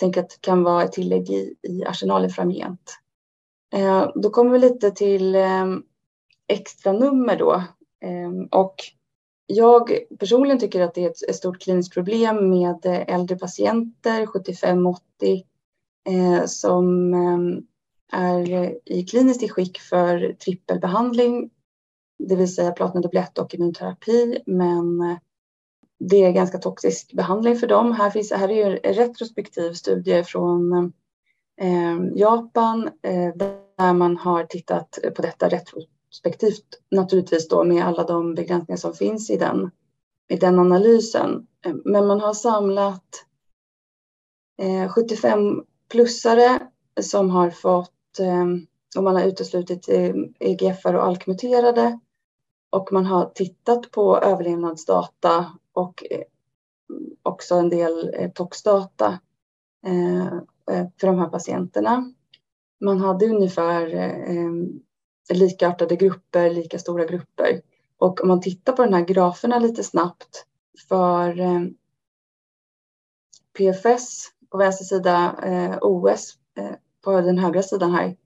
tänker 0.00 0.20
att 0.20 0.40
kan 0.40 0.62
vara 0.62 0.84
ett 0.84 0.92
tillägg 0.92 1.30
i, 1.30 1.54
i 1.62 1.84
arsenalen 1.84 2.30
framgent. 2.30 2.98
Då 4.14 4.30
kommer 4.30 4.50
vi 4.50 4.58
lite 4.58 4.90
till 4.90 5.34
ehm, 5.34 5.82
extra 6.48 6.92
nummer 6.92 7.36
då. 7.36 7.62
Ehm, 8.04 8.46
och 8.46 8.74
jag 9.46 9.98
personligen 10.18 10.58
tycker 10.58 10.80
att 10.80 10.94
det 10.94 11.04
är 11.04 11.10
ett 11.10 11.36
stort 11.36 11.62
kliniskt 11.62 11.94
problem 11.94 12.50
med 12.50 12.86
äldre 13.08 13.36
patienter, 13.36 14.26
75-80, 14.26 15.44
eh, 16.08 16.44
som 16.46 17.14
ehm, 17.14 17.66
är 18.12 18.78
i 18.84 19.04
kliniskt 19.04 19.50
skick 19.50 19.80
för 19.80 20.32
trippelbehandling, 20.32 21.50
det 22.18 22.36
vill 22.36 22.54
säga 22.54 22.72
platinadoblett 22.72 23.38
och 23.38 23.54
immunterapi, 23.54 24.42
men 24.46 25.00
eh, 25.00 25.16
det 25.98 26.24
är 26.24 26.32
ganska 26.32 26.58
toxisk 26.58 27.12
behandling 27.12 27.56
för 27.56 27.66
dem. 27.66 27.92
Här, 27.92 28.10
finns, 28.10 28.32
här 28.32 28.48
är 28.48 28.54
ju 28.54 28.80
en 28.82 28.94
retrospektiv 28.94 29.72
studie 29.72 30.24
från 30.24 30.92
ehm, 31.60 32.16
Japan 32.16 32.90
eh, 33.02 33.34
där 33.36 33.92
man 33.92 34.16
har 34.16 34.44
tittat 34.44 34.98
på 35.16 35.22
detta 35.22 35.48
perspektivt 36.10 36.80
naturligtvis 36.90 37.48
då 37.48 37.64
med 37.64 37.86
alla 37.86 38.04
de 38.04 38.34
begränsningar 38.34 38.76
som 38.76 38.94
finns 38.94 39.30
i 39.30 39.36
den, 39.36 39.70
i 40.28 40.36
den 40.36 40.58
analysen. 40.58 41.46
Men 41.84 42.06
man 42.06 42.20
har 42.20 42.34
samlat 42.34 43.24
eh, 44.58 44.88
75-plussare 44.88 46.60
som 47.00 47.30
har 47.30 47.50
fått 47.50 48.18
eh, 48.20 48.46
och 48.96 49.04
man 49.04 49.16
har 49.16 49.24
uteslutit 49.24 49.88
eh, 49.88 50.14
EGFR 50.38 50.94
och 50.94 51.02
ALK-muterade 51.02 51.98
och 52.70 52.92
man 52.92 53.06
har 53.06 53.26
tittat 53.34 53.90
på 53.90 54.18
överlevnadsdata 54.18 55.52
och 55.72 56.04
eh, 56.10 56.22
också 57.22 57.54
en 57.54 57.68
del 57.68 58.14
eh, 58.14 58.30
toxdata 58.30 59.18
eh, 59.86 60.38
för 61.00 61.06
de 61.06 61.18
här 61.18 61.28
patienterna. 61.28 62.12
Man 62.80 63.00
hade 63.00 63.26
ungefär 63.26 63.94
eh, 63.94 64.50
likartade 65.34 65.96
grupper, 65.96 66.50
lika 66.50 66.78
stora 66.78 67.04
grupper. 67.04 67.60
Och 67.98 68.20
om 68.22 68.28
man 68.28 68.40
tittar 68.40 68.72
på 68.72 68.84
den 68.84 68.94
här 68.94 69.04
graferna 69.04 69.58
lite 69.58 69.84
snabbt 69.84 70.46
för 70.88 71.40
eh, 71.40 71.62
PFS 73.58 74.26
på 74.50 74.58
vänster 74.58 74.84
sida, 74.84 75.36
eh, 75.42 75.78
OS 75.82 76.38
eh, 76.54 76.74
på 77.04 77.20
den 77.20 77.38
högra 77.38 77.62
sidan 77.62 77.92
här. 77.92 78.16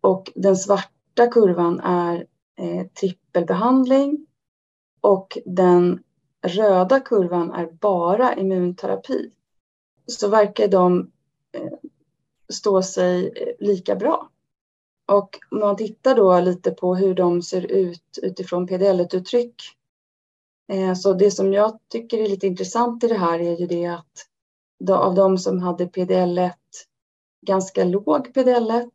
Och 0.00 0.32
den 0.34 0.56
svarta 0.56 1.26
kurvan 1.30 1.80
är 1.80 2.26
trippelbehandling 3.00 4.26
och 5.00 5.38
den 5.44 6.02
röda 6.42 7.00
kurvan 7.00 7.52
är 7.52 7.66
bara 7.66 8.34
immunterapi. 8.34 9.30
Så 10.06 10.28
verkar 10.28 10.68
de 10.68 11.10
stå 12.52 12.82
sig 12.82 13.32
lika 13.58 13.96
bra. 13.96 14.31
Och 15.12 15.38
om 15.50 15.58
man 15.58 15.76
tittar 15.76 16.14
då 16.14 16.40
lite 16.40 16.70
på 16.70 16.94
hur 16.94 17.14
de 17.14 17.42
ser 17.42 17.72
ut 17.72 18.18
utifrån 18.22 18.66
PDL-uttryck. 18.66 19.54
Eh, 20.72 20.94
så 20.94 21.12
det 21.12 21.30
som 21.30 21.52
jag 21.52 21.78
tycker 21.88 22.18
är 22.18 22.28
lite 22.28 22.46
intressant 22.46 23.04
i 23.04 23.08
det 23.08 23.18
här 23.18 23.40
är 23.40 23.56
ju 23.56 23.66
det 23.66 23.86
att 23.86 24.26
av 24.90 25.14
de 25.14 25.38
som 25.38 25.58
hade 25.58 25.84
PDL1 25.84 26.52
ganska 27.46 27.84
låg 27.84 28.26
PDL1 28.28 28.90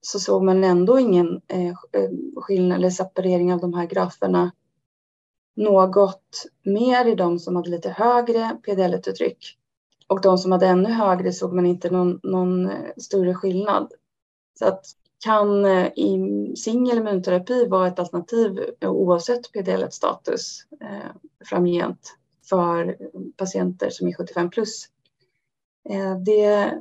så 0.00 0.20
såg 0.20 0.42
man 0.42 0.64
ändå 0.64 0.98
ingen 0.98 1.40
eh, 1.48 1.68
eh, 1.68 2.10
skillnad 2.36 2.78
eller 2.78 2.90
separering 2.90 3.52
av 3.52 3.60
de 3.60 3.74
här 3.74 3.86
graferna. 3.86 4.52
Något 5.56 6.46
mer 6.62 7.06
i 7.06 7.14
de 7.14 7.38
som 7.38 7.56
hade 7.56 7.70
lite 7.70 7.90
högre 7.90 8.58
PDL1-uttryck. 8.66 9.58
Och 10.06 10.20
de 10.20 10.38
som 10.38 10.52
hade 10.52 10.66
ännu 10.66 10.88
högre 10.88 11.32
såg 11.32 11.52
man 11.52 11.66
inte 11.66 11.90
någon, 11.90 12.20
någon 12.22 12.70
större 12.96 13.34
skillnad. 13.34 13.92
Så 14.58 14.64
att 14.66 14.84
kan 15.24 15.66
i 15.96 16.52
singelimmunterapi 16.56 17.66
vara 17.66 17.88
ett 17.88 17.98
alternativ 17.98 18.60
oavsett 18.80 19.50
PDL1-status 19.52 20.66
eh, 20.80 21.12
framgent 21.44 22.16
för 22.48 22.96
patienter 23.36 23.90
som 23.90 24.08
är 24.08 24.12
75 24.12 24.50
plus. 24.50 24.88
Eh, 25.88 26.16
det 26.18 26.74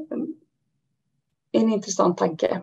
en 1.52 1.70
intressant 1.70 2.18
tanke. 2.18 2.62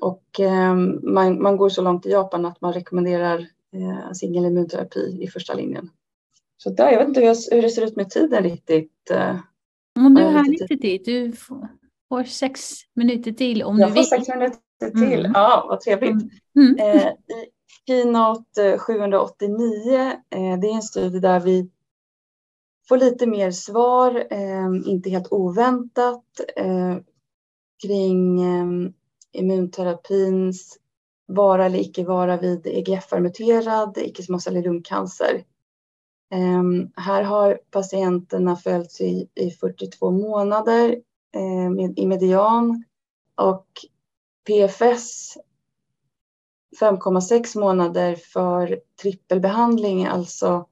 Och 0.00 0.40
eh, 0.40 0.74
man, 1.02 1.42
man, 1.42 1.56
går 1.56 1.68
så 1.68 1.82
långt 1.82 2.06
i 2.06 2.10
Japan 2.10 2.46
att 2.46 2.60
man 2.60 2.72
rekommenderar 2.72 3.38
eh, 3.72 4.12
singelimmunterapi 4.12 5.18
i 5.22 5.28
första 5.28 5.54
linjen. 5.54 5.90
Så 6.56 6.70
där, 6.70 6.90
jag 6.90 6.98
vet 6.98 7.08
inte 7.08 7.20
hur, 7.20 7.54
hur 7.54 7.62
det 7.62 7.70
ser 7.70 7.84
ut 7.84 7.96
med 7.96 8.10
tiden 8.10 8.42
riktigt. 8.42 9.10
Eh, 9.10 9.36
om 9.96 10.14
du 10.14 10.22
har 10.22 10.44
lite 10.44 10.76
tid, 10.76 11.02
du 11.04 11.32
får 12.08 12.24
sex 12.24 12.72
minuter 12.94 13.32
till 13.32 13.62
om 13.62 13.78
jag 13.78 13.88
du 13.88 13.92
vill. 13.94 14.02
Jag 14.02 14.08
får 14.08 14.16
sex 14.16 14.28
minuter 14.28 14.65
till, 14.80 15.20
mm. 15.20 15.32
ja 15.34 15.66
vad 15.68 15.80
trevligt. 15.80 16.32
Mm. 16.56 16.78
Eh, 16.78 17.06
I 17.06 17.46
Keynote 17.86 18.78
789, 18.78 20.12
eh, 20.30 20.58
det 20.60 20.66
är 20.68 20.74
en 20.74 20.82
studie 20.82 21.18
där 21.18 21.40
vi 21.40 21.70
får 22.88 22.96
lite 22.96 23.26
mer 23.26 23.50
svar, 23.50 24.26
eh, 24.30 24.90
inte 24.90 25.10
helt 25.10 25.32
oväntat. 25.32 26.24
Eh, 26.56 26.96
kring 27.82 28.42
eh, 28.42 28.90
immunterapins 29.32 30.78
vara 31.26 31.66
eller 31.66 31.78
icke 31.78 32.04
vara 32.04 32.36
vid 32.36 32.66
EGFR-muterad 32.66 33.98
icke-småcellig 33.98 34.64
lungcancer. 34.64 35.44
Um, 36.34 36.92
här 36.96 37.22
har 37.22 37.60
patienterna 37.70 38.56
följts 38.56 39.00
i, 39.00 39.28
i 39.34 39.50
42 39.50 40.10
månader 40.10 40.96
eh, 41.34 41.70
med, 41.70 41.98
i 41.98 42.06
median 42.06 42.84
och 43.34 43.66
PFS 44.46 45.36
5,6 46.80 47.58
månader 47.58 48.14
för 48.14 48.80
trippelbehandling, 49.02 50.06
alltså 50.06 50.66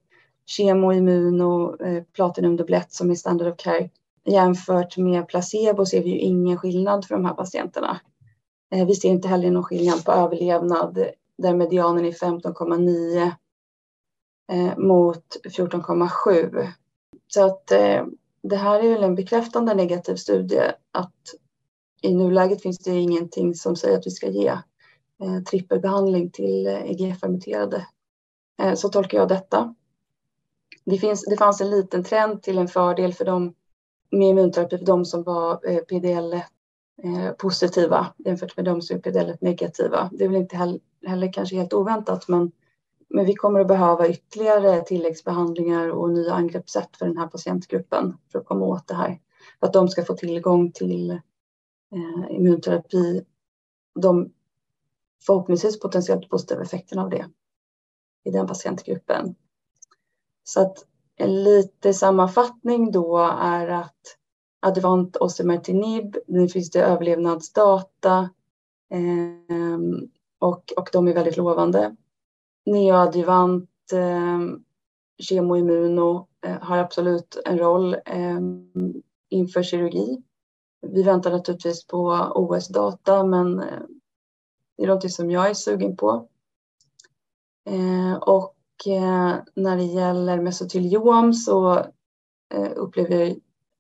kemo, 0.47 0.93
immun 0.93 1.41
och 1.41 1.81
eh, 1.87 2.03
platinumdubblett 2.03 2.93
som 2.93 3.11
är 3.11 3.15
standard 3.15 3.53
of 3.53 3.57
care 3.57 3.91
jämfört 4.25 4.97
med 4.97 5.29
placebo 5.29 5.87
ser 5.87 6.03
vi 6.03 6.11
ju 6.11 6.19
ingen 6.19 6.59
skillnad 6.59 7.05
för 7.05 7.15
de 7.15 7.25
här 7.25 7.35
patienterna. 7.35 8.01
Eh, 8.75 8.87
vi 8.87 8.95
ser 8.95 9.09
inte 9.09 9.29
heller 9.29 9.51
någon 9.51 9.63
skillnad 9.65 10.05
på 10.05 10.13
överlevnad 10.13 11.07
där 11.39 11.55
medianen 11.55 12.05
är 12.05 12.13
15,9 12.13 13.33
eh, 14.53 14.79
mot 14.79 15.37
14,7. 15.45 16.69
Så 17.29 17.47
att 17.47 17.67
det 18.43 18.57
här 18.57 18.81
är 18.81 18.89
väl 18.89 19.05
en 19.05 19.15
bekräftande 19.15 19.75
negativ 19.75 20.17
studie 20.17 20.63
att 20.93 21.15
i 22.05 22.15
nuläget 22.15 22.63
finns 22.63 22.79
det 22.79 22.91
ingenting 22.91 23.55
som 23.55 23.77
säger 23.77 23.99
att 23.99 24.07
vi 24.07 24.11
ska 24.11 24.29
ge 24.29 24.49
eh, 25.23 25.43
trippelbehandling 25.51 26.31
till 26.31 26.67
eh, 26.67 26.91
EGFR-muterade. 26.91 27.87
Eh, 28.63 28.75
så 28.75 28.89
tolkar 28.89 29.19
jag 29.19 29.29
detta. 29.29 29.75
Det, 30.85 30.99
finns, 30.99 31.25
det 31.25 31.37
fanns 31.37 31.61
en 31.61 31.71
liten 31.71 32.05
trend 32.05 32.43
till 32.43 32.59
en 32.59 32.69
fördel 32.69 33.15
för 33.15 33.25
dem 33.25 33.55
med 34.11 34.29
immunterapi 34.29 34.79
för 34.79 34.87
de 34.87 35.05
som 35.05 35.23
var 35.23 35.71
eh, 35.71 35.79
PDL 35.79 36.35
positiva 37.39 38.07
jämfört 38.19 38.57
med 38.57 38.65
de 38.65 38.83
som 38.83 38.97
är 38.97 39.01
PDL 39.01 39.33
negativa. 39.41 40.11
Det 40.13 40.25
är 40.25 40.29
väl 40.29 40.41
inte 40.41 40.79
heller 41.07 41.33
kanske 41.33 41.57
helt 41.57 41.73
oväntat 41.73 42.29
men, 42.29 42.53
men 43.09 43.25
vi 43.25 43.35
kommer 43.35 43.61
att 43.61 43.69
behöva 43.69 44.09
ytterligare 44.09 44.81
tilläggsbehandlingar 44.81 45.89
och 45.89 46.11
nya 46.11 46.33
angreppssätt 46.33 46.97
för 46.97 47.07
den 47.07 47.17
här 47.17 47.27
patientgruppen 47.27 48.17
för 48.33 48.39
att 48.39 48.45
komma 48.45 48.65
åt 48.65 48.87
det 48.87 48.95
här. 48.95 49.21
För 49.61 49.67
att 49.67 49.73
de 49.73 49.89
ska 49.89 50.05
få 50.05 50.15
tillgång 50.15 50.73
till 50.73 51.21
eh, 51.95 52.37
immunterapi. 52.37 53.25
De 53.95 54.33
förhoppningsvis 55.27 55.81
potentiellt 55.81 56.29
positiva 56.29 56.63
effekterna 56.63 57.03
av 57.03 57.11
det 57.11 57.31
i 58.25 58.31
den 58.31 58.47
patientgruppen. 58.47 59.35
Så 60.45 60.61
att 60.61 60.87
en 61.17 61.45
lite 61.45 61.95
sammanfattning 61.95 62.93
då 62.93 63.19
är 63.41 63.69
att 63.69 64.17
advant 64.61 65.17
osimertinib, 65.17 66.17
nu 66.27 66.49
finns 66.49 66.71
det 66.71 66.83
överlevnadsdata 66.83 68.31
eh, 68.91 69.79
och, 70.39 70.73
och 70.77 70.89
de 70.93 71.09
är 71.09 71.15
väldigt 71.15 71.37
lovande. 71.37 71.97
Neoadjuvant 72.67 73.71
eh, 73.93 74.41
kemoimmuno 75.19 76.29
eh, 76.47 76.59
har 76.61 76.79
absolut 76.79 77.43
en 77.45 77.59
roll 77.59 77.95
eh, 77.95 78.41
inför 79.29 79.63
kirurgi. 79.63 80.23
Vi 80.93 81.03
väntar 81.03 81.31
naturligtvis 81.31 81.87
på 81.87 82.33
OS-data 82.35 83.25
men 83.25 83.61
eh, 83.61 83.81
det 84.77 84.83
är 84.83 84.87
något 84.87 85.11
som 85.11 85.31
jag 85.31 85.51
är 85.51 85.55
sugen 85.55 85.97
på. 85.97 86.29
Eh, 87.67 88.15
och 88.15 88.57
eh, 88.87 89.35
när 89.55 89.77
det 89.77 89.85
gäller 89.85 90.41
mesoteliom 90.41 91.33
så 91.33 91.87
upplever 92.77 93.37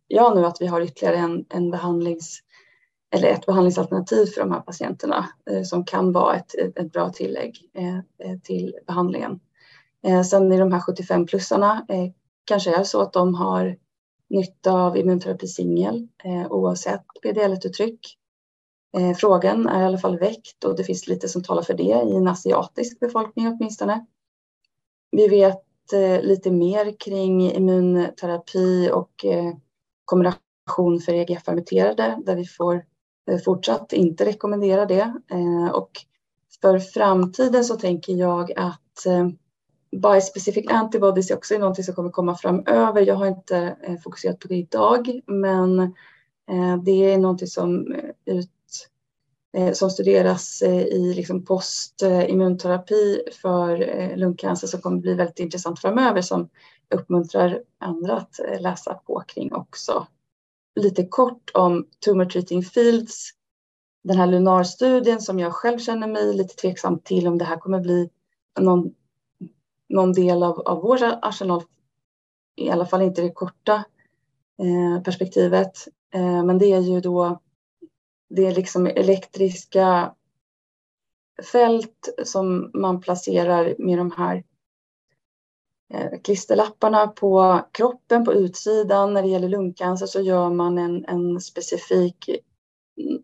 jag 0.08 0.36
nu 0.36 0.44
att 0.44 0.60
vi 0.60 0.66
har 0.66 0.80
ytterligare 0.80 1.16
en, 1.16 1.44
en 1.48 1.70
behandlings 1.70 2.40
eller 3.10 3.28
ett 3.28 3.46
behandlingsalternativ 3.46 4.26
för 4.26 4.40
de 4.40 4.52
här 4.52 4.60
patienterna 4.60 5.28
som 5.64 5.84
kan 5.84 6.12
vara 6.12 6.36
ett, 6.36 6.54
ett 6.54 6.92
bra 6.92 7.10
tillägg 7.10 7.70
till 8.42 8.74
behandlingen. 8.86 9.40
Sen 10.30 10.52
i 10.52 10.58
de 10.58 10.72
här 10.72 10.80
75-plussarna 10.80 11.86
kanske 12.44 12.76
är 12.76 12.84
så 12.84 13.00
att 13.00 13.12
de 13.12 13.34
har 13.34 13.76
nytta 14.34 14.72
av 14.72 14.96
immunterapi 14.96 15.46
singel 15.46 16.08
eh, 16.24 16.52
oavsett 16.52 17.04
PDL-uttryck. 17.22 18.18
Eh, 18.96 19.16
frågan 19.16 19.68
är 19.68 19.82
i 19.82 19.84
alla 19.84 19.98
fall 19.98 20.18
väckt 20.18 20.64
och 20.64 20.76
det 20.76 20.84
finns 20.84 21.06
lite 21.06 21.28
som 21.28 21.42
talar 21.42 21.62
för 21.62 21.74
det 21.74 21.82
i 21.82 22.16
en 22.16 22.28
asiatisk 22.28 23.00
befolkning 23.00 23.48
åtminstone. 23.48 24.06
Vi 25.10 25.28
vet 25.28 25.92
eh, 25.92 26.22
lite 26.22 26.50
mer 26.50 26.96
kring 26.98 27.52
immunterapi 27.52 28.90
och 28.92 29.24
eh, 29.24 29.52
kombination 30.04 31.00
för 31.04 31.12
EGF-fermenterade 31.12 32.18
där 32.26 32.36
vi 32.36 32.44
får 32.44 32.84
eh, 33.30 33.38
fortsatt 33.44 33.92
inte 33.92 34.24
rekommendera 34.24 34.86
det. 34.86 35.14
Eh, 35.30 35.74
och 35.74 35.90
för 36.60 36.78
framtiden 36.78 37.64
så 37.64 37.76
tänker 37.76 38.12
jag 38.12 38.52
att 38.56 39.06
bispecific 40.02 40.70
antibodies 40.70 41.30
är 41.30 41.36
också 41.36 41.58
något 41.58 41.84
som 41.84 41.94
kommer 41.94 42.10
komma 42.10 42.36
framöver. 42.36 43.00
Jag 43.02 43.14
har 43.14 43.26
inte 43.26 43.76
eh, 43.82 43.96
fokuserat 44.04 44.38
på 44.38 44.48
det 44.48 44.56
idag, 44.56 45.20
men 45.26 45.80
eh, 46.50 46.76
det 46.84 47.12
är 47.12 47.18
något 47.18 47.48
som 47.48 47.92
eh, 47.92 48.34
ut 48.34 48.50
Eh, 49.56 49.72
som 49.72 49.90
studeras 49.90 50.62
eh, 50.62 50.82
i 50.82 51.14
liksom 51.14 51.44
postimmunterapi 51.44 53.22
för 53.42 53.98
eh, 53.98 54.16
lungcancer 54.16 54.66
som 54.66 54.80
kommer 54.80 54.98
bli 55.00 55.14
väldigt 55.14 55.38
intressant 55.38 55.80
framöver 55.80 56.22
som 56.22 56.48
uppmuntrar 56.94 57.62
andra 57.78 58.16
att 58.16 58.40
läsa 58.60 58.94
på 58.94 59.22
kring 59.26 59.52
också. 59.52 60.06
Lite 60.80 61.06
kort 61.06 61.50
om 61.54 61.86
Tumor 62.04 62.24
Treating 62.24 62.62
Fields. 62.62 63.30
Den 64.04 64.16
här 64.16 64.26
Lunar-studien 64.26 65.20
som 65.20 65.38
jag 65.38 65.52
själv 65.52 65.78
känner 65.78 66.06
mig 66.06 66.34
lite 66.34 66.54
tveksam 66.54 66.98
till 66.98 67.26
om 67.26 67.38
det 67.38 67.44
här 67.44 67.56
kommer 67.56 67.80
bli 67.80 68.10
någon, 68.60 68.94
någon 69.94 70.12
del 70.12 70.42
av, 70.42 70.60
av 70.60 70.82
vår 70.82 70.98
arsenal. 71.22 71.62
I 72.56 72.70
alla 72.70 72.86
fall 72.86 73.02
inte 73.02 73.22
det 73.22 73.30
korta 73.30 73.84
eh, 74.58 75.02
perspektivet. 75.02 75.88
Eh, 76.14 76.44
men 76.44 76.58
det 76.58 76.72
är 76.72 76.80
ju 76.80 77.00
då 77.00 77.40
det 78.30 78.46
är 78.46 78.54
liksom 78.54 78.86
elektriska 78.86 80.14
fält 81.52 82.08
som 82.24 82.70
man 82.74 83.00
placerar 83.00 83.74
med 83.78 83.98
de 83.98 84.10
här 84.10 84.44
eh, 85.94 86.20
klisterlapparna 86.22 87.06
på 87.06 87.60
kroppen, 87.72 88.24
på 88.24 88.32
utsidan. 88.32 89.14
När 89.14 89.22
det 89.22 89.28
gäller 89.28 89.48
lungcancer 89.48 90.06
så 90.06 90.20
gör 90.20 90.50
man 90.50 90.78
en, 90.78 91.04
en 91.04 91.40
specifik, 91.40 92.30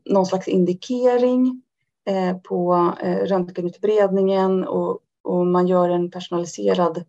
någon 0.04 0.26
slags 0.26 0.48
indikering 0.48 1.62
eh, 2.06 2.36
på 2.36 2.94
eh, 3.00 3.26
röntgenutbredningen 3.26 4.64
och, 4.64 5.00
och 5.30 5.46
man 5.46 5.66
gör 5.66 5.88
en 5.88 6.10
personaliserad 6.10 7.04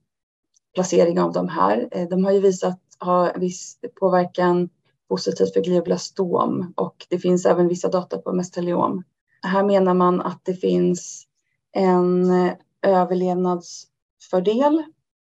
placering 0.73 1.19
av 1.19 1.33
de 1.33 1.47
här. 1.47 1.87
Eh, 1.91 2.09
de 2.09 2.25
har 2.25 2.31
ju 2.31 2.39
visat 2.39 2.79
ha 2.99 3.33
viss 3.35 3.77
påverkan 3.99 4.69
positivt 5.09 5.53
för 5.53 5.61
glioblastom 5.61 6.73
och 6.75 6.95
det 7.09 7.19
finns 7.19 7.45
även 7.45 7.67
vissa 7.67 7.89
data 7.89 8.17
på 8.17 8.33
mesteliom. 8.33 9.03
Här 9.41 9.63
menar 9.63 9.93
man 9.93 10.21
att 10.21 10.39
det 10.43 10.53
finns 10.53 11.27
en 11.71 12.31
eh, 12.31 12.53
överlevnadsfördel 12.81 14.83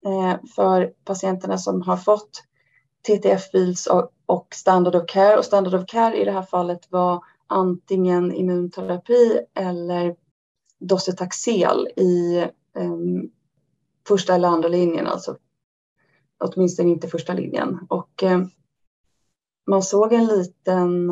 eh, 0.07 0.37
för 0.57 0.93
patienterna 1.05 1.59
som 1.59 1.83
har 1.83 1.97
fått 1.97 2.43
TTF-fils 3.07 3.89
och 4.27 4.49
standard 4.55 4.95
of 4.95 5.07
care. 5.07 5.39
Och 5.39 5.45
standard 5.45 5.75
of 5.75 5.87
care 5.87 6.16
i 6.16 6.25
det 6.25 6.33
här 6.33 6.43
fallet 6.43 6.87
var 6.91 7.21
antingen 7.47 8.33
immunterapi 8.33 9.41
eller 9.55 10.16
docetaxel 10.79 11.89
i 11.97 12.45
um, 12.78 13.30
första 14.09 14.34
eller 14.34 14.48
andra 14.48 14.68
linjen, 14.68 15.06
alltså 15.06 15.36
åtminstone 16.38 16.90
inte 16.90 17.09
första 17.09 17.32
linjen. 17.32 17.78
Och 17.88 18.22
eh, 18.22 18.42
man 19.66 19.82
såg 19.82 20.12
en 20.12 20.26
liten 20.26 21.10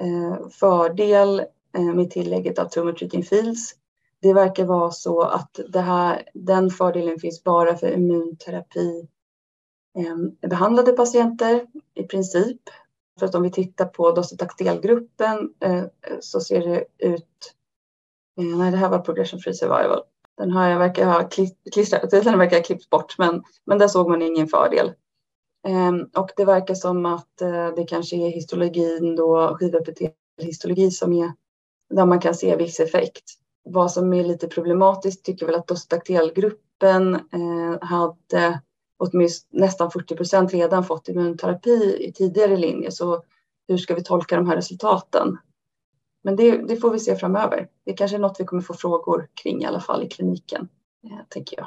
eh, 0.00 0.48
fördel 0.50 1.40
eh, 1.76 1.94
med 1.94 2.10
tillägget 2.10 2.58
av 2.58 2.68
Tumor 2.68 3.22
Fields. 3.22 3.74
Det 4.20 4.32
verkar 4.32 4.64
vara 4.64 4.90
så 4.90 5.22
att 5.22 5.60
det 5.68 5.80
här, 5.80 6.28
den 6.34 6.70
fördelen 6.70 7.18
finns 7.18 7.44
bara 7.44 7.76
för 7.76 7.92
immunterapi 7.92 9.08
eh, 9.98 10.48
behandlade 10.48 10.92
patienter 10.92 11.66
i 11.94 12.02
princip. 12.02 12.60
För 13.18 13.26
att 13.26 13.34
om 13.34 13.42
vi 13.42 13.50
tittar 13.50 13.86
på 13.86 14.10
docetaxelgruppen 14.10 15.54
eh, 15.60 15.84
så 16.20 16.40
ser 16.40 16.60
det 16.60 16.84
ut... 16.98 17.54
Eh, 18.38 18.58
nej, 18.58 18.70
det 18.70 18.76
här 18.76 18.88
var 18.88 18.98
progression 18.98 19.40
free 19.40 19.54
survival. 19.54 20.02
Den 20.38 20.50
har 20.50 20.68
jag 20.68 20.78
verkar 20.78 21.06
ha 21.06 21.28
klistrat, 21.72 22.10
den 22.10 22.38
verkar 22.38 22.56
ha 22.56 22.64
klippts 22.64 22.90
bort, 22.90 23.18
men, 23.18 23.42
men 23.66 23.78
där 23.78 23.88
såg 23.88 24.08
man 24.08 24.22
ingen 24.22 24.48
fördel. 24.48 24.92
Ehm, 25.66 26.08
och 26.16 26.30
det 26.36 26.44
verkar 26.44 26.74
som 26.74 27.06
att 27.06 27.40
eh, 27.40 27.68
det 27.76 27.84
kanske 27.84 28.16
är 28.16 28.30
histologin 28.30 29.16
då, 29.16 29.56
skivepitelhistologi 29.56 30.90
som 30.90 31.12
är 31.12 31.32
där 31.90 32.06
man 32.06 32.20
kan 32.20 32.34
se 32.34 32.56
viss 32.56 32.80
effekt. 32.80 33.24
Vad 33.64 33.92
som 33.92 34.12
är 34.12 34.24
lite 34.24 34.48
problematiskt 34.48 35.24
tycker 35.24 35.46
väl 35.46 35.54
att 35.54 35.66
dostaktelgruppen 35.66 37.14
eh, 37.14 37.80
hade 37.80 38.60
åtminstone 38.98 39.64
nästan 39.64 39.90
40 39.90 40.16
procent 40.16 40.52
redan 40.52 40.84
fått 40.84 41.08
immunterapi 41.08 41.96
i 42.00 42.12
tidigare 42.12 42.56
linjer. 42.56 42.90
Så 42.90 43.22
hur 43.68 43.78
ska 43.78 43.94
vi 43.94 44.04
tolka 44.04 44.36
de 44.36 44.48
här 44.48 44.56
resultaten? 44.56 45.38
Men 46.22 46.36
det, 46.36 46.56
det, 46.56 46.76
får 46.76 46.90
vi 46.90 46.98
se 46.98 47.16
framöver. 47.16 47.68
Det 47.84 47.92
kanske 47.92 48.16
är 48.16 48.20
något 48.20 48.40
vi 48.40 48.44
kommer 48.44 48.62
få 48.62 48.74
frågor 48.74 49.28
kring 49.42 49.62
i 49.62 49.64
alla 49.64 49.80
fall 49.80 50.02
i 50.02 50.08
kliniken, 50.08 50.68
eh, 51.04 51.26
tänker 51.28 51.56
jag. 51.56 51.66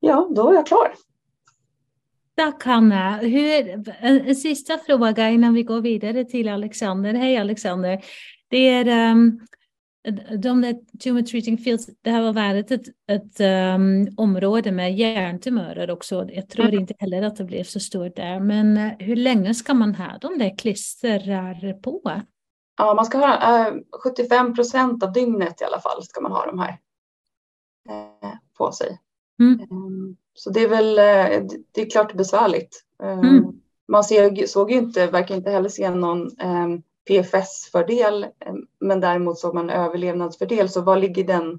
Ja, 0.00 0.28
då 0.34 0.50
är 0.50 0.54
jag 0.54 0.66
klar. 0.66 0.94
Tack 2.36 2.64
Hanna. 2.64 3.16
Hur, 3.16 3.84
en, 4.00 4.36
sista 4.36 4.78
fråga 4.78 5.30
innan 5.30 5.54
vi 5.54 5.62
går 5.62 5.80
vidare 5.80 6.24
till 6.24 6.48
Alexander. 6.48 7.14
Hej 7.14 7.36
Alexander. 7.36 8.04
Det 8.48 8.68
är 8.68 9.12
um, 9.12 9.40
de 10.42 10.60
där 10.62 10.98
tumor 10.98 11.22
treating 11.22 11.58
fields, 11.58 11.86
det 12.02 12.10
har 12.10 12.32
varit 12.32 12.70
ett, 12.70 12.86
ett 13.10 13.40
um, 13.76 14.08
område 14.16 14.72
med 14.72 14.96
hjärntumörer 14.96 15.90
också. 15.90 16.28
Jag 16.32 16.48
tror 16.48 16.68
mm. 16.68 16.80
inte 16.80 16.94
heller 16.98 17.22
att 17.22 17.36
det 17.36 17.44
blev 17.44 17.64
så 17.64 17.80
stort 17.80 18.16
där. 18.16 18.40
Men 18.40 18.76
uh, 18.78 18.92
hur 18.98 19.16
länge 19.16 19.54
ska 19.54 19.74
man 19.74 19.94
ha 19.94 20.18
de 20.20 20.38
där 20.38 20.58
klistrar 20.58 21.80
på? 21.80 22.22
Ja, 22.78 22.94
man 22.94 23.04
ska 23.04 23.18
ha 23.18 23.68
uh, 23.70 23.78
75 24.04 24.54
procent 24.54 25.02
av 25.02 25.12
dygnet 25.12 25.60
i 25.60 25.64
alla 25.64 25.80
fall 25.80 26.02
ska 26.02 26.20
man 26.20 26.32
ha 26.32 26.46
de 26.46 26.58
här 26.58 26.78
uh, 27.88 28.34
på 28.58 28.72
sig. 28.72 29.00
Mm. 29.40 29.60
Um, 29.70 30.16
så 30.34 30.50
det 30.50 30.60
är 30.60 30.68
väl, 30.68 30.98
eh, 30.98 31.46
det 31.72 31.82
är 31.82 31.90
klart 31.90 32.14
besvärligt. 32.14 32.84
Eh, 33.02 33.18
mm. 33.18 33.44
Man 33.88 34.04
ser, 34.04 34.46
såg 34.46 34.70
ju 34.70 34.76
inte, 34.76 35.06
verkar 35.06 35.34
inte 35.34 35.50
heller 35.50 35.68
se 35.68 35.90
någon 35.90 36.22
eh, 36.38 36.68
PFS-fördel, 37.08 38.26
men 38.80 39.00
däremot 39.00 39.38
såg 39.38 39.54
man 39.54 39.70
överlevnadsfördel. 39.70 40.68
Så 40.68 40.80
vad 40.80 41.00
ligger 41.00 41.24
den 41.24 41.58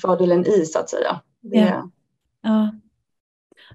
fördelen 0.00 0.46
i 0.46 0.64
så 0.64 0.78
att 0.78 0.90
säga? 0.90 1.20
Det... 1.40 1.58
Ja. 1.58 1.90
ja. 2.42 2.70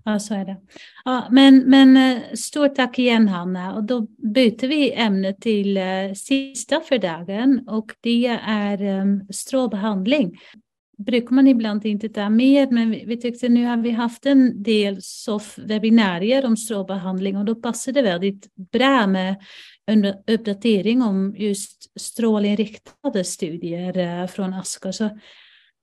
Ja, 0.06 0.20
så 0.20 0.34
är 0.34 0.46
det. 0.46 0.58
Ja, 1.06 1.28
men, 1.32 1.58
men 1.70 1.98
eh, 1.98 2.22
stort 2.34 2.76
tack 2.76 3.00
igen 3.00 3.28
Hanna. 3.28 3.76
Och 3.76 3.84
då 3.84 4.02
byter 4.34 4.68
vi 4.68 4.94
ämne 4.94 5.34
till 5.34 5.78
eh, 5.78 6.14
sista 6.16 6.82
för 6.82 6.98
dagen 6.98 7.64
och 7.68 7.92
det 8.02 8.28
är 8.48 8.82
ehm, 8.82 9.22
strålbehandling 9.30 10.38
brukar 11.06 11.36
man 11.36 11.48
ibland 11.48 11.86
inte 11.86 12.10
ta 12.10 12.30
med, 12.30 12.72
men 12.72 12.92
vi, 12.92 13.06
vi 13.06 13.18
tyckte 13.18 13.50
nu 13.50 13.66
har 13.66 13.78
vi 13.78 13.92
haft 13.92 14.26
en 14.26 14.64
del 14.64 15.00
webbinarier 15.58 16.46
om 16.46 16.58
strålbehandling 16.58 17.38
och 17.38 17.46
då 17.46 17.56
passar 17.56 17.92
det 17.92 18.02
väldigt 18.02 18.56
bra 18.56 19.08
med 19.08 19.36
en 19.86 20.06
uppdatering 20.28 21.02
om 21.02 21.36
just 21.38 22.00
strålinriktade 22.00 23.24
studier 23.24 23.98
eh, 23.98 24.28
från 24.28 24.54
Asko. 24.54 24.92
Så 24.92 25.10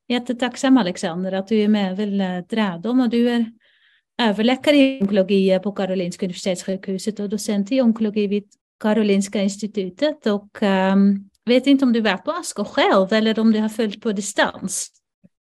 jättetacksam 0.09 0.77
Alexander 0.79 1.33
att 1.33 1.49
du 1.49 1.57
är 1.57 1.69
med 1.69 1.93
och 1.93 1.99
vill 1.99 2.19
dra 2.49 2.79
dem 2.79 3.01
och 3.01 3.09
du 3.09 3.31
är 3.31 3.53
överläkare 4.23 4.77
i 4.77 4.99
onkologi 5.03 5.61
på 5.63 5.73
Karolinska 5.73 6.27
universitetssjukhuset 6.27 7.21
och 7.21 7.29
docent 7.29 7.73
i 7.73 7.81
onkologi 7.81 8.27
vid 8.27 8.45
Karolinska 8.81 9.43
institutet 9.43 10.27
och 10.27 10.63
um, 10.63 11.29
vet 11.45 11.67
inte 11.67 11.85
om 11.85 11.93
du 11.93 12.01
var 12.01 12.17
på 12.17 12.31
Asko 12.31 12.65
själv 12.65 13.13
eller 13.13 13.39
om 13.39 13.53
du 13.53 13.61
har 13.61 13.69
följt 13.69 14.03
på 14.03 14.13
distans. 14.13 14.91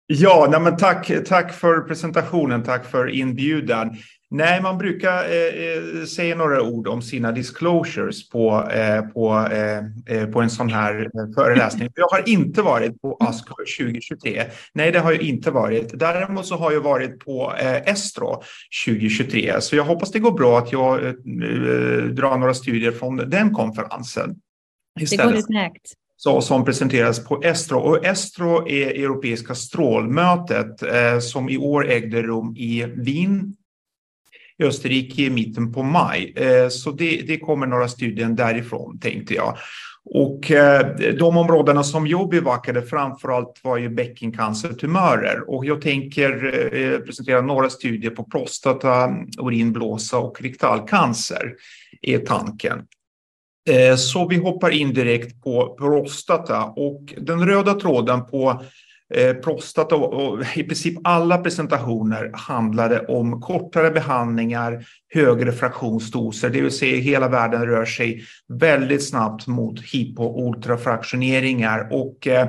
Ja, 0.06 0.48
nej 0.50 0.60
men 0.60 0.76
tack, 0.76 1.12
tack 1.26 1.54
för 1.54 1.80
presentationen, 1.80 2.62
tack 2.62 2.90
för 2.90 3.10
inbjudan. 3.10 3.96
Nej, 4.34 4.62
man 4.62 4.78
brukar 4.78 5.24
eh, 5.24 6.00
eh, 6.00 6.04
säga 6.04 6.36
några 6.36 6.62
ord 6.62 6.88
om 6.88 7.02
sina 7.02 7.32
disclosures 7.32 8.28
på, 8.28 8.70
eh, 8.70 9.02
på, 9.02 9.48
eh, 9.52 10.16
eh 10.16 10.28
på 10.28 10.40
en 10.40 10.50
sån 10.50 10.70
här 10.70 11.00
eh, 11.00 11.34
föreläsning. 11.34 11.88
Jag 11.94 12.08
har 12.08 12.28
inte 12.28 12.62
varit 12.62 13.02
på 13.02 13.16
ASCO 13.20 13.54
2023. 13.78 14.44
Nej, 14.72 14.92
det 14.92 14.98
har 14.98 15.12
jag 15.12 15.22
inte 15.22 15.50
varit. 15.50 15.98
Däremot 15.98 16.46
så 16.46 16.56
har 16.56 16.72
jag 16.72 16.80
varit 16.80 17.18
på 17.24 17.52
Estro 17.84 18.42
2023. 18.86 19.60
Så 19.60 19.76
jag 19.76 19.84
hoppas 19.84 20.10
det 20.10 20.18
går 20.18 20.32
bra 20.32 20.58
att 20.58 20.72
jag 20.72 21.00
drar 22.14 22.38
några 22.38 22.54
studier 22.54 22.92
från 22.92 23.16
den 23.16 23.54
konferensen. 23.54 24.36
Istället. 25.00 25.26
Det 25.26 25.32
går 25.32 25.38
utmärkt 25.38 25.92
så, 26.16 26.40
som 26.40 26.64
presenteras 26.64 27.24
på 27.24 27.42
Estro. 27.42 27.78
Och 27.78 28.04
Estro 28.04 28.68
är 28.68 28.86
Europeiska 28.86 29.54
strålmötet 29.54 30.82
eh, 30.82 31.18
som 31.18 31.48
i 31.48 31.58
år 31.58 31.88
ägde 31.88 32.22
rum 32.22 32.56
i 32.56 32.84
Wien 32.96 33.56
i 34.58 34.64
Österrike 34.64 35.22
i 35.22 35.30
mitten 35.30 35.72
på 35.72 35.82
maj. 35.82 36.32
Eh, 36.36 36.68
så 36.68 36.90
det, 36.90 37.24
det 37.26 37.38
kommer 37.38 37.66
några 37.66 37.88
studier 37.88 38.28
därifrån 38.28 38.98
tänkte 38.98 39.34
jag. 39.34 39.56
Och 40.04 40.50
eh, 40.50 40.96
de 41.18 41.36
områdena 41.36 41.84
som 41.84 42.06
jag 42.06 42.28
bevakade 42.28 42.82
framförallt 42.82 43.60
var 43.62 43.76
ju 43.76 43.88
bäckencancertumörer. 43.88 45.50
Och 45.50 45.64
jag 45.64 45.80
tänker 45.80 46.44
eh, 46.74 46.98
presentera 46.98 47.40
några 47.40 47.70
studier 47.70 48.10
på 48.10 48.24
prostata, 48.24 49.14
urinblåsa 49.38 50.18
och 50.18 50.42
rektalcancer 50.42 51.54
är 52.02 52.18
tanken. 52.18 52.86
Så 53.98 54.28
vi 54.28 54.36
hoppar 54.36 54.70
in 54.70 54.94
direkt 54.94 55.42
på 55.42 55.76
prostata 55.78 56.64
och 56.64 57.14
den 57.16 57.46
röda 57.46 57.74
tråden 57.74 58.26
på 58.26 58.62
Eh, 59.14 59.34
prostata 59.34 59.96
och 59.96 60.42
i 60.56 60.62
princip 60.62 60.98
alla 61.04 61.38
presentationer 61.38 62.30
handlade 62.34 63.00
om 63.06 63.40
kortare 63.40 63.90
behandlingar, 63.90 64.84
högre 65.14 65.52
fraktionsdoser, 65.52 66.50
det 66.50 66.60
vill 66.60 66.70
säga 66.70 66.96
hela 66.96 67.28
världen 67.28 67.66
rör 67.66 67.84
sig 67.84 68.22
väldigt 68.48 69.08
snabbt 69.08 69.46
mot 69.46 69.80
hypo 69.80 70.22
och 70.24 70.48
ultrafraktioneringar 70.48 71.88
och 71.90 72.26
eh, 72.26 72.48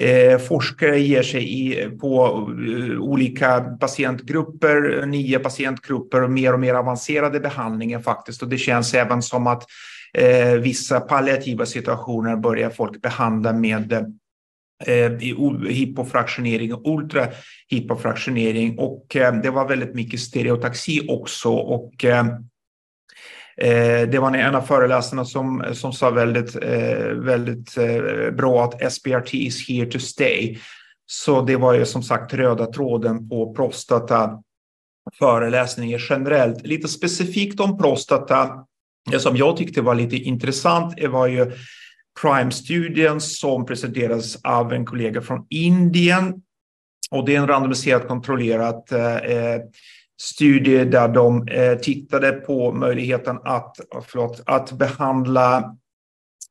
eh, 0.00 0.38
forskare 0.38 1.00
ger 1.00 1.22
sig 1.22 1.42
i, 1.60 1.90
på 2.00 2.26
uh, 2.58 3.00
olika 3.00 3.60
patientgrupper, 3.60 5.06
nya 5.06 5.38
patientgrupper 5.38 6.22
och 6.22 6.30
mer 6.30 6.52
och 6.52 6.60
mer 6.60 6.74
avancerade 6.74 7.40
behandlingar 7.40 8.00
faktiskt. 8.00 8.42
Och 8.42 8.48
det 8.48 8.58
känns 8.58 8.94
även 8.94 9.22
som 9.22 9.46
att 9.46 9.62
eh, 10.14 10.52
vissa 10.52 11.00
palliativa 11.00 11.66
situationer 11.66 12.36
börjar 12.36 12.70
folk 12.70 13.02
behandla 13.02 13.52
med 13.52 13.92
eh, 13.92 14.02
Eh, 14.86 15.10
hypofraktionering 15.68 16.74
och 16.74 16.82
ultrahypofraktionering 16.84 18.78
och 18.78 19.16
eh, 19.16 19.34
det 19.34 19.50
var 19.50 19.68
väldigt 19.68 19.94
mycket 19.94 20.20
stereotaxi 20.20 21.06
också 21.08 21.48
och 21.48 22.04
eh, 22.04 22.26
eh 23.56 24.08
det 24.08 24.18
var 24.18 24.36
en 24.36 24.54
av 24.54 24.62
föreläsarna 24.62 25.24
som, 25.24 25.64
som 25.72 25.92
sa 25.92 26.10
väldigt, 26.10 26.56
eh, 26.56 27.06
väldigt 27.06 27.76
eh, 27.76 28.30
bra 28.30 28.64
att 28.64 28.92
SBRT 28.92 29.34
is 29.34 29.68
here 29.68 29.86
to 29.90 29.98
stay. 29.98 30.58
Så 31.06 31.42
det 31.42 31.56
var 31.56 31.74
ju 31.74 31.86
som 31.86 32.02
sagt 32.02 32.34
röda 32.34 32.66
tråden 32.66 33.28
på 33.28 33.54
prostata 33.54 34.42
föreläsningar 35.18 36.02
generellt. 36.10 36.66
Lite 36.66 36.88
specifikt 36.88 37.60
om 37.60 37.78
prostata, 37.78 38.50
det 39.10 39.20
som 39.20 39.36
jag 39.36 39.56
tyckte 39.56 39.82
var 39.82 39.94
lite 39.94 40.16
intressant 40.16 40.94
var 41.08 41.26
ju 41.26 41.52
Prime-studien 42.22 43.20
som 43.20 43.66
presenterades 43.66 44.44
av 44.44 44.72
en 44.72 44.86
kollega 44.86 45.20
från 45.20 45.46
Indien. 45.50 46.42
Och 47.10 47.26
det 47.26 47.34
är 47.34 47.40
en 47.40 47.48
randomiserat 47.48 48.08
kontrollerat 48.08 48.92
eh, 48.92 49.60
studie 50.20 50.84
där 50.84 51.08
de 51.08 51.48
eh, 51.48 51.78
tittade 51.78 52.32
på 52.32 52.72
möjligheten 52.72 53.38
att, 53.44 53.76
förlåt, 54.08 54.42
att 54.46 54.72
behandla 54.72 55.76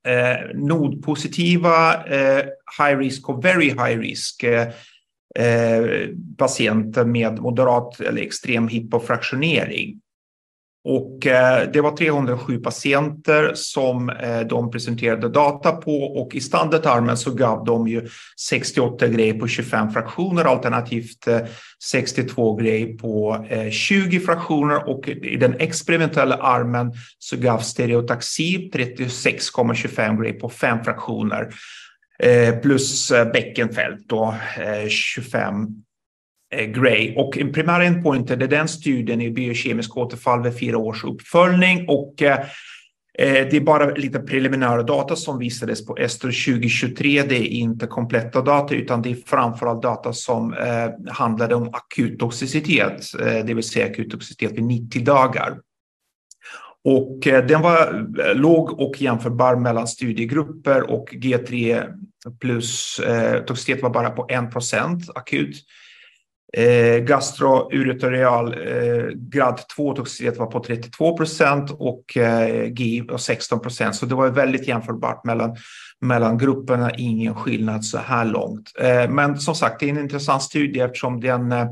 eh, 0.07 0.55
nodpositiva 0.55 2.03
eh, 2.05 2.45
high 2.79 2.97
risk 2.97 3.29
och 3.29 3.45
very 3.45 3.69
high 3.69 3.99
risk 3.99 4.43
eh, 4.43 4.67
eh 5.35 6.07
patienter 6.37 7.05
med 7.05 7.39
moderat 7.39 7.99
eller 7.99 8.21
extrem 8.21 8.67
hippofraktionering. 8.67 10.01
Och 10.85 11.27
eh, 11.27 11.71
det 11.71 11.81
var 11.81 11.97
307 11.97 12.57
patienter 12.57 13.51
som 13.53 14.09
eh, 14.09 14.39
de 14.39 14.71
presenterade 14.71 15.29
data 15.29 15.71
på 15.71 16.03
och 16.03 16.35
i 16.35 16.41
standardarmen 16.41 17.17
så 17.17 17.31
gav 17.31 17.65
de 17.65 17.87
ju 17.87 18.07
68 18.49 19.07
grejer 19.07 19.33
på 19.33 19.47
25 19.47 19.91
fraktioner 19.91 20.45
alternativt 20.45 21.27
eh, 21.27 21.39
62 21.83 22.55
grejer 22.55 22.97
på 22.97 23.45
20 23.71 24.19
fraktioner. 24.19 24.89
Och 24.89 25.09
i 25.09 25.37
den 25.37 25.55
experimentella 25.59 26.35
armen 26.35 26.93
så 27.19 27.37
gav 27.37 27.59
stereotaxi 27.59 28.71
36,25 28.73 30.21
grejer 30.21 30.39
på 30.39 30.49
5 30.49 30.83
fraktioner. 30.83 31.53
Plus 32.61 33.11
bäckenfält 33.33 34.09
då 34.09 34.35
25 34.89 35.67
Eh, 36.53 36.65
Gray. 36.65 37.15
Och 37.15 37.37
en 37.37 37.51
primär 37.51 37.81
endpoint 37.81 38.31
är 38.31 38.37
den 38.37 38.67
studien 38.67 39.21
i 39.21 39.31
biokemisk 39.31 39.97
återfall 39.97 40.43
vid 40.43 40.59
fyra 40.59 40.77
års 40.77 41.03
uppföljning 41.03 41.85
och 41.87 42.21
eh, 42.21 42.39
eh, 43.17 43.47
det 43.49 43.53
är 43.53 43.61
bara 43.61 43.89
lite 43.89 44.19
preliminära 44.19 44.83
data 44.83 45.15
som 45.15 45.39
visades 45.39 45.85
på 45.85 45.97
Ester 45.97 46.27
2023. 46.27 47.23
Det 47.23 47.35
är 47.35 47.47
inte 47.47 47.87
kompletta 47.87 48.41
data 48.41 48.75
utan 48.75 49.01
det 49.01 49.11
är 49.11 49.17
framförallt 49.25 49.81
data 49.81 50.13
som 50.13 50.55
handlade 51.09 51.55
om 51.55 51.69
akut 51.73 52.19
toxicitet, 52.19 53.01
det 53.19 53.53
vill 53.53 53.63
säga 53.63 53.85
akut 53.85 54.11
toxicitet 54.11 54.51
vid 54.51 54.63
90 54.63 55.03
dagar. 55.03 55.57
Och 56.85 57.19
den 57.23 57.61
var 57.61 58.07
låg 58.33 58.79
och 58.79 59.01
jämförbar 59.01 59.55
mellan 59.55 59.87
studiegrupper 59.87 60.91
och 60.91 61.09
G3 61.11 61.83
plus 62.39 63.01
toxicitet 63.47 63.83
var 63.83 63.89
bara 63.89 64.09
på 64.09 64.27
1 64.29 64.51
procent 64.51 65.09
akut 65.15 65.55
Eh, 66.57 66.97
gastroureterial 67.03 68.53
eh, 68.53 69.05
grad 69.15 69.61
2 69.75 69.93
toxicitet 69.93 70.37
var 70.37 70.45
på 70.45 70.63
32 70.63 71.17
procent 71.17 71.71
och 71.71 72.17
eh, 72.17 72.71
GI 72.73 73.01
var 73.01 73.17
16 73.17 73.59
procent. 73.59 73.95
Så 73.95 74.05
det 74.05 74.15
var 74.15 74.29
väldigt 74.29 74.67
jämförbart 74.67 75.25
mellan, 75.25 75.55
mellan 76.01 76.37
grupperna, 76.37 76.91
ingen 76.97 77.35
skillnad 77.35 77.85
så 77.85 77.97
här 77.97 78.25
långt. 78.25 78.71
Eh, 78.79 79.09
men 79.09 79.37
som 79.39 79.55
sagt, 79.55 79.79
det 79.79 79.85
är 79.85 79.89
en 79.89 79.97
intressant 79.97 80.43
studie 80.43 80.79
eftersom 80.79 81.19
den 81.21 81.51
eh, 81.51 81.67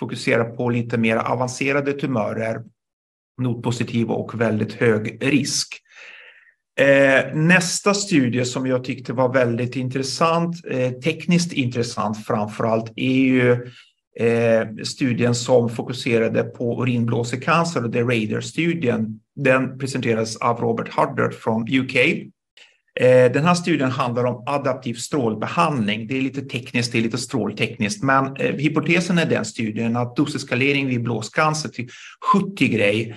fokuserar 0.00 0.44
på 0.44 0.70
lite 0.70 0.98
mer 0.98 1.16
avancerade 1.16 1.92
tumörer, 1.92 2.62
notpositiva 3.42 4.14
och 4.14 4.40
väldigt 4.40 4.72
hög 4.72 5.18
risk. 5.20 5.80
Eh, 6.80 7.34
nästa 7.34 7.94
studie 7.94 8.44
som 8.44 8.66
jag 8.66 8.84
tyckte 8.84 9.12
var 9.12 9.32
väldigt 9.32 9.76
intressant, 9.76 10.56
eh, 10.70 10.90
tekniskt 10.90 11.52
intressant 11.52 12.26
framför 12.26 12.64
allt, 12.64 12.92
är 12.96 13.24
ju 13.24 13.70
eh, 14.20 14.84
studien 14.84 15.34
som 15.34 15.70
fokuserade 15.70 16.42
på 16.42 16.82
urinblåsecancer, 16.82 17.88
The 17.92 18.02
Radar-studien, 18.02 19.20
den 19.36 19.78
presenterades 19.78 20.36
av 20.36 20.60
Robert 20.60 20.88
Huddard 20.88 21.34
från 21.34 21.62
UK. 21.62 21.96
Eh, 23.00 23.32
den 23.32 23.44
här 23.44 23.54
studien 23.54 23.90
handlar 23.90 24.24
om 24.24 24.44
adaptiv 24.46 24.94
strålbehandling. 24.94 26.06
Det 26.06 26.18
är 26.18 26.22
lite 26.22 26.42
tekniskt, 26.42 26.92
det 26.92 26.98
är 26.98 27.02
lite 27.02 27.18
stråltekniskt, 27.18 28.02
men 28.02 28.36
eh, 28.36 28.54
hypotesen 28.54 29.18
i 29.18 29.24
den 29.24 29.44
studien 29.44 29.96
är 29.96 30.00
att 30.00 30.16
doseskalering 30.16 30.86
vid 30.86 31.02
blåscancer 31.02 31.68
till 31.68 31.88
70 32.32 32.68
grej 32.68 33.14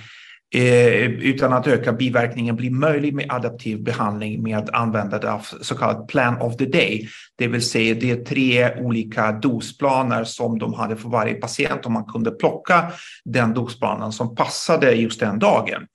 Eh, 0.55 1.03
utan 1.05 1.53
att 1.53 1.67
öka 1.67 1.93
biverkningen 1.93 2.55
blir 2.55 2.71
möjlig 2.71 3.13
med 3.13 3.25
adaptiv 3.29 3.83
behandling 3.83 4.43
med 4.43 4.69
användande 4.73 5.27
av 5.27 5.47
så 5.61 5.75
kallad 5.75 6.07
plan 6.07 6.41
of 6.41 6.57
the 6.57 6.65
day. 6.65 7.09
Det 7.35 7.47
vill 7.47 7.61
säga 7.61 7.95
det 7.95 8.11
är 8.11 8.23
tre 8.23 8.79
olika 8.81 9.31
dosplaner 9.31 10.23
som 10.23 10.59
de 10.59 10.73
hade 10.73 10.95
för 10.95 11.09
varje 11.09 11.33
patient 11.33 11.85
och 11.85 11.91
man 11.91 12.05
kunde 12.05 12.31
plocka 12.31 12.91
den 13.25 13.53
dosplanen 13.53 14.11
som 14.11 14.35
passade 14.35 14.91
just 14.91 15.19
den 15.19 15.39
dagen. 15.39 15.87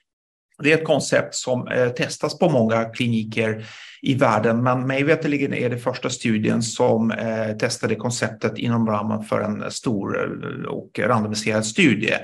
Det 0.62 0.73
är 0.73 0.79
ett 0.79 0.85
koncept 0.85 1.35
som 1.35 1.69
eh, 1.69 1.89
testas 1.89 2.39
på 2.39 2.49
många 2.49 2.85
kliniker 2.85 3.66
i 4.03 4.15
världen, 4.15 4.62
men 4.62 4.87
mig 4.87 5.03
veterligen 5.03 5.55
är 5.55 5.70
det 5.70 5.79
första 5.79 6.11
studien 6.11 6.62
som 6.62 7.11
eh, 7.11 7.57
testade 7.57 7.95
konceptet 7.95 8.59
inom 8.59 8.87
ramen 8.87 9.23
för 9.23 9.41
en 9.41 9.70
stor 9.70 10.24
eh, 10.24 10.65
och 10.65 10.99
randomiserad 10.99 11.66
studie. 11.66 12.15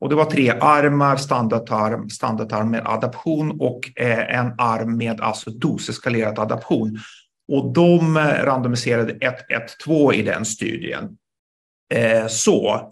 Och 0.00 0.08
det 0.08 0.14
var 0.14 0.24
tre 0.24 0.50
armar, 0.60 1.16
standardarm, 1.16 2.10
standardarm 2.10 2.70
med 2.70 2.82
adaption 2.86 3.60
och 3.60 3.90
eh, 3.96 4.38
en 4.38 4.52
arm 4.58 4.96
med 4.96 5.20
alltså 5.20 5.50
doseskalerad 5.50 6.38
adaption. 6.38 6.98
Och 7.52 7.72
de 7.72 8.16
eh, 8.16 8.22
randomiserade 8.22 9.12
1-1-2 9.86 10.12
i 10.12 10.22
den 10.22 10.44
studien. 10.44 11.16
Eh, 11.94 12.26
så. 12.26 12.90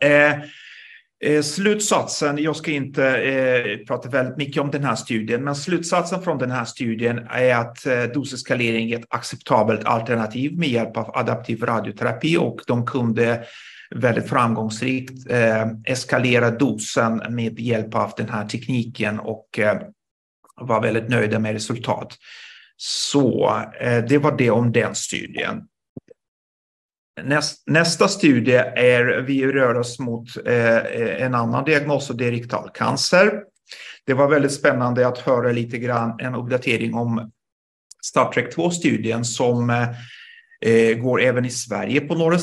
Slutsatsen, 1.42 2.38
jag 2.38 2.56
ska 2.56 2.70
inte 2.70 3.06
eh, 3.16 3.86
prata 3.86 4.08
väldigt 4.08 4.36
mycket 4.36 4.62
om 4.62 4.70
den 4.70 4.84
här 4.84 4.94
studien, 4.94 5.44
men 5.44 5.56
slutsatsen 5.56 6.22
från 6.22 6.38
den 6.38 6.50
här 6.50 6.64
studien 6.64 7.26
är 7.30 7.54
att 7.54 7.86
eh, 7.86 8.02
doseskalering 8.02 8.90
är 8.90 8.98
ett 8.98 9.06
acceptabelt 9.08 9.84
alternativ 9.84 10.58
med 10.58 10.68
hjälp 10.68 10.96
av 10.96 11.16
adaptiv 11.16 11.64
radioterapi 11.64 12.36
och 12.36 12.60
de 12.66 12.86
kunde 12.86 13.44
väldigt 13.94 14.28
framgångsrikt 14.28 15.30
eh, 15.30 15.66
eskalera 15.84 16.50
dosen 16.50 17.22
med 17.28 17.60
hjälp 17.60 17.94
av 17.94 18.12
den 18.16 18.28
här 18.28 18.48
tekniken 18.48 19.20
och 19.20 19.58
eh, 19.58 19.80
var 20.56 20.82
väldigt 20.82 21.08
nöjda 21.08 21.38
med 21.38 21.52
resultat. 21.52 22.16
Så 22.76 23.56
eh, 23.80 24.04
det 24.04 24.18
var 24.18 24.36
det 24.36 24.50
om 24.50 24.72
den 24.72 24.94
studien. 24.94 25.68
Näst, 27.22 27.62
nästa 27.66 28.08
studie 28.08 28.56
är, 28.76 29.20
vi 29.20 29.46
rör 29.46 29.74
oss 29.74 29.98
mot 29.98 30.28
eh, 30.46 31.22
en 31.22 31.34
annan 31.34 31.64
diagnos 31.64 32.10
och 32.10 32.16
det 32.16 32.26
är 32.26 32.30
rektalcancer. 32.30 33.42
Det 34.06 34.14
var 34.14 34.28
väldigt 34.28 34.52
spännande 34.52 35.06
att 35.08 35.18
höra 35.18 35.52
lite 35.52 35.78
grann 35.78 36.20
en 36.20 36.34
uppdatering 36.34 36.94
om 36.94 37.30
Star 38.04 38.32
Trek 38.32 38.56
2-studien 38.56 39.24
som 39.24 39.70
eh, 40.64 40.94
går 40.94 41.22
även 41.22 41.44
i 41.44 41.50
Sverige 41.50 42.00
på 42.00 42.14
några 42.14 42.38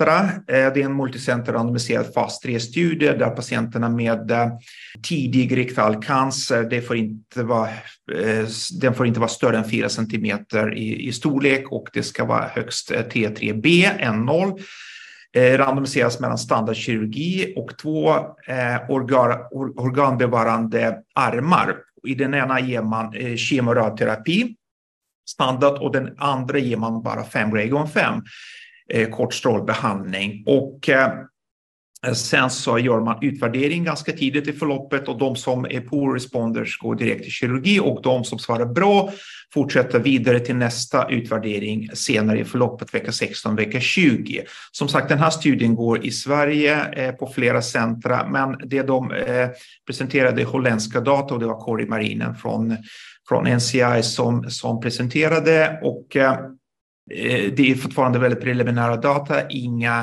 Astra. 0.00 0.20
Eh, 0.20 0.72
det 0.72 0.80
är 0.80 0.84
en 0.84 0.96
multicenter 0.96 1.52
randomiserad 1.52 2.14
fas 2.14 2.40
3-studie 2.44 3.12
där 3.12 3.30
patienterna 3.30 3.88
med 3.88 4.30
eh, 4.30 4.48
tidig 5.02 5.56
rektal 5.56 6.02
cancer, 6.04 6.62
det 6.62 6.82
får 6.82 6.96
inte 6.96 7.42
vara, 7.42 7.68
eh, 8.12 8.46
den 8.80 8.94
får 8.94 9.06
inte 9.06 9.20
vara 9.20 9.28
större 9.28 9.58
än 9.58 9.70
4 9.70 9.88
centimeter 9.88 10.74
i, 10.74 11.08
i 11.08 11.12
storlek 11.12 11.72
och 11.72 11.88
det 11.92 12.02
ska 12.02 12.24
vara 12.24 12.46
högst 12.54 12.90
T3B, 12.90 13.88
N0 14.00 14.60
randomiseras 15.56 16.20
mellan 16.20 16.38
standardkirurgi 16.38 17.54
och 17.56 17.78
två 17.78 18.10
eh, 18.46 18.90
organ, 18.90 19.38
or, 19.50 19.80
organbevarande 19.80 20.98
armar. 21.14 21.76
I 22.06 22.14
den 22.14 22.34
ena 22.34 22.60
ger 22.60 22.82
man 22.82 23.14
eh, 23.14 23.36
kemoradioterapi 23.36 24.54
standard 25.28 25.78
och 25.78 25.92
den 25.92 26.14
andra 26.18 26.58
ger 26.58 26.76
man 26.76 27.02
bara 27.02 27.24
5 27.24 27.54
Gregon 27.54 27.88
5 27.88 28.22
Eh, 28.90 29.08
kort 29.08 29.34
strålbehandling. 29.34 30.44
Och 30.46 30.88
eh, 30.88 31.12
Sen 32.14 32.50
så 32.50 32.78
gör 32.78 33.00
man 33.00 33.18
utvärdering 33.22 33.84
ganska 33.84 34.12
tidigt 34.12 34.48
i 34.48 34.52
förloppet 34.52 35.08
och 35.08 35.18
de 35.18 35.36
som 35.36 35.64
är 35.64 35.80
poor 35.80 36.14
responders 36.14 36.78
går 36.78 36.94
direkt 36.94 37.22
till 37.22 37.32
kirurgi 37.32 37.80
och 37.80 38.02
de 38.02 38.24
som 38.24 38.38
svarar 38.38 38.66
bra 38.66 39.12
fortsätter 39.54 39.98
vidare 39.98 40.40
till 40.40 40.56
nästa 40.56 41.08
utvärdering 41.08 41.88
senare 41.94 42.40
i 42.40 42.44
förloppet, 42.44 42.94
vecka 42.94 43.12
16, 43.12 43.56
vecka 43.56 43.80
20. 43.80 44.44
Som 44.72 44.88
sagt, 44.88 45.08
den 45.08 45.18
här 45.18 45.30
studien 45.30 45.74
går 45.74 46.04
i 46.04 46.10
Sverige 46.10 46.84
eh, 46.92 47.14
på 47.14 47.26
flera 47.26 47.62
centra, 47.62 48.28
men 48.28 48.56
det 48.64 48.82
de 48.82 49.08
presenterade 49.08 49.54
presenterade 49.86 50.44
holländska 50.44 51.00
data 51.00 51.34
och 51.34 51.40
det 51.40 51.46
var 51.46 51.60
Kori 51.60 51.86
Marinen 51.86 52.34
från, 52.34 52.76
från 53.28 53.44
NCI 53.44 54.02
som, 54.02 54.50
som 54.50 54.80
presenterade 54.80 55.80
och 55.82 56.16
Eh, 57.14 57.52
det 57.52 57.70
är 57.70 57.74
fortfarande 57.74 58.18
väldigt 58.18 58.40
preliminära 58.40 58.96
data, 58.96 59.48
inga 59.48 60.00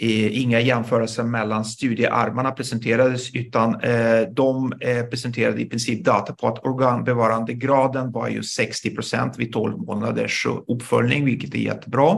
eh, 0.00 0.40
Inga 0.40 0.60
jämförelser 0.60 1.22
mellan 1.22 1.64
studiearmarna 1.64 2.50
presenterades 2.50 3.34
utan 3.34 3.80
eh, 3.80 4.20
de 4.32 4.72
eh, 4.80 5.02
presenterade 5.02 5.60
i 5.60 5.64
princip 5.64 6.04
data 6.04 6.32
på 6.32 6.48
att 6.48 6.64
organbevarandegraden 6.66 8.12
var 8.12 8.28
ju 8.28 8.42
60 8.42 8.94
procent 8.94 9.38
vid 9.38 9.52
12 9.52 9.78
månaders 9.78 10.46
uppföljning, 10.68 11.24
vilket 11.24 11.54
är 11.54 11.58
jättebra. 11.58 12.16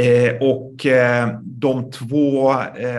Eh, 0.00 0.34
och 0.40 0.86
eh, 0.86 1.38
de 1.42 1.90
två 1.90 2.54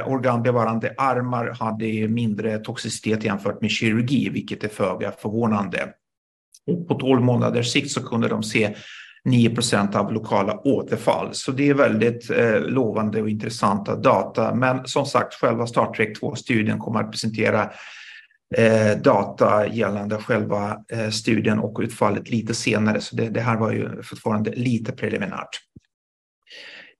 organbevarande 0.05 0.93
armar 0.97 1.55
hade 1.59 2.07
mindre 2.07 2.57
toxicitet 2.57 3.23
jämfört 3.23 3.61
med 3.61 3.71
kirurgi, 3.71 4.29
vilket 4.29 4.63
är 4.63 4.67
föga 4.67 5.11
förvånande. 5.11 5.89
Och 6.67 6.87
på 6.87 6.95
12 6.95 7.21
månaders 7.21 7.71
sikt 7.71 7.91
så 7.91 8.03
kunde 8.03 8.27
de 8.27 8.43
se 8.43 8.75
9 9.25 9.49
procent 9.49 9.95
av 9.95 10.13
lokala 10.13 10.59
återfall. 10.67 11.29
Så 11.31 11.51
det 11.51 11.69
är 11.69 11.73
väldigt 11.73 12.29
eh, 12.29 12.59
lovande 12.59 13.21
och 13.21 13.29
intressanta 13.29 13.95
data. 13.95 14.55
Men 14.55 14.87
som 14.87 15.05
sagt, 15.05 15.33
själva 15.33 15.67
Star 15.67 15.93
Trek 15.93 16.21
2-studien 16.21 16.79
kommer 16.79 16.99
att 16.99 17.11
presentera 17.11 17.71
eh, 18.57 18.97
data 18.97 19.67
gällande 19.67 20.17
själva 20.17 20.77
eh, 20.91 21.09
studien 21.09 21.59
och 21.59 21.79
utfallet 21.81 22.29
lite 22.29 22.53
senare. 22.53 23.01
Så 23.01 23.15
det, 23.15 23.29
det 23.29 23.41
här 23.41 23.57
var 23.57 23.71
ju 23.71 24.03
fortfarande 24.03 24.51
lite 24.51 24.91
preliminärt. 24.91 25.49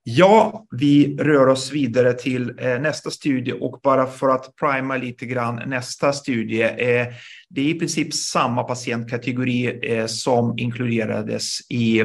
Ja, 0.07 0.67
vi 0.71 1.17
rör 1.17 1.47
oss 1.47 1.71
vidare 1.71 2.13
till 2.13 2.53
eh, 2.59 2.79
nästa 2.79 3.11
studie 3.11 3.51
och 3.51 3.79
bara 3.83 4.07
för 4.07 4.29
att 4.29 4.55
prima 4.55 4.97
lite 4.97 5.25
grann 5.25 5.61
nästa 5.67 6.13
studie. 6.13 6.63
Eh, 6.63 7.07
det 7.49 7.61
är 7.61 7.65
i 7.65 7.79
princip 7.79 8.13
samma 8.13 8.63
patientkategori 8.63 9.79
eh, 9.91 10.05
som 10.05 10.57
inkluderades 10.57 11.71
i 11.71 12.03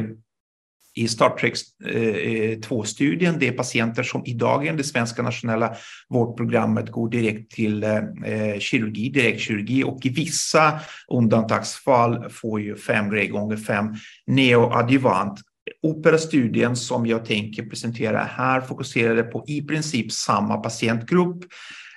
i 0.94 1.08
Star 1.08 1.30
Trek 1.30 1.54
eh, 1.84 2.02
eh, 2.02 2.58
2-studien. 2.58 3.36
Det 3.38 3.48
är 3.48 3.52
patienter 3.52 4.02
som 4.02 4.22
idag 4.26 4.66
i 4.66 4.70
det 4.70 4.84
svenska 4.84 5.22
nationella 5.22 5.76
vårdprogrammet 6.08 6.90
går 6.90 7.08
direkt 7.08 7.50
till 7.50 7.82
eh, 7.82 8.58
kirurgi, 8.58 9.08
direktkirurgi 9.08 9.84
och 9.84 10.06
i 10.06 10.08
vissa 10.08 10.80
undantagsfall 11.08 12.30
får 12.30 12.60
ju 12.60 12.76
5 12.76 13.30
gånger 13.30 13.56
5 13.56 13.94
neoadjuvant 14.26 15.40
Operastudien 15.82 16.76
som 16.76 17.06
jag 17.06 17.24
tänker 17.24 17.62
presentera 17.62 18.18
här 18.18 18.60
fokuserade 18.60 19.22
på 19.22 19.44
i 19.46 19.62
princip 19.62 20.12
samma 20.12 20.56
patientgrupp. 20.56 21.44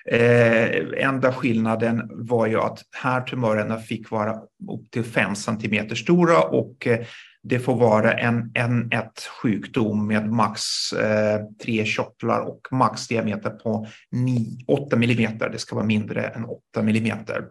Eh, 0.05 1.05
enda 1.07 1.34
skillnaden 1.34 2.10
var 2.11 2.47
ju 2.47 2.60
att 2.60 2.80
här 2.91 3.22
tumörerna 3.22 3.77
fick 3.77 4.11
vara 4.11 4.34
upp 4.72 4.91
till 4.91 5.03
5 5.03 5.35
centimeter 5.35 5.95
stora 5.95 6.41
och 6.41 6.88
eh, 6.88 6.99
det 7.43 7.60
får 7.60 7.76
vara 7.76 8.14
en, 8.14 8.51
en 8.53 8.91
ett 8.91 9.30
sjukdom 9.41 10.07
med 10.07 10.30
max 10.30 10.61
eh, 10.93 11.41
tre 11.64 11.85
kjottlar 11.85 12.39
och 12.39 12.68
max 12.72 13.07
diameter 13.07 13.49
på 13.49 13.88
9, 14.11 14.45
8 14.68 14.95
millimeter. 14.95 15.49
Det 15.49 15.60
ska 15.60 15.76
vara 15.76 15.85
mindre 15.85 16.27
än 16.27 16.45
8 16.45 16.81
millimeter. 16.81 17.43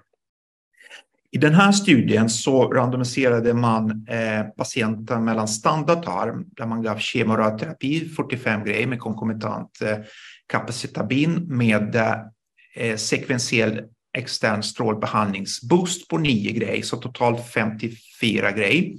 I 1.34 1.38
den 1.38 1.54
här 1.54 1.72
studien 1.72 2.30
så 2.30 2.68
randomiserade 2.68 3.54
man 3.54 4.06
eh, 4.09 4.42
patienter 4.56 5.18
mellan 5.18 5.48
standardarm 5.48 6.44
där 6.56 6.66
man 6.66 6.82
gav 6.82 6.98
kemoterapi, 6.98 8.09
45 8.09 8.64
grejer 8.64 8.86
med 8.86 8.98
konkomitant 8.98 9.82
eh, 9.82 9.98
kapacitabin 10.46 11.44
med 11.48 11.94
eh, 11.94 12.14
eh, 12.74 12.96
sekventiell 12.96 13.82
extern 14.18 14.62
strålbehandlingsboost 14.62 16.09
på 16.09 16.18
9 16.18 16.52
grejer, 16.52 16.82
så 16.82 16.96
totalt 16.96 17.48
54 17.48 18.52
grejer. 18.52 18.92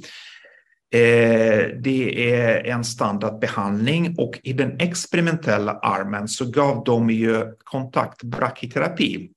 Eh, 0.94 1.68
det 1.82 2.34
är 2.34 2.66
en 2.66 2.84
standardbehandling 2.84 4.16
och 4.18 4.40
i 4.44 4.54
den 4.54 4.80
experimentella 4.80 5.72
armen 5.72 6.28
så 6.28 6.46
gav 6.46 6.84
de 6.84 7.10
ju 7.10 7.46
kontaktbrachyterapi 7.58 9.30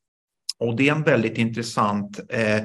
och 0.61 0.77
det 0.77 0.89
är 0.89 0.93
en 0.95 1.03
väldigt 1.03 1.39
intressant 1.39 2.21
eh, 2.29 2.63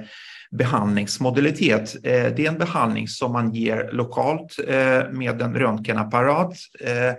behandlingsmodalitet. 0.52 1.96
Eh, 1.96 2.34
det 2.36 2.46
är 2.46 2.48
en 2.48 2.58
behandling 2.58 3.08
som 3.08 3.32
man 3.32 3.54
ger 3.54 3.90
lokalt 3.92 4.60
eh, 4.68 5.10
med 5.12 5.42
en 5.42 5.56
röntgenapparat 5.56 6.54
eh, 6.80 7.14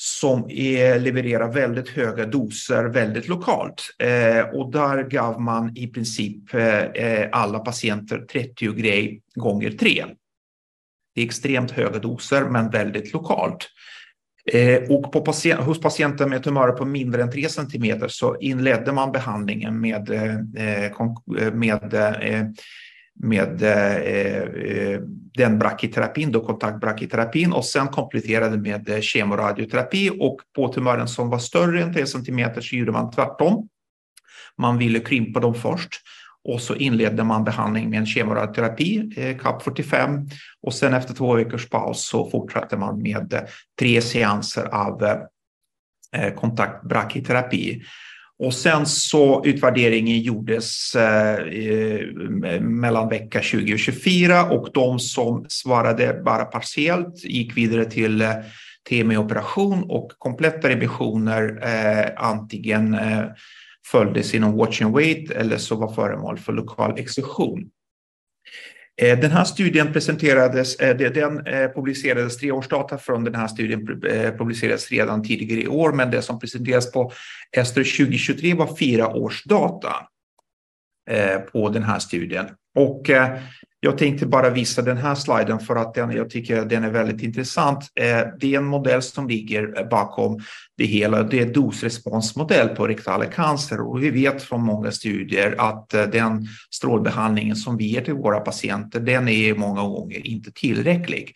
som 0.00 0.50
är, 0.50 0.98
levererar 0.98 1.52
väldigt 1.52 1.88
höga 1.88 2.26
doser 2.26 2.84
väldigt 2.84 3.28
lokalt. 3.28 3.82
Eh, 3.98 4.40
och 4.40 4.72
där 4.72 5.02
gav 5.02 5.40
man 5.40 5.76
i 5.76 5.86
princip 5.86 6.54
eh, 6.54 6.78
eh 6.78 7.28
alla 7.32 7.58
patienter 7.58 8.18
30 8.18 8.72
grej 8.72 9.22
gånger 9.34 9.70
3. 9.70 10.04
Det 11.14 11.20
är 11.20 11.24
extremt 11.24 11.70
höga 11.70 11.98
doser 11.98 12.44
men 12.44 12.70
väldigt 12.70 13.12
lokalt. 13.12 13.68
Eh, 14.52 14.82
och 14.90 15.12
på 15.12 15.20
patient, 15.20 15.60
hos 15.60 15.80
patienter 15.80 16.26
med 16.26 16.42
tumörer 16.42 16.72
på 16.72 16.84
mindre 16.84 17.22
än 17.22 17.30
3 17.30 17.48
cm 17.48 18.08
så 18.08 18.36
inledde 18.40 18.92
man 18.92 19.12
behandlingen 19.12 19.80
med, 19.80 20.10
eh, 20.10 20.34
eh, 20.56 20.84
eh 20.84 21.52
med, 21.52 21.94
eh, 21.94 22.12
eh, 22.12 22.46
med 23.20 23.58
den 25.36 25.58
brachyterapin, 25.58 26.32
då 26.32 26.40
kontaktbrachyterapin 26.40 27.52
och 27.52 27.64
sen 27.64 27.88
kompletterade 27.88 28.56
med 28.56 29.02
kemoradioterapi 29.02 30.10
och 30.20 30.40
på 30.56 30.68
tumören 30.68 31.08
som 31.08 31.30
var 31.30 31.38
större 31.38 31.82
än 31.82 31.94
3 31.94 32.06
cm 32.06 32.50
så 32.60 32.76
gjorde 32.76 32.92
man 32.92 33.10
tvärtom. 33.10 33.68
Man 34.58 34.78
ville 34.78 35.00
krympa 35.00 35.40
dem 35.40 35.54
först 35.54 35.90
och 36.48 36.60
så 36.60 36.74
inledde 36.74 37.24
man 37.24 37.44
behandling 37.44 37.90
med 37.90 37.98
en 37.98 38.06
kemoterapi, 38.06 39.12
eh, 39.16 39.36
CAP45 39.36 40.30
och 40.62 40.74
sen 40.74 40.94
efter 40.94 41.14
två 41.14 41.34
veckors 41.34 41.68
paus 41.68 42.08
så 42.08 42.30
fortsatte 42.30 42.76
man 42.76 43.02
med 43.02 43.32
eh, 43.32 43.40
tre 43.78 44.00
seanser 44.00 44.64
av 44.64 45.02
eh, 46.16 46.34
kontaktbrachyterapi. 46.34 47.82
Och 48.38 48.54
sen 48.54 48.86
så 48.86 49.44
utvärderingen 49.44 50.20
gjordes 50.20 50.94
eh, 50.94 52.06
mellan 52.60 53.08
vecka 53.08 53.42
20 53.42 53.72
och 53.72 53.78
24 53.78 54.44
och 54.44 54.70
de 54.74 54.98
som 54.98 55.46
svarade 55.48 56.22
bara 56.24 56.44
partiellt 56.44 57.24
gick 57.24 57.56
vidare 57.56 57.84
till 57.84 58.20
eh, 58.20 58.32
TME-operation 58.88 59.82
och 59.82 60.12
kompletta 60.18 60.68
revisioner 60.68 61.60
eh, 61.62 62.10
antingen 62.16 62.96
följdes 63.90 64.34
inom 64.34 64.56
Watch 64.56 64.82
and 64.82 64.94
Wait 64.94 65.30
eller 65.30 65.56
så 65.58 65.76
var 65.76 65.92
föremål 65.92 66.38
för 66.38 66.52
lokal 66.52 66.98
exekution. 66.98 67.70
Eh, 69.02 69.18
den 69.18 69.30
här 69.30 69.44
studien 69.44 69.92
presenterades, 69.92 70.76
eh, 70.76 70.96
den 70.96 71.46
eh, 71.46 71.70
publicerades, 71.70 72.36
treårsdata 72.36 72.98
från 72.98 73.24
den 73.24 73.34
här 73.34 73.48
studien 73.48 73.86
publicerades 74.38 74.90
redan 74.90 75.22
tidigare 75.22 75.60
i 75.60 75.68
år, 75.68 75.92
men 75.92 76.10
det 76.10 76.22
som 76.22 76.38
presenterades 76.38 76.92
på 76.92 77.12
Ester 77.56 77.84
2023 77.84 78.54
var 78.54 78.76
fyra 78.76 79.08
års 79.08 79.44
data 79.44 79.94
på 81.52 81.68
den 81.68 81.82
här 81.82 81.98
studien. 81.98 82.46
Och 82.74 83.10
jag 83.80 83.98
tänkte 83.98 84.26
bara 84.26 84.50
visa 84.50 84.82
den 84.82 84.96
här 84.96 85.14
sliden 85.14 85.60
för 85.60 85.76
att 85.76 85.94
den, 85.94 86.10
jag 86.10 86.30
tycker 86.30 86.64
den 86.64 86.84
är 86.84 86.90
väldigt 86.90 87.22
intressant. 87.22 87.78
Eh, 87.94 88.26
det 88.40 88.54
är 88.54 88.58
en 88.58 88.64
modell 88.64 89.02
som 89.02 89.28
ligger 89.28 89.80
eh, 89.80 89.88
bakom 89.88 90.40
det 90.76 90.84
hela. 90.84 91.22
Det 91.22 91.40
är 91.40 91.46
dosresponsmodell 91.46 92.68
på 92.68 92.86
rektal 92.86 93.24
cancer 93.24 93.80
och 93.80 94.02
vi 94.02 94.10
vet 94.10 94.42
från 94.42 94.62
många 94.62 94.90
studier 94.92 95.54
att 95.58 95.94
eh, 95.94 96.02
den 96.02 96.46
strålbehandlingen 96.70 97.56
som 97.56 97.76
vi 97.76 97.86
ger 97.86 98.00
till 98.00 98.14
våra 98.14 98.40
patienter, 98.40 99.00
den 99.00 99.28
är 99.28 99.54
många 99.54 99.82
gånger 99.82 100.26
inte 100.26 100.52
tillräcklig. 100.52 101.32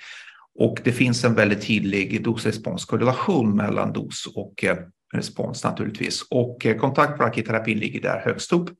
Och 0.58 0.80
det 0.84 0.92
finns 0.92 1.24
en 1.24 1.34
väldigt 1.34 1.66
tydlig 1.66 2.24
dosresponskorrelation 2.24 3.56
mellan 3.56 3.92
dos 3.92 4.26
och 4.34 4.64
respons 5.12 5.64
naturligtvis. 5.64 6.22
Och 6.30 6.66
eh, 6.66 6.76
kontaktbrachyterapin 6.76 7.78
ligger 7.78 8.00
där 8.00 8.22
högst 8.24 8.52
upp. 8.52 8.70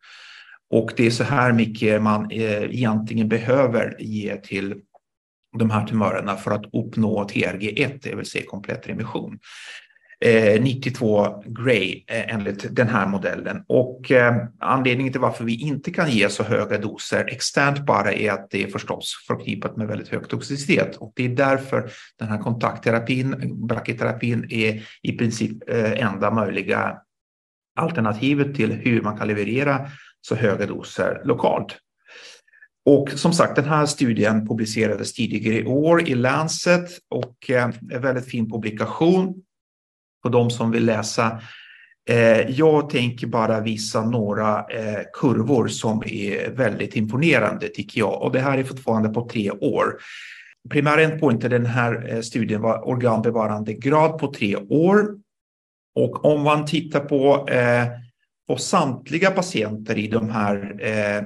Och 0.73 0.93
det 0.97 1.07
är 1.07 1.11
så 1.11 1.25
här 1.25 1.53
mycket 1.53 2.03
man 2.03 2.31
eh, 2.31 2.63
egentligen 2.63 3.29
behöver 3.29 3.97
ge 3.99 4.37
till 4.37 4.75
de 5.59 5.71
här 5.71 5.87
tumörerna 5.87 6.37
för 6.37 6.51
att 6.51 6.65
uppnå 6.73 7.25
TRG1, 7.25 7.99
det 8.03 8.15
vill 8.15 8.27
säga 8.27 8.45
komplett 8.47 8.89
remission. 8.89 9.39
Eh, 10.25 10.63
92 10.63 11.43
Gray 11.47 12.05
eh, 12.07 12.35
enligt 12.35 12.77
den 12.77 12.89
här 12.89 13.07
modellen. 13.07 13.65
Och 13.67 14.11
eh, 14.11 14.37
anledningen 14.61 15.13
till 15.13 15.21
varför 15.21 15.45
vi 15.45 15.61
inte 15.61 15.91
kan 15.91 16.11
ge 16.11 16.29
så 16.29 16.43
höga 16.43 16.79
doser 16.79 17.25
externt 17.25 17.87
bara 17.87 18.13
är 18.13 18.31
att 18.31 18.51
det 18.51 18.63
är 18.63 18.69
förstås 18.69 19.25
förknippat 19.27 19.77
med 19.77 19.87
väldigt 19.87 20.09
hög 20.09 20.29
toxicitet. 20.29 20.97
Och 20.97 21.13
det 21.17 21.25
är 21.25 21.29
därför 21.29 21.91
den 22.19 22.29
här 22.29 22.39
kontaktterapin, 22.39 23.37
brachyterapin, 23.67 24.47
är 24.51 24.89
i 25.03 25.13
princip 25.13 25.71
eh, 25.71 25.93
enda 25.93 26.31
möjliga 26.31 26.99
alternativet 27.77 28.55
till 28.55 28.73
hur 28.73 29.03
man 29.03 29.19
kan 29.19 29.29
leverera 29.29 29.89
så 30.23 30.35
höga 30.35 30.67
doser 30.67 31.23
lokalt. 31.25 31.79
Och 32.85 33.11
som 33.11 33.33
sagt, 33.33 33.57
den 33.57 33.65
här 33.65 33.87
studien 33.87 34.47
publicerades 34.47 35.13
tidigare 35.13 35.57
i 35.57 35.65
år 35.65 36.09
i 36.09 36.15
Lancet 36.15 36.91
och 37.11 37.51
eh, 37.51 37.71
en 37.93 38.03
väldigt 38.03 38.31
fin 38.31 38.51
publikation 38.51 39.35
för 40.23 40.31
de 40.31 40.51
som 40.51 40.71
vill 40.71 40.85
läsa. 40.85 41.41
Eh, 42.09 42.51
jag 42.51 42.91
tänker 42.91 43.27
bara 43.27 43.61
visa 43.61 44.05
några 44.05 44.59
eh, 44.59 45.01
kurvor 45.13 45.69
som 45.69 46.03
är 46.07 46.51
väldigt 46.51 46.97
imponerande 46.97 47.69
tycker 47.69 47.99
jag. 47.99 48.23
Och 48.23 48.33
det 48.33 48.41
här 48.41 48.59
är 48.59 48.65
fortfarande 48.65 49.09
på 49.09 49.29
tre 49.29 49.51
år. 49.51 49.99
Primär 50.71 50.99
endpoint 50.99 51.45
i 51.45 51.49
den 51.49 51.67
här 51.67 52.23
studien 52.23 52.61
var 52.61 52.89
organbevarande 52.89 53.75
grad 53.75 54.19
på 54.19 54.35
tre 54.35 54.57
år. 54.57 55.07
Och 55.95 56.25
om 56.25 56.43
man 56.43 56.67
tittar 56.67 57.01
på, 57.01 57.49
på 58.49 58.57
samtliga 58.57 59.31
patienter 59.31 59.99
i, 59.99 60.09
de 60.09 60.31
här, 60.31 60.77
eh, 60.81 61.23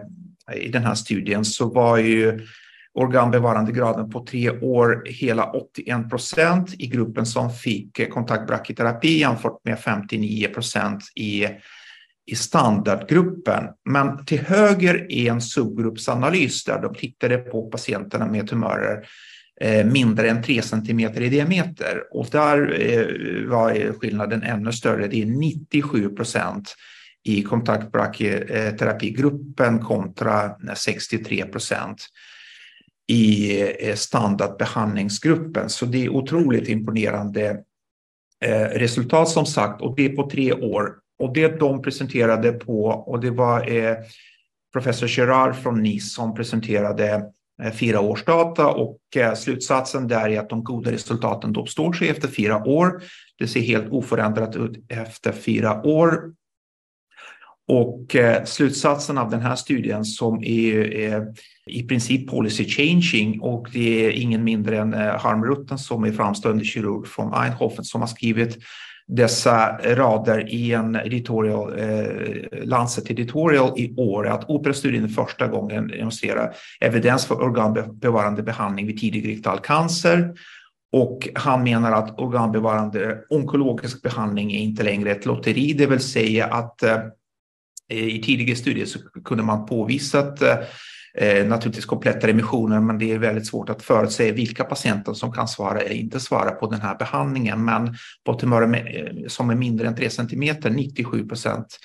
i 0.57 0.69
den 0.69 0.85
här 0.85 0.95
studien 0.95 1.45
så 1.45 1.69
var 1.73 1.99
ju 1.99 2.47
organbevarandegraden 2.95 4.11
på 4.11 4.27
tre 4.27 4.51
år 4.51 5.03
hela 5.07 5.51
81 5.51 6.11
procent 6.11 6.75
i 6.79 6.87
gruppen 6.87 7.27
som 7.27 7.51
fick 7.51 8.11
kontaktbrachyterapi 8.11 9.19
jämfört 9.19 9.65
med 9.65 9.79
59 9.79 10.49
procent 10.49 11.03
i, 11.15 11.47
i 12.27 12.35
standardgruppen. 12.35 13.65
Men 13.85 14.25
till 14.25 14.41
höger 14.41 15.07
är 15.13 15.31
en 15.31 15.41
subgruppsanalys 15.41 16.65
där 16.65 16.83
de 16.83 16.95
tittade 16.95 17.39
på 17.39 17.71
patienterna 17.71 18.27
med 18.27 18.49
tumörer 18.49 19.07
eh, 19.61 19.87
mindre 19.87 20.31
än 20.31 20.43
3 20.43 20.63
cm 20.63 21.01
i 21.01 21.29
diameter. 21.29 22.03
Och 22.11 22.27
där 22.33 22.81
eh, 22.81 23.49
var 23.49 23.93
skillnaden 24.01 24.43
ännu 24.43 24.73
större. 24.73 25.07
Det 25.07 25.23
är 25.23 25.27
97 25.27 26.09
procent 26.09 26.75
i 27.29 27.43
kontaktbrachyterapigruppen 27.43 29.79
kontra 29.79 30.51
63 30.77 31.47
procent 31.47 32.07
i 33.09 33.61
eh, 33.89 33.95
standardbehandlingsgruppen. 33.95 35.69
Så 35.69 35.87
det 35.87 36.05
är 36.05 36.09
otroligt 36.09 36.69
imponerande 36.69 37.61
eh, 38.45 38.61
resultat 38.61 39.29
som 39.29 39.47
sagt 39.47 39.83
och 39.83 39.97
det 39.97 40.05
är 40.05 40.17
på 40.17 40.31
tre 40.31 40.53
år. 40.53 40.95
Och 41.19 41.35
det 41.35 41.61
de 41.61 41.83
presenterade 41.83 42.53
på, 42.53 42.85
och 42.85 43.21
det 43.21 43.31
var 43.31 43.77
eh, 43.77 43.97
professor 44.73 45.09
Gerard 45.09 45.57
från 45.57 45.83
Nice 45.83 46.09
som 46.09 46.35
presenterade 46.35 47.25
fyra 47.75 48.01
års 48.01 48.25
data 48.25 48.67
och 48.67 48.99
slutsatsen 49.37 50.09
där 50.09 50.29
är 50.29 50.41
att 50.41 50.51
de 50.51 50.65
goda 50.65 50.93
resultaten 50.93 51.53
då 51.53 51.67
står 51.67 51.93
sig 51.93 52.09
efter 52.09 52.29
fyra 52.29 52.65
år. 52.65 53.03
Det 53.39 53.49
ser 53.49 53.61
helt 53.61 53.89
oförändrat 53.89 54.57
ut 54.57 54.85
efter 54.89 55.33
fyra 55.33 55.87
år. 55.87 56.35
Och 57.69 58.17
eh, 58.17 58.45
slutsatsen 58.45 59.19
av 59.19 59.31
den 59.31 59.41
här 59.41 59.57
studien 59.57 60.05
som 60.05 60.45
är 60.45 61.27
i 61.67 61.83
princip 61.83 62.31
policy 62.31 62.65
changing 62.65 63.41
och 63.41 63.69
det 63.73 64.07
är 64.07 64.11
ingen 64.11 64.45
mindre 64.45 64.79
än 64.79 64.95
eh, 64.95 65.19
Harm 65.19 65.45
Rutten 65.45 65.79
som 65.79 66.05
är 66.05 66.13
framstående 66.13 66.65
kirurg 66.65 67.07
från 67.07 67.35
Eindhoven 67.35 67.85
som 67.85 68.01
har 68.01 68.09
skrivit 68.09 68.59
dessa 69.09 69.79
rader 69.79 70.49
i 70.55 70.73
en 70.73 70.97
editorial, 70.97 71.79
eh, 71.79 72.65
Lancet 72.65 73.11
editorial 73.11 73.79
i 73.79 73.95
år 73.97 74.29
att 74.29 74.51
operastudien 74.51 75.09
första 75.09 75.47
gången 75.47 75.89
demonstrerar 75.89 76.55
evidens 76.81 77.27
för 77.27 77.43
organbevarande 77.43 78.43
behandling 78.43 78.87
vid 78.87 79.01
tidig 79.01 79.29
rektal 79.29 79.59
cancer. 79.59 80.35
Och 80.93 81.29
han 81.35 81.63
menar 81.63 81.93
att 81.93 82.19
organbevarande 82.19 83.19
onkologisk 83.31 84.03
behandling 84.03 84.53
är 84.53 84.59
inte 84.59 84.83
längre 84.83 85.11
ett 85.11 85.27
lotteri, 85.27 85.73
det 85.73 85.87
vill 85.87 86.01
säga 86.01 86.47
att 86.47 86.83
eh, 86.83 86.99
i 87.89 88.23
tidigare 88.23 88.57
studier 88.57 88.87
så 88.87 88.99
kunde 89.25 89.43
man 89.43 89.67
påvisa 89.67 90.19
att 90.19 90.43
eh, 90.43 91.47
naturligtvis 91.47 91.85
kompletta 91.85 92.27
remissioner, 92.27 92.81
men 92.81 92.99
det 92.99 93.13
är 93.13 93.19
väldigt 93.19 93.47
svårt 93.47 93.69
att 93.69 93.83
förutsäga 93.83 94.33
vilka 94.33 94.65
patienter 94.65 95.13
som 95.13 95.33
kan 95.33 95.49
svara 95.49 95.81
eller 95.81 95.95
inte 95.95 96.21
svara 96.21 96.51
på 96.51 96.71
den 96.71 96.81
här 96.81 96.97
behandlingen. 96.97 97.65
Men 97.65 97.97
på 98.25 98.35
tumörer 98.35 98.67
med, 98.67 98.87
eh, 98.87 99.29
som 99.29 99.51
är 99.51 99.55
mindre 99.55 99.89
än 99.89 99.97
3 99.97 100.11
cm, 100.11 100.57
97 100.71 101.29
procent 101.29 101.79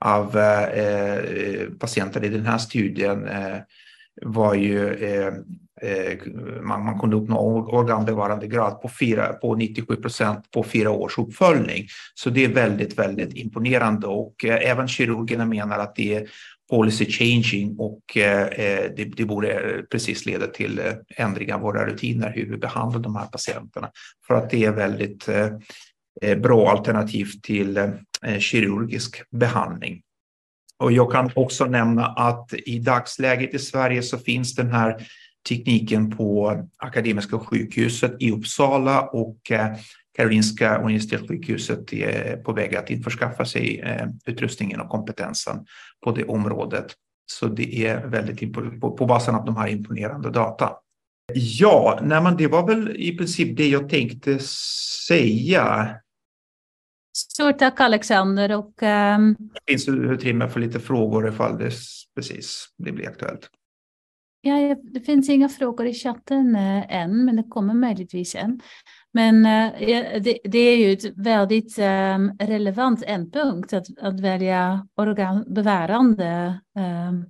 av 0.00 0.38
eh, 0.38 0.64
eh, 0.64 1.68
patienter 1.80 2.24
i 2.24 2.28
den 2.28 2.46
här 2.46 2.58
studien 2.58 3.26
eh, 3.26 3.56
var 4.22 4.54
ju 4.54 4.94
eh 4.94 5.32
Eh, 5.82 6.18
man, 6.62 6.84
man, 6.84 6.98
kunde 6.98 7.16
uppnå 7.16 7.38
organbevarande 7.72 8.46
grad 8.46 8.82
på, 8.82 8.90
fyra, 9.00 9.32
på 9.32 9.54
97 9.54 9.96
procent 9.96 10.50
på 10.50 10.62
fyra 10.62 10.90
års 10.90 11.18
uppföljning. 11.18 11.86
Så 12.14 12.30
det 12.30 12.44
är 12.44 12.48
väldigt, 12.48 12.98
väldigt 12.98 13.34
imponerande 13.34 14.06
och 14.06 14.44
eh, 14.44 14.70
även 14.70 14.88
kirurgerna 14.88 15.44
menar 15.44 15.78
att 15.78 15.96
det 15.96 16.14
är 16.14 16.28
policy 16.70 17.06
changing 17.10 17.76
och 17.78 18.16
eh, 18.16 18.42
eh 18.42 18.90
det, 18.96 19.04
det 19.04 19.24
borde 19.24 19.52
eh, 19.52 19.82
precis 19.82 20.26
leda 20.26 20.46
till 20.46 20.78
eh, 20.78 20.92
ändring 21.16 21.54
av 21.54 21.60
våra 21.60 21.86
rutiner 21.86 22.32
hur 22.34 22.50
vi 22.50 22.56
behandlar 22.56 23.00
de 23.00 23.16
här 23.16 23.26
patienterna. 23.26 23.90
För 24.26 24.34
att 24.34 24.50
det 24.50 24.64
är 24.64 24.72
väldigt 24.72 25.28
eh, 25.28 26.38
bra 26.38 26.70
alternativ 26.70 27.26
till 27.42 27.92
kirurgisk 28.38 29.22
behandling. 29.30 30.02
Och 30.78 30.92
jag 30.92 31.12
kan 31.12 31.30
också 31.34 31.64
nämna 31.64 32.06
att 32.06 32.52
i 32.52 32.78
dagsläget 32.78 33.54
i 33.54 33.58
Sverige 33.58 34.02
så 34.02 34.18
finns 34.18 34.54
den 34.54 34.70
här 34.72 35.06
tekniken 35.48 36.16
på 36.16 36.56
Akademiska 36.76 37.38
sjukhuset 37.38 38.16
i 38.18 38.30
Uppsala 38.30 39.02
och 39.02 39.38
Karolinska 40.16 40.78
universitetssjukhuset 40.78 41.92
är 41.92 42.36
på 42.36 42.52
väg 42.52 42.76
att 42.76 42.90
införskaffa 42.90 43.44
sig 43.44 43.80
eh, 43.80 44.08
utrustningen 44.26 44.80
och 44.80 44.88
kompetensen 44.88 45.66
på 46.04 46.12
det 46.12 46.24
området. 46.24 46.86
Så 47.26 47.46
det 47.46 47.86
är 47.86 48.06
väldigt 48.06 48.52
på 48.80 49.06
basen 49.06 49.34
av 49.34 49.44
de 49.44 49.56
här 49.56 49.68
imponerande 49.68 50.30
data. 50.30 50.72
Ja, 51.34 51.98
nej 52.02 52.22
men 52.22 52.36
det 52.36 52.46
var 52.46 52.66
väl 52.66 52.96
i 52.96 53.16
princip 53.16 53.56
det 53.56 53.68
jag 53.68 53.88
tänkte 53.88 54.38
säga. 55.08 55.96
Stort 57.16 57.58
tack 57.58 57.80
Alexander. 57.80 58.56
Och, 58.56 58.82
um... 58.82 59.36
Det 59.38 59.72
finns 59.72 59.88
utrymme 59.88 60.48
för 60.48 60.60
lite 60.60 60.80
frågor 60.80 61.28
ifall 61.28 61.58
det 61.58 61.72
precis 62.14 62.66
det 62.78 62.92
blir 62.92 63.08
aktuellt. 63.08 63.50
Ja, 64.40 64.76
det 64.82 65.00
finns 65.00 65.28
inga 65.28 65.48
frågor 65.48 65.86
i 65.86 65.94
chatten 65.94 66.56
eh, 66.56 66.96
än, 66.96 67.24
men 67.24 67.36
det 67.36 67.42
kommer 67.42 67.74
möjligtvis 67.74 68.34
en. 68.34 68.60
Men 69.12 69.46
eh, 69.46 70.22
det, 70.22 70.38
det, 70.44 70.58
är 70.58 70.76
ju 70.76 70.92
ett 70.92 71.16
väldigt 71.16 71.76
ehm, 71.78 72.32
relevant 72.38 73.02
ändpunkt 73.06 73.72
att, 73.72 73.86
att 73.98 74.20
välja 74.20 74.88
organbevärande 74.96 76.60
ehm, 76.78 77.24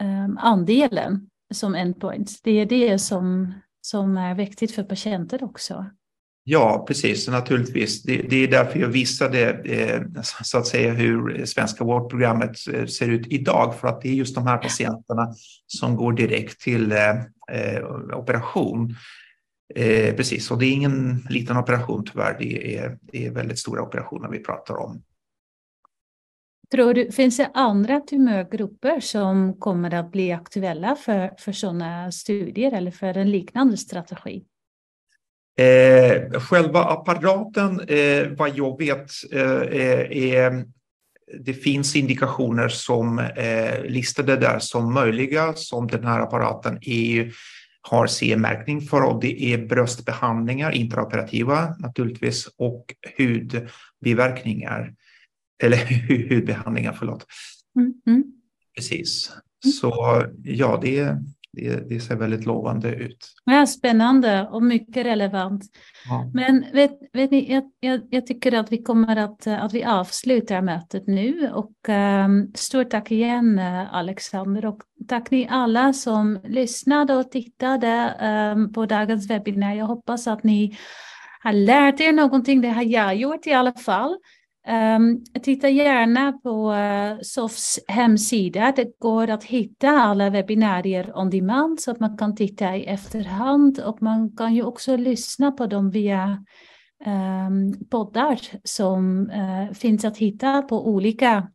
ehm, 0.00 0.38
andelen 0.38 1.30
som 1.54 1.74
endpoint. 1.74 2.40
Det 2.42 2.50
är 2.50 2.66
det 2.66 2.98
som, 2.98 3.54
som 3.80 4.16
är 4.16 4.34
viktigt 4.34 4.74
för 4.74 4.82
patienter 4.82 5.44
också. 5.44 5.86
Ja, 6.48 6.84
precis. 6.88 7.28
Naturligtvis. 7.28 8.02
Det, 8.02 8.16
det 8.16 8.36
är 8.36 8.48
därför 8.48 8.78
jag 8.78 8.88
visade 8.88 9.50
eh, 9.50 10.02
så 10.22 10.58
att 10.58 10.66
säga 10.66 10.92
hur 10.92 11.44
svenska 11.44 11.84
vårdprogrammet 11.84 12.56
eh, 12.72 12.86
ser 12.86 13.08
ut 13.08 13.26
idag. 13.26 13.74
För 13.80 13.88
att 13.88 14.00
det 14.00 14.08
är 14.08 14.12
just 14.12 14.34
de 14.34 14.46
här 14.46 14.58
patienterna 14.58 15.34
som 15.66 15.96
går 15.96 16.12
direkt 16.12 16.60
till 16.60 16.92
eh, 16.92 17.10
eh, 17.52 17.84
operation. 18.18 18.94
Eh, 19.74 20.14
precis, 20.14 20.50
och 20.50 20.58
det 20.58 20.66
är 20.66 20.72
ingen 20.72 21.26
liten 21.30 21.56
operation 21.56 22.04
tyvärr. 22.12 22.36
Det 22.38 22.76
är, 22.76 22.98
det 23.02 23.26
är 23.26 23.30
väldigt 23.30 23.58
stora 23.58 23.82
operationer 23.82 24.28
vi 24.28 24.38
pratar 24.38 24.76
om. 24.76 25.02
Tror 26.72 26.94
du, 26.94 27.12
finns 27.12 27.36
det 27.36 27.50
andra 27.54 28.00
tumörgrupper 28.00 29.00
som 29.00 29.60
kommer 29.60 29.94
att 29.94 30.12
bli 30.12 30.32
aktuella 30.32 30.96
för, 30.96 31.34
för 31.38 31.52
sådana 31.52 32.12
studier 32.12 32.72
eller 32.72 32.90
för 32.90 33.16
en 33.16 33.30
liknande 33.30 33.76
strategi? 33.76 34.44
Eh, 35.58 36.40
själva 36.40 36.84
apparaten, 36.84 37.80
eh, 37.80 38.28
vad 38.28 38.56
jag 38.56 38.78
vet, 38.78 39.10
eh, 39.32 40.40
är, 40.40 40.64
det 41.38 41.54
finns 41.54 41.96
indikationer 41.96 42.68
som 42.68 43.18
eh, 43.18 43.84
listade 43.84 44.36
där 44.36 44.58
som 44.58 44.94
möjliga, 44.94 45.52
som 45.54 45.86
den 45.86 46.04
här 46.04 46.20
apparaten 46.20 46.78
är 46.80 47.32
har 47.88 48.06
CE-märkning 48.06 48.80
för 48.80 49.02
och 49.02 49.20
det 49.20 49.42
är 49.42 49.66
bröstbehandlingar, 49.66 50.72
intraoperativa 50.72 51.76
naturligtvis, 51.78 52.48
och 52.56 52.94
hudbiverkningar. 53.18 54.94
Eller 55.62 55.76
hudbehandlingar, 56.34 56.96
förlåt. 56.98 57.26
Mm, 57.78 57.94
mm. 58.06 58.24
Precis. 58.76 59.32
Mm. 59.64 59.72
Så 59.72 60.24
ja, 60.42 60.80
det, 60.82 61.16
det, 61.56 61.88
det, 61.88 62.00
ser 62.00 62.16
väldigt 62.16 62.46
lovande 62.46 62.94
ut. 62.94 63.34
Ja, 63.44 63.66
spännande 63.66 64.48
och 64.50 64.62
mycket 64.62 65.06
relevant. 65.06 65.64
Ja. 66.08 66.30
Men 66.34 66.64
vet, 66.72 66.90
vet 67.12 67.30
ni, 67.30 67.52
jag, 67.52 67.64
jag, 67.80 68.00
jag, 68.10 68.26
tycker 68.26 68.52
att 68.52 68.72
vi 68.72 68.82
kommer 68.82 69.16
att, 69.16 69.46
att 69.46 69.74
vi 69.74 69.84
avslutar 69.84 70.62
mötet 70.62 71.06
nu 71.06 71.50
och 71.54 71.88
um, 71.88 72.52
stort 72.54 72.90
tack 72.90 73.10
igen 73.10 73.58
Alexander 73.90 74.66
och 74.66 74.80
tack 75.08 75.30
ni 75.30 75.48
alla 75.50 75.92
som 75.92 76.40
lyssnade 76.44 77.14
och 77.14 77.30
tittade 77.30 78.14
um, 78.56 78.72
på 78.72 78.86
dagens 78.86 79.30
webinar. 79.30 79.74
Jag 79.74 79.86
hoppas 79.86 80.26
att 80.26 80.44
ni 80.44 80.78
har 81.42 81.52
lärt 81.52 82.00
er 82.00 82.12
någonting, 82.12 82.60
det 82.60 82.70
har 82.70 82.82
jag 82.82 83.16
gjort 83.16 83.46
i 83.46 83.52
alla 83.52 83.72
fall. 83.72 84.16
Um, 84.68 85.24
titta 85.42 85.68
gärna 85.68 86.32
på 86.32 86.72
uh, 86.72 87.20
SOFs 87.22 87.78
hemsida. 87.88 88.72
Det 88.76 88.98
går 88.98 89.30
att 89.30 89.44
hitta 89.44 89.88
alla 89.90 90.30
webbinarier 90.30 91.18
on 91.18 91.30
demand 91.30 91.80
så 91.80 91.90
att 91.90 92.00
man 92.00 92.16
kan 92.16 92.34
titta 92.34 92.76
i 92.76 92.86
efterhand 92.86 93.78
och 93.78 94.02
man 94.02 94.36
kan 94.36 94.54
ju 94.54 94.62
också 94.62 94.96
lyssna 94.96 95.52
på 95.52 95.66
dem 95.66 95.90
via 95.90 96.44
um, 97.06 97.86
poddar 97.90 98.40
som 98.64 99.30
uh, 99.30 99.72
finns 99.72 100.04
att 100.04 100.18
hitta 100.18 100.62
på 100.62 100.88
olika 100.88 101.48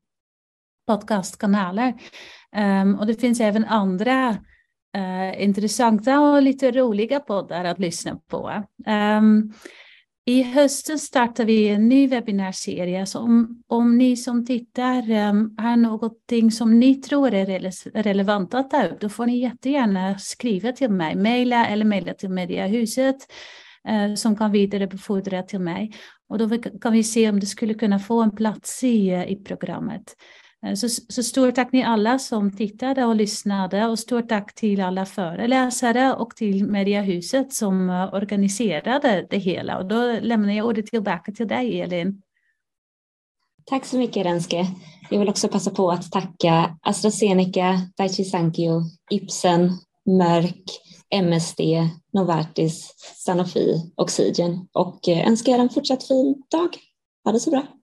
podcastkanaler. 0.88 1.94
Um, 2.56 3.00
och 3.00 3.08
det 3.08 3.16
finns 3.16 3.40
även 3.40 3.66
andra 3.66 4.30
uh, 4.98 5.44
intressanta 5.44 6.20
och 6.20 6.42
lite 6.42 6.72
roliga 6.72 7.20
poddar 7.20 7.66
att 7.66 7.80
lyssna 7.80 8.20
på. 8.28 8.64
I 10.26 10.44
hösten 10.44 11.00
startar 11.00 11.46
vi 11.46 11.68
en 11.68 11.90
ny 11.90 12.08
webbinarserie. 12.08 13.06
Så 13.06 13.20
om, 13.20 13.64
om 13.68 13.98
ni 13.98 14.18
som 14.18 14.46
tittar 14.46 15.12
um, 15.12 15.56
har 15.58 15.76
någonting 15.76 16.52
som 16.52 16.80
ni 16.80 16.96
tror 16.96 17.34
är 17.34 17.46
rele 17.46 17.72
relevant 17.94 18.54
att 18.54 18.70
ta 18.70 18.84
upp, 18.84 19.00
då 19.00 19.10
får 19.10 19.26
ni 19.26 19.40
jättegärna 19.40 20.18
skriva 20.18 20.72
till 20.72 20.90
mig, 20.90 21.16
mejla 21.16 21.66
eller 21.66 21.86
mejla 21.86 22.14
till 22.14 22.30
Mediahuset 22.30 23.16
uh, 23.90 24.16
som 24.16 24.36
kan 24.36 24.52
vidarebefordra 24.52 25.44
till 25.44 25.60
mig. 25.60 25.92
Och 26.30 26.38
då 26.38 26.58
kan 26.58 26.94
vi 26.94 27.04
se 27.04 27.30
om 27.30 27.40
det 27.40 27.46
skulle 27.46 27.74
kunna 27.74 28.00
få 28.00 28.22
en 28.22 28.36
plats 28.36 28.84
i, 28.84 29.10
eh, 29.10 29.32
i 29.32 29.36
programmet. 29.36 30.16
Eh, 30.66 30.74
så, 30.74 30.90
så 30.90 31.24
stort 31.24 31.56
tack 31.56 31.72
ni 31.72 31.84
alla 31.84 32.20
som 32.20 32.52
tittade 32.52 33.06
och 33.06 33.16
lyssnade 33.16 33.86
och 33.86 34.00
stort 34.00 34.30
tack 34.30 34.56
till 34.56 34.82
alla 34.82 35.06
föreläsare 35.06 36.14
och 36.14 36.36
till 36.36 36.66
Mediahuset 36.66 37.54
som 37.54 37.90
eh, 37.90 38.14
organiserade 38.14 39.28
det 39.30 39.38
hela. 39.38 39.78
Och 39.78 39.86
då 39.86 40.20
lämnar 40.22 40.54
jag 40.54 40.68
ordet 40.68 40.86
tillbaka 40.86 41.32
till 41.32 41.48
dig 41.48 41.82
Elin. 41.82 42.22
Tack 43.66 43.86
så 43.86 43.98
mycket 43.98 44.26
Renske. 44.26 44.68
Jag 45.10 45.20
vill 45.20 45.30
också 45.30 45.48
passa 45.48 45.72
på 45.72 45.92
att 45.92 46.12
tacka 46.12 46.78
AstraZeneca, 46.82 47.82
Daiichi 47.98 48.24
Sankyo, 48.24 48.82
Ipsen, 49.12 49.72
Merck, 50.06 50.64
MSD, 51.10 51.60
Novartis, 52.14 52.96
Sanofi, 53.26 53.92
Oxygen 53.96 54.68
och 54.74 55.10
eh, 55.10 55.28
önskar 55.28 55.54
er 55.54 55.60
en 55.60 55.70
fortsatt 55.70 56.08
fin 56.08 56.44
dag. 56.52 56.70
Ha 57.26 57.32
det 57.32 57.40
så 57.40 57.50
bra. 57.50 57.81